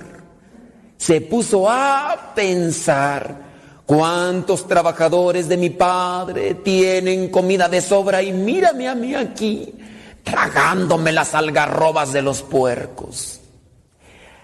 se 0.96 1.20
puso 1.20 1.68
a 1.68 2.32
pensar. 2.34 3.49
¿Cuántos 3.90 4.68
trabajadores 4.68 5.48
de 5.48 5.56
mi 5.56 5.70
padre 5.70 6.54
tienen 6.54 7.28
comida 7.28 7.68
de 7.68 7.80
sobra 7.80 8.22
y 8.22 8.32
mírame 8.32 8.86
a 8.86 8.94
mí 8.94 9.16
aquí, 9.16 9.74
tragándome 10.22 11.10
las 11.10 11.34
algarrobas 11.34 12.12
de 12.12 12.22
los 12.22 12.40
puercos? 12.42 13.40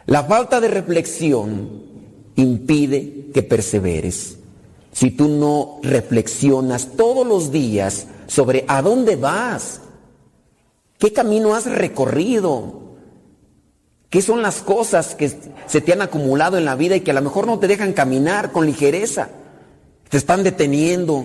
La 0.06 0.24
falta 0.24 0.60
de 0.60 0.66
reflexión 0.66 1.80
impide 2.34 3.28
que 3.32 3.44
perseveres. 3.44 4.36
Si 4.90 5.12
tú 5.12 5.28
no 5.28 5.78
reflexionas 5.80 6.96
todos 6.96 7.24
los 7.24 7.52
días 7.52 8.08
sobre 8.26 8.64
a 8.66 8.82
dónde 8.82 9.14
vas, 9.14 9.80
qué 10.98 11.12
camino 11.12 11.54
has 11.54 11.66
recorrido, 11.66 12.85
¿Qué 14.10 14.22
son 14.22 14.42
las 14.42 14.62
cosas 14.62 15.14
que 15.14 15.32
se 15.66 15.80
te 15.80 15.92
han 15.92 16.02
acumulado 16.02 16.58
en 16.58 16.64
la 16.64 16.76
vida 16.76 16.96
y 16.96 17.00
que 17.00 17.10
a 17.10 17.14
lo 17.14 17.22
mejor 17.22 17.46
no 17.46 17.58
te 17.58 17.66
dejan 17.66 17.92
caminar 17.92 18.52
con 18.52 18.66
ligereza? 18.66 19.28
Te 20.08 20.16
están 20.16 20.44
deteniendo. 20.44 21.24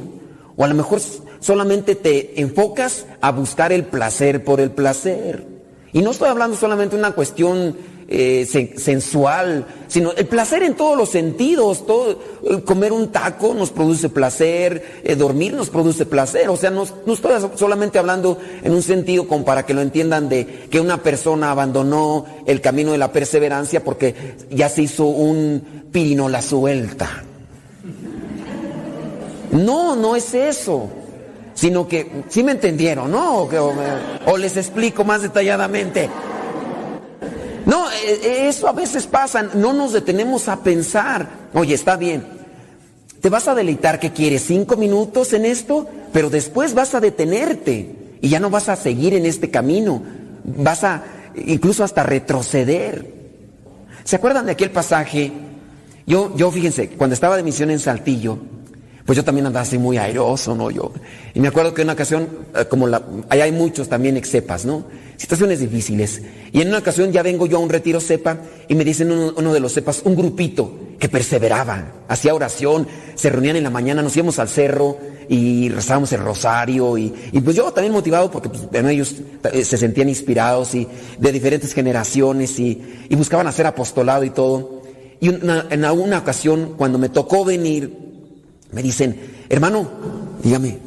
O 0.55 0.63
a 0.63 0.67
lo 0.67 0.75
mejor 0.75 0.99
solamente 1.39 1.95
te 1.95 2.41
enfocas 2.41 3.05
a 3.21 3.31
buscar 3.31 3.71
el 3.71 3.85
placer 3.85 4.43
por 4.43 4.59
el 4.59 4.71
placer. 4.71 5.45
Y 5.93 6.01
no 6.01 6.11
estoy 6.11 6.29
hablando 6.29 6.57
solamente 6.57 6.95
de 6.95 7.01
una 7.01 7.11
cuestión 7.11 7.75
eh, 8.13 8.73
sensual, 8.75 9.65
sino 9.87 10.11
el 10.11 10.27
placer 10.27 10.63
en 10.63 10.75
todos 10.75 10.97
los 10.97 11.07
sentidos. 11.07 11.87
Todo, 11.87 12.19
eh, 12.43 12.61
comer 12.65 12.91
un 12.91 13.07
taco 13.07 13.53
nos 13.53 13.71
produce 13.71 14.09
placer, 14.09 15.01
eh, 15.05 15.15
dormir 15.15 15.53
nos 15.53 15.69
produce 15.69 16.05
placer. 16.05 16.49
O 16.49 16.57
sea, 16.57 16.71
no, 16.71 16.85
no, 17.05 17.13
estoy 17.13 17.31
solamente 17.55 17.99
hablando 17.99 18.37
en 18.63 18.73
un 18.73 18.81
sentido 18.81 19.29
como 19.29 19.45
para 19.45 19.65
que 19.65 19.73
lo 19.73 19.79
entiendan 19.79 20.27
de 20.27 20.45
que 20.69 20.81
una 20.81 21.01
persona 21.01 21.51
abandonó 21.51 22.25
el 22.45 22.59
camino 22.59 22.91
de 22.91 22.97
la 22.97 23.13
perseverancia 23.13 23.81
porque 23.81 24.35
ya 24.49 24.67
se 24.67 24.81
hizo 24.81 25.05
un 25.05 25.85
pirinola 25.93 26.41
suelta. 26.41 27.23
No, 29.53 29.95
no 29.95 30.17
es 30.17 30.33
eso. 30.33 30.89
Sino 31.53 31.87
que, 31.87 32.23
si 32.27 32.43
me 32.43 32.51
entendieron, 32.51 33.09
¿no? 33.09 33.47
o 34.25 34.37
les 34.37 34.57
explico 34.57 35.05
más 35.05 35.21
detalladamente. 35.21 36.09
No, 37.65 37.91
e, 37.91 38.13
e, 38.23 38.47
eso 38.47 38.67
a 38.67 38.71
veces 38.71 39.07
pasa, 39.07 39.43
no 39.43 39.73
nos 39.73 39.93
detenemos 39.93 40.47
a 40.47 40.63
pensar, 40.63 41.27
oye, 41.53 41.75
está 41.75 41.95
bien, 41.95 42.23
te 43.21 43.29
vas 43.29 43.47
a 43.47 43.55
deleitar 43.55 43.99
que 43.99 44.11
quieres 44.11 44.43
cinco 44.43 44.77
minutos 44.77 45.33
en 45.33 45.45
esto, 45.45 45.87
pero 46.11 46.29
después 46.29 46.73
vas 46.73 46.95
a 46.95 46.99
detenerte 46.99 48.17
y 48.19 48.29
ya 48.29 48.39
no 48.39 48.49
vas 48.49 48.69
a 48.69 48.75
seguir 48.75 49.13
en 49.13 49.25
este 49.25 49.51
camino, 49.51 50.01
vas 50.43 50.83
a 50.83 51.03
incluso 51.35 51.83
hasta 51.83 52.03
retroceder. 52.03 53.13
¿Se 54.03 54.15
acuerdan 54.15 54.47
de 54.47 54.53
aquel 54.53 54.71
pasaje? 54.71 55.31
Yo, 56.07 56.35
yo 56.35 56.51
fíjense, 56.51 56.89
cuando 56.89 57.13
estaba 57.13 57.37
de 57.37 57.43
misión 57.43 57.69
en 57.69 57.79
Saltillo, 57.79 58.39
pues 59.05 59.17
yo 59.17 59.23
también 59.23 59.47
andaba 59.47 59.63
así 59.63 59.77
muy 59.77 59.97
airoso, 59.97 60.55
¿no? 60.55 60.69
Yo, 60.69 60.91
y 61.33 61.39
me 61.39 61.47
acuerdo 61.47 61.73
que 61.73 61.81
en 61.81 61.87
una 61.87 61.93
ocasión, 61.93 62.27
eh, 62.55 62.65
como 62.65 62.87
la, 62.87 63.01
ahí 63.29 63.41
hay 63.41 63.51
muchos 63.51 63.89
también 63.89 64.17
excepas, 64.17 64.65
¿no? 64.65 64.85
Situaciones 65.17 65.59
difíciles. 65.59 66.21
Y 66.51 66.61
en 66.61 66.69
una 66.69 66.79
ocasión 66.79 67.11
ya 67.11 67.23
vengo 67.23 67.45
yo 67.45 67.57
a 67.57 67.59
un 67.59 67.69
retiro 67.69 67.99
cepa 67.99 68.37
y 68.67 68.75
me 68.75 68.83
dicen 68.83 69.11
uno, 69.11 69.53
de 69.53 69.59
los 69.59 69.73
cepas, 69.73 70.01
un 70.03 70.15
grupito 70.15 70.79
que 70.99 71.09
perseveraba, 71.09 71.93
hacía 72.07 72.33
oración, 72.33 72.87
se 73.15 73.29
reunían 73.29 73.55
en 73.55 73.63
la 73.63 73.69
mañana, 73.69 74.01
nos 74.01 74.15
íbamos 74.15 74.39
al 74.39 74.49
cerro 74.49 74.97
y 75.29 75.69
rezábamos 75.69 76.11
el 76.13 76.21
rosario 76.21 76.97
y, 76.97 77.09
pues 77.43 77.55
yo 77.55 77.71
también 77.71 77.93
motivado 77.93 78.29
porque 78.29 78.49
pues, 78.49 78.67
ellos 78.85 79.15
eh, 79.51 79.63
se 79.63 79.77
sentían 79.77 80.09
inspirados 80.09 80.75
y 80.75 80.87
de 81.17 81.31
diferentes 81.31 81.73
generaciones 81.73 82.59
y, 82.59 82.81
buscaban 83.11 83.47
hacer 83.47 83.65
apostolado 83.67 84.23
y 84.23 84.29
todo. 84.31 84.81
Y 85.19 85.29
en 85.29 85.85
alguna 85.85 86.17
ocasión, 86.17 86.73
cuando 86.75 86.97
me 86.97 87.09
tocó 87.09 87.45
venir, 87.45 88.10
me 88.71 88.81
dicen, 88.81 89.45
hermano, 89.49 89.89
dígame, 90.41 90.77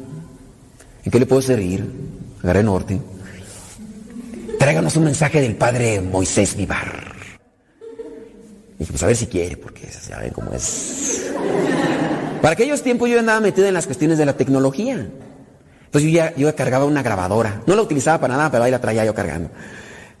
¿en 1.03 1.11
qué 1.11 1.19
le 1.19 1.25
puedo 1.25 1.41
servir? 1.41 1.85
Agarré 2.43 2.63
norte. 2.63 2.99
Tráiganos 4.59 4.95
un 4.95 5.03
mensaje 5.05 5.41
del 5.41 5.55
padre 5.55 6.01
Moisés 6.01 6.55
Vivar. 6.55 7.13
Dije, 8.79 8.91
pues 8.91 9.03
a 9.03 9.07
ver 9.07 9.15
si 9.15 9.27
quiere, 9.27 9.57
porque 9.57 9.87
saben 9.91 10.31
cómo 10.31 10.51
es. 10.51 11.31
Para 12.41 12.53
aquellos 12.53 12.81
tiempos 12.81 13.09
yo 13.09 13.19
andaba 13.19 13.39
metido 13.39 13.67
en 13.67 13.73
las 13.73 13.85
cuestiones 13.85 14.17
de 14.17 14.25
la 14.25 14.33
tecnología. 14.33 15.07
Entonces 15.85 16.11
yo 16.11 16.15
ya, 16.17 16.35
yo 16.35 16.53
cargaba 16.55 16.85
una 16.85 17.03
grabadora. 17.03 17.61
No 17.67 17.75
la 17.75 17.81
utilizaba 17.81 18.19
para 18.19 18.35
nada, 18.35 18.51
pero 18.51 18.63
ahí 18.63 18.71
la 18.71 18.81
traía 18.81 19.05
yo 19.05 19.13
cargando. 19.13 19.49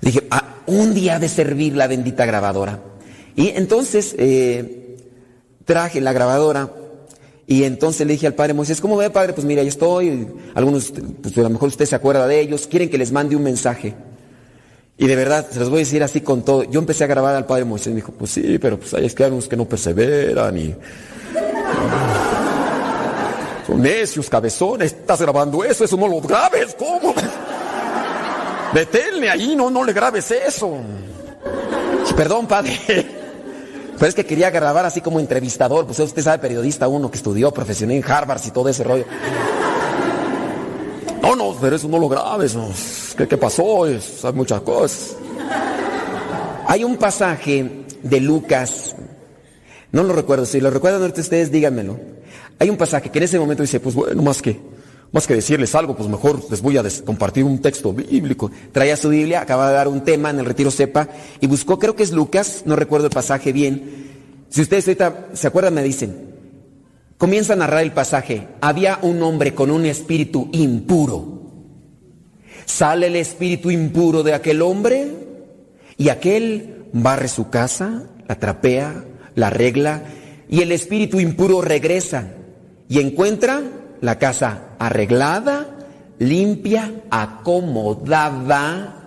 Dije, 0.01 0.25
ah, 0.31 0.55
un 0.67 0.93
día 0.93 1.19
de 1.19 1.27
servir 1.27 1.75
la 1.75 1.87
bendita 1.87 2.25
grabadora. 2.25 2.79
Y 3.35 3.49
entonces 3.49 4.15
eh, 4.17 4.97
traje 5.65 5.99
la 5.99 6.13
grabadora 6.13 6.69
y 7.47 7.63
entonces 7.63 8.07
le 8.07 8.13
dije 8.13 8.27
al 8.27 8.33
padre 8.33 8.53
Moisés, 8.53 8.81
¿cómo 8.81 8.97
ve 8.97 9.09
padre? 9.09 9.33
Pues 9.33 9.45
mira, 9.45 9.61
ahí 9.61 9.67
estoy, 9.67 10.27
algunos, 10.55 10.91
pues 11.21 11.37
a 11.37 11.41
lo 11.41 11.49
mejor 11.49 11.69
usted 11.69 11.85
se 11.85 11.95
acuerda 11.95 12.27
de 12.27 12.39
ellos, 12.39 12.65
quieren 12.67 12.89
que 12.89 12.97
les 12.97 13.11
mande 13.11 13.35
un 13.35 13.43
mensaje. 13.43 13.93
Y 14.97 15.07
de 15.07 15.15
verdad, 15.15 15.45
se 15.49 15.59
los 15.59 15.69
voy 15.69 15.79
a 15.79 15.79
decir 15.79 16.01
así 16.03 16.21
con 16.21 16.43
todo. 16.43 16.63
Yo 16.63 16.79
empecé 16.79 17.03
a 17.03 17.07
grabar 17.07 17.35
al 17.35 17.45
padre 17.45 17.65
Moisés 17.65 17.89
me 17.89 17.95
dijo, 17.95 18.13
pues 18.13 18.31
sí, 18.31 18.57
pero 18.59 18.79
pues 18.79 18.93
hay 18.93 19.11
algunos 19.19 19.47
que 19.47 19.57
no 19.57 19.65
perseveran 19.65 20.57
y... 20.57 20.75
Son 23.67 23.81
necios, 23.81 24.29
cabezones, 24.29 24.93
estás 24.93 25.21
grabando 25.21 25.63
eso, 25.63 25.83
eso 25.85 25.97
no 25.97 26.07
lo 26.07 26.21
grabes, 26.21 26.75
¿cómo? 26.75 27.13
Deténle 28.73 29.29
ahí, 29.29 29.55
no, 29.55 29.69
no 29.69 29.83
le 29.83 29.91
grabes 29.91 30.29
eso. 30.31 30.77
Perdón, 32.15 32.47
padre. 32.47 33.24
Pero 33.95 34.07
es 34.07 34.15
que 34.15 34.25
quería 34.25 34.49
grabar 34.49 34.85
así 34.85 35.01
como 35.01 35.19
entrevistador, 35.19 35.85
pues 35.85 35.99
usted 35.99 36.21
sabe, 36.21 36.39
periodista 36.39 36.87
uno 36.87 37.09
que 37.09 37.17
estudió, 37.17 37.51
profesional 37.51 37.95
en 37.95 38.03
Harvard 38.03 38.41
y 38.45 38.51
todo 38.51 38.69
ese 38.69 38.83
rollo. 38.83 39.05
No, 41.21 41.35
no, 41.35 41.55
pero 41.59 41.75
eso 41.75 41.87
no 41.87 41.97
lo 41.97 42.07
grabes, 42.09 42.55
¿Qué, 43.17 43.37
pasó? 43.37 43.85
Hay 43.85 43.99
muchas 44.33 44.61
cosas. 44.61 45.15
Hay 46.67 46.83
un 46.83 46.97
pasaje 46.97 47.85
de 48.03 48.19
Lucas, 48.19 48.95
no 49.91 50.03
lo 50.03 50.13
recuerdo, 50.13 50.45
si 50.45 50.59
lo 50.59 50.69
recuerdan 50.69 51.01
ustedes, 51.03 51.51
díganmelo. 51.51 51.97
Hay 52.59 52.69
un 52.69 52.77
pasaje 52.77 53.09
que 53.09 53.17
en 53.19 53.23
ese 53.23 53.39
momento 53.39 53.63
dice, 53.63 53.79
pues 53.79 53.95
bueno, 53.95 54.21
más 54.21 54.41
que, 54.41 54.59
más 55.15 55.27
que 55.27 55.33
decirles 55.33 55.73
algo, 55.75 55.95
pues 55.95 56.09
mejor 56.09 56.41
les 56.51 56.61
voy 56.61 56.75
a 56.77 56.83
compartir 57.05 57.45
un 57.45 57.59
texto 57.59 57.93
bíblico. 57.93 58.51
Traía 58.73 58.97
su 58.97 59.07
Biblia, 59.07 59.39
acaba 59.39 59.69
de 59.69 59.73
dar 59.73 59.87
un 59.87 60.03
tema 60.03 60.29
en 60.29 60.39
el 60.39 60.45
retiro 60.45 60.69
sepa 60.69 61.07
y 61.39 61.47
buscó, 61.47 61.79
creo 61.79 61.95
que 61.95 62.03
es 62.03 62.11
Lucas, 62.11 62.63
no 62.65 62.75
recuerdo 62.75 63.07
el 63.07 63.13
pasaje 63.13 63.53
bien. 63.53 64.09
Si 64.49 64.61
ustedes 64.61 64.85
ahorita 64.85 65.29
se 65.31 65.47
acuerdan, 65.47 65.73
me 65.73 65.83
dicen. 65.83 66.35
Comienza 67.17 67.53
a 67.53 67.55
narrar 67.55 67.83
el 67.83 67.93
pasaje. 67.93 68.49
Había 68.59 68.99
un 69.03 69.23
hombre 69.23 69.55
con 69.55 69.71
un 69.71 69.85
espíritu 69.85 70.49
impuro. 70.51 71.43
Sale 72.65 73.07
el 73.07 73.15
espíritu 73.15 73.71
impuro 73.71 74.21
de 74.21 74.33
aquel 74.33 74.61
hombre 74.61 75.13
y 75.95 76.09
aquel 76.09 76.87
barre 76.91 77.29
su 77.29 77.49
casa, 77.49 78.03
la 78.27 78.37
trapea, 78.37 79.05
la 79.35 79.47
arregla, 79.47 80.03
y 80.49 80.59
el 80.59 80.73
espíritu 80.73 81.21
impuro 81.21 81.61
regresa 81.61 82.33
y 82.89 82.99
encuentra 82.99 83.63
la 84.01 84.19
casa 84.19 84.64
arreglada, 84.79 85.77
limpia, 86.19 87.03
acomodada. 87.09 89.01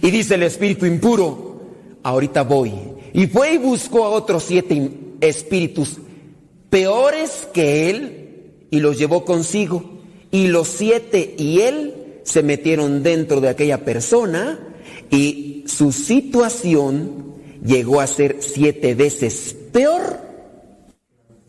Y 0.00 0.10
dice 0.10 0.36
el 0.36 0.44
espíritu 0.44 0.86
impuro, 0.86 1.60
ahorita 2.02 2.42
voy. 2.42 2.72
Y 3.12 3.26
fue 3.26 3.54
y 3.54 3.58
buscó 3.58 4.04
a 4.04 4.10
otros 4.10 4.44
siete 4.44 4.90
espíritus 5.20 5.98
peores 6.70 7.48
que 7.52 7.90
él 7.90 8.22
y 8.70 8.80
los 8.80 8.98
llevó 8.98 9.24
consigo. 9.24 10.00
Y 10.30 10.48
los 10.48 10.68
siete 10.68 11.34
y 11.38 11.60
él 11.60 12.20
se 12.24 12.42
metieron 12.42 13.02
dentro 13.02 13.40
de 13.40 13.48
aquella 13.48 13.84
persona 13.84 14.58
y 15.10 15.64
su 15.66 15.92
situación 15.92 17.34
llegó 17.64 18.00
a 18.00 18.06
ser 18.06 18.38
siete 18.40 18.94
veces 18.94 19.54
peor 19.72 20.20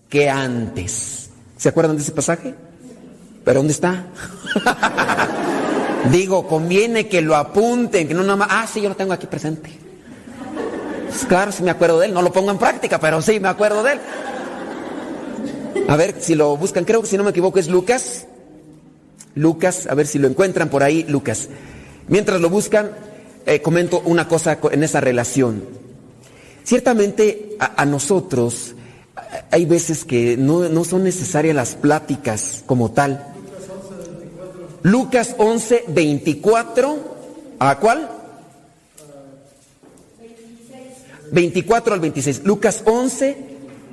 que 0.09 0.29
antes. 0.29 1.29
¿Se 1.57 1.69
acuerdan 1.69 1.95
de 1.95 2.03
ese 2.03 2.11
pasaje? 2.11 2.55
¿Pero 3.43 3.59
dónde 3.59 3.73
está? 3.73 4.05
Digo, 6.11 6.47
conviene 6.47 7.07
que 7.07 7.21
lo 7.21 7.35
apunten, 7.35 8.07
que 8.07 8.13
no 8.13 8.23
nada 8.23 8.35
más, 8.35 8.47
ah, 8.51 8.67
sí, 8.71 8.81
yo 8.81 8.89
lo 8.89 8.95
tengo 8.95 9.13
aquí 9.13 9.27
presente. 9.27 9.71
Pues 11.07 11.25
claro, 11.25 11.51
sí 11.51 11.63
me 11.63 11.71
acuerdo 11.71 11.99
de 11.99 12.07
él, 12.07 12.13
no 12.13 12.21
lo 12.21 12.31
pongo 12.33 12.51
en 12.51 12.57
práctica, 12.57 12.99
pero 12.99 13.21
sí 13.21 13.39
me 13.39 13.47
acuerdo 13.47 13.83
de 13.83 13.93
él. 13.93 13.99
A 15.87 15.95
ver 15.95 16.15
si 16.19 16.35
lo 16.35 16.57
buscan, 16.57 16.85
creo 16.85 17.01
que 17.01 17.07
si 17.07 17.17
no 17.17 17.23
me 17.23 17.29
equivoco 17.29 17.59
es 17.59 17.67
Lucas. 17.67 18.25
Lucas, 19.35 19.87
a 19.87 19.95
ver 19.95 20.07
si 20.07 20.19
lo 20.19 20.27
encuentran 20.27 20.69
por 20.69 20.83
ahí, 20.83 21.05
Lucas. 21.07 21.49
Mientras 22.07 22.41
lo 22.41 22.49
buscan, 22.49 22.91
eh, 23.45 23.61
comento 23.61 24.01
una 24.05 24.27
cosa 24.27 24.59
en 24.71 24.83
esa 24.83 25.01
relación. 25.01 25.63
Ciertamente 26.63 27.57
a, 27.59 27.85
nosotros 27.85 28.75
hay 29.51 29.65
veces 29.65 30.05
que 30.05 30.37
no, 30.37 30.69
no 30.69 30.83
son 30.83 31.03
necesarias 31.03 31.55
las 31.55 31.75
pláticas 31.75 32.63
como 32.65 32.91
tal. 32.91 33.32
Lucas 34.83 35.35
11, 35.37 35.85
24. 35.87 37.15
¿A 37.59 37.79
cuál? 37.79 38.09
24 41.31 41.93
al 41.95 41.99
26. 41.99 42.43
Lucas 42.43 42.83
11, 42.85 43.37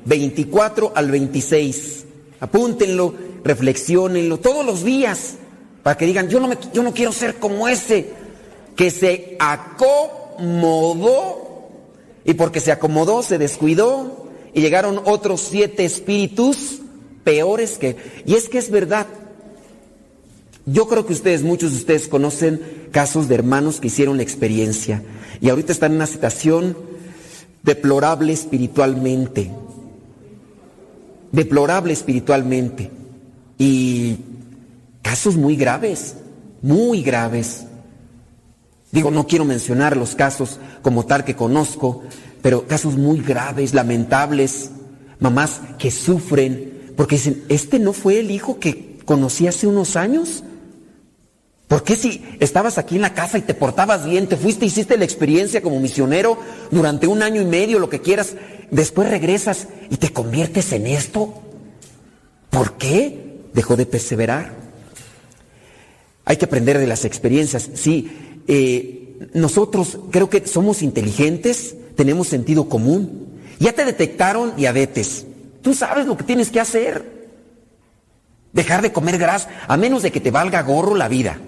24 0.05 0.93
al 0.95 1.11
26. 1.11 2.05
Apúntenlo, 2.41 3.15
reflexionenlo 3.45 4.39
todos 4.39 4.67
los 4.67 4.85
días 4.85 5.37
para 5.83 5.97
que 5.97 6.07
digan, 6.07 6.29
yo 6.29 6.41
no, 6.41 6.49
me, 6.49 6.59
yo 6.73 6.83
no 6.83 6.93
quiero 6.93 7.13
ser 7.13 7.37
como 7.37 7.69
ese 7.69 8.11
que 8.77 8.91
se 8.91 9.37
acomodó 9.39 10.91
y 12.25 12.35
porque 12.35 12.61
se 12.61 12.73
acomodó, 12.73 13.23
se 13.23 13.39
descuidó 13.39 14.27
y 14.53 14.61
llegaron 14.61 15.01
otros 15.05 15.41
siete 15.41 15.85
espíritus 15.85 16.81
peores 17.25 17.79
que... 17.79 17.97
Y 18.27 18.35
es 18.35 18.49
que 18.49 18.59
es 18.59 18.71
verdad, 18.71 19.07
yo 20.73 20.87
creo 20.89 21.07
que 21.07 21.13
ustedes, 21.13 21.43
muchos 21.43 21.73
de 21.73 21.79
ustedes 21.79 22.09
conocen 22.09 22.61
casos 22.93 23.29
de 23.29 23.35
hermanos 23.35 23.81
que 23.81 23.89
hicieron 23.89 24.19
la 24.19 24.23
experiencia 24.23 25.03
y 25.41 25.49
ahorita 25.49 25.73
están 25.73 25.93
en 25.93 25.97
una 25.97 26.07
situación 26.07 26.77
deplorable 27.63 28.33
espiritualmente. 28.33 29.51
Deplorable 31.33 31.93
espiritualmente. 31.93 32.91
Y 33.59 34.19
casos 35.03 35.37
muy 35.37 35.57
graves, 35.57 36.17
muy 36.63 37.03
graves. 37.03 37.65
Digo, 38.93 39.11
no 39.11 39.27
quiero 39.27 39.45
mencionar 39.45 39.97
los 39.97 40.15
casos 40.15 40.59
como 40.83 41.07
tal 41.07 41.25
que 41.25 41.37
conozco, 41.37 42.03
pero 42.43 42.67
casos 42.67 42.97
muy 42.97 43.21
graves, 43.21 43.75
lamentables. 43.75 44.71
Mamás 45.19 45.61
que 45.79 45.91
sufren 45.91 46.93
porque 46.97 47.17
dicen, 47.17 47.45
¿este 47.49 47.79
no 47.79 47.93
fue 47.93 48.21
el 48.21 48.31
hijo 48.31 48.59
que 48.59 48.99
conocí 49.05 49.47
hace 49.47 49.67
unos 49.67 49.97
años? 49.97 50.45
¿Por 51.71 51.85
qué 51.85 51.95
si 51.95 52.21
estabas 52.41 52.79
aquí 52.79 52.97
en 52.97 53.03
la 53.03 53.15
casa 53.15 53.39
y 53.39 53.43
te 53.43 53.55
portabas 53.55 54.05
bien, 54.05 54.27
te 54.27 54.37
fuiste, 54.37 54.67
hiciste 54.67 54.99
la 54.99 55.05
experiencia 55.05 55.63
como 55.63 55.79
misionero 55.79 56.37
durante 56.73 57.07
un 57.07 57.23
año 57.23 57.41
y 57.41 57.45
medio, 57.45 57.79
lo 57.79 57.89
que 57.89 58.01
quieras, 58.01 58.35
después 58.73 59.09
regresas 59.09 59.69
y 59.89 59.97
te 59.97 60.13
conviertes 60.13 60.73
en 60.73 60.89
esto? 60.89 61.33
¿Por 62.51 62.73
qué 62.73 63.45
dejó 63.55 63.77
de 63.77 63.87
perseverar? 63.87 64.53
Hay 66.25 66.39
que 66.39 66.47
aprender 66.47 66.77
de 66.77 66.89
las 66.89 67.05
experiencias. 67.05 67.71
Sí, 67.75 68.11
eh, 68.49 69.29
nosotros 69.33 70.01
creo 70.11 70.29
que 70.29 70.49
somos 70.49 70.83
inteligentes, 70.83 71.77
tenemos 71.95 72.27
sentido 72.27 72.69
común. 72.69 73.29
Ya 73.61 73.73
te 73.73 73.85
detectaron 73.85 74.57
diabetes. 74.57 75.25
Tú 75.63 75.73
sabes 75.73 76.07
lo 76.07 76.17
que 76.17 76.25
tienes 76.25 76.51
que 76.51 76.59
hacer. 76.59 77.31
Dejar 78.53 78.83
de 78.83 78.91
comer 78.91 79.19
grasa, 79.19 79.49
a 79.69 79.77
menos 79.77 80.03
de 80.03 80.11
que 80.11 80.21
te 80.21 80.33
valga 80.33 80.63
gorro 80.63 80.97
la 80.97 81.07
vida. 81.07 81.39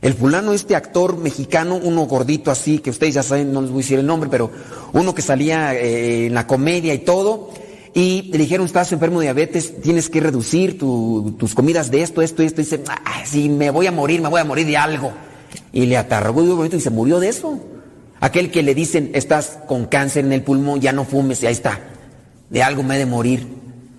El 0.00 0.14
fulano, 0.14 0.52
este 0.52 0.76
actor 0.76 1.18
mexicano, 1.18 1.80
uno 1.82 2.02
gordito 2.02 2.50
así, 2.52 2.78
que 2.78 2.90
ustedes 2.90 3.14
ya 3.14 3.22
saben, 3.24 3.52
no 3.52 3.60
les 3.60 3.70
voy 3.70 3.80
a 3.80 3.82
decir 3.82 3.98
el 3.98 4.06
nombre, 4.06 4.30
pero 4.30 4.50
uno 4.92 5.14
que 5.14 5.22
salía 5.22 5.74
eh, 5.74 6.26
en 6.26 6.34
la 6.34 6.46
comedia 6.46 6.94
y 6.94 6.98
todo, 6.98 7.50
y 7.94 8.30
le 8.30 8.38
dijeron, 8.38 8.66
estás 8.66 8.92
enfermo 8.92 9.18
de 9.18 9.26
diabetes, 9.26 9.80
tienes 9.82 10.08
que 10.08 10.20
reducir 10.20 10.78
tus 10.78 11.54
comidas 11.54 11.90
de 11.90 12.02
esto, 12.02 12.22
esto, 12.22 12.44
esto, 12.44 12.60
y 12.60 12.64
dice, 12.64 12.84
ah, 12.88 13.24
si 13.24 13.48
me 13.48 13.70
voy 13.70 13.88
a 13.88 13.92
morir, 13.92 14.20
me 14.20 14.28
voy 14.28 14.40
a 14.40 14.44
morir 14.44 14.66
de 14.66 14.76
algo. 14.76 15.12
Y 15.72 15.86
le 15.86 15.96
atarragó 15.96 16.64
y 16.64 16.80
se 16.80 16.90
murió 16.90 17.18
de 17.18 17.30
eso. 17.30 17.58
Aquel 18.20 18.52
que 18.52 18.62
le 18.62 18.74
dicen, 18.74 19.10
estás 19.14 19.58
con 19.66 19.86
cáncer 19.86 20.24
en 20.24 20.32
el 20.32 20.42
pulmón, 20.42 20.80
ya 20.80 20.92
no 20.92 21.04
fumes, 21.04 21.42
y 21.42 21.46
ahí 21.46 21.52
está. 21.52 21.80
De 22.50 22.62
algo 22.62 22.84
me 22.84 22.94
he 22.94 22.98
de 22.98 23.06
morir. 23.06 23.46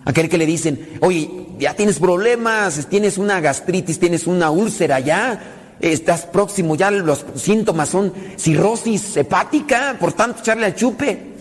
Aquel 0.06 0.30
que 0.30 0.38
le 0.38 0.46
dicen, 0.46 0.98
oye, 1.02 1.30
ya 1.60 1.74
tienes 1.74 2.00
problemas, 2.00 2.88
tienes 2.90 3.18
una 3.18 3.42
gastritis, 3.42 4.00
tienes 4.00 4.28
una 4.28 4.50
úlcera 4.50 5.02
ya, 5.02 5.59
estás 5.80 6.26
próximo, 6.26 6.76
ya 6.76 6.92
los 6.92 7.26
síntomas 7.36 7.90
son 7.90 8.14
cirrosis 8.38 9.18
hepática, 9.18 9.98
por 10.00 10.14
tanto 10.14 10.40
echarle 10.40 10.66
al 10.66 10.76
chupe. 10.76 11.36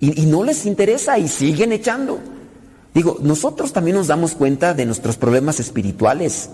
Y, 0.00 0.22
y, 0.22 0.26
no 0.26 0.44
les 0.44 0.66
interesa 0.66 1.18
y 1.18 1.28
siguen 1.28 1.72
echando. 1.72 2.20
Digo, 2.92 3.18
nosotros 3.22 3.72
también 3.72 3.96
nos 3.96 4.08
damos 4.08 4.34
cuenta 4.34 4.74
de 4.74 4.84
nuestros 4.84 5.16
problemas 5.16 5.60
espirituales, 5.60 6.50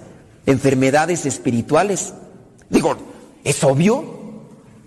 enfermedades 0.46 1.26
espirituales. 1.26 2.14
Digo, 2.68 2.96
es 3.44 3.62
obvio. 3.64 4.20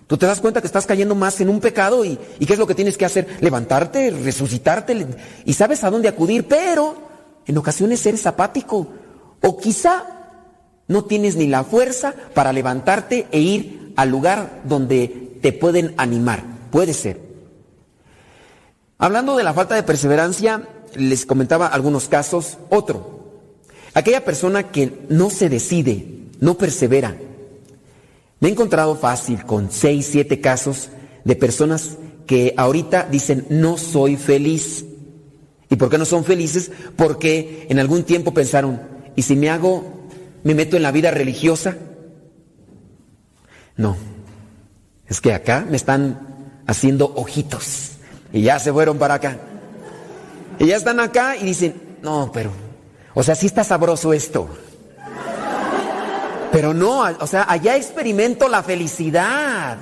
Tú 0.07 0.17
te 0.17 0.25
das 0.25 0.39
cuenta 0.39 0.61
que 0.61 0.67
estás 0.67 0.85
cayendo 0.85 1.15
más 1.15 1.41
en 1.41 1.49
un 1.49 1.59
pecado 1.59 2.05
y, 2.05 2.17
y 2.39 2.45
qué 2.45 2.53
es 2.53 2.59
lo 2.59 2.67
que 2.67 2.75
tienes 2.75 2.97
que 2.97 3.05
hacer? 3.05 3.37
Levantarte, 3.41 4.11
resucitarte 4.11 5.07
y 5.45 5.53
sabes 5.53 5.83
a 5.83 5.89
dónde 5.89 6.07
acudir, 6.07 6.47
pero 6.47 6.95
en 7.45 7.57
ocasiones 7.57 8.05
eres 8.05 8.25
apático. 8.25 8.87
O 9.41 9.57
quizá 9.57 10.22
no 10.87 11.05
tienes 11.05 11.35
ni 11.35 11.47
la 11.47 11.63
fuerza 11.63 12.13
para 12.33 12.53
levantarte 12.53 13.27
e 13.31 13.39
ir 13.39 13.93
al 13.95 14.09
lugar 14.09 14.61
donde 14.65 15.37
te 15.41 15.53
pueden 15.53 15.93
animar. 15.97 16.43
Puede 16.71 16.93
ser. 16.93 17.19
Hablando 18.97 19.35
de 19.35 19.43
la 19.43 19.53
falta 19.53 19.75
de 19.75 19.83
perseverancia, 19.83 20.67
les 20.95 21.25
comentaba 21.25 21.67
algunos 21.67 22.07
casos. 22.07 22.57
Otro, 22.69 23.41
aquella 23.93 24.23
persona 24.23 24.71
que 24.71 25.05
no 25.09 25.29
se 25.29 25.49
decide, 25.49 26.05
no 26.39 26.57
persevera. 26.57 27.17
Me 28.39 28.49
he 28.49 28.51
encontrado 28.51 28.95
fácil 28.95 29.45
con 29.45 29.71
seis, 29.71 30.07
siete 30.11 30.41
casos 30.41 30.89
de 31.23 31.35
personas 31.35 31.97
que 32.27 32.53
ahorita 32.57 33.07
dicen 33.09 33.45
no 33.49 33.77
soy 33.77 34.17
feliz. 34.17 34.85
¿Y 35.69 35.75
por 35.75 35.89
qué 35.89 35.97
no 35.97 36.05
son 36.05 36.23
felices? 36.23 36.71
Porque 36.95 37.67
en 37.69 37.79
algún 37.79 38.03
tiempo 38.03 38.33
pensaron, 38.33 38.81
¿y 39.15 39.23
si 39.23 39.35
me 39.35 39.49
hago 39.49 39.92
me 40.43 40.53
meto 40.53 40.77
en 40.77 40.83
la 40.83 40.91
vida 40.91 41.11
religiosa. 41.11 41.75
No, 43.75 43.97
es 45.07 45.21
que 45.21 45.33
acá 45.33 45.65
me 45.67 45.77
están 45.77 46.63
haciendo 46.67 47.13
ojitos 47.15 47.93
y 48.31 48.41
ya 48.41 48.59
se 48.59 48.71
fueron 48.71 48.97
para 48.97 49.15
acá. 49.15 49.37
Y 50.59 50.67
ya 50.67 50.75
están 50.75 50.99
acá 50.99 51.35
y 51.35 51.43
dicen, 51.45 51.97
no, 52.01 52.31
pero, 52.31 52.51
o 53.13 53.23
sea, 53.23 53.35
sí 53.35 53.47
está 53.47 53.63
sabroso 53.63 54.13
esto. 54.13 54.47
Pero 56.51 56.73
no, 56.73 57.01
o 57.19 57.27
sea, 57.27 57.45
allá 57.49 57.75
experimento 57.75 58.47
la 58.47 58.61
felicidad. 58.61 59.77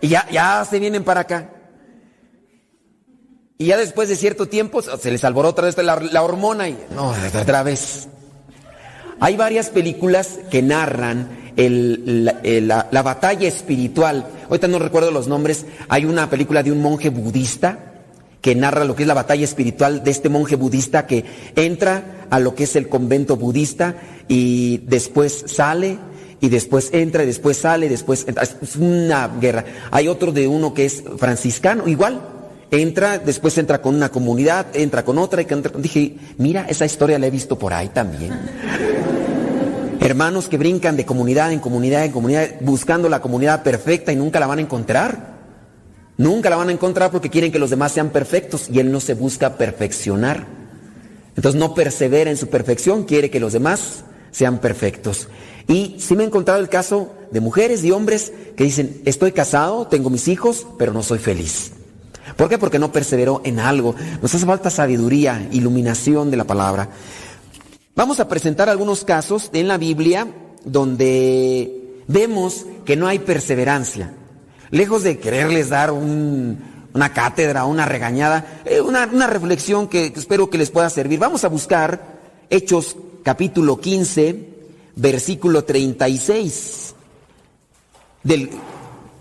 Y 0.00 0.08
ya, 0.08 0.26
ya 0.30 0.64
se 0.64 0.78
vienen 0.78 1.04
para 1.04 1.20
acá. 1.20 1.50
Y 3.58 3.66
ya 3.66 3.76
después 3.76 4.08
de 4.08 4.16
cierto 4.16 4.46
tiempo 4.46 4.80
se 4.80 5.10
les 5.10 5.24
alborota 5.24 5.50
otra 5.50 5.66
vez 5.66 5.76
la, 5.84 5.96
la 5.96 6.22
hormona 6.22 6.68
y 6.68 6.78
no, 6.94 7.12
otra 7.40 7.62
vez. 7.62 8.08
Hay 9.20 9.36
varias 9.36 9.70
películas 9.70 10.38
que 10.50 10.62
narran 10.62 11.28
la, 11.56 13.02
batalla 13.02 13.48
espiritual. 13.48 14.26
Ahorita 14.48 14.68
no 14.68 14.78
recuerdo 14.78 15.10
los 15.10 15.28
nombres. 15.28 15.66
Hay 15.88 16.04
una 16.04 16.30
película 16.30 16.62
de 16.62 16.72
un 16.72 16.80
monje 16.80 17.10
budista 17.10 17.78
que 18.40 18.54
narra 18.54 18.84
lo 18.84 18.94
que 18.94 19.02
es 19.02 19.08
la 19.08 19.14
batalla 19.14 19.44
espiritual 19.44 20.04
de 20.04 20.12
este 20.12 20.28
monje 20.28 20.54
budista 20.54 21.06
que 21.06 21.24
entra 21.56 22.26
a 22.30 22.38
lo 22.38 22.54
que 22.54 22.64
es 22.64 22.76
el 22.76 22.88
convento 22.88 23.36
budista 23.36 23.96
y 24.28 24.78
después 24.86 25.44
sale 25.46 25.98
y 26.40 26.48
después 26.48 26.90
entra 26.92 27.24
y 27.24 27.26
después 27.26 27.56
sale 27.56 27.86
y 27.86 27.88
después 27.88 28.24
entra. 28.28 28.44
Es 28.44 28.76
una 28.76 29.28
guerra. 29.40 29.64
Hay 29.90 30.06
otro 30.06 30.30
de 30.30 30.46
uno 30.46 30.72
que 30.72 30.84
es 30.84 31.02
franciscano, 31.18 31.88
igual. 31.88 32.37
Entra, 32.70 33.18
después 33.18 33.56
entra 33.58 33.80
con 33.80 33.94
una 33.94 34.10
comunidad, 34.10 34.66
entra 34.74 35.04
con 35.04 35.18
otra, 35.18 35.42
y 35.42 35.46
entra, 35.48 35.72
dije, 35.78 36.16
mira, 36.38 36.66
esa 36.68 36.84
historia 36.84 37.18
la 37.18 37.26
he 37.26 37.30
visto 37.30 37.58
por 37.58 37.72
ahí 37.72 37.88
también. 37.88 38.32
Hermanos 40.00 40.48
que 40.48 40.58
brincan 40.58 40.96
de 40.96 41.04
comunidad 41.04 41.52
en 41.52 41.58
comunidad 41.58 42.04
en 42.04 42.12
comunidad, 42.12 42.48
buscando 42.60 43.08
la 43.08 43.20
comunidad 43.20 43.62
perfecta 43.62 44.12
y 44.12 44.16
nunca 44.16 44.38
la 44.40 44.46
van 44.46 44.58
a 44.58 44.62
encontrar. 44.62 45.38
Nunca 46.16 46.50
la 46.50 46.56
van 46.56 46.68
a 46.68 46.72
encontrar 46.72 47.10
porque 47.10 47.30
quieren 47.30 47.52
que 47.52 47.58
los 47.58 47.70
demás 47.70 47.92
sean 47.92 48.10
perfectos 48.10 48.68
y 48.72 48.80
él 48.80 48.90
no 48.90 49.00
se 49.00 49.14
busca 49.14 49.56
perfeccionar. 49.56 50.46
Entonces 51.36 51.58
no 51.58 51.74
persevera 51.74 52.30
en 52.30 52.36
su 52.36 52.48
perfección, 52.48 53.04
quiere 53.04 53.30
que 53.30 53.40
los 53.40 53.52
demás 53.52 54.04
sean 54.30 54.58
perfectos. 54.58 55.28
Y 55.68 55.96
sí 55.98 56.16
me 56.16 56.24
he 56.24 56.26
encontrado 56.26 56.60
el 56.60 56.68
caso 56.68 57.14
de 57.30 57.40
mujeres 57.40 57.84
y 57.84 57.90
hombres 57.90 58.32
que 58.56 58.64
dicen, 58.64 59.02
estoy 59.04 59.32
casado, 59.32 59.86
tengo 59.86 60.10
mis 60.10 60.26
hijos, 60.28 60.66
pero 60.78 60.92
no 60.92 61.02
soy 61.02 61.18
feliz. 61.18 61.72
¿Por 62.36 62.48
qué? 62.48 62.58
Porque 62.58 62.78
no 62.78 62.92
perseveró 62.92 63.40
en 63.44 63.58
algo. 63.60 63.94
Nos 64.22 64.34
hace 64.34 64.46
falta 64.46 64.70
sabiduría, 64.70 65.48
iluminación 65.52 66.30
de 66.30 66.36
la 66.36 66.44
palabra. 66.44 66.90
Vamos 67.94 68.20
a 68.20 68.28
presentar 68.28 68.68
algunos 68.68 69.04
casos 69.04 69.50
en 69.52 69.66
la 69.66 69.76
Biblia 69.76 70.28
donde 70.64 72.02
vemos 72.06 72.66
que 72.84 72.96
no 72.96 73.08
hay 73.08 73.18
perseverancia. 73.18 74.12
Lejos 74.70 75.02
de 75.02 75.18
quererles 75.18 75.70
dar 75.70 75.92
una 75.92 77.12
cátedra, 77.12 77.64
una 77.64 77.86
regañada, 77.86 78.60
eh, 78.64 78.80
una, 78.80 79.06
una 79.06 79.26
reflexión 79.26 79.88
que 79.88 80.12
espero 80.14 80.50
que 80.50 80.58
les 80.58 80.70
pueda 80.70 80.90
servir. 80.90 81.18
Vamos 81.18 81.44
a 81.44 81.48
buscar 81.48 82.18
Hechos 82.50 82.96
capítulo 83.22 83.80
15, 83.80 84.48
versículo 84.96 85.64
36. 85.64 86.94
Del 88.22 88.50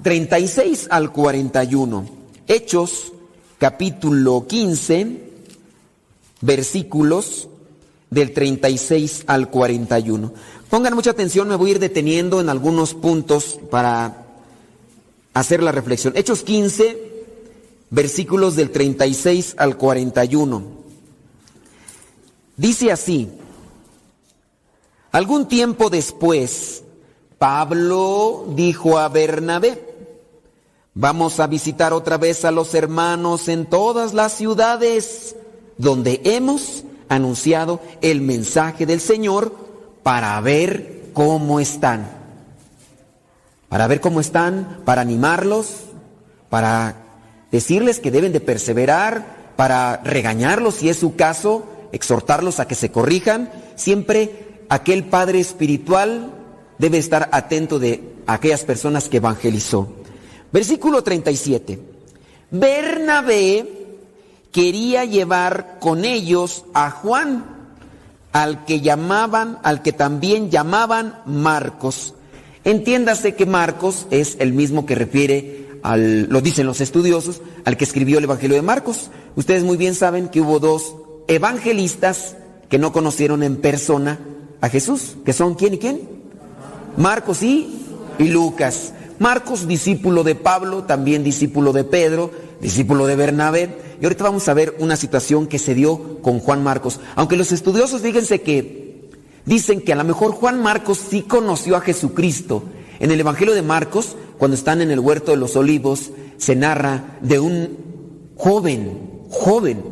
36 0.03 0.87
al 0.89 1.11
41. 1.11 2.16
Hechos 2.47 3.11
capítulo 3.57 4.47
15, 4.47 5.21
versículos 6.39 7.49
del 8.09 8.33
36 8.33 9.25
al 9.27 9.49
41. 9.49 10.31
Pongan 10.69 10.95
mucha 10.95 11.11
atención, 11.11 11.49
me 11.49 11.57
voy 11.57 11.69
a 11.69 11.73
ir 11.73 11.79
deteniendo 11.79 12.39
en 12.39 12.47
algunos 12.47 12.93
puntos 12.93 13.59
para 13.69 14.25
hacer 15.33 15.61
la 15.61 15.73
reflexión. 15.73 16.13
Hechos 16.15 16.43
15, 16.43 17.25
versículos 17.89 18.55
del 18.55 18.71
36 18.71 19.55
al 19.57 19.75
41. 19.75 20.63
Dice 22.55 22.93
así, 22.93 23.29
algún 25.11 25.49
tiempo 25.49 25.89
después, 25.89 26.83
Pablo 27.37 28.45
dijo 28.55 28.97
a 28.97 29.09
Bernabé, 29.09 29.86
Vamos 30.99 31.39
a 31.39 31.45
visitar 31.45 31.93
otra 31.93 32.17
vez 32.17 32.43
a 32.43 32.49
los 32.49 32.73
hermanos 32.73 33.49
en 33.49 33.67
todas 33.67 34.15
las 34.15 34.33
ciudades 34.33 35.35
donde 35.77 36.21
hemos 36.23 36.85
anunciado 37.07 37.79
el 38.01 38.21
mensaje 38.21 38.87
del 38.87 38.99
Señor 38.99 39.55
para 40.01 40.41
ver 40.41 41.11
cómo 41.13 41.59
están. 41.59 42.09
Para 43.69 43.85
ver 43.85 44.01
cómo 44.01 44.19
están, 44.19 44.79
para 44.85 45.01
animarlos, 45.01 45.83
para 46.49 46.95
decirles 47.51 47.99
que 47.99 48.09
deben 48.09 48.33
de 48.33 48.39
perseverar, 48.39 49.53
para 49.55 49.97
regañarlos 49.97 50.73
si 50.73 50.89
es 50.89 50.97
su 50.97 51.15
caso, 51.15 51.63
exhortarlos 51.91 52.59
a 52.59 52.67
que 52.67 52.73
se 52.73 52.89
corrijan. 52.89 53.51
Siempre 53.75 54.63
aquel 54.67 55.03
padre 55.03 55.41
espiritual 55.41 56.33
debe 56.79 56.97
estar 56.97 57.29
atento 57.33 57.77
de 57.77 58.15
aquellas 58.25 58.63
personas 58.63 59.09
que 59.09 59.17
evangelizó. 59.17 59.96
Versículo 60.51 61.03
37. 61.03 61.79
Bernabé 62.51 63.77
quería 64.51 65.05
llevar 65.05 65.77
con 65.79 66.05
ellos 66.05 66.65
a 66.73 66.89
Juan, 66.89 67.45
al 68.31 68.65
que 68.65 68.81
llamaban, 68.81 69.59
al 69.63 69.81
que 69.81 69.91
también 69.91 70.49
llamaban 70.49 71.21
Marcos. 71.25 72.13
Entiéndase 72.63 73.35
que 73.35 73.45
Marcos 73.45 74.07
es 74.11 74.37
el 74.39 74.53
mismo 74.53 74.85
que 74.85 74.95
refiere 74.95 75.67
al, 75.83 76.23
lo 76.23 76.41
dicen 76.41 76.65
los 76.65 76.81
estudiosos, 76.81 77.41
al 77.65 77.77
que 77.77 77.83
escribió 77.83 78.17
el 78.17 78.25
Evangelio 78.25 78.55
de 78.55 78.61
Marcos. 78.61 79.09
Ustedes 79.35 79.63
muy 79.63 79.77
bien 79.77 79.95
saben 79.95 80.29
que 80.29 80.41
hubo 80.41 80.59
dos 80.59 80.95
evangelistas 81.27 82.35
que 82.69 82.77
no 82.77 82.91
conocieron 82.91 83.43
en 83.43 83.57
persona 83.57 84.19
a 84.61 84.69
Jesús, 84.69 85.17
que 85.25 85.33
son 85.33 85.55
quién 85.55 85.75
y 85.75 85.77
quién? 85.77 86.01
Marcos 86.97 87.43
y, 87.43 87.69
y 88.17 88.25
Lucas. 88.29 88.93
Marcos, 89.19 89.67
discípulo 89.67 90.23
de 90.23 90.35
Pablo, 90.35 90.83
también 90.83 91.23
discípulo 91.23 91.73
de 91.73 91.83
Pedro, 91.83 92.31
discípulo 92.61 93.07
de 93.07 93.15
Bernabé. 93.15 93.77
Y 93.99 94.05
ahorita 94.05 94.23
vamos 94.23 94.47
a 94.47 94.53
ver 94.53 94.75
una 94.79 94.95
situación 94.95 95.47
que 95.47 95.59
se 95.59 95.73
dio 95.73 96.21
con 96.21 96.39
Juan 96.39 96.63
Marcos. 96.63 96.99
Aunque 97.15 97.37
los 97.37 97.51
estudiosos, 97.51 98.01
fíjense 98.01 98.41
que 98.41 99.09
dicen 99.45 99.81
que 99.81 99.93
a 99.93 99.95
lo 99.95 100.03
mejor 100.03 100.31
Juan 100.31 100.61
Marcos 100.61 100.99
sí 101.09 101.23
conoció 101.23 101.75
a 101.75 101.81
Jesucristo. 101.81 102.63
En 102.99 103.11
el 103.11 103.19
Evangelio 103.19 103.53
de 103.53 103.61
Marcos, 103.61 104.15
cuando 104.37 104.55
están 104.55 104.81
en 104.81 104.91
el 104.91 104.99
huerto 104.99 105.31
de 105.31 105.37
los 105.37 105.55
olivos, 105.55 106.11
se 106.37 106.55
narra 106.55 107.17
de 107.21 107.39
un 107.39 107.77
joven, 108.35 108.99
joven, 109.29 109.83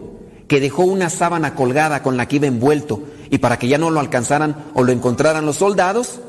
que 0.47 0.59
dejó 0.59 0.83
una 0.83 1.09
sábana 1.09 1.55
colgada 1.55 2.03
con 2.03 2.17
la 2.17 2.27
que 2.27 2.35
iba 2.35 2.47
envuelto. 2.47 3.01
Y 3.31 3.39
para 3.39 3.57
que 3.57 3.67
ya 3.67 3.79
no 3.79 3.89
lo 3.89 3.99
alcanzaran 3.99 4.65
o 4.75 4.83
lo 4.83 4.91
encontraran 4.91 5.45
los 5.45 5.57
soldados, 5.57 6.19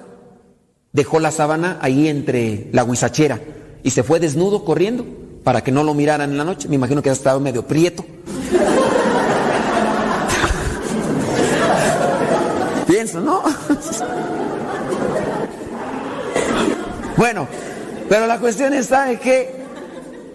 dejó 0.96 1.20
la 1.20 1.30
sábana 1.30 1.78
ahí 1.82 2.08
entre 2.08 2.68
la 2.72 2.82
guisachera 2.82 3.38
y 3.82 3.90
se 3.90 4.02
fue 4.02 4.18
desnudo 4.18 4.64
corriendo 4.64 5.04
para 5.44 5.62
que 5.62 5.70
no 5.70 5.84
lo 5.84 5.92
miraran 5.92 6.30
en 6.30 6.38
la 6.38 6.44
noche. 6.44 6.68
Me 6.68 6.76
imagino 6.76 7.02
que 7.02 7.10
estaba 7.10 7.38
medio 7.38 7.66
prieto. 7.66 8.02
Pienso, 12.86 13.20
¿no? 13.20 13.42
bueno, 17.18 17.46
pero 18.08 18.26
la 18.26 18.40
cuestión 18.40 18.72
está 18.72 19.12
en 19.12 19.18
que 19.18 19.54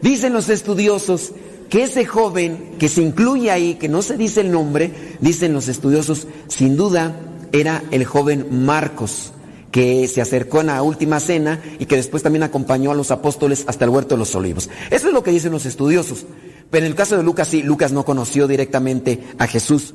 dicen 0.01 0.31
los 0.31 0.47
estudiosos 0.49 1.31
que 1.71 1.85
ese 1.85 2.05
joven 2.05 2.75
que 2.77 2.87
se 2.87 3.01
incluye 3.01 3.49
ahí, 3.49 3.73
que 3.75 3.89
no 3.89 4.03
se 4.03 4.15
dice 4.15 4.41
el 4.41 4.51
nombre, 4.51 4.91
dicen 5.21 5.53
los 5.53 5.69
estudiosos, 5.69 6.27
sin 6.47 6.77
duda 6.77 7.15
era 7.51 7.81
el 7.89 8.05
joven 8.05 8.63
Marcos 8.63 9.33
que 9.71 10.07
se 10.07 10.21
acercó 10.21 10.61
en 10.61 10.67
la 10.67 10.81
última 10.83 11.19
cena 11.19 11.61
y 11.79 11.85
que 11.85 11.95
después 11.95 12.21
también 12.21 12.43
acompañó 12.43 12.91
a 12.91 12.95
los 12.95 13.09
apóstoles 13.09 13.63
hasta 13.67 13.85
el 13.85 13.91
huerto 13.91 14.15
de 14.15 14.19
los 14.19 14.35
olivos. 14.35 14.69
Eso 14.89 15.07
es 15.07 15.13
lo 15.13 15.23
que 15.23 15.31
dicen 15.31 15.53
los 15.53 15.65
estudiosos. 15.65 16.25
Pero 16.69 16.85
en 16.85 16.91
el 16.91 16.97
caso 16.97 17.17
de 17.17 17.23
Lucas 17.23 17.47
sí, 17.47 17.63
Lucas 17.63 17.91
no 17.91 18.05
conoció 18.05 18.47
directamente 18.47 19.23
a 19.37 19.47
Jesús. 19.47 19.93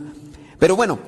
Pero 0.58 0.76
bueno, 0.76 0.98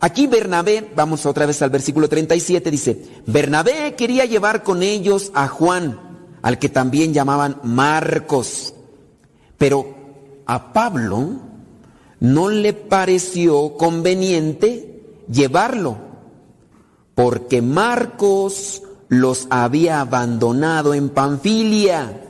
aquí 0.00 0.26
Bernabé, 0.26 0.90
vamos 0.96 1.26
otra 1.26 1.46
vez 1.46 1.60
al 1.62 1.70
versículo 1.70 2.08
37, 2.08 2.70
dice, 2.70 3.02
Bernabé 3.26 3.94
quería 3.94 4.24
llevar 4.24 4.62
con 4.62 4.82
ellos 4.82 5.30
a 5.34 5.46
Juan, 5.48 6.00
al 6.42 6.58
que 6.58 6.70
también 6.70 7.12
llamaban 7.12 7.58
Marcos. 7.62 8.74
Pero 9.58 9.94
a 10.46 10.72
Pablo 10.72 11.40
no 12.20 12.48
le 12.48 12.72
pareció 12.72 13.76
conveniente 13.76 15.02
llevarlo 15.30 16.13
porque 17.14 17.62
Marcos 17.62 18.82
los 19.08 19.46
había 19.50 20.00
abandonado 20.00 20.94
en 20.94 21.08
Panfilia 21.08 22.20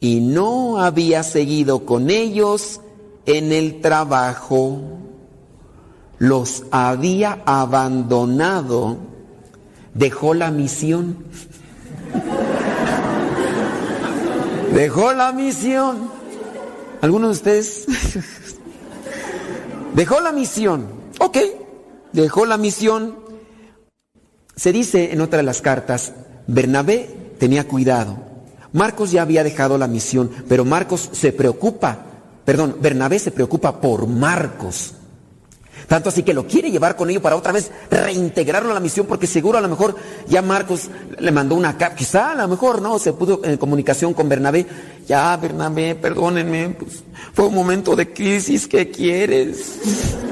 y 0.00 0.20
no 0.20 0.80
había 0.80 1.22
seguido 1.22 1.86
con 1.86 2.10
ellos 2.10 2.80
en 3.26 3.52
el 3.52 3.80
trabajo. 3.80 4.80
Los 6.18 6.64
había 6.70 7.42
abandonado, 7.44 8.98
dejó 9.94 10.34
la 10.34 10.50
misión. 10.50 11.24
Dejó 14.74 15.12
la 15.12 15.30
misión. 15.30 16.10
¿Alguno 17.00 17.28
de 17.28 17.32
ustedes? 17.32 17.86
dejó 19.94 20.20
la 20.20 20.32
misión. 20.32 20.88
Ok, 21.20 21.38
dejó 22.12 22.44
la 22.44 22.56
misión 22.56 23.23
se 24.56 24.72
dice 24.72 25.12
en 25.12 25.20
otra 25.20 25.38
de 25.38 25.42
las 25.42 25.60
cartas, 25.60 26.12
Bernabé 26.46 27.34
tenía 27.38 27.66
cuidado. 27.66 28.16
Marcos 28.72 29.12
ya 29.12 29.22
había 29.22 29.44
dejado 29.44 29.78
la 29.78 29.86
misión, 29.86 30.30
pero 30.48 30.64
Marcos 30.64 31.08
se 31.12 31.32
preocupa, 31.32 31.98
perdón, 32.44 32.76
Bernabé 32.80 33.18
se 33.18 33.30
preocupa 33.30 33.80
por 33.80 34.06
Marcos. 34.06 34.94
Tanto 35.86 36.08
así 36.08 36.22
que 36.22 36.34
lo 36.34 36.46
quiere 36.46 36.70
llevar 36.70 36.96
con 36.96 37.10
ello 37.10 37.20
para 37.20 37.36
otra 37.36 37.52
vez 37.52 37.70
reintegrarlo 37.90 38.70
a 38.70 38.74
la 38.74 38.80
misión, 38.80 39.06
porque 39.06 39.26
seguro 39.26 39.58
a 39.58 39.60
lo 39.60 39.68
mejor 39.68 39.94
ya 40.28 40.40
Marcos 40.40 40.88
le 41.18 41.30
mandó 41.30 41.54
una 41.56 41.76
carta, 41.76 41.96
quizá 41.96 42.32
a 42.32 42.34
lo 42.34 42.48
mejor 42.48 42.80
no, 42.80 42.98
se 42.98 43.12
pudo 43.12 43.40
en 43.44 43.58
comunicación 43.58 44.14
con 44.14 44.28
Bernabé. 44.28 44.66
Ya, 45.06 45.36
Bernabé, 45.36 45.94
perdónenme, 45.94 46.70
pues, 46.70 47.04
fue 47.34 47.46
un 47.46 47.54
momento 47.54 47.94
de 47.94 48.12
crisis, 48.12 48.66
¿qué 48.66 48.90
quieres? 48.90 49.78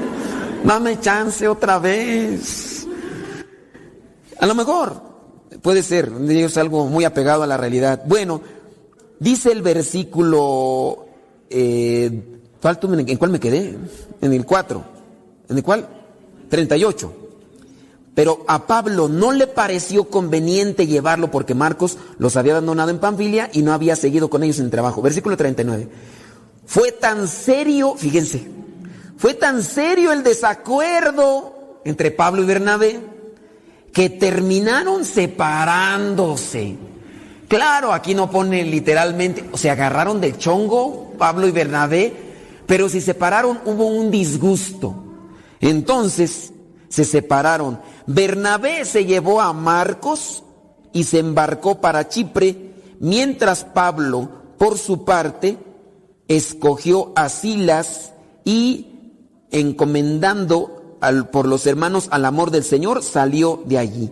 Dame 0.63 0.99
chance 0.99 1.47
otra 1.47 1.77
vez. 1.77 2.72
A 4.39 4.45
lo 4.45 4.55
mejor 4.55 5.01
puede 5.61 5.83
ser, 5.83 6.11
es 6.29 6.57
algo 6.57 6.87
muy 6.87 7.05
apegado 7.05 7.43
a 7.43 7.47
la 7.47 7.57
realidad. 7.57 8.03
Bueno, 8.05 8.41
dice 9.19 9.51
el 9.51 9.61
versículo 9.61 11.05
eh, 11.49 12.11
¿en 12.63 13.17
cuál 13.17 13.31
me 13.31 13.39
quedé? 13.39 13.77
En 14.21 14.33
el 14.33 14.45
4. 14.45 14.83
¿En 15.49 15.57
el 15.57 15.63
cuál? 15.63 15.87
38. 16.49 17.13
Pero 18.15 18.43
a 18.47 18.67
Pablo 18.67 19.09
no 19.09 19.31
le 19.31 19.47
pareció 19.47 20.05
conveniente 20.05 20.87
llevarlo 20.87 21.31
porque 21.31 21.55
Marcos 21.55 21.97
los 22.19 22.37
había 22.37 22.53
abandonado 22.53 22.91
en 22.91 22.99
Panfilia 22.99 23.49
y 23.51 23.63
no 23.63 23.73
había 23.73 23.95
seguido 23.95 24.29
con 24.29 24.43
ellos 24.43 24.59
en 24.59 24.69
trabajo. 24.69 25.01
Versículo 25.01 25.35
39. 25.35 25.89
Fue 26.65 26.91
tan 26.91 27.27
serio, 27.27 27.95
fíjense, 27.97 28.47
fue 29.17 29.33
tan 29.33 29.63
serio 29.63 30.11
el 30.11 30.23
desacuerdo 30.23 31.79
entre 31.85 32.11
Pablo 32.11 32.43
y 32.43 32.45
Bernabé 32.45 32.99
que 33.93 34.09
terminaron 34.09 35.05
separándose. 35.05 36.75
Claro, 37.47 37.93
aquí 37.93 38.15
no 38.15 38.29
pone 38.29 38.63
literalmente, 38.63 39.47
o 39.51 39.57
se 39.57 39.69
agarraron 39.69 40.19
del 40.19 40.37
chongo 40.37 41.13
Pablo 41.17 41.47
y 41.47 41.51
Bernabé, 41.51 42.11
pero 42.65 42.89
si 42.89 42.99
separaron 42.99 43.59
hubo 43.65 43.85
un 43.85 44.09
disgusto. 44.09 44.95
Entonces 45.61 46.51
se 46.89 47.05
separaron. 47.05 47.79
Bernabé 48.07 48.83
se 48.85 49.05
llevó 49.05 49.39
a 49.39 49.53
Marcos 49.53 50.43
y 50.91 51.03
se 51.03 51.19
embarcó 51.19 51.79
para 51.79 52.09
Chipre, 52.09 52.73
mientras 52.99 53.63
Pablo, 53.63 54.29
por 54.57 54.77
su 54.77 55.05
parte, 55.05 55.57
escogió 56.27 57.11
a 57.15 57.29
Silas 57.29 58.13
y 58.43 58.87
encomendando 59.51 60.82
por 61.31 61.47
los 61.47 61.65
hermanos 61.67 62.07
al 62.11 62.25
amor 62.25 62.51
del 62.51 62.63
Señor, 62.63 63.03
salió 63.03 63.61
de 63.65 63.77
allí. 63.77 64.11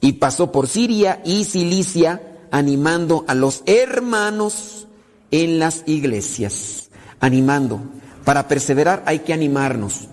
Y 0.00 0.14
pasó 0.14 0.52
por 0.52 0.68
Siria 0.68 1.22
y 1.24 1.44
Cilicia, 1.44 2.38
animando 2.50 3.24
a 3.28 3.34
los 3.34 3.62
hermanos 3.66 4.88
en 5.30 5.58
las 5.58 5.84
iglesias. 5.86 6.90
Animando. 7.20 7.80
Para 8.24 8.48
perseverar 8.48 9.02
hay 9.06 9.20
que 9.20 9.32
animarnos. 9.32 10.08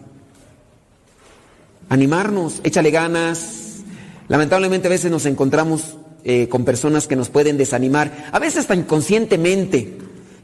Animarnos, 1.90 2.62
échale 2.64 2.92
ganas. 2.92 3.80
Lamentablemente 4.28 4.88
a 4.88 4.92
veces 4.92 5.10
nos 5.10 5.26
encontramos 5.26 5.98
eh, 6.24 6.48
con 6.50 6.66
personas 6.66 7.08
que 7.08 7.16
nos 7.16 7.30
pueden 7.30 7.58
desanimar, 7.58 8.30
a 8.32 8.40
veces 8.40 8.68
tan 8.68 8.80
inconscientemente. 8.80 9.98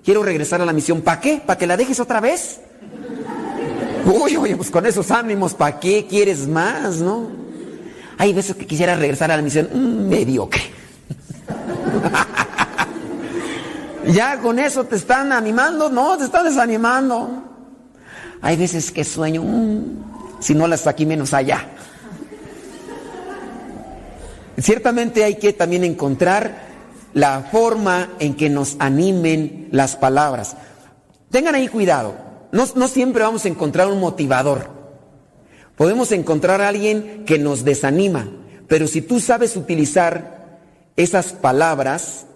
Quiero 0.04 0.24
regresar 0.24 0.62
a 0.62 0.66
la 0.66 0.74
misión. 0.74 1.02
¿Para 1.02 1.20
qué? 1.20 1.42
¿Para 1.46 1.58
que 1.58 1.68
la 1.68 1.78
dejes 1.78 2.00
otra 2.00 2.20
vez? 2.20 2.62
Uy, 4.06 4.36
oye, 4.38 4.56
pues 4.56 4.70
con 4.70 4.86
esos 4.86 5.10
ánimos, 5.10 5.56
¿para 5.56 5.80
qué 5.80 6.06
quieres 6.08 6.48
más, 6.48 6.98
no? 6.98 7.28
Hay 8.18 8.34
veces 8.34 8.56
que 8.56 8.68
quisiera 8.68 8.96
regresar 8.96 9.32
a 9.32 9.36
la 9.36 9.42
misión 9.42 9.70
mm, 9.74 10.08
mediocre. 10.08 10.62
ya 14.08 14.38
con 14.40 14.60
eso 14.60 14.84
te 14.84 14.96
están 14.96 15.32
animando, 15.32 15.90
no, 15.90 16.18
te 16.18 16.26
están 16.26 16.46
desanimando. 16.46 17.44
Hay 18.42 18.58
veces 18.58 18.92
que 18.92 19.04
sueño, 19.04 19.42
mm, 19.42 20.40
si 20.40 20.54
no 20.54 20.68
las 20.68 20.86
aquí 20.86 21.06
menos 21.06 21.34
allá. 21.34 21.68
Ciertamente 24.60 25.24
hay 25.24 25.36
que 25.36 25.52
también 25.52 25.84
encontrar 25.84 26.66
la 27.14 27.42
forma 27.52 28.10
en 28.20 28.36
que 28.36 28.50
nos 28.50 28.76
animen 28.80 29.68
las 29.72 29.96
palabras. 29.96 30.56
Tengan 31.32 31.56
ahí 31.56 31.68
cuidado. 31.68 32.25
No, 32.56 32.88
siempre 32.88 33.22
vamos 33.22 33.44
a 33.44 33.50
encontrar 33.50 33.90
un 33.90 34.00
motivador. 34.00 34.70
Podemos 35.76 36.14
encontrar 36.14 36.62
a 36.62 36.70
alguien 36.70 37.26
que 37.26 37.38
nos 37.38 37.66
desanima, 37.66 38.30
pero 38.70 38.88
si 38.88 39.02
tú 39.02 39.20
sabes 39.20 39.58
utilizar 39.58 40.62
esas 40.96 41.34
palabras, 41.34 42.28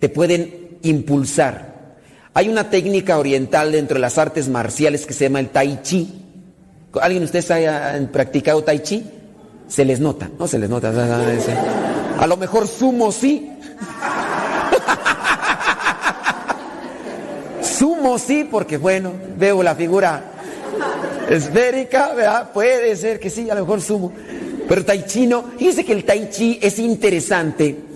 te 0.00 0.10
pueden 0.10 0.76
impulsar. 0.82 1.96
Hay 2.34 2.50
una 2.50 2.68
técnica 2.68 3.16
oriental 3.16 3.72
dentro 3.72 3.94
de 3.94 4.00
las 4.00 4.18
artes 4.18 4.50
marciales 4.50 5.06
que 5.06 5.14
se 5.14 5.24
llama 5.24 5.40
el 5.40 5.48
tai 5.48 5.80
chi. 5.82 6.26
¿Alguien 7.00 7.22
de 7.22 7.26
ustedes 7.26 7.50
haya 7.50 8.06
practicado 8.12 8.62
tai 8.62 8.80
chi? 8.80 9.02
Se 9.66 9.82
les 9.86 9.98
nota, 9.98 10.30
no 10.38 10.46
se 10.46 10.58
les 10.58 10.68
nota. 10.68 10.92
A 12.20 12.26
lo 12.26 12.36
mejor 12.36 12.68
sumo 12.68 13.10
sí, 13.10 13.50
Sí, 18.16 18.48
porque 18.48 18.78
bueno, 18.78 19.12
veo 19.36 19.62
la 19.62 19.74
figura 19.74 20.32
esférica, 21.28 22.14
¿verdad? 22.14 22.52
Puede 22.52 22.96
ser 22.96 23.20
que 23.20 23.28
sí, 23.28 23.50
a 23.50 23.54
lo 23.54 23.62
mejor 23.62 23.82
sumo. 23.82 24.12
Pero 24.68 24.84
Tai 24.84 25.04
Chi 25.04 25.26
no. 25.26 25.44
Fíjense 25.58 25.84
que 25.84 25.92
el 25.92 26.04
Tai 26.04 26.30
Chi 26.30 26.58
es 26.62 26.78
interesante 26.78 27.88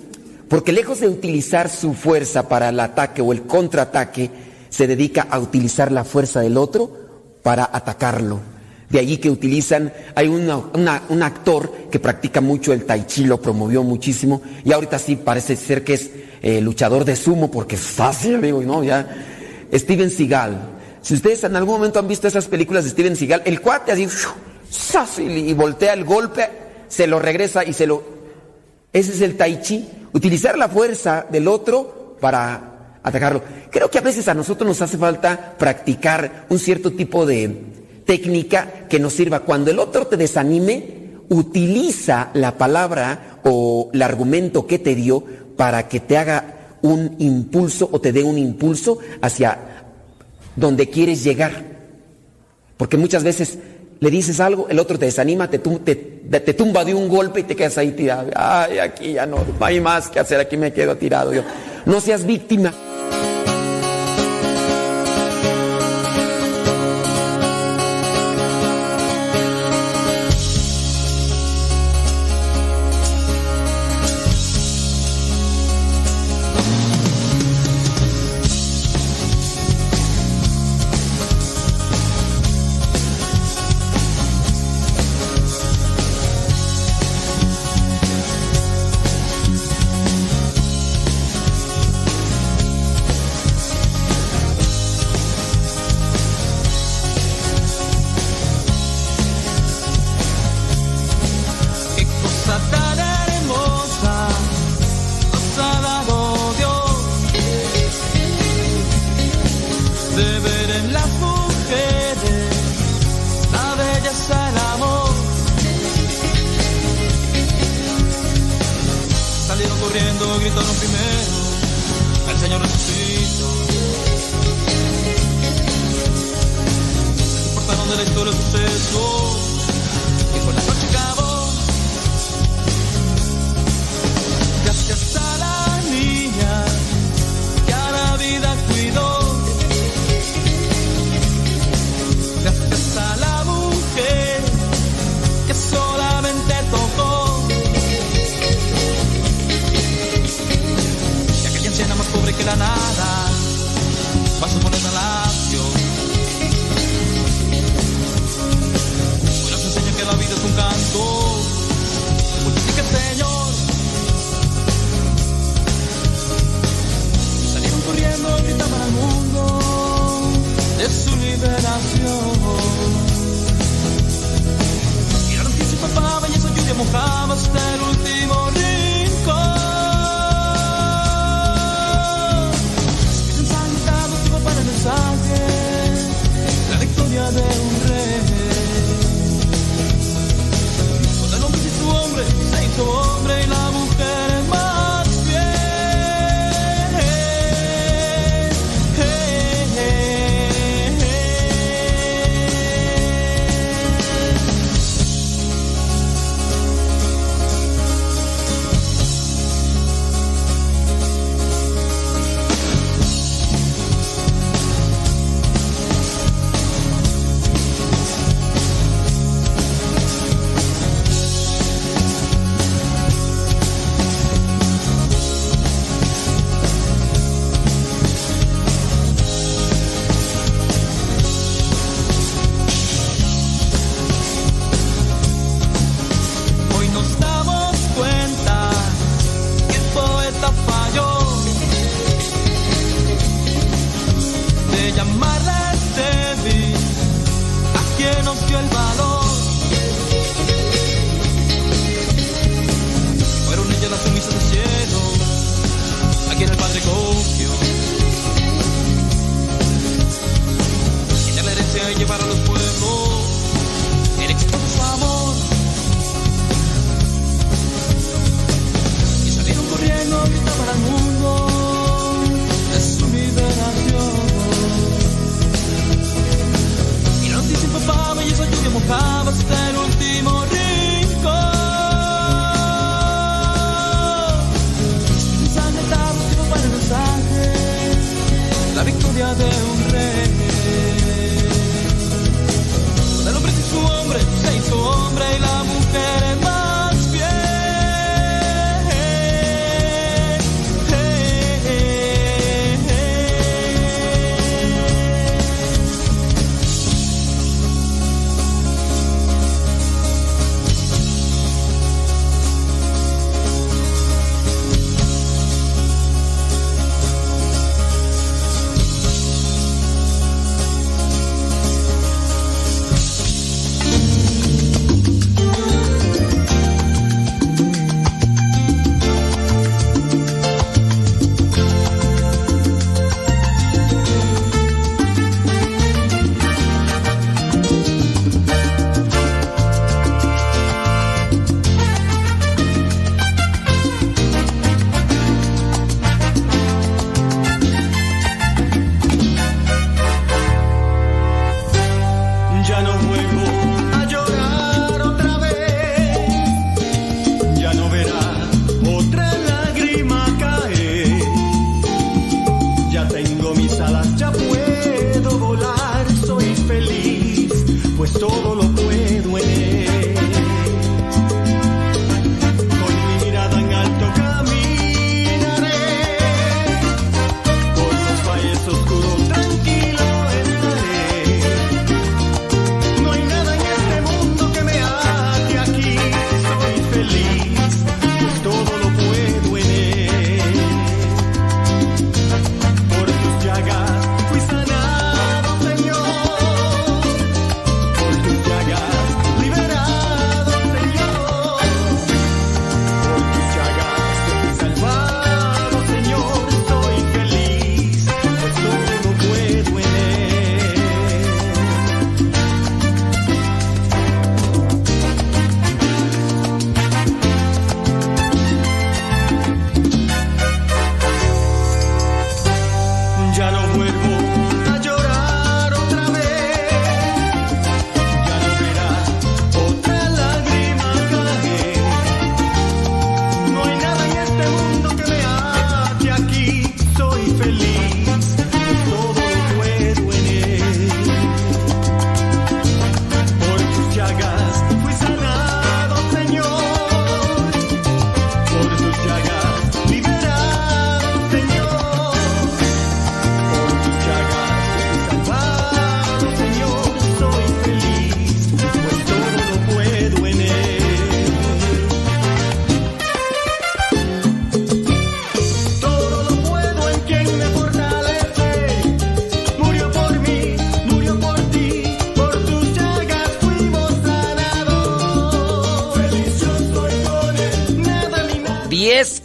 porque 0.53 0.71
lejos 0.71 1.01
de 1.01 1.09
utilizar 1.09 1.71
su 1.71 1.95
fuerza 1.95 2.47
para 2.47 2.69
el 2.69 2.79
ataque 2.79 3.23
o 3.23 3.33
el 3.33 3.45
contraataque, 3.45 4.31
se 4.69 4.87
dedica 4.87 5.27
a 5.31 5.39
utilizar 5.39 5.91
la 5.91 6.05
fuerza 6.05 6.41
del 6.41 6.59
otro 6.59 6.95
para 7.43 7.71
atacarlo. 7.73 8.39
De 8.91 8.99
allí 8.99 9.17
que 9.17 9.31
utilizan, 9.31 9.91
hay 10.15 10.29
un 10.29 11.23
actor 11.23 11.73
que 11.91 11.99
practica 11.99 12.43
mucho 12.43 12.75
el 12.75 12.85
tai 12.85 13.07
chi, 13.07 13.25
lo 13.25 13.41
promovió 13.41 13.83
muchísimo, 13.83 14.43
y 14.63 14.73
ahorita 14.73 14.99
sí 14.99 15.17
parece 15.17 15.57
ser 15.57 15.85
que 15.85 15.95
es 15.95 16.11
eh, 16.43 16.61
luchador 16.61 17.07
de 17.07 17.17
sumo, 17.17 17.51
porque 17.51 17.77
es 17.77 17.81
fácil, 17.81 18.35
amigo, 18.35 18.61
¿no? 18.61 18.85
Ya. 18.85 19.09
Steven 19.73 20.11
Seagal. 20.11 20.57
Si 21.01 21.15
ustedes 21.15 21.43
en 21.45 21.57
algún 21.57 21.75
momento 21.75 21.99
han 21.99 22.09
visto 22.09 22.29
esas 22.29 22.47
películas 22.47 22.85
de 22.85 22.91
Steven 22.91 23.17
Seagal, 23.17 23.43
el 23.45 23.61
cuate 23.61 23.93
así, 23.93 24.07
y 25.19 25.53
voltea 25.55 25.93
el 25.93 26.05
golpe, 26.05 26.49
se 26.89 27.07
lo 27.07 27.19
regresa 27.19 27.65
y 27.65 27.73
se 27.73 27.87
lo... 27.87 28.03
Ese 28.93 29.13
es 29.13 29.21
el 29.23 29.37
tai 29.37 29.61
chi, 29.63 29.89
utilizar 30.13 30.59
la 30.59 30.69
fuerza 30.69 31.27
del 31.31 31.49
otro 31.49 32.17
para 32.21 32.99
atacarlo. 33.03 33.43
Creo 33.71 33.91
que 33.91 33.99
a 33.99 34.03
veces 34.03 34.29
a 34.29 34.35
nosotros 34.35 34.69
nos 34.69 34.83
hace 34.83 34.99
falta 34.99 35.57
practicar 35.59 36.47
un 36.51 36.59
cierto 36.59 36.93
tipo 36.93 37.25
de 37.27 37.65
técnica 38.05 38.87
que 38.89 39.01
nos 39.01 39.15
sirva. 39.15 39.41
Cuando 39.41 39.71
el 39.71 39.79
otro 39.79 40.07
te 40.07 40.17
desanime, 40.17 41.03
utiliza 41.31 42.31
la 42.35 42.59
palabra 42.59 43.41
o 43.45 43.91
el 43.93 44.03
argumento 44.03 44.67
que 44.67 44.79
te 44.79 44.95
dio 44.95 45.25
para 45.57 45.89
que 45.89 46.01
te 46.01 46.19
haga 46.19 46.62
un 46.83 47.17
impulso 47.19 47.89
o 47.91 48.01
te 48.01 48.13
dé 48.13 48.23
un 48.23 48.39
impulso 48.39 48.99
hacia 49.21 49.59
donde 50.57 50.89
quieres 50.89 51.25
llegar. 51.25 51.65
Porque 52.77 52.97
muchas 52.97 53.25
veces 53.25 53.59
le 54.01 54.11
dices 54.11 54.41
algo, 54.41 54.69
el 54.69 54.79
otro 54.81 54.99
te 54.99 55.07
desanima, 55.07 55.49
te, 55.49 55.59
te, 55.59 56.55
tumba 56.55 56.85
de 56.85 56.93
un 56.93 57.09
golpe 57.09 57.41
y 57.41 57.43
te 57.45 57.55
quedas 57.55 57.79
ahí 57.79 57.93
tirado. 57.93 58.31
Ay, 58.35 58.79
aquí 58.79 59.13
ya 59.13 59.27
no, 59.27 59.37
no 59.37 59.65
hay 59.65 59.81
más 59.81 60.09
que 60.09 60.19
hacer, 60.19 60.41
aquí 60.41 60.57
me 60.57 60.73
quedo 60.73 60.97
tirado. 60.97 61.33
Yo, 61.33 61.43
no 61.87 62.01
seas 62.01 62.27
víctima. 62.27 62.73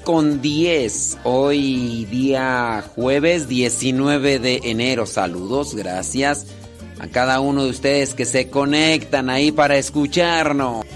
Con 0.07 0.41
10. 0.41 1.17
Hoy 1.25 2.05
día 2.05 2.81
jueves 2.95 3.49
19 3.49 4.39
de 4.39 4.61
enero. 4.63 5.05
Saludos, 5.05 5.75
gracias 5.75 6.45
a 6.97 7.07
cada 7.07 7.41
uno 7.41 7.65
de 7.65 7.71
ustedes 7.71 8.13
que 8.13 8.23
se 8.23 8.49
conectan 8.49 9.29
ahí 9.29 9.51
para 9.51 9.75
escucharnos. 9.75 10.86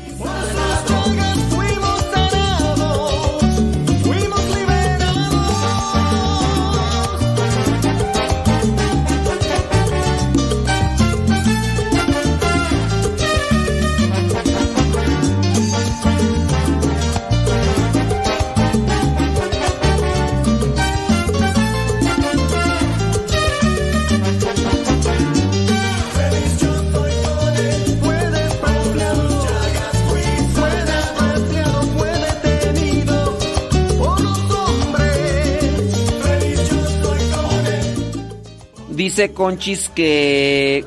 Dice 39.21 39.33
Conchis 39.35 39.89
que... 39.89 40.83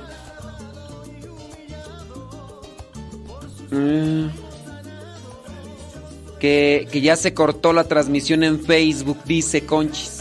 Mm, 3.70 4.27
que, 6.40 6.89
que 6.90 7.01
ya 7.01 7.15
se 7.15 7.32
cortó 7.32 7.73
la 7.73 7.85
transmisión 7.85 8.43
en 8.43 8.59
Facebook, 8.59 9.19
dice 9.24 9.65
Conchis. 9.65 10.20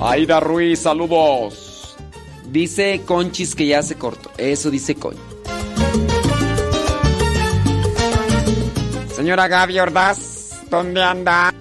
Aida 0.00 0.40
Ruiz, 0.40 0.78
saludos. 0.78 1.94
Dice 2.50 3.02
Conchis 3.04 3.54
que 3.54 3.66
ya 3.66 3.82
se 3.82 3.96
cortó. 3.96 4.30
Eso 4.38 4.70
dice 4.70 4.94
Conchis. 4.94 5.22
Señora 9.14 9.48
Gaby 9.48 9.78
Ordaz, 9.80 10.18
¿dónde 10.70 11.02
anda? 11.02 11.52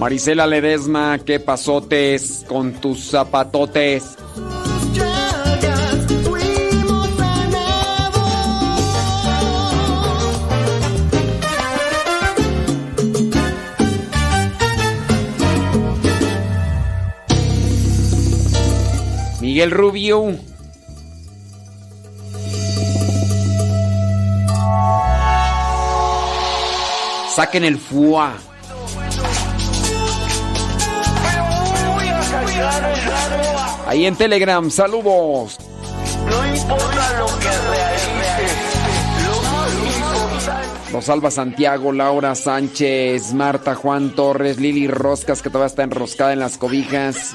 Marisela 0.00 0.46
Ledesma, 0.46 1.18
¿qué 1.18 1.38
pasotes 1.40 2.44
con 2.48 2.72
tus 2.72 3.10
zapatotes? 3.10 4.16
Miguel 19.60 19.76
Rubio. 19.76 20.38
Saquen 27.36 27.64
el 27.64 27.78
fuá. 27.78 28.38
Ahí 33.86 34.06
en 34.06 34.16
Telegram, 34.16 34.70
saludos. 34.70 35.58
No 36.26 36.46
importa 36.46 37.18
lo 37.18 37.26
que 37.26 37.50
realices. 37.68 38.80
Rosalba 40.90 41.30
Santiago, 41.30 41.92
Laura 41.92 42.34
Sánchez, 42.34 43.34
Marta 43.34 43.74
Juan 43.74 44.14
Torres, 44.14 44.58
Lili 44.58 44.88
Roscas, 44.88 45.42
que 45.42 45.50
todavía 45.50 45.66
está 45.66 45.82
enroscada 45.82 46.32
en 46.32 46.40
las 46.40 46.56
cobijas. 46.56 47.34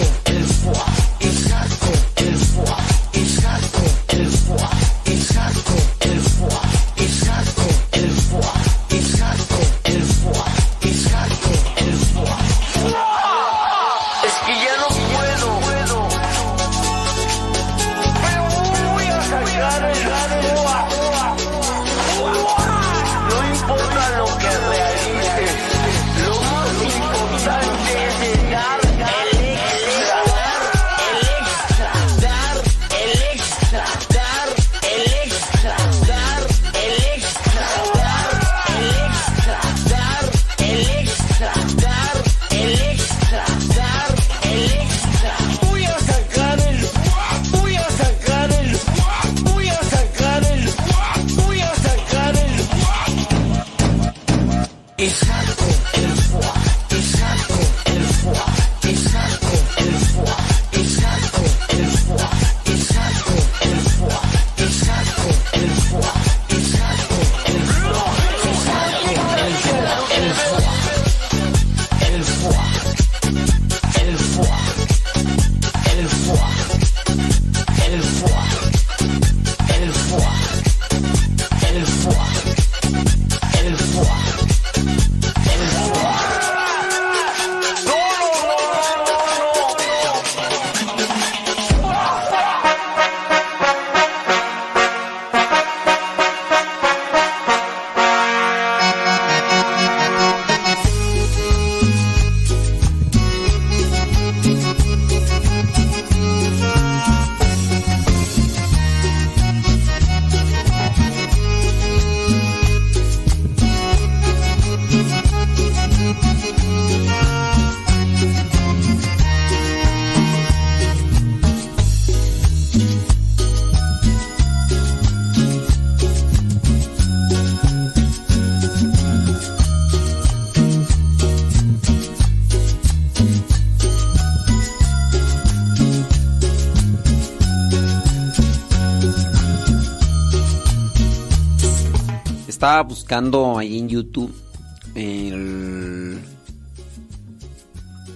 ahí 143.13 143.77
en 143.77 143.89
YouTube 143.89 144.33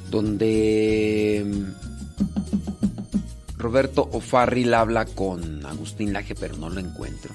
donde 0.10 1.46
mm, 1.46 3.58
Roberto 3.58 4.08
O'Farrill 4.14 4.74
habla 4.74 5.06
con 5.06 5.66
Agustín 5.66 6.14
Laje, 6.14 6.34
pero 6.36 6.56
no 6.56 6.70
lo 6.70 6.80
encuentro. 6.80 7.34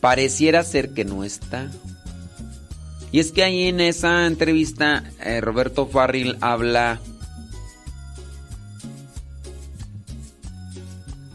Pareciera 0.00 0.64
ser 0.64 0.94
que 0.94 1.04
no 1.04 1.24
está. 1.24 1.70
Y 3.10 3.20
es 3.20 3.32
que 3.32 3.44
ahí 3.44 3.64
en 3.64 3.80
esa 3.80 4.26
entrevista 4.26 5.04
eh, 5.20 5.42
Roberto 5.42 5.82
O'Farrill 5.82 6.38
habla 6.40 7.00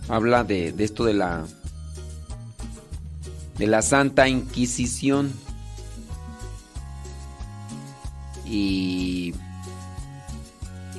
habla 0.09 0.43
de 0.43 0.73
esto 0.79 1.05
de 1.05 1.13
la 1.13 1.45
de 3.57 3.67
la 3.67 3.81
Santa 3.81 4.27
Inquisición. 4.27 5.33
Y... 8.45 9.33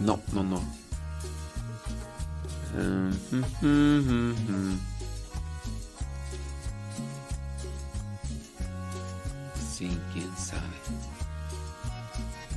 No, 0.01 0.21
no, 0.33 0.43
no. 0.45 0.79
Sí, 9.77 9.89
quién 10.13 10.31
sabe. 10.37 10.63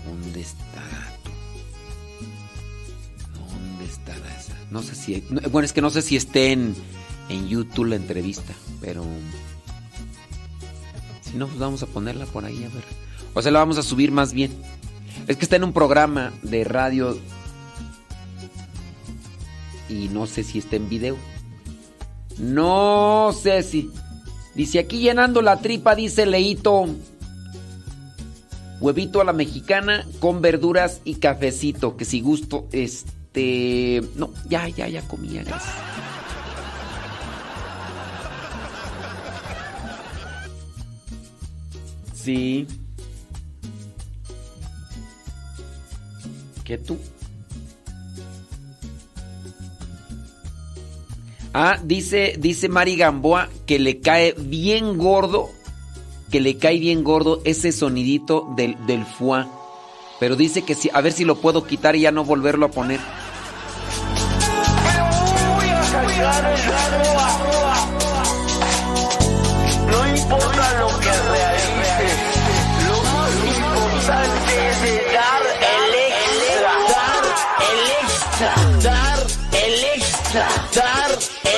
¿Dónde 0.06 0.42
estará 0.42 1.18
tú? 1.24 1.32
¿Dónde 3.40 3.86
estará 3.86 4.38
esa? 4.38 4.56
No 4.72 4.82
sé 4.82 4.96
si... 4.96 5.22
Bueno, 5.52 5.66
es 5.66 5.74
que 5.74 5.82
no 5.82 5.90
sé 5.90 6.02
si 6.02 6.16
esté 6.16 6.52
en, 6.52 6.76
en 7.30 7.48
YouTube 7.48 7.86
la 7.86 7.96
entrevista, 7.96 8.54
pero... 8.82 9.06
Si 11.32 11.38
no, 11.38 11.48
pues 11.48 11.60
vamos 11.60 11.82
a 11.84 11.88
ponerla 11.88 12.26
por 12.26 12.46
ahí, 12.46 12.64
a 12.64 12.70
ver. 12.74 12.84
O 13.34 13.42
sea, 13.42 13.52
la 13.52 13.60
vamos 13.60 13.78
a 13.78 13.84
subir 13.84 14.12
más 14.12 14.34
bien. 14.34 14.52
Es 15.28 15.38
que 15.38 15.46
está 15.46 15.56
en 15.56 15.64
un 15.64 15.74
programa 15.74 16.34
de 16.42 16.64
radio. 16.64 17.18
Y 19.88 20.10
no 20.10 20.28
sé 20.28 20.44
si 20.44 20.60
está 20.60 20.76
en 20.76 20.90
video. 20.90 21.18
No 22.38 23.34
sé 23.40 23.64
si. 23.64 23.90
Dice 24.56 24.80
aquí 24.80 25.00
llenando 25.00 25.42
la 25.42 25.62
tripa, 25.62 25.96
dice 25.96 26.26
Leito. 26.26 26.88
Huevito 28.82 29.22
a 29.22 29.24
la 29.24 29.34
mexicana 29.34 30.06
con 30.20 30.42
verduras 30.42 31.02
y 31.06 31.16
cafecito. 31.16 31.96
Que 31.96 32.04
si 32.04 32.20
gusto, 32.20 32.68
este. 32.72 34.02
No, 34.16 34.34
ya, 34.50 34.68
ya, 34.68 34.88
ya 34.88 35.08
comía. 35.08 35.44
Sí. 42.24 42.68
¿Qué 46.64 46.78
tú? 46.78 46.98
Ah, 51.54 51.80
dice, 51.84 52.36
dice 52.40 52.70
Mari 52.70 52.96
Gamboa 52.96 53.50
que 53.66 53.78
le 53.80 54.00
cae 54.00 54.36
bien 54.38 54.98
gordo, 54.98 55.50
que 56.32 56.40
le 56.40 56.58
cae 56.58 56.80
bien 56.80 57.04
gordo 57.04 57.42
ese 57.44 57.72
sonidito 57.72 58.54
del, 58.56 58.78
del. 58.86 59.06
Pero 60.20 60.36
dice 60.36 60.62
que 60.62 60.76
sí, 60.76 60.90
a 60.94 61.02
ver 61.02 61.12
si 61.12 61.26
lo 61.26 61.36
puedo 61.36 61.66
quitar 61.66 61.96
y 61.96 62.02
ya 62.02 62.12
no 62.12 62.24
volverlo 62.24 62.68
a 62.68 62.72
poner. 62.72 63.00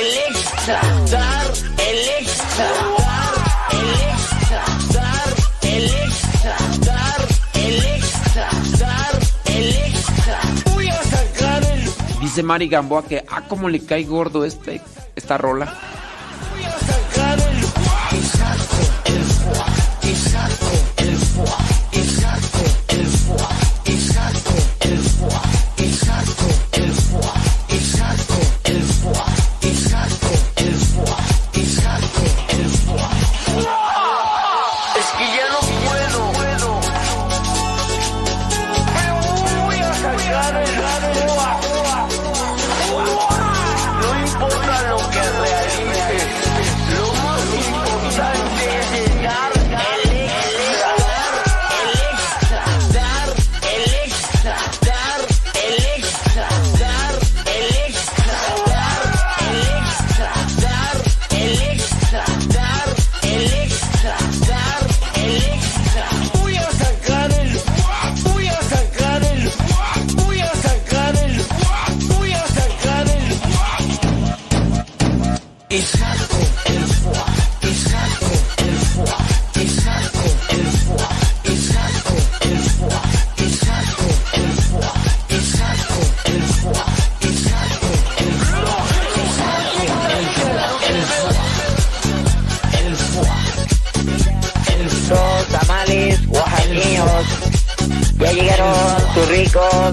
El 0.04 0.18
extra, 0.36 0.82
dar 1.12 1.46
el 1.78 2.00
extra, 2.20 2.68
dar 3.08 3.36
el 3.72 3.90
extra, 4.12 4.62
dar 4.94 5.34
el 5.62 5.86
extra, 5.86 6.56
dar 6.86 7.22
el 7.54 7.86
extra, 7.96 8.50
dar 8.80 9.20
el 9.46 9.70
extra. 9.70 10.40
Voy 10.74 10.90
a 10.90 11.04
sacar 11.04 11.64
el 11.64 11.90
Dice 12.20 12.44
Mari 12.44 12.68
Gamboa 12.68 13.06
que, 13.06 13.24
ah, 13.30 13.44
cómo 13.48 13.70
le 13.70 13.86
cae 13.86 14.04
gordo 14.04 14.44
este, 14.44 14.82
esta 15.16 15.38
rola. 15.38 15.74
voy 16.52 16.64
a 16.66 16.80
sacar 16.80 17.40
el 17.40 17.60
y 18.14 18.24
saco 18.26 18.82
el 19.06 19.24
foie, 19.24 20.12
y 20.12 20.16
saco 20.16 20.72
el 20.98 21.18
foie, 21.18 21.56
y 21.92 22.04
saco 22.04 22.64
el 22.90 23.08
foie, 23.08 23.48
y 23.86 23.98
saco 24.02 24.56
el 24.82 25.00
foie, 25.00 25.40
y 25.78 25.94
saco 25.94 26.48
el 26.74 26.94
foie, 26.94 27.32
y 27.70 27.80
saco 27.80 28.33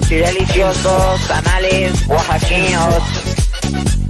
y 0.09 0.15
deliciosos 0.15 1.27
tamales 1.27 2.07
oaxaqueños. 2.07 3.03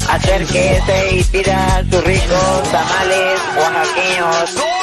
Acérquese 0.10 1.18
y 1.18 1.24
pida 1.26 1.84
sus 1.92 2.04
ricos 2.06 2.72
tamales 2.72 3.42
oaxaqueños. 3.58 4.81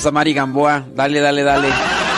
Saludos 0.00 0.34
Gamboa. 0.34 0.84
Dale, 0.94 1.20
dale, 1.20 1.42
dale. 1.42 2.09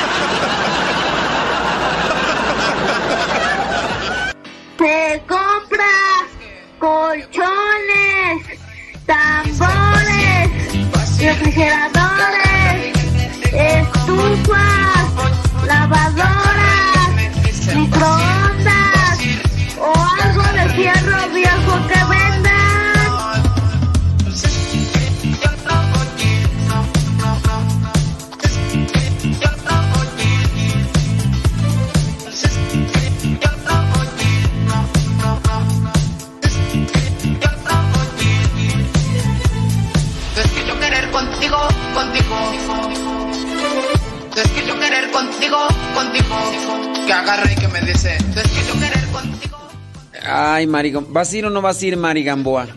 Ay, 50.62 50.68
Mari 50.68 50.92
Gamboa. 50.92 51.12
¿Vas 51.12 51.32
a 51.32 51.36
ir 51.36 51.44
o 51.47 51.50
no 51.50 51.60
vas 51.60 51.82
a 51.82 51.86
ir, 51.86 51.97
Mari 51.97 52.23
Gamboa? 52.23 52.68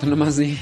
Tú 0.00 0.06
nomás 0.06 0.38
di. 0.38 0.58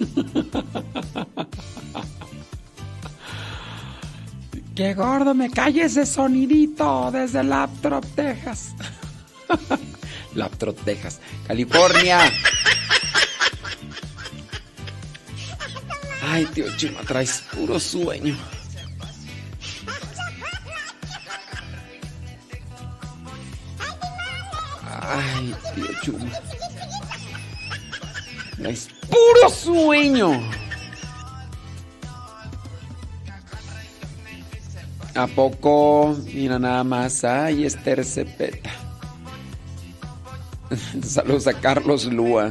Qué 4.74 4.94
gordo, 4.94 5.32
me 5.32 5.48
cae 5.48 5.82
ese 5.82 6.04
sonidito 6.06 7.12
desde 7.12 7.44
Laptop, 7.44 8.04
Texas. 8.16 8.74
Laptop, 10.34 10.76
Texas. 10.84 11.20
California. 11.46 12.18
Ay, 16.32 16.46
tío 16.46 16.64
Chima, 16.76 17.02
traes 17.02 17.44
puro 17.54 17.78
sueño. 17.78 18.36
¿A 35.20 35.26
poco? 35.26 36.16
Mira 36.32 36.58
nada 36.58 36.82
más. 36.82 37.24
Ay, 37.24 37.66
Esther 37.66 38.06
Cepeta. 38.06 38.70
Saludos 41.06 41.46
a 41.46 41.52
Carlos 41.52 42.06
Lúa. 42.06 42.50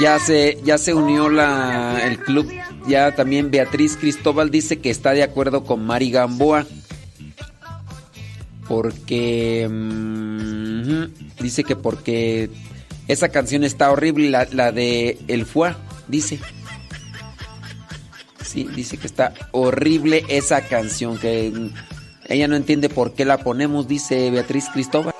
Ya 0.00 0.18
se, 0.20 0.58
ya 0.64 0.78
se 0.78 0.94
unió 0.94 1.28
la, 1.28 2.00
el 2.02 2.18
club. 2.20 2.50
Ya 2.88 3.14
también 3.14 3.50
Beatriz 3.50 3.96
Cristóbal 3.96 4.50
dice 4.50 4.78
que 4.78 4.88
está 4.88 5.12
de 5.12 5.22
acuerdo 5.22 5.64
con 5.64 5.84
Mari 5.84 6.10
Gamboa. 6.10 6.66
Porque. 8.66 9.68
mm, 9.70 11.42
dice 11.42 11.64
que 11.64 11.76
porque 11.76 12.50
esa 13.06 13.28
canción 13.28 13.62
está 13.64 13.90
horrible, 13.90 14.30
la, 14.30 14.48
la 14.50 14.72
de 14.72 15.18
El 15.28 15.44
Fua, 15.44 15.76
dice. 16.08 16.38
Sí, 18.42 18.66
dice 18.74 18.96
que 18.96 19.06
está 19.06 19.34
horrible 19.52 20.24
esa 20.28 20.62
canción, 20.62 21.18
que 21.18 21.70
ella 22.28 22.48
no 22.48 22.56
entiende 22.56 22.88
por 22.88 23.12
qué 23.12 23.26
la 23.26 23.38
ponemos, 23.38 23.86
dice 23.86 24.30
Beatriz 24.30 24.66
Cristóbal. 24.72 25.14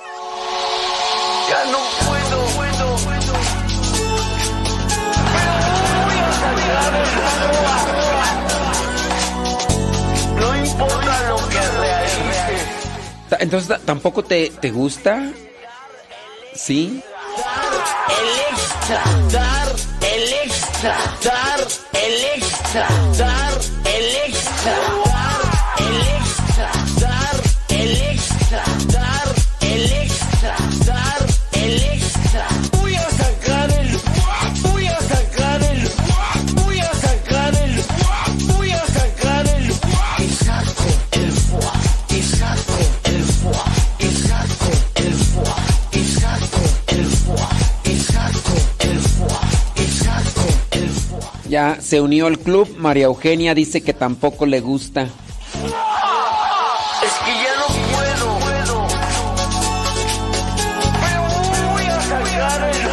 Entonces, 13.39 13.69
ta- 13.69 13.79
¿tampoco 13.79 14.23
te, 14.23 14.49
te 14.61 14.69
gusta? 14.71 15.31
¿Sí? 16.55 17.01
El 18.09 18.55
extra, 18.57 19.03
dar 19.31 19.75
el 20.01 20.33
extra, 20.49 20.97
dar 21.23 21.59
el 21.93 22.41
extra, 22.41 22.87
dar 23.17 23.53
el 23.85 24.15
extra, 24.31 24.77
Ya 51.49 51.81
se 51.81 51.99
unió 51.99 52.27
al 52.27 52.37
club. 52.37 52.75
María 52.77 53.05
Eugenia 53.05 53.55
dice 53.55 53.81
que 53.81 53.93
tampoco 53.93 54.45
le 54.45 54.59
gusta. 54.61 55.03
Es 55.03 55.09
que 57.25 57.31
ya 57.43 57.55
no 57.57 57.65
puedo, 57.91 58.39
puedo. 58.39 58.87
Pero 61.01 61.21
voy 61.73 61.85
a 61.85 62.01
sacar 62.01 62.69
el 62.69 62.83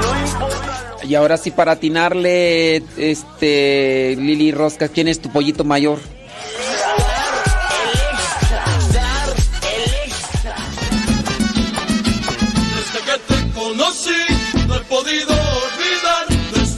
No 0.00 0.10
importa. 0.26 1.04
Y 1.04 1.14
ahora 1.16 1.36
sí, 1.36 1.50
para 1.50 1.72
atinarle, 1.72 2.84
este, 2.96 4.14
Lili 4.16 4.52
Rosca, 4.52 4.86
¿quién 4.88 5.08
es 5.08 5.20
tu 5.20 5.28
pollito 5.30 5.64
mayor? 5.64 5.98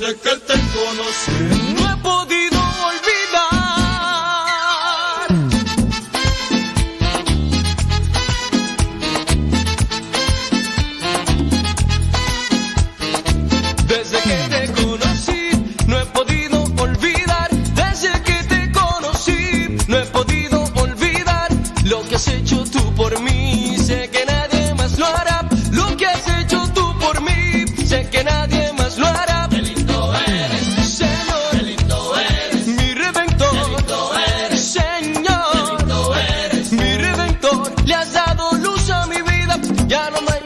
Desde 0.04 0.20
que 0.20 0.43
dynamite. 40.10 40.43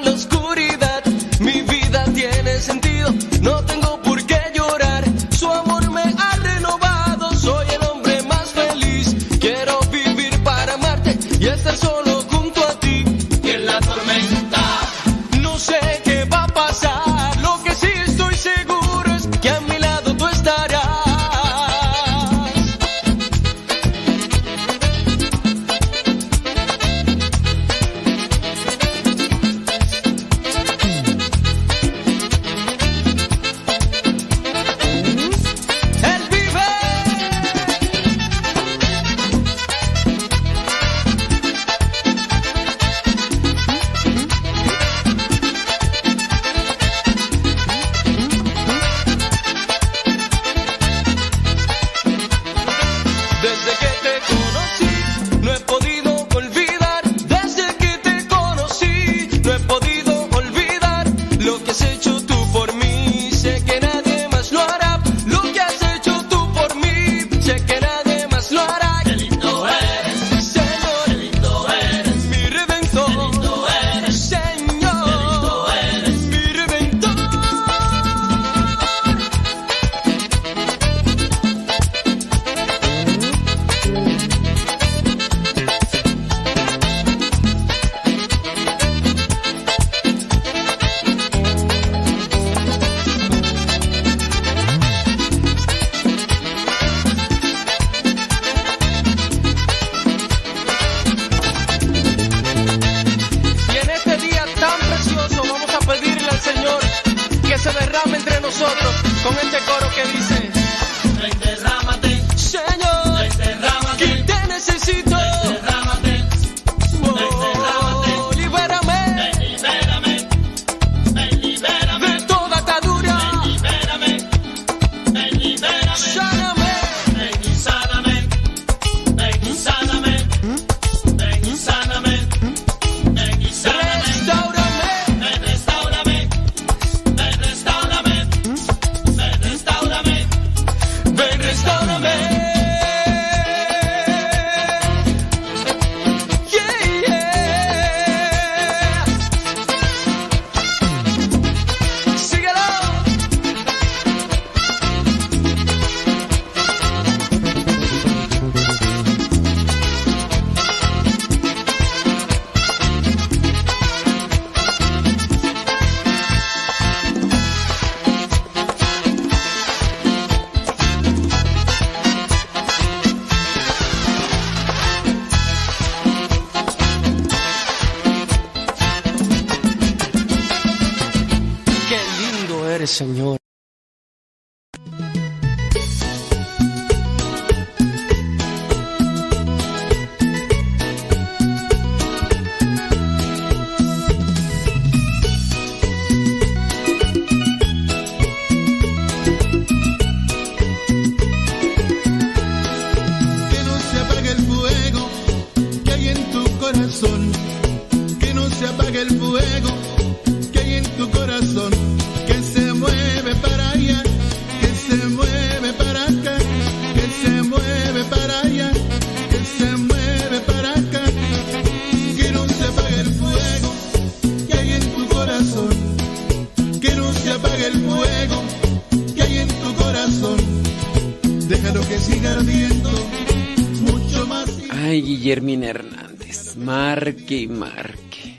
Marque 237.13 237.49
marque. 237.49 238.39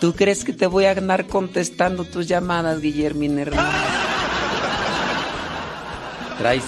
¿Tú 0.00 0.14
crees 0.14 0.44
que 0.44 0.52
te 0.52 0.66
voy 0.66 0.86
a 0.86 0.92
andar 0.92 1.26
contestando 1.26 2.04
tus 2.04 2.26
llamadas, 2.26 2.80
Guillermina 2.80 3.42
Hernández? 3.42 3.90
Traes 6.38 6.64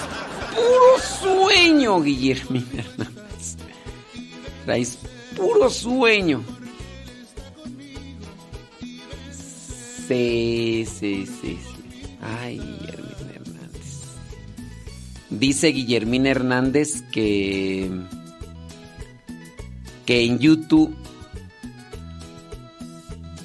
puro 0.54 1.46
sueño, 1.48 2.02
Guillermina 2.02 2.66
Hernández. 2.74 3.56
Traes 4.66 4.98
puro 5.34 5.70
sueño. 5.70 6.44
Sí, 10.08 10.86
sí, 10.86 11.26
sí, 11.26 11.58
sí. 11.58 11.58
Ay, 12.20 12.58
Guillermina 12.58 13.32
Hernández. 13.34 14.02
Dice 15.30 15.68
Guillermina 15.68 16.30
Hernández 16.30 17.02
que 17.10 17.90
que 20.04 20.24
en 20.24 20.38
YouTube 20.38 20.94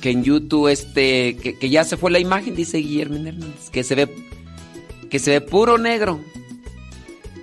que 0.01 0.11
en 0.11 0.23
YouTube 0.23 0.67
este 0.69 1.35
que, 1.37 1.69
ya 1.69 1.83
se 1.83 1.97
fue 1.97 2.11
la 2.11 2.19
imagen 2.19 2.55
dice 2.55 2.77
Guillermo 2.77 3.15
Hernández 3.15 3.69
que 3.71 3.83
se 3.83 3.95
ve 3.95 4.09
que 5.09 5.19
se 5.19 5.31
ve 5.31 5.41
puro 5.41 5.77
negro. 5.77 6.19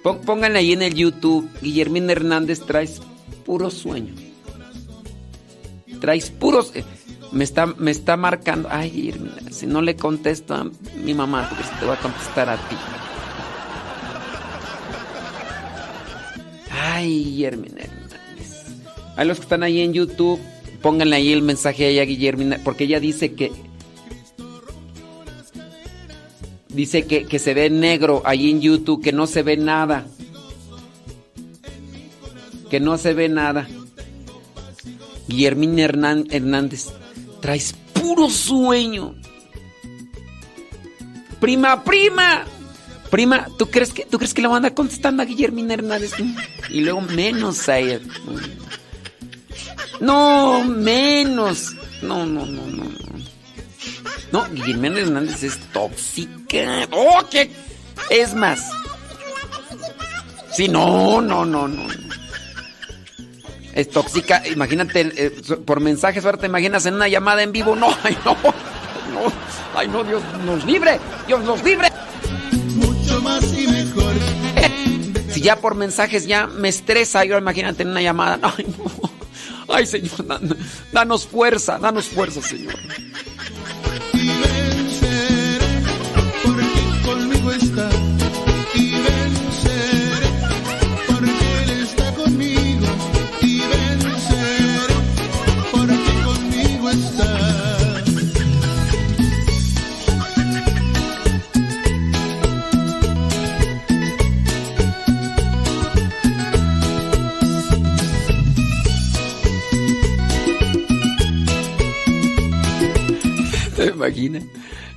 Pónganle 0.03 0.59
ahí 0.59 0.73
en 0.73 0.83
el 0.83 0.95
YouTube 0.95 1.49
Guillermín 1.63 2.11
Hernández 2.11 2.61
traes 2.61 3.01
puro 3.47 3.71
sueño. 3.71 4.15
Traes 6.01 6.31
puros 6.31 6.73
eh, 6.75 6.85
me 7.33 7.43
está 7.43 7.67
me 7.67 7.91
está 7.91 8.17
marcando 8.17 8.69
ay 8.71 8.91
Guillermín 8.91 9.33
si 9.51 9.67
no 9.67 9.81
le 9.81 9.97
contesto 9.97 10.55
a 10.55 10.71
mi 11.03 11.15
mamá 11.15 11.47
porque 11.49 11.65
se 11.65 11.75
te 11.77 11.87
va 11.87 11.95
a 11.95 12.01
contestar 12.01 12.51
a 12.51 12.57
ti. 12.57 12.77
Ay 16.71 17.25
Guillermín 17.25 17.79
Hernández. 17.79 18.05
A 19.17 19.25
los 19.25 19.39
que 19.39 19.45
están 19.45 19.63
ahí 19.63 19.81
en 19.81 19.93
YouTube, 19.93 20.41
pónganle 20.85 21.17
ahí 21.17 21.33
el 21.33 21.41
mensaje 21.41 21.87
a 21.87 21.89
ella, 21.89 22.05
Guillermina, 22.05 22.61
porque 22.63 22.85
ella 22.85 23.01
dice 23.01 23.33
que. 23.33 23.51
Dice 26.69 27.07
que, 27.07 27.25
que 27.25 27.39
se 27.39 27.55
ve 27.55 27.71
negro 27.71 28.21
ahí 28.27 28.51
en 28.51 28.61
YouTube, 28.61 29.03
que 29.03 29.13
no 29.13 29.27
se 29.27 29.43
ve 29.43 29.57
nada. 29.57 30.07
Que 32.69 32.81
no 32.81 32.99
se 32.99 33.15
ve 33.15 33.31
nada. 33.31 33.67
Guillermina 35.27 35.85
Hernán- 35.85 36.27
Hernández, 36.31 36.89
traes 37.41 37.75
puro 37.95 38.29
sueño. 38.29 39.15
Prima, 41.41 41.83
prima. 41.83 42.45
Prima, 43.11 43.47
¿tú 43.57 43.71
crees 43.71 43.93
que, 43.93 44.05
¿tú 44.05 44.19
crees 44.19 44.35
que 44.35 44.43
le 44.43 44.49
van 44.49 44.65
a 44.67 44.75
contestando 44.75 45.23
a 45.23 45.27
Guillermina 45.27 45.75
Hernández? 45.75 46.13
Y 46.69 46.81
luego 46.81 47.01
menos 47.01 47.69
a. 47.71 47.79
No, 50.05 50.63
menos. 50.65 51.75
No, 52.03 52.27
no, 52.27 52.45
no, 52.45 52.67
no. 52.67 52.85
no. 52.85 52.95
No, 54.33 54.45
Guillermina 54.51 54.99
Hernández 54.99 55.43
es 55.45 55.59
tóxica. 55.73 56.87
¡Oh, 56.91 57.23
qué! 57.31 57.51
Es 58.11 58.35
más. 58.35 58.71
Sí, 60.53 60.69
no, 60.69 61.23
no, 61.23 61.47
no, 61.47 61.69
no. 61.69 61.87
Es 63.73 63.89
tóxica. 63.89 64.47
Imagínate, 64.47 65.11
eh, 65.17 65.31
por 65.65 65.81
mensajes, 65.81 66.23
ahora 66.25 66.37
te 66.37 66.47
imaginas 66.47 66.85
en 66.85 66.95
una 66.95 67.09
llamada 67.09 67.43
en 67.43 67.53
vivo. 67.53 67.75
No, 67.75 67.89
ay, 68.03 68.19
no. 68.27 68.33
No, 68.35 69.33
ay, 69.75 69.89
no, 69.89 70.05
Dios 70.05 70.23
nos 70.45 70.67
libre. 70.67 71.01
Dios 71.27 71.43
nos 71.45 71.63
libre. 71.65 71.91
Mucho 72.75 73.23
más 73.23 73.43
y 73.57 73.67
mejor. 73.67 74.13
Si 75.31 75.41
ya 75.41 75.57
por 75.57 75.75
mensajes 75.75 76.27
ya 76.29 76.47
me 76.47 76.69
estresa, 76.69 77.25
yo 77.25 77.37
imagínate 77.39 77.83
en 77.83 77.89
una 77.89 78.03
llamada. 78.03 78.39
Ay, 78.43 78.67
no. 78.79 79.14
Ay, 79.75 79.87
Señor, 79.87 80.27
dan- 80.27 80.57
danos 80.93 81.27
fuerza, 81.27 81.79
danos 81.79 82.07
fuerza, 82.07 82.41
Señor. 82.43 82.75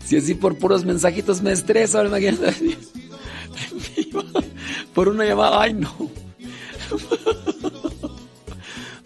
Si 0.05 0.17
así 0.17 0.35
por 0.35 0.57
puros 0.57 0.85
mensajitos 0.85 1.41
me 1.41 1.51
estreso. 1.51 1.99
Por 4.93 5.09
una 5.09 5.25
llamada, 5.25 5.61
ay 5.61 5.73
no. 5.73 5.93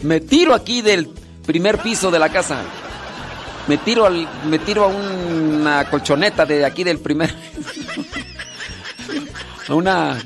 Me 0.04 0.20
tiro 0.20 0.54
aquí 0.54 0.82
del 0.82 1.10
primer 1.46 1.80
piso 1.80 2.12
de 2.12 2.20
la 2.20 2.30
casa. 2.30 2.64
Me 3.68 3.78
tiro 3.78 4.06
al, 4.06 4.28
me 4.50 4.60
tiro 4.60 4.86
a 4.86 4.88
una 4.88 5.90
colchoneta 5.90 6.46
de 6.46 6.66
aquí 6.66 6.84
del 6.84 7.00
primer. 7.00 7.34
a 9.68 9.76
una 9.76 10.18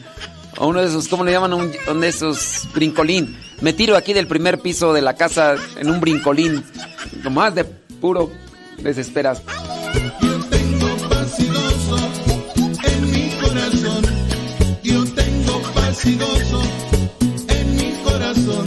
a 0.58 0.66
uno 0.66 0.82
de 0.82 0.88
esos, 0.88 1.08
¿cómo 1.08 1.26
le 1.26 1.32
llaman? 1.32 1.54
Un, 1.54 1.72
uno 1.90 2.00
de 2.00 2.08
esos 2.08 2.68
brincolín. 2.74 3.38
Me 3.62 3.74
tiro 3.74 3.98
aquí 3.98 4.14
del 4.14 4.28
primer 4.28 4.60
piso 4.60 4.94
de 4.94 5.02
la 5.02 5.16
casa 5.16 5.56
en 5.78 5.90
un 5.90 6.00
brincolín. 6.00 6.64
Nomás 7.24 7.56
de 7.56 7.66
puro 7.66 8.32
desesperas. 8.78 9.42
Yo 10.22 10.45
tengo 10.50 10.95
paz 11.10 11.40
y 11.40 11.48
gozo 11.48 11.98
en 12.84 13.12
mi 13.12 13.30
corazón. 13.42 14.04
Yo 14.84 15.04
tengo 15.14 15.62
paz 15.74 16.06
y 16.06 16.16
gozo 16.18 16.62
en 17.48 17.76
mi 17.76 17.92
corazón. 18.04 18.66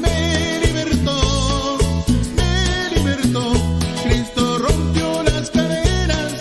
Me 0.00 0.60
libertó, 0.64 1.78
me 2.36 2.96
libertó. 2.96 3.52
Cristo 4.04 4.58
rompió 4.58 5.22
las 5.24 5.50
cadenas. 5.50 6.32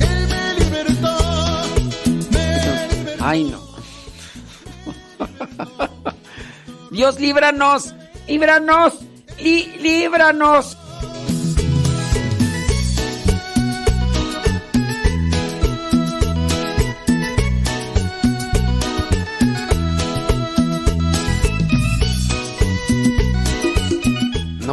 Él 0.00 0.28
me 0.28 0.54
libertó. 0.64 1.16
Ay, 3.20 3.44
no. 3.44 3.64
Dios, 6.90 7.18
líbranos, 7.18 7.94
líbranos, 8.28 8.92
li- 9.40 9.72
líbranos. 9.80 10.76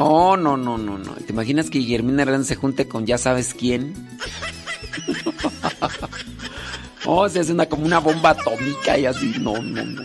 No, 0.02 0.36
no, 0.36 0.58
no, 0.58 0.78
no, 0.80 0.98
no. 0.98 1.12
¿Te 1.14 1.32
imaginas 1.32 1.70
que 1.70 1.78
Guillermina 1.80 2.24
Hernández 2.24 2.48
se 2.48 2.56
junte 2.56 2.88
con 2.88 3.06
ya 3.06 3.18
sabes 3.18 3.54
quién? 3.54 3.94
Oh, 7.04 7.28
se 7.28 7.40
hace 7.40 7.52
una 7.52 7.66
como 7.66 7.84
una 7.84 7.98
bomba 8.00 8.30
atómica 8.30 8.96
y 8.96 9.08
así. 9.08 9.34
No, 9.40 9.54
no, 9.60 9.84
no. 9.84 10.04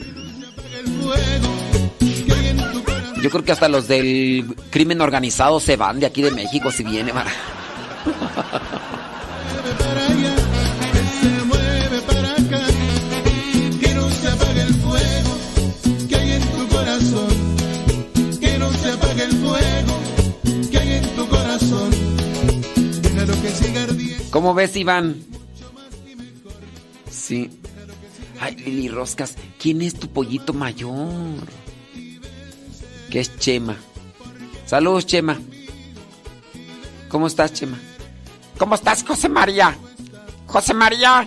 Yo 3.21 3.31
creo 3.31 3.45
que 3.45 3.53
hasta 3.53 3.69
los 3.69 3.87
del 3.87 4.57
crimen 4.71 5.03
organizado 5.03 5.61
se 5.61 5.77
van 5.77 6.01
de 6.01 6.07
aquí 6.07 6.23
de 6.23 6.31
México 6.31 6.71
si 6.71 6.85
viene. 6.85 7.13
para- 7.13 7.31
¿Cómo 24.37 24.53
ves, 24.53 24.77
Iván? 24.77 25.25
Sí. 27.11 27.59
Ay, 28.39 28.55
Lili 28.57 28.89
Roscas, 28.89 29.35
¿quién 29.59 29.81
es 29.81 29.95
tu 29.95 30.09
pollito 30.09 30.53
mayor? 30.53 30.93
Que 33.11 33.21
es 33.21 33.35
Chema. 33.39 33.79
Saludos, 34.67 35.07
Chema. 35.07 35.41
¿Cómo 37.09 37.29
estás, 37.29 37.55
Chema? 37.55 37.79
¿Cómo 38.59 38.75
estás, 38.75 39.05
José 39.05 39.31
María? 39.31 39.75
José 40.47 40.75
María. 40.75 41.27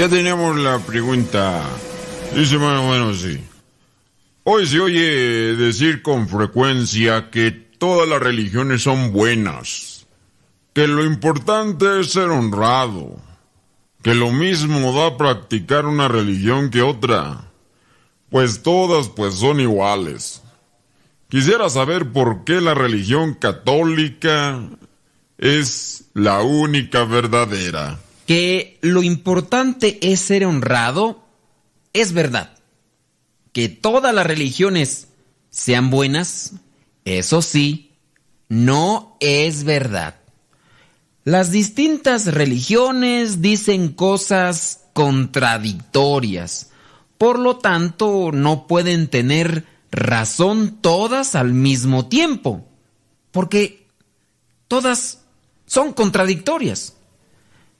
Ya 0.00 0.08
tenemos 0.08 0.56
la 0.56 0.78
pregunta. 0.78 1.62
Dice 2.34 2.56
más 2.56 2.80
o 2.80 2.88
menos 2.88 3.18
así. 3.18 3.38
Hoy 4.44 4.66
se 4.66 4.80
oye 4.80 5.54
decir 5.56 6.00
con 6.00 6.26
frecuencia 6.26 7.28
que 7.28 7.50
todas 7.50 8.08
las 8.08 8.18
religiones 8.18 8.84
son 8.84 9.12
buenas, 9.12 10.06
que 10.72 10.86
lo 10.86 11.04
importante 11.04 12.00
es 12.00 12.12
ser 12.12 12.30
honrado, 12.30 13.20
que 14.02 14.14
lo 14.14 14.32
mismo 14.32 14.90
da 14.94 15.18
practicar 15.18 15.84
una 15.84 16.08
religión 16.08 16.70
que 16.70 16.80
otra, 16.80 17.50
pues 18.30 18.62
todas 18.62 19.10
pues 19.10 19.34
son 19.34 19.60
iguales. 19.60 20.42
Quisiera 21.28 21.68
saber 21.68 22.10
por 22.10 22.44
qué 22.44 22.62
la 22.62 22.72
religión 22.72 23.34
católica 23.34 24.62
es 25.36 26.04
la 26.14 26.40
única 26.40 27.04
verdadera. 27.04 27.98
Que 28.30 28.78
lo 28.80 29.02
importante 29.02 29.98
es 30.12 30.20
ser 30.20 30.46
honrado, 30.46 31.24
es 31.92 32.12
verdad. 32.12 32.56
Que 33.52 33.68
todas 33.68 34.14
las 34.14 34.24
religiones 34.24 35.08
sean 35.50 35.90
buenas, 35.90 36.52
eso 37.04 37.42
sí, 37.42 37.90
no 38.48 39.16
es 39.18 39.64
verdad. 39.64 40.14
Las 41.24 41.50
distintas 41.50 42.26
religiones 42.26 43.42
dicen 43.42 43.88
cosas 43.88 44.84
contradictorias, 44.92 46.70
por 47.18 47.36
lo 47.36 47.56
tanto 47.56 48.30
no 48.32 48.68
pueden 48.68 49.08
tener 49.08 49.66
razón 49.90 50.78
todas 50.80 51.34
al 51.34 51.52
mismo 51.52 52.06
tiempo, 52.06 52.64
porque 53.32 53.88
todas 54.68 55.18
son 55.66 55.92
contradictorias. 55.94 56.94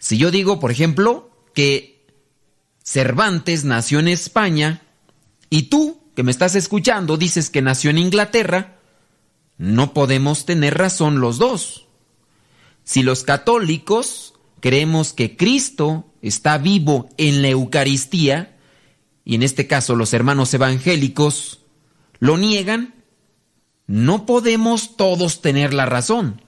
Si 0.01 0.17
yo 0.17 0.31
digo, 0.31 0.59
por 0.59 0.73
ejemplo, 0.73 1.31
que 1.55 2.07
Cervantes 2.83 3.65
nació 3.65 4.01
en 4.01 4.09
España 4.09 4.83
y 5.51 5.65
tú, 5.65 6.01
que 6.17 6.23
me 6.23 6.31
estás 6.31 6.55
escuchando, 6.55 7.19
dices 7.19 7.51
que 7.51 7.61
nació 7.61 7.91
en 7.91 7.99
Inglaterra, 7.99 8.79
no 9.59 9.93
podemos 9.93 10.47
tener 10.47 10.79
razón 10.79 11.21
los 11.21 11.37
dos. 11.37 11.87
Si 12.83 13.03
los 13.03 13.25
católicos 13.25 14.33
creemos 14.61 15.13
que 15.13 15.37
Cristo 15.37 16.07
está 16.23 16.57
vivo 16.57 17.11
en 17.19 17.43
la 17.43 17.49
Eucaristía, 17.49 18.57
y 19.23 19.35
en 19.35 19.43
este 19.43 19.67
caso 19.67 19.97
los 19.97 20.15
hermanos 20.15 20.55
evangélicos 20.55 21.61
lo 22.21 22.39
niegan, 22.39 22.95
no 23.87 24.25
podemos 24.25 24.97
todos 24.97 25.43
tener 25.43 25.75
la 25.75 25.85
razón. 25.85 26.41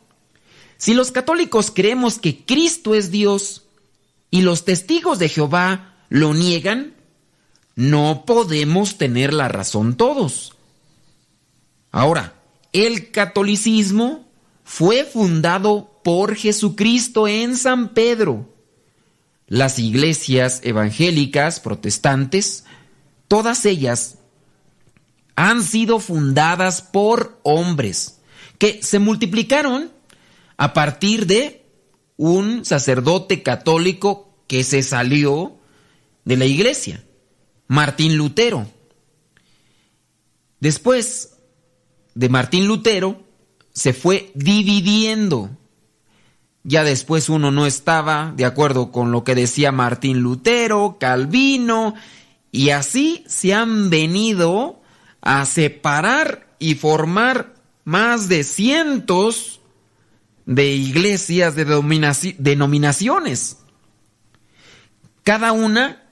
Si 0.83 0.95
los 0.95 1.13
católicos 1.13 1.71
creemos 1.71 2.19
que 2.19 2.45
Cristo 2.45 2.97
es 2.97 3.13
Dios 3.13 3.63
y 4.33 4.41
los 4.41 4.65
testigos 4.65 5.21
de 5.21 5.29
Jehová 5.29 5.95
lo 6.09 6.35
niegan, 6.35 6.95
no 7.77 8.25
podemos 8.27 8.99
tener 8.99 9.33
la 9.33 9.47
razón 9.47 9.97
todos. 9.97 10.57
Ahora, 11.93 12.35
el 12.73 13.13
catolicismo 13.13 14.27
fue 14.65 15.05
fundado 15.05 16.01
por 16.03 16.35
Jesucristo 16.35 17.29
en 17.29 17.57
San 17.57 17.91
Pedro. 17.91 18.53
Las 19.47 19.79
iglesias 19.79 20.63
evangélicas, 20.65 21.61
protestantes, 21.61 22.65
todas 23.29 23.67
ellas 23.67 24.19
han 25.37 25.63
sido 25.63 26.01
fundadas 26.01 26.83
por 26.83 27.39
hombres 27.45 28.19
que 28.59 28.83
se 28.83 28.99
multiplicaron 28.99 29.93
a 30.63 30.75
partir 30.75 31.27
de 31.27 31.67
un 32.17 32.65
sacerdote 32.65 33.43
católico 33.43 34.33
que 34.47 34.63
se 34.63 34.85
salió 34.85 35.59
de 36.25 36.37
la 36.37 36.45
iglesia, 36.45 37.03
Martín 37.67 38.17
Lutero. 38.17 38.69
Después 40.61 41.37
de 42.15 42.29
Martín 42.29 42.69
Lutero, 42.69 43.25
se 43.73 43.93
fue 43.93 44.31
dividiendo. 44.37 45.51
Ya 46.63 46.85
después 46.85 47.29
uno 47.29 47.51
no 47.51 47.67
estaba 47.67 48.33
de 48.37 48.45
acuerdo 48.45 48.93
con 48.93 49.11
lo 49.11 49.25
que 49.25 49.35
decía 49.35 49.73
Martín 49.73 50.21
Lutero, 50.21 50.97
Calvino, 51.01 51.95
y 52.53 52.71
así 52.71 53.25
se 53.27 53.53
han 53.53 53.91
venido 53.91 54.81
a 55.23 55.45
separar 55.45 56.55
y 56.61 56.77
formar 56.77 57.57
más 57.83 58.29
de 58.29 58.45
cientos 58.45 59.59
de 60.47 60.67
iglesias 60.73 61.55
de 61.55 61.65
denominaciones. 62.39 63.59
Cada 65.23 65.53
una 65.53 66.03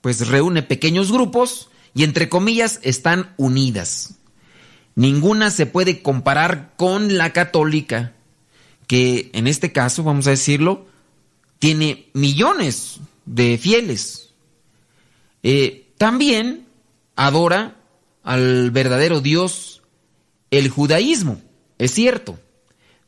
pues 0.00 0.28
reúne 0.28 0.62
pequeños 0.62 1.10
grupos 1.10 1.70
y 1.94 2.04
entre 2.04 2.28
comillas 2.28 2.80
están 2.82 3.34
unidas. 3.36 4.16
Ninguna 4.94 5.50
se 5.50 5.66
puede 5.66 6.02
comparar 6.02 6.74
con 6.76 7.16
la 7.16 7.32
católica, 7.32 8.12
que 8.86 9.30
en 9.32 9.46
este 9.46 9.72
caso, 9.72 10.02
vamos 10.02 10.26
a 10.26 10.30
decirlo, 10.30 10.86
tiene 11.58 12.10
millones 12.12 13.00
de 13.24 13.56
fieles. 13.56 14.34
Eh, 15.42 15.90
también 15.96 16.66
adora 17.16 17.76
al 18.22 18.70
verdadero 18.70 19.20
Dios 19.20 19.82
el 20.50 20.68
judaísmo, 20.68 21.40
es 21.78 21.92
cierto, 21.92 22.38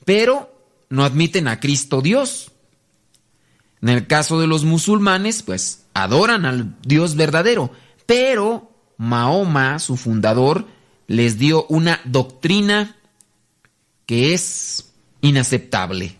pero 0.04 0.53
no 0.94 1.04
admiten 1.04 1.48
a 1.48 1.60
Cristo 1.60 2.00
Dios. 2.00 2.52
En 3.82 3.88
el 3.88 4.06
caso 4.06 4.40
de 4.40 4.46
los 4.46 4.64
musulmanes, 4.64 5.42
pues 5.42 5.86
adoran 5.92 6.46
al 6.46 6.76
Dios 6.82 7.16
verdadero, 7.16 7.70
pero 8.06 8.70
Mahoma, 8.96 9.78
su 9.78 9.96
fundador, 9.96 10.66
les 11.06 11.38
dio 11.38 11.66
una 11.68 12.00
doctrina 12.04 12.96
que 14.06 14.32
es 14.34 14.92
inaceptable. 15.20 16.16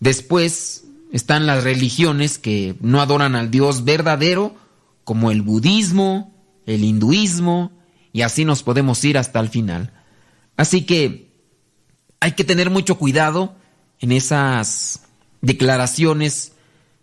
Después 0.00 0.84
están 1.12 1.46
las 1.46 1.64
religiones 1.64 2.38
que 2.38 2.76
no 2.80 3.00
adoran 3.00 3.34
al 3.36 3.50
Dios 3.50 3.84
verdadero, 3.84 4.54
como 5.04 5.30
el 5.30 5.42
budismo, 5.42 6.34
el 6.66 6.84
hinduismo, 6.84 7.72
y 8.12 8.22
así 8.22 8.44
nos 8.44 8.62
podemos 8.62 9.04
ir 9.04 9.18
hasta 9.18 9.40
el 9.40 9.48
final. 9.48 9.92
Así 10.56 10.86
que 10.86 11.23
hay 12.20 12.32
que 12.32 12.44
tener 12.44 12.70
mucho 12.70 12.96
cuidado 12.96 13.54
en 14.00 14.12
esas 14.12 15.02
declaraciones 15.40 16.52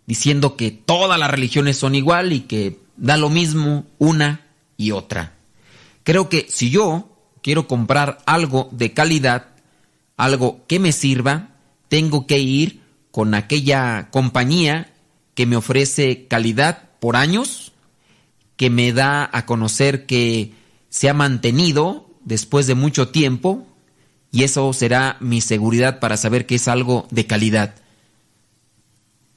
diciendo 0.06 0.56
que 0.56 0.70
todas 0.70 1.18
las 1.18 1.30
religiones 1.30 1.76
son 1.76 1.94
igual 1.94 2.32
y 2.32 2.40
que 2.40 2.78
da 2.96 3.16
lo 3.16 3.30
mismo 3.30 3.86
una 3.98 4.46
y 4.76 4.90
otra. 4.90 5.34
Creo 6.04 6.28
que 6.28 6.46
si 6.48 6.70
yo 6.70 7.08
quiero 7.42 7.68
comprar 7.68 8.18
algo 8.26 8.68
de 8.72 8.92
calidad, 8.92 9.48
algo 10.16 10.64
que 10.66 10.78
me 10.78 10.92
sirva, 10.92 11.50
tengo 11.88 12.26
que 12.26 12.38
ir 12.38 12.80
con 13.10 13.34
aquella 13.34 14.08
compañía 14.10 14.92
que 15.34 15.46
me 15.46 15.56
ofrece 15.56 16.26
calidad 16.26 16.90
por 17.00 17.16
años, 17.16 17.72
que 18.56 18.70
me 18.70 18.92
da 18.92 19.28
a 19.32 19.46
conocer 19.46 20.06
que 20.06 20.52
se 20.88 21.08
ha 21.08 21.14
mantenido 21.14 22.08
después 22.24 22.66
de 22.66 22.74
mucho 22.74 23.08
tiempo 23.08 23.66
y 24.32 24.44
eso 24.44 24.72
será 24.72 25.18
mi 25.20 25.42
seguridad 25.42 26.00
para 26.00 26.16
saber 26.16 26.46
que 26.46 26.54
es 26.54 26.66
algo 26.66 27.06
de 27.10 27.26
calidad. 27.26 27.74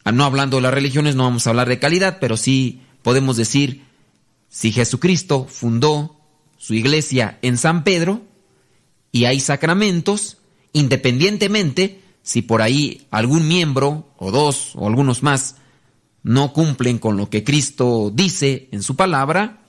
Ah, 0.06 0.14
No 0.14 0.24
hablando 0.24 0.56
de 0.56 0.64
las 0.64 0.74
religiones, 0.74 1.16
no 1.16 1.24
vamos 1.24 1.46
a 1.46 1.50
hablar 1.50 1.68
de 1.68 1.80
calidad, 1.80 2.18
pero 2.22 2.38
sí 2.38 2.82
podemos 3.04 3.36
decir, 3.36 3.84
si 4.50 4.72
Jesucristo 4.72 5.46
fundó 5.50 6.18
su 6.58 6.74
iglesia 6.74 7.38
en 7.42 7.58
San 7.58 7.84
Pedro 7.84 8.22
y 9.12 9.26
hay 9.26 9.42
sacramentos, 9.42 10.38
independientemente 10.72 12.02
si 12.24 12.42
por 12.42 12.62
ahí 12.62 13.06
algún 13.12 13.48
miembro 13.48 14.10
o 14.18 14.32
dos 14.32 14.72
o 14.76 14.88
algunos 14.88 15.24
más 15.24 15.58
no 16.24 16.54
cumplen 16.54 17.00
con 17.00 17.18
lo 17.18 17.30
que 17.30 17.44
Cristo 17.44 18.12
dice 18.14 18.70
en 18.72 18.82
su 18.82 18.96
palabra, 18.96 19.62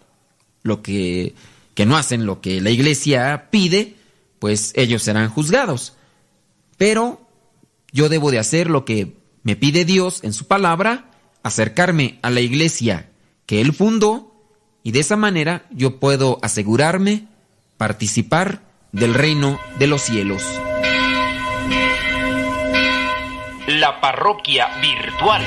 lo 0.63 0.83
que, 0.83 1.35
que 1.75 1.85
no 1.85 1.97
hacen 1.97 2.25
lo 2.25 2.41
que 2.41 2.61
la 2.61 2.71
iglesia 2.71 3.49
pide, 3.51 3.96
pues 4.39 4.73
ellos 4.75 5.03
serán 5.03 5.31
juzgados. 5.31 5.97
Pero 6.77 7.27
yo 7.93 8.09
debo 8.09 8.31
de 8.31 8.39
hacer 8.39 8.69
lo 8.69 8.85
que 8.85 9.17
me 9.43 9.57
pide 9.57 9.85
Dios 9.85 10.25
en 10.25 10.33
su 10.33 10.47
palabra, 10.47 11.11
acercarme 11.43 12.19
a 12.23 12.31
la 12.31 12.41
iglesia 12.41 13.11
que 13.47 13.61
Él 13.61 13.73
fundó 13.73 14.35
y 14.83 14.93
de 14.93 15.01
esa 15.01 15.17
manera 15.17 15.67
yo 15.71 15.99
puedo 15.99 16.39
asegurarme 16.43 17.29
participar 17.77 18.63
del 18.93 19.15
reino 19.15 19.59
de 19.79 19.87
los 19.87 20.03
cielos. 20.03 20.43
La 23.67 24.01
parroquia 24.01 24.69
virtual. 24.81 25.43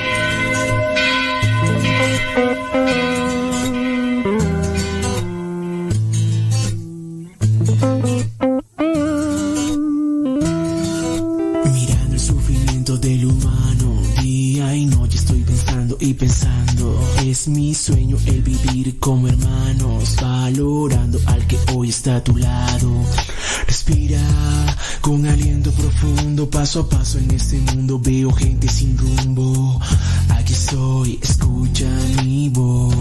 Y 16.00 16.14
pensando. 16.14 16.98
Es 17.24 17.48
mi 17.48 17.74
sueño 17.74 18.16
el 18.26 18.42
vivir 18.42 18.98
como 18.98 19.28
hermanos, 19.28 20.16
valorando 20.20 21.20
al 21.26 21.46
que 21.46 21.58
hoy 21.74 21.90
está 21.90 22.16
a 22.16 22.24
tu 22.24 22.36
lado. 22.36 22.90
Respira 23.66 24.20
con 25.00 25.26
aliento 25.26 25.70
profundo, 25.72 26.48
paso 26.48 26.80
a 26.80 26.88
paso 26.88 27.18
en 27.18 27.30
este 27.32 27.58
mundo 27.58 28.00
veo 28.00 28.32
gente 28.32 28.68
sin 28.68 28.96
rumbo. 28.96 29.80
Aquí 30.30 30.52
estoy, 30.52 31.18
escucha 31.22 31.88
mi 32.24 32.48
voz. 32.48 32.94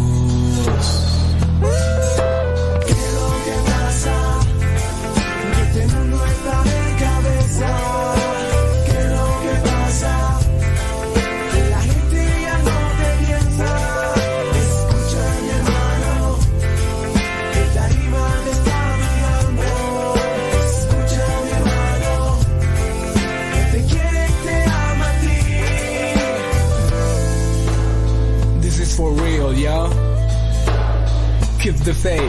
Keep 31.59 31.75
the 31.83 31.93
faith. 31.93 32.21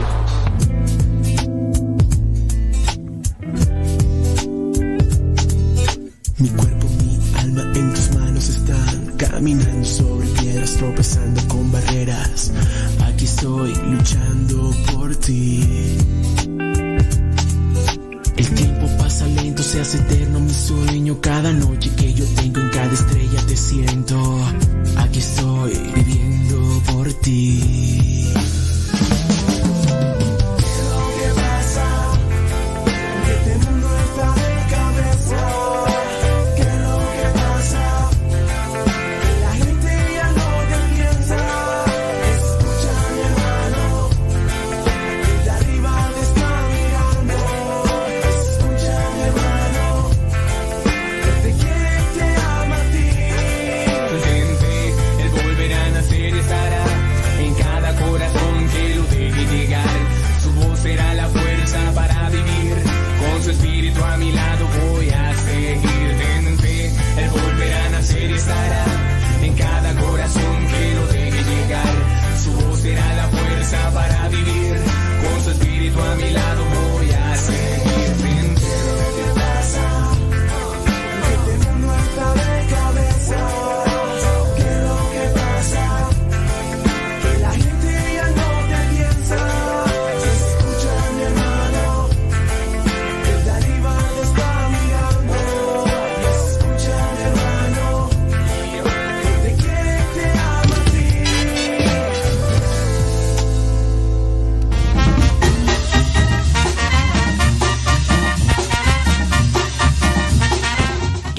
Mi 6.39 6.49
cuerpo, 6.49 6.89
mi 6.99 7.19
alma 7.39 7.63
en 7.77 7.95
tus 7.95 8.11
manos 8.17 8.49
están 8.49 9.13
caminando 9.19 9.85
sobre 9.85 10.27
piedras, 10.31 10.73
tropezando 10.73 11.47
con 11.47 11.71
barreras. 11.71 12.51
Aquí 13.05 13.25
estoy 13.25 13.73
luchando 13.73 14.75
por 14.93 15.15
ti. 15.15 15.97
El 18.37 18.51
tiempo 18.51 18.89
pasa 18.99 19.27
lento, 19.27 19.63
se 19.63 19.81
hace 19.81 19.99
eterno 19.99 20.41
mi 20.41 20.53
sueño. 20.53 21.21
Cada 21.21 21.53
noche 21.53 21.89
que 21.97 22.13
yo 22.15 22.25
tengo 22.35 22.61
en 22.61 22.71
cada 22.71 22.93
estrella 22.93 23.47
te 23.47 23.57
siento. 23.57 24.41
Aquí 24.97 25.21
estoy 25.21 25.73
viviendo 25.95 26.83
por 26.93 27.13
ti. 27.21 28.33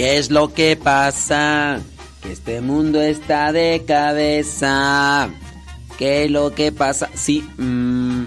¿Qué 0.01 0.17
es 0.17 0.31
lo 0.31 0.51
que 0.51 0.75
pasa? 0.75 1.79
Que 2.23 2.31
este 2.31 2.59
mundo 2.59 2.99
está 2.99 3.51
de 3.51 3.83
cabeza. 3.85 5.29
¿Qué 5.99 6.23
es 6.23 6.31
lo 6.31 6.55
que 6.55 6.71
pasa? 6.71 7.07
Sí, 7.13 7.47
mm, 7.59 8.23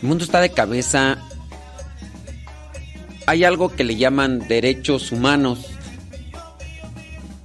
el 0.00 0.08
mundo 0.08 0.24
está 0.24 0.40
de 0.40 0.48
cabeza. 0.48 1.18
Hay 3.26 3.44
algo 3.44 3.68
que 3.68 3.84
le 3.84 3.96
llaman 3.96 4.48
derechos 4.48 5.12
humanos. 5.12 5.66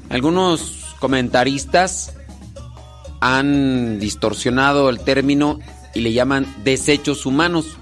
Algunos 0.07 0.95
comentaristas 1.01 2.13
han 3.19 3.99
distorsionado 3.99 4.89
el 4.89 5.01
término 5.01 5.59
y 5.93 5.99
le 5.99 6.13
llaman 6.13 6.47
desechos 6.63 7.25
humanos. 7.25 7.75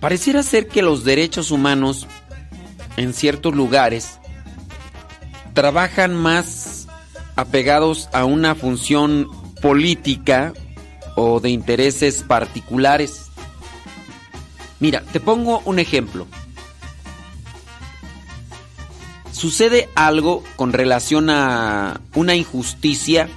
Pareciera 0.00 0.42
ser 0.42 0.66
que 0.66 0.82
los 0.82 1.04
derechos 1.04 1.52
humanos 1.52 2.08
en 3.00 3.14
ciertos 3.14 3.54
lugares 3.54 4.18
trabajan 5.54 6.14
más 6.14 6.86
apegados 7.34 8.10
a 8.12 8.26
una 8.26 8.54
función 8.54 9.26
política 9.62 10.52
o 11.16 11.40
de 11.40 11.48
intereses 11.48 12.22
particulares. 12.22 13.30
Mira, 14.80 15.02
te 15.12 15.18
pongo 15.18 15.62
un 15.64 15.78
ejemplo. 15.78 16.26
Sucede 19.32 19.88
algo 19.94 20.44
con 20.56 20.74
relación 20.74 21.30
a 21.30 22.02
una 22.14 22.34
injusticia, 22.34 23.30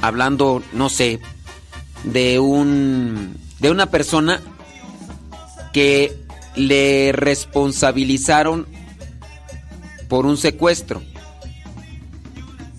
hablando, 0.00 0.62
no 0.72 0.88
sé, 0.88 1.18
de 2.04 2.38
un 2.38 3.36
de 3.58 3.70
una 3.70 3.86
persona 3.86 4.40
que 5.72 6.23
le 6.56 7.12
responsabilizaron 7.12 8.66
por 10.08 10.26
un 10.26 10.36
secuestro. 10.36 11.02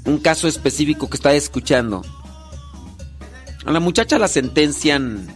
Un 0.05 0.19
caso 0.19 0.47
específico 0.47 1.09
que 1.09 1.17
está 1.17 1.33
escuchando. 1.33 2.03
A 3.65 3.71
la 3.71 3.79
muchacha 3.79 4.19
la 4.19 4.27
sentencian 4.27 5.27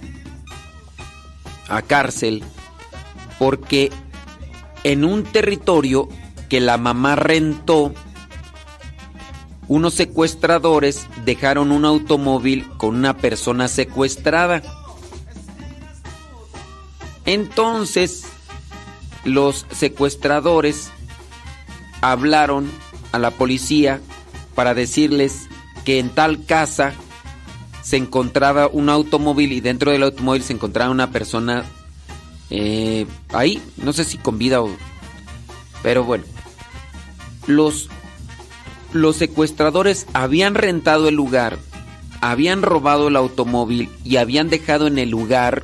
a 1.68 1.82
cárcel 1.82 2.44
porque 3.40 3.92
en 4.84 5.04
un 5.04 5.24
territorio 5.24 6.10
que 6.50 6.60
la 6.60 6.78
mamá 6.78 7.16
rentó, 7.16 7.94
unos 9.68 9.94
secuestradores 9.94 11.08
dejaron 11.26 11.72
un 11.72 11.86
automóvil 11.86 12.68
con 12.78 12.96
una 12.96 13.18
persona 13.18 13.68
secuestrada. 13.68 14.64
Entonces, 17.30 18.24
los 19.24 19.68
secuestradores 19.70 20.90
hablaron 22.02 22.72
a 23.12 23.20
la 23.20 23.30
policía 23.30 24.02
para 24.56 24.74
decirles 24.74 25.48
que 25.86 26.00
en 26.00 26.10
tal 26.10 26.44
casa 26.44 26.94
se 27.84 27.98
encontraba 27.98 28.66
un 28.66 28.90
automóvil 28.90 29.52
y 29.52 29.62
dentro 29.62 29.92
del 29.92 30.02
automóvil 30.02 30.42
se 30.42 30.54
encontraba 30.54 30.90
una 30.90 31.12
persona 31.12 31.66
eh, 32.50 33.06
ahí, 33.32 33.62
no 33.78 33.94
sé 33.94 34.06
si 34.06 34.18
con 34.18 34.40
vida 34.40 34.64
o... 34.64 34.72
Pero 35.84 36.04
bueno, 36.06 36.24
los, 37.46 37.90
los 38.92 39.18
secuestradores 39.18 40.08
habían 40.14 40.56
rentado 40.56 41.08
el 41.08 41.14
lugar, 41.14 41.60
habían 42.22 42.64
robado 42.64 43.10
el 43.10 43.16
automóvil 43.16 43.92
y 44.04 44.18
habían 44.18 44.50
dejado 44.50 44.88
en 44.88 44.98
el 44.98 45.12
lugar 45.12 45.62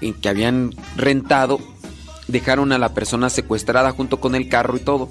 en 0.00 0.14
que 0.14 0.28
habían 0.28 0.74
rentado, 0.96 1.58
dejaron 2.28 2.72
a 2.72 2.78
la 2.78 2.94
persona 2.94 3.30
secuestrada 3.30 3.92
junto 3.92 4.20
con 4.20 4.34
el 4.34 4.48
carro 4.48 4.76
y 4.76 4.80
todo. 4.80 5.10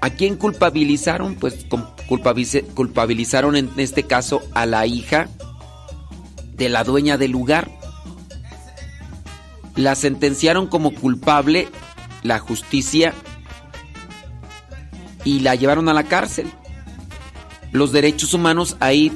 ¿A 0.00 0.10
quién 0.10 0.36
culpabilizaron? 0.36 1.36
Pues 1.36 1.66
culpabilizaron 2.06 3.56
en 3.56 3.70
este 3.76 4.02
caso 4.04 4.42
a 4.52 4.66
la 4.66 4.86
hija 4.86 5.28
de 6.54 6.68
la 6.68 6.84
dueña 6.84 7.18
del 7.18 7.30
lugar. 7.30 7.70
La 9.76 9.94
sentenciaron 9.94 10.66
como 10.66 10.92
culpable 10.92 11.68
la 12.22 12.38
justicia 12.38 13.14
y 15.24 15.40
la 15.40 15.54
llevaron 15.54 15.88
a 15.88 15.94
la 15.94 16.04
cárcel. 16.04 16.50
Los 17.70 17.92
derechos 17.92 18.34
humanos 18.34 18.76
ahí 18.80 19.12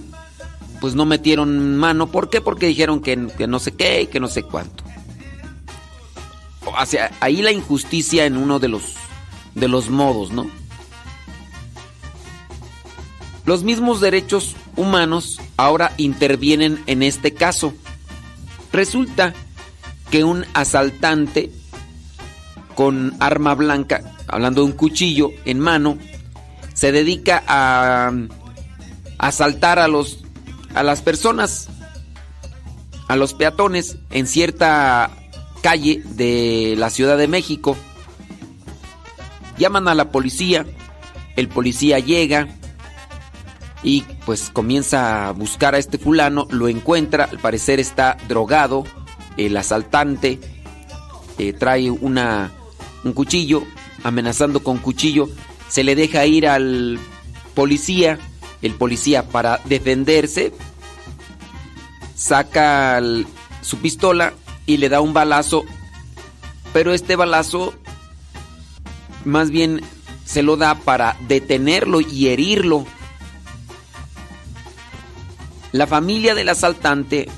pues 0.81 0.95
no 0.95 1.05
metieron 1.05 1.77
mano. 1.77 2.07
¿Por 2.09 2.31
qué? 2.31 2.41
Porque 2.41 2.67
dijeron 2.67 3.01
que, 3.01 3.29
que 3.37 3.47
no 3.47 3.59
sé 3.59 3.73
qué 3.73 4.03
y 4.03 4.07
que 4.07 4.21
no 4.21 4.29
sé 4.29 4.43
cuánto. 4.43 4.85
O 6.67 6.87
sea, 6.87 7.11
ahí 7.21 7.43
la 7.43 7.53
injusticia 7.53 8.27
en 8.27 8.37
uno 8.37 8.59
de 8.59 8.69
los, 8.69 8.95
de 9.55 9.69
los 9.69 9.89
modos, 9.89 10.33
¿no? 10.33 10.51
Los 13.45 13.63
mismos 13.63 14.01
derechos 14.01 14.57
humanos 14.75 15.41
ahora 15.57 15.93
intervienen 15.97 16.83
en 16.87 17.03
este 17.03 17.33
caso. 17.33 17.73
Resulta 18.73 19.33
que 20.11 20.25
un 20.25 20.45
asaltante 20.53 21.51
con 22.75 23.15
arma 23.21 23.55
blanca, 23.55 24.03
hablando 24.27 24.63
de 24.63 24.67
un 24.67 24.77
cuchillo 24.77 25.31
en 25.45 25.61
mano, 25.61 25.97
se 26.75 26.93
dedica 26.93 27.43
a 27.47 28.13
asaltar 29.19 29.79
a 29.79 29.89
los 29.89 30.26
a 30.77 30.83
las 30.83 31.01
personas, 31.01 31.69
a 33.09 33.17
los 33.17 33.33
peatones 33.33 33.97
en 34.11 34.27
cierta 34.27 35.11
calle 35.63 36.03
de 36.05 36.75
la 36.77 36.91
Ciudad 36.91 37.17
de 37.17 37.29
México. 37.29 37.77
Llaman 39.57 39.89
a 39.89 39.95
la 39.95 40.11
policía, 40.13 40.67
el 41.35 41.49
policía 41.49 41.99
llega 41.99 42.49
y 43.83 44.03
pues 44.27 44.51
comienza 44.53 45.29
a 45.29 45.33
buscar 45.33 45.75
a 45.75 45.79
este 45.79 45.97
fulano, 45.97 46.47
lo 46.51 46.69
encuentra, 46.69 47.25
al 47.25 47.39
parecer 47.39 47.81
está 47.81 48.19
drogado, 48.29 48.85
el 49.39 49.57
asaltante 49.57 50.39
eh, 51.39 51.55
trae 51.55 51.91
una, 51.91 52.53
un 53.03 53.15
cuchillo, 53.15 53.63
amenazando 54.05 54.63
con 54.63 54.77
cuchillo, 54.77 55.31
se 55.71 55.85
le 55.85 55.97
deja 55.97 56.27
ir 56.27 56.47
al 56.47 56.99
policía, 57.55 58.19
el 58.63 58.75
policía 58.75 59.29
para 59.29 59.61
defenderse 59.65 60.53
saca 62.15 63.01
su 63.61 63.79
pistola 63.79 64.33
y 64.65 64.79
le 64.79 64.89
da 64.89 65.01
un 65.01 65.13
balazo, 65.13 65.65
pero 66.73 66.93
este 66.93 67.17
balazo 67.17 67.75
más 69.25 69.51
bien 69.51 69.83
se 70.25 70.43
lo 70.43 70.57
da 70.57 70.75
para 70.75 71.17
detenerlo 71.29 72.01
y 72.01 72.29
herirlo. 72.29 72.87
La 75.73 75.87
familia 75.87 76.35
del 76.35 76.49
asaltante 76.49 77.29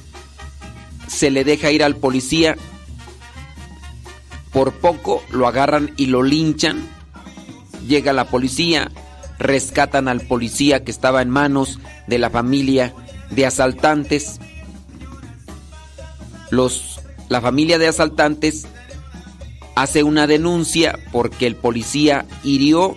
se 1.09 1.31
le 1.31 1.45
deja 1.45 1.71
ir 1.71 1.83
al 1.83 1.97
policía, 1.97 2.57
por 4.53 4.73
poco 4.75 5.23
lo 5.31 5.49
agarran 5.49 5.93
y 5.97 6.07
lo 6.07 6.23
linchan, 6.23 6.89
llega 7.87 8.13
la 8.13 8.27
policía, 8.27 8.91
rescatan 9.39 10.09
al 10.09 10.21
policía 10.21 10.85
que 10.85 10.91
estaba 10.91 11.23
en 11.23 11.31
manos 11.31 11.79
de 12.07 12.19
la 12.19 12.31
familia 12.31 12.95
de 13.31 13.47
asaltantes. 13.47 14.41
Los, 16.51 17.01
la 17.29 17.41
familia 17.41 17.79
de 17.79 17.89
asaltantes 17.89 18.67
hace 19.75 20.03
una 20.03 20.27
denuncia 20.27 20.99
porque 21.13 21.47
el 21.47 21.57
policía 21.57 22.27
hirió 22.43 22.97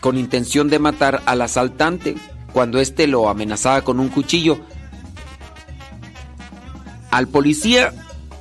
con 0.00 0.16
intención 0.16 0.68
de 0.68 0.78
matar 0.78 1.22
al 1.26 1.42
asaltante 1.42 2.16
cuando 2.52 2.80
éste 2.80 3.06
lo 3.06 3.28
amenazaba 3.28 3.82
con 3.82 4.00
un 4.00 4.08
cuchillo. 4.08 4.58
Al 7.10 7.28
policía 7.28 7.92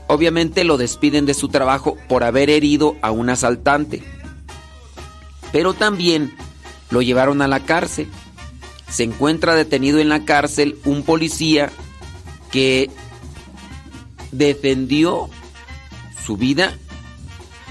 obviamente 0.08 0.64
lo 0.64 0.78
despiden 0.78 1.26
de 1.26 1.34
su 1.34 1.50
trabajo 1.50 1.98
por 2.08 2.24
haber 2.24 2.50
herido 2.50 2.96
a 3.02 3.12
un 3.12 3.30
asaltante. 3.30 4.02
Pero 5.52 5.74
también 5.74 6.36
lo 6.90 7.02
llevaron 7.02 7.42
a 7.42 7.48
la 7.48 7.62
cárcel. 7.62 8.08
Se 8.90 9.04
encuentra 9.04 9.56
detenido 9.56 10.00
en 10.00 10.10
la 10.10 10.26
cárcel 10.26 10.78
un 10.86 11.04
policía 11.04 11.72
que 12.52 12.90
defendió 14.32 15.30
su 16.26 16.38
vida, 16.38 16.74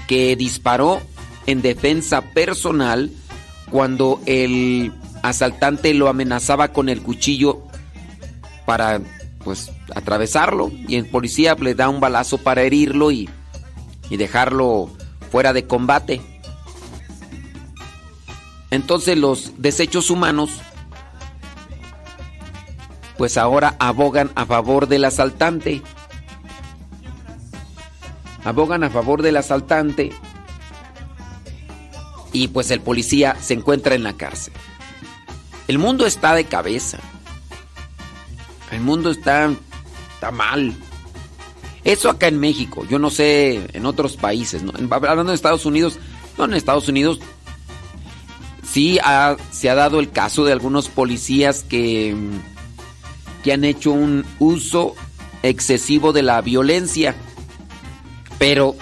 que 0.07 0.35
disparó 0.35 1.01
en 1.45 1.61
defensa 1.61 2.21
personal 2.21 3.11
cuando 3.71 4.21
el 4.25 4.93
asaltante 5.23 5.93
lo 5.93 6.07
amenazaba 6.07 6.69
con 6.69 6.89
el 6.89 7.01
cuchillo 7.01 7.63
para 8.65 9.01
pues 9.43 9.71
atravesarlo 9.95 10.71
y 10.87 10.95
el 10.95 11.05
policía 11.05 11.55
le 11.55 11.73
da 11.73 11.89
un 11.89 11.99
balazo 11.99 12.37
para 12.37 12.63
herirlo 12.63 13.11
y, 13.11 13.29
y 14.09 14.17
dejarlo 14.17 14.89
fuera 15.31 15.53
de 15.53 15.65
combate. 15.65 16.21
Entonces 18.71 19.17
los 19.17 19.53
desechos 19.57 20.09
humanos 20.09 20.49
pues 23.17 23.37
ahora 23.37 23.75
abogan 23.79 24.31
a 24.35 24.45
favor 24.45 24.87
del 24.87 25.05
asaltante. 25.05 25.81
Abogan 28.43 28.83
a 28.83 28.89
favor 28.89 29.21
del 29.21 29.37
asaltante 29.37 30.11
y 32.31 32.49
pues 32.49 32.71
el 32.71 32.81
policía 32.81 33.35
se 33.41 33.55
encuentra 33.55 33.95
en 33.95 34.03
la 34.03 34.13
cárcel. 34.13 34.53
El 35.67 35.79
mundo 35.79 36.05
está 36.05 36.35
de 36.35 36.45
cabeza. 36.45 36.99
El 38.71 38.81
mundo 38.81 39.09
está, 39.09 39.51
está 40.13 40.31
mal. 40.31 40.73
Eso 41.83 42.09
acá 42.09 42.27
en 42.27 42.39
México, 42.39 42.85
yo 42.89 42.99
no 42.99 43.09
sé 43.09 43.69
en 43.73 43.85
otros 43.85 44.17
países, 44.17 44.61
¿no? 44.61 44.73
Hablando 44.91 45.31
de 45.31 45.35
Estados 45.35 45.65
Unidos, 45.65 45.99
no 46.37 46.45
en 46.45 46.53
Estados 46.53 46.87
Unidos 46.87 47.19
sí 48.77 48.99
se 49.49 49.71
ha 49.71 49.73
dado 49.73 49.99
el 49.99 50.11
caso 50.11 50.45
de 50.45 50.51
algunos 50.51 50.87
policías 50.87 51.63
que, 51.63 52.15
que 53.43 53.51
han 53.51 53.63
hecho 53.63 53.91
un 53.91 54.23
uso 54.37 54.93
excesivo 55.41 56.13
de 56.13 56.21
la 56.21 56.39
violencia. 56.41 57.15
Pero 58.37 58.75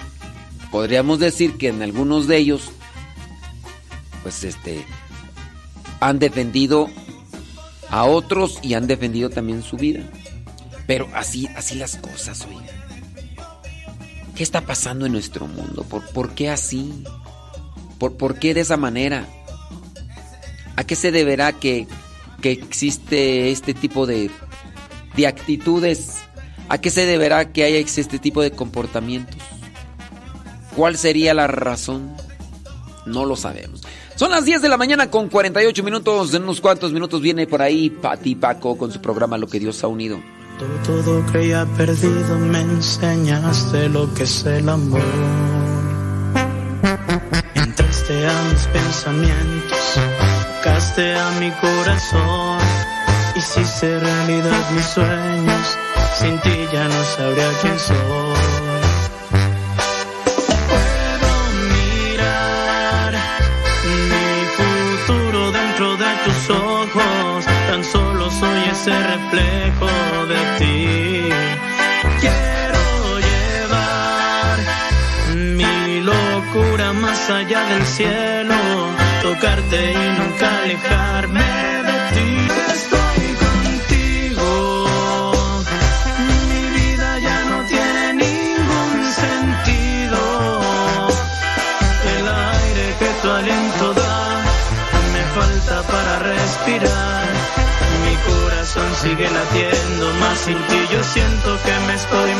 podríamos 0.70 1.18
decir 1.18 1.56
que 1.56 1.68
en 1.68 1.80
algunos 1.80 2.26
de 2.26 2.36
ellos, 2.36 2.72
pues 4.22 4.44
este, 4.44 4.84
han 6.00 6.18
defendido 6.18 6.90
a 7.88 8.04
otros 8.04 8.58
y 8.60 8.74
han 8.74 8.86
defendido 8.86 9.30
también 9.30 9.62
su 9.62 9.78
vida. 9.78 10.02
Pero 10.86 11.08
así, 11.14 11.48
así 11.56 11.74
las 11.74 11.96
cosas, 11.96 12.46
oiga. 12.46 12.70
¿Qué 14.34 14.42
está 14.42 14.60
pasando 14.60 15.06
en 15.06 15.12
nuestro 15.12 15.46
mundo? 15.46 15.84
¿Por, 15.84 16.06
por 16.10 16.34
qué 16.34 16.50
así? 16.50 17.02
¿Por, 17.98 18.18
por 18.18 18.38
qué 18.38 18.52
de 18.52 18.60
esa 18.60 18.76
manera? 18.76 19.26
¿A 20.76 20.84
qué 20.84 20.94
se 20.94 21.10
deberá 21.10 21.52
que, 21.52 21.86
que 22.40 22.52
existe 22.52 23.50
este 23.50 23.74
tipo 23.74 24.06
de, 24.06 24.30
de 25.16 25.26
actitudes? 25.26 26.18
¿A 26.68 26.78
qué 26.78 26.90
se 26.90 27.06
deberá 27.06 27.52
que 27.52 27.64
haya 27.64 27.78
este 27.78 28.18
tipo 28.18 28.42
de 28.42 28.50
comportamientos? 28.50 29.36
¿Cuál 30.74 30.96
sería 30.96 31.32
la 31.32 31.46
razón? 31.46 32.14
No 33.06 33.24
lo 33.24 33.36
sabemos. 33.36 33.82
Son 34.16 34.30
las 34.30 34.44
10 34.44 34.62
de 34.62 34.68
la 34.68 34.76
mañana 34.76 35.10
con 35.10 35.28
48 35.28 35.82
minutos. 35.82 36.34
En 36.34 36.42
unos 36.42 36.60
cuantos 36.60 36.92
minutos 36.92 37.20
viene 37.20 37.46
por 37.46 37.62
ahí 37.62 37.90
Pati 37.90 38.34
Paco 38.34 38.76
con 38.76 38.92
su 38.92 39.00
programa 39.00 39.38
Lo 39.38 39.46
que 39.46 39.60
Dios 39.60 39.82
ha 39.84 39.88
unido. 39.88 40.18
Todo 40.86 41.22
creía 41.26 41.66
perdido, 41.76 42.38
me 42.38 42.60
enseñaste 42.60 43.90
lo 43.90 44.12
que 44.14 44.22
es 44.22 44.46
el 44.46 44.68
amor. 44.70 45.02
Entraste 47.54 48.26
a 48.26 48.42
mis 48.50 48.66
pensamientos, 48.68 49.98
tocaste 50.66 51.14
a 51.14 51.30
mi 51.38 51.50
corazón, 51.52 52.58
hiciste 53.36 54.00
realidad 54.00 54.70
mis 54.72 54.84
sueños, 54.84 55.78
sin 56.18 56.38
ti 56.40 56.66
ya 56.72 56.88
no 56.88 57.04
sabría 57.16 57.50
quién 57.62 57.78
soy. 57.78 57.96
Puedo 60.70 61.32
mirar 61.76 63.12
mi 64.10 64.38
futuro 64.58 65.52
dentro 65.52 65.96
de 65.96 66.10
tus 66.24 66.50
ojos, 66.50 67.44
tan 67.68 67.84
solo 67.84 68.30
soy 68.30 68.60
ese 68.72 68.94
reflejo 69.14 69.90
de 70.32 70.40
ti. 70.58 71.28
Quiero 72.20 72.84
llevar 73.28 74.58
mi 75.34 76.00
locura 76.00 76.92
más 76.92 77.30
allá 77.30 77.64
del 77.66 77.86
cielo, 77.86 78.25
y 79.38 80.18
nunca 80.18 80.62
alejarme 80.62 81.44
de 81.88 81.96
ti. 82.14 82.48
Estoy 82.72 83.26
contigo, 83.44 84.48
mi 86.48 86.62
vida 86.80 87.18
ya 87.18 87.44
no 87.44 87.58
tiene 87.66 88.14
ningún 88.14 88.92
sentido. 89.22 90.20
El 92.16 92.26
aire 92.28 92.86
que 92.98 93.10
tu 93.20 93.30
aliento 93.30 93.94
da 93.94 94.42
me 95.12 95.22
falta 95.36 95.82
para 95.82 96.18
respirar. 96.20 97.26
Mi 98.06 98.16
corazón 98.32 98.88
sigue 99.02 99.28
latiendo, 99.30 100.14
más 100.18 100.38
sin 100.38 100.56
ti 100.56 100.80
yo 100.90 101.04
siento 101.04 101.58
que 101.62 101.78
me 101.86 101.94
estoy 101.94 102.30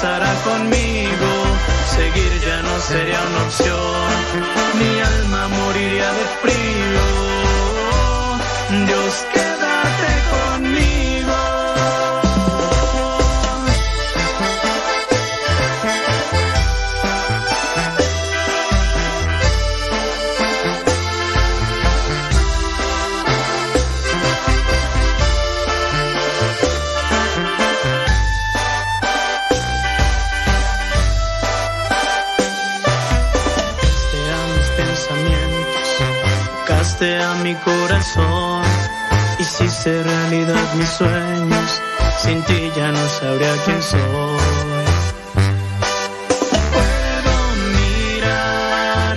pasará 0.00 0.34
conmigo, 0.44 1.30
seguir 1.94 2.40
ya 2.40 2.62
no 2.62 2.80
sería 2.80 3.20
una 3.20 3.42
opción. 3.44 4.49
Corazón, 37.90 38.62
hiciste 39.40 40.02
realidad 40.02 40.74
mis 40.74 40.88
sueños, 40.88 41.82
sin 42.22 42.42
ti 42.44 42.70
ya 42.76 42.92
no 42.92 43.08
sabría 43.18 43.54
quién 43.64 43.82
soy. 43.82 44.00
Puedo 46.74 47.36
mirar 47.78 49.16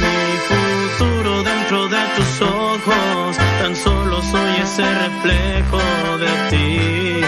mi 0.00 0.38
futuro 0.50 1.42
dentro 1.44 1.88
de 1.88 2.02
tus 2.16 2.42
ojos, 2.42 3.36
tan 3.60 3.76
solo 3.76 4.22
soy 4.22 4.56
ese 4.62 4.84
reflejo 5.04 5.80
de 6.18 6.32
ti. 6.50 7.20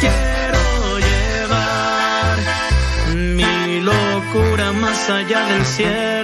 Quiero 0.00 0.98
llevar 1.08 2.36
mi 3.14 3.80
locura 3.80 4.72
más 4.72 5.10
allá 5.10 5.44
del 5.46 5.64
cielo, 5.64 6.15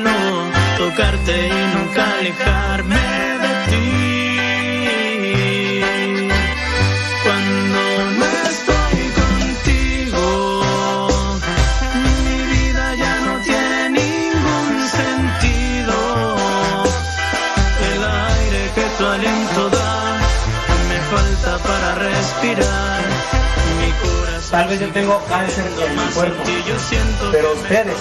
tocarte 1.02 1.48
y 1.48 1.50
nunca 1.74 2.02
alejarme 2.18 3.04
de 3.42 3.52
ti. 3.70 3.86
Cuando 7.24 7.80
no 8.18 8.26
estoy 8.50 9.00
contigo, 9.20 10.24
mi 12.24 12.38
vida 12.54 12.86
ya 12.94 13.14
no 13.20 13.32
tiene 13.40 13.90
ningún 13.90 14.70
sentido. 15.00 15.96
El 17.92 18.00
aire 18.04 18.62
que 18.74 18.86
tu 18.98 19.04
aliento 19.06 19.62
da 19.70 19.92
me 20.88 20.98
falta 21.12 21.52
para 21.58 21.88
respirar. 21.96 23.02
Mi 23.80 23.90
corazón 24.02 24.50
Tal 24.50 24.68
vez 24.68 24.78
yo 24.80 24.88
tengo 24.92 25.24
cáncer 25.28 25.64
en 25.66 25.96
mi 25.96 26.06
cuerpo, 26.12 26.42
pero 27.32 27.52
ustedes 27.54 27.96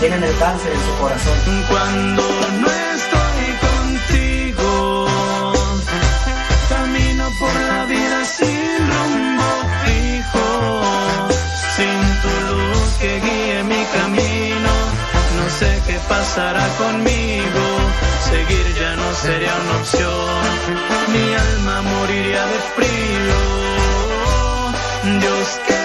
tienen 0.00 0.22
el 0.22 0.36
cáncer 0.38 0.72
en 0.72 0.80
su 0.80 0.94
corazón. 1.00 1.38
Cuando 1.68 2.22
no 2.60 2.68
estoy 2.96 3.44
contigo, 3.68 5.06
camino 6.68 7.24
por 7.38 7.54
la 7.54 7.84
vida 7.86 8.24
sin 8.24 8.78
rumbo 8.92 9.50
fijo, 9.84 10.82
sin 11.76 11.98
tu 12.22 12.32
luz 12.50 12.88
que 13.00 13.20
guíe 13.20 13.62
mi 13.64 13.84
camino. 13.96 14.70
No 15.38 15.50
sé 15.58 15.82
qué 15.86 15.98
pasará 16.08 16.66
conmigo, 16.78 17.64
seguir 18.30 18.66
ya 18.80 18.96
no 18.96 19.14
sería 19.14 19.54
una 19.62 19.76
opción. 19.80 20.42
Mi 21.12 21.34
alma 21.34 21.82
moriría 21.82 22.46
de 22.46 22.58
frío. 22.74 23.38
Dios, 25.20 25.60
quédate 25.66 25.83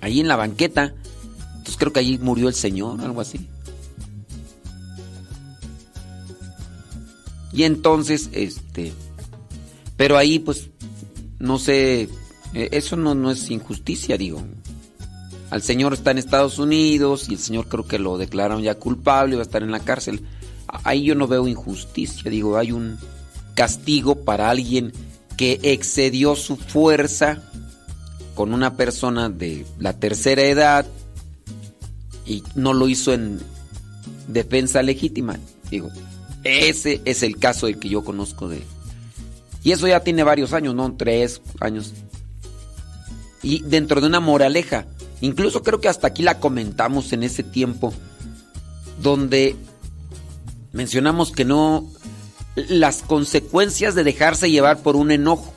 ahí 0.00 0.20
en 0.20 0.28
la 0.28 0.36
banqueta. 0.36 0.94
Entonces 1.52 1.76
creo 1.78 1.92
que 1.92 2.00
allí 2.00 2.18
murió 2.18 2.48
el 2.48 2.54
señor, 2.54 3.00
algo 3.00 3.20
así. 3.20 3.48
Y 7.52 7.62
entonces, 7.62 8.28
este. 8.32 8.92
Pero 9.96 10.18
ahí, 10.18 10.38
pues, 10.38 10.68
no 11.38 11.58
sé. 11.58 12.08
Eh, 12.54 12.68
Eso 12.72 12.96
no, 12.96 13.14
no 13.14 13.30
es 13.30 13.50
injusticia, 13.50 14.16
digo. 14.16 14.42
Al 15.50 15.62
señor 15.62 15.94
está 15.94 16.10
en 16.10 16.18
Estados 16.18 16.58
Unidos 16.58 17.28
y 17.28 17.34
el 17.34 17.38
señor 17.38 17.68
creo 17.68 17.86
que 17.86 17.98
lo 17.98 18.18
declararon 18.18 18.62
ya 18.62 18.74
culpable 18.74 19.36
va 19.36 19.42
a 19.42 19.44
estar 19.44 19.62
en 19.62 19.70
la 19.70 19.80
cárcel. 19.80 20.22
Ahí 20.66 21.04
yo 21.04 21.14
no 21.14 21.28
veo 21.28 21.46
injusticia, 21.46 22.30
digo, 22.30 22.56
hay 22.56 22.72
un 22.72 22.98
castigo 23.54 24.24
para 24.24 24.50
alguien 24.50 24.92
que 25.36 25.60
excedió 25.62 26.34
su 26.34 26.56
fuerza 26.56 27.42
con 28.34 28.52
una 28.52 28.76
persona 28.76 29.28
de 29.28 29.64
la 29.78 29.92
tercera 29.94 30.42
edad 30.42 30.86
y 32.26 32.42
no 32.54 32.74
lo 32.74 32.88
hizo 32.88 33.12
en 33.12 33.40
defensa 34.28 34.82
legítima. 34.82 35.38
Digo, 35.70 35.90
ese 36.44 37.00
es 37.04 37.22
el 37.22 37.38
caso 37.38 37.66
del 37.66 37.78
que 37.78 37.88
yo 37.88 38.04
conozco 38.04 38.48
de... 38.48 38.62
Y 39.62 39.72
eso 39.72 39.88
ya 39.88 40.00
tiene 40.00 40.22
varios 40.22 40.52
años, 40.52 40.74
¿no? 40.74 40.94
Tres 40.96 41.40
años. 41.60 41.92
Y 43.46 43.62
dentro 43.62 44.00
de 44.00 44.08
una 44.08 44.18
moraleja, 44.18 44.86
incluso 45.20 45.62
creo 45.62 45.80
que 45.80 45.88
hasta 45.88 46.08
aquí 46.08 46.24
la 46.24 46.40
comentamos 46.40 47.12
en 47.12 47.22
ese 47.22 47.44
tiempo, 47.44 47.94
donde 49.00 49.54
mencionamos 50.72 51.30
que 51.30 51.44
no... 51.44 51.88
Las 52.56 53.02
consecuencias 53.02 53.94
de 53.94 54.02
dejarse 54.02 54.50
llevar 54.50 54.78
por 54.78 54.96
un 54.96 55.12
enojo. 55.12 55.54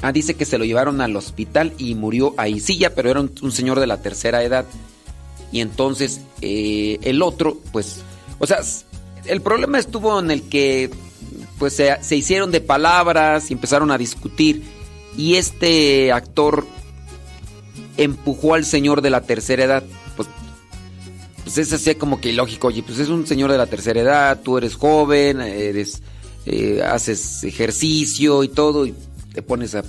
Ah, 0.00 0.12
dice 0.12 0.34
que 0.34 0.46
se 0.46 0.56
lo 0.56 0.64
llevaron 0.64 1.02
al 1.02 1.14
hospital 1.14 1.74
y 1.76 1.94
murió 1.94 2.32
ahí. 2.38 2.58
Sí, 2.58 2.82
pero 2.96 3.10
era 3.10 3.20
un, 3.20 3.52
señor 3.52 3.80
de 3.80 3.86
la 3.86 4.00
tercera 4.00 4.42
edad. 4.44 4.64
Y 5.52 5.60
entonces 5.60 6.22
eh, 6.40 7.00
el 7.02 7.20
otro, 7.20 7.60
pues, 7.70 7.98
o 8.38 8.46
sea, 8.46 8.60
el 9.26 9.42
problema 9.42 9.78
estuvo 9.78 10.18
en 10.20 10.30
el 10.30 10.48
que, 10.48 10.90
pues, 11.58 11.74
se, 11.74 11.96
se 12.02 12.16
hicieron 12.16 12.50
de 12.50 12.60
palabras 12.60 13.50
y 13.50 13.54
empezaron 13.54 13.90
a 13.90 13.98
discutir. 13.98 14.62
Y 15.16 15.36
este 15.36 16.10
actor 16.12 16.66
empujó 17.96 18.54
al 18.54 18.64
señor 18.64 19.00
de 19.02 19.10
la 19.10 19.20
tercera 19.22 19.64
edad. 19.64 19.84
Pues, 20.16 20.28
pues 21.44 21.58
es 21.58 21.72
así 21.72 21.94
como 21.94 22.20
que 22.20 22.30
ilógico. 22.30 22.68
Oye, 22.68 22.82
pues 22.82 22.98
es 22.98 23.08
un 23.08 23.26
señor 23.26 23.52
de 23.52 23.58
la 23.58 23.66
tercera 23.66 24.00
edad, 24.00 24.40
tú 24.42 24.58
eres 24.58 24.74
joven, 24.74 25.40
eres, 25.40 26.02
eh, 26.46 26.82
haces 26.82 27.44
ejercicio 27.44 28.42
y 28.44 28.48
todo, 28.48 28.86
y 28.86 28.94
te 29.32 29.42
pones 29.42 29.74
a... 29.74 29.84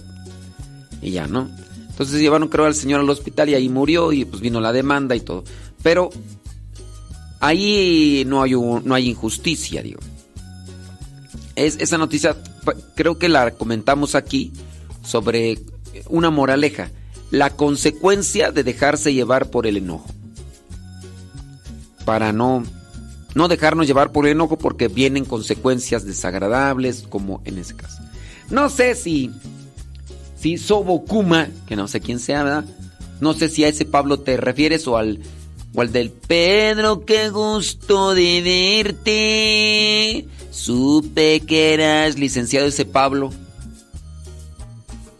Y 1.01 1.11
ya, 1.11 1.27
¿no? 1.27 1.49
Entonces 1.89 2.19
llevaron 2.19 2.49
creo 2.49 2.65
al 2.65 2.75
señor 2.75 2.99
al 2.99 3.09
hospital 3.09 3.49
y 3.49 3.55
ahí 3.55 3.69
murió 3.69 4.11
y 4.11 4.25
pues 4.25 4.41
vino 4.41 4.59
la 4.59 4.73
demanda 4.73 5.15
y 5.15 5.21
todo. 5.21 5.43
Pero 5.81 6.09
ahí 7.39 8.23
no 8.27 8.41
hay, 8.41 8.53
un- 8.55 8.83
no 8.85 8.95
hay 8.95 9.09
injusticia, 9.09 9.81
digo. 9.81 9.99
Es, 11.55 11.77
esa 11.79 11.97
noticia 11.97 12.35
creo 12.95 13.17
que 13.17 13.29
la 13.29 13.51
comentamos 13.51 14.15
aquí 14.15 14.51
sobre 15.03 15.59
una 16.07 16.29
moraleja. 16.29 16.91
La 17.31 17.49
consecuencia 17.49 18.51
de 18.51 18.63
dejarse 18.63 19.13
llevar 19.13 19.49
por 19.49 19.67
el 19.67 19.77
enojo. 19.77 20.07
Para 22.05 22.31
no, 22.33 22.63
no 23.33 23.47
dejarnos 23.47 23.87
llevar 23.87 24.11
por 24.11 24.25
el 24.25 24.33
enojo 24.33 24.57
porque 24.57 24.87
vienen 24.87 25.25
consecuencias 25.25 26.05
desagradables 26.05 27.05
como 27.09 27.41
en 27.45 27.57
ese 27.57 27.75
caso. 27.75 28.01
No 28.49 28.69
sé 28.69 28.95
si 28.95 29.31
si 30.45 30.59
Sobo 30.59 31.05
Kuma, 31.05 31.49
que 31.65 31.75
no 31.75 31.87
sé 31.87 32.01
quién 32.01 32.19
sea, 32.19 32.43
¿verdad? 32.43 32.65
No 33.19 33.33
sé 33.33 33.49
si 33.49 33.63
a 33.63 33.67
ese 33.67 33.83
Pablo 33.83 34.19
te 34.19 34.37
refieres 34.37 34.87
o 34.87 34.95
al, 34.95 35.19
o 35.73 35.81
al 35.81 35.91
del 35.91 36.11
Pedro, 36.11 37.03
qué 37.03 37.31
gusto 37.31 38.13
de 38.13 38.83
verte. 38.85 40.27
Supe 40.55 41.41
que 41.41 41.73
eras 41.73 42.17
licenciado 42.17 42.65
ese 42.65 42.85
Pablo. 42.85 43.29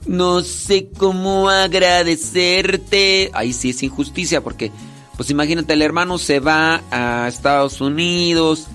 No 0.07 0.41
sé 0.41 0.88
cómo 0.97 1.49
agradecerte. 1.49 3.31
Ahí 3.33 3.51
sí 3.51 3.72
es 3.72 3.83
injusticia 3.83 4.41
porque, 4.41 4.72
pues 5.17 5.30
imagínate, 5.30 5.73
el 5.73 5.81
hermano 5.81 6.17
se 6.19 6.39
va 6.39 6.81
a 6.89 7.27
Estados 7.27 7.81
Unidos, 7.81 8.67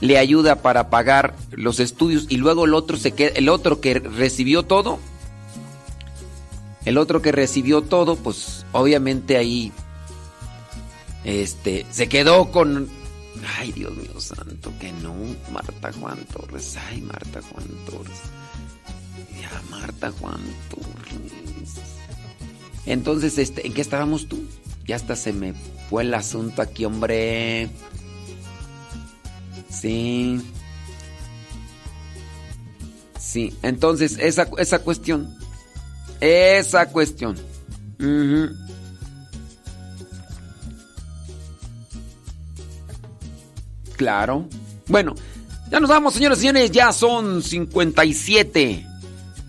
le 0.00 0.16
ayuda 0.16 0.62
para 0.62 0.88
pagar 0.88 1.36
los 1.50 1.78
estudios 1.80 2.26
y 2.30 2.38
luego 2.38 2.64
el 2.64 2.72
otro 2.72 2.96
se 2.96 3.12
queda, 3.12 3.32
el 3.34 3.50
otro 3.50 3.82
que 3.82 3.98
recibió 3.98 4.62
todo, 4.62 4.98
el 6.86 6.96
otro 6.96 7.20
que 7.20 7.30
recibió 7.30 7.82
todo, 7.82 8.16
pues 8.16 8.64
obviamente 8.72 9.36
ahí 9.36 9.70
este 11.24 11.84
se 11.90 12.08
quedó 12.08 12.50
con 12.50 12.88
ay, 13.56 13.72
Dios 13.72 13.96
mío 13.96 14.20
santo, 14.20 14.72
que 14.80 14.92
no, 14.92 15.14
Marta 15.50 15.92
Juan 15.92 16.18
Torres, 16.32 16.76
ay, 16.76 17.00
Marta 17.02 17.40
Juan 17.42 17.66
Torres. 17.86 18.20
Ya, 19.40 19.62
Marta 19.70 20.10
Juan 20.12 20.40
Torres. 20.70 21.74
Entonces, 22.86 23.38
este, 23.38 23.66
¿en 23.66 23.72
qué 23.72 23.80
estábamos 23.80 24.28
tú? 24.28 24.44
Ya 24.86 24.96
hasta 24.96 25.16
se 25.16 25.32
me 25.32 25.54
fue 25.88 26.02
el 26.02 26.14
asunto 26.14 26.62
aquí, 26.62 26.84
hombre. 26.84 27.70
Sí. 29.70 30.40
Sí, 33.18 33.52
entonces 33.62 34.18
esa, 34.18 34.48
esa 34.58 34.78
cuestión. 34.80 35.34
Esa 36.20 36.88
cuestión. 36.90 37.36
Claro. 43.96 44.46
Bueno, 44.88 45.14
ya 45.70 45.80
nos 45.80 45.90
vamos, 45.90 46.14
señores 46.14 46.38
y 46.38 46.42
señores. 46.42 46.70
Ya 46.70 46.92
son 46.92 47.42
57. 47.42 48.86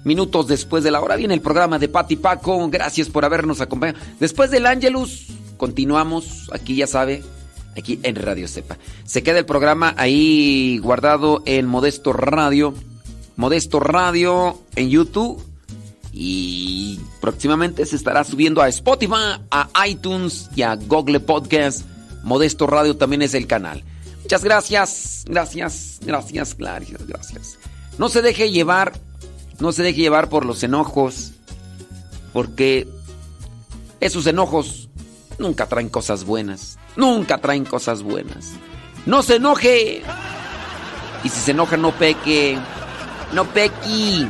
minutos 0.03 0.47
después 0.47 0.83
de 0.83 0.91
la 0.91 1.01
hora 1.01 1.15
viene 1.15 1.33
el 1.33 1.41
programa 1.41 1.79
de 1.79 1.89
Pati 1.89 2.15
Paco. 2.15 2.69
Gracias 2.69 3.09
por 3.09 3.25
habernos 3.25 3.59
acompañado. 3.61 3.99
Después 4.19 4.51
del 4.51 4.65
Angelus, 4.65 5.27
continuamos. 5.57 6.49
Aquí 6.53 6.75
ya 6.75 6.87
sabe, 6.87 7.23
aquí 7.77 7.99
en 8.03 8.15
Radio 8.15 8.47
Cepa. 8.47 8.77
Se 9.03 9.23
queda 9.23 9.39
el 9.39 9.45
programa 9.45 9.93
ahí 9.97 10.79
guardado 10.81 11.43
en 11.45 11.65
Modesto 11.65 12.13
Radio. 12.13 12.73
Modesto 13.35 13.79
Radio 13.79 14.59
en 14.75 14.89
YouTube. 14.89 15.43
Y 16.17 16.99
próximamente 17.19 17.85
se 17.85 17.97
estará 17.97 18.23
subiendo 18.23 18.61
a 18.61 18.69
Spotify, 18.69 19.41
a 19.51 19.69
iTunes 19.85 20.49
y 20.55 20.61
a 20.61 20.75
Google 20.75 21.19
Podcast. 21.19 21.85
Modesto 22.23 22.67
Radio 22.67 22.95
también 22.95 23.21
es 23.21 23.33
el 23.33 23.47
canal. 23.47 23.83
Muchas 24.25 24.43
gracias, 24.43 25.23
gracias, 25.27 25.99
gracias, 26.01 26.57
gracias, 26.57 27.07
gracias. 27.07 27.59
No 27.99 28.09
se 28.09 28.23
deje 28.23 28.49
llevar, 28.49 28.93
no 29.59 29.71
se 29.71 29.83
deje 29.83 30.01
llevar 30.01 30.29
por 30.29 30.47
los 30.47 30.63
enojos, 30.63 31.33
porque 32.33 32.87
esos 33.99 34.25
enojos 34.25 34.89
nunca 35.37 35.67
traen 35.67 35.89
cosas 35.89 36.23
buenas, 36.23 36.79
nunca 36.95 37.37
traen 37.37 37.65
cosas 37.65 38.01
buenas. 38.01 38.53
No 39.05 39.21
se 39.21 39.35
enoje. 39.35 40.01
Y 41.23 41.29
si 41.29 41.39
se 41.39 41.51
enoja, 41.51 41.77
no 41.77 41.91
peque, 41.91 42.57
no 43.31 43.45
pequi. 43.45 44.27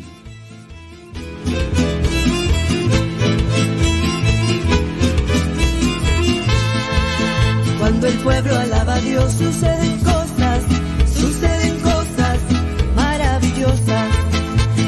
Cuando 8.06 8.20
el 8.20 8.24
pueblo 8.24 8.60
alaba 8.60 8.94
a 8.94 9.02
Dios 9.02 9.34
suceden 9.34 9.98
cosas, 9.98 10.64
suceden 11.12 11.80
cosas 11.80 12.40
maravillosas. 12.96 14.10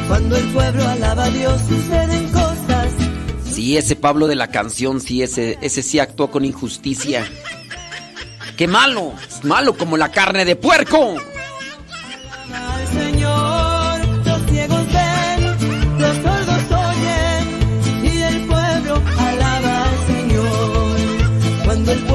Cuando 0.07 0.37
el 0.37 0.47
pueblo 0.49 0.87
alaba 0.87 1.23
a 1.23 1.29
Dios 1.31 1.59
suceden 1.67 2.27
cosas. 2.31 2.91
Sí, 3.51 3.75
ese 3.75 3.95
Pablo 3.95 4.27
de 4.27 4.35
la 4.35 4.51
canción, 4.51 5.01
sí, 5.01 5.23
ese, 5.23 5.57
ese 5.63 5.81
sí 5.81 5.97
actuó 5.97 6.29
con 6.29 6.45
injusticia. 6.45 7.27
¡Qué 8.55 8.67
malo! 8.67 9.13
Es 9.27 9.43
malo 9.43 9.75
como 9.75 9.97
la 9.97 10.11
carne 10.11 10.45
de 10.45 10.55
puerco. 10.55 11.15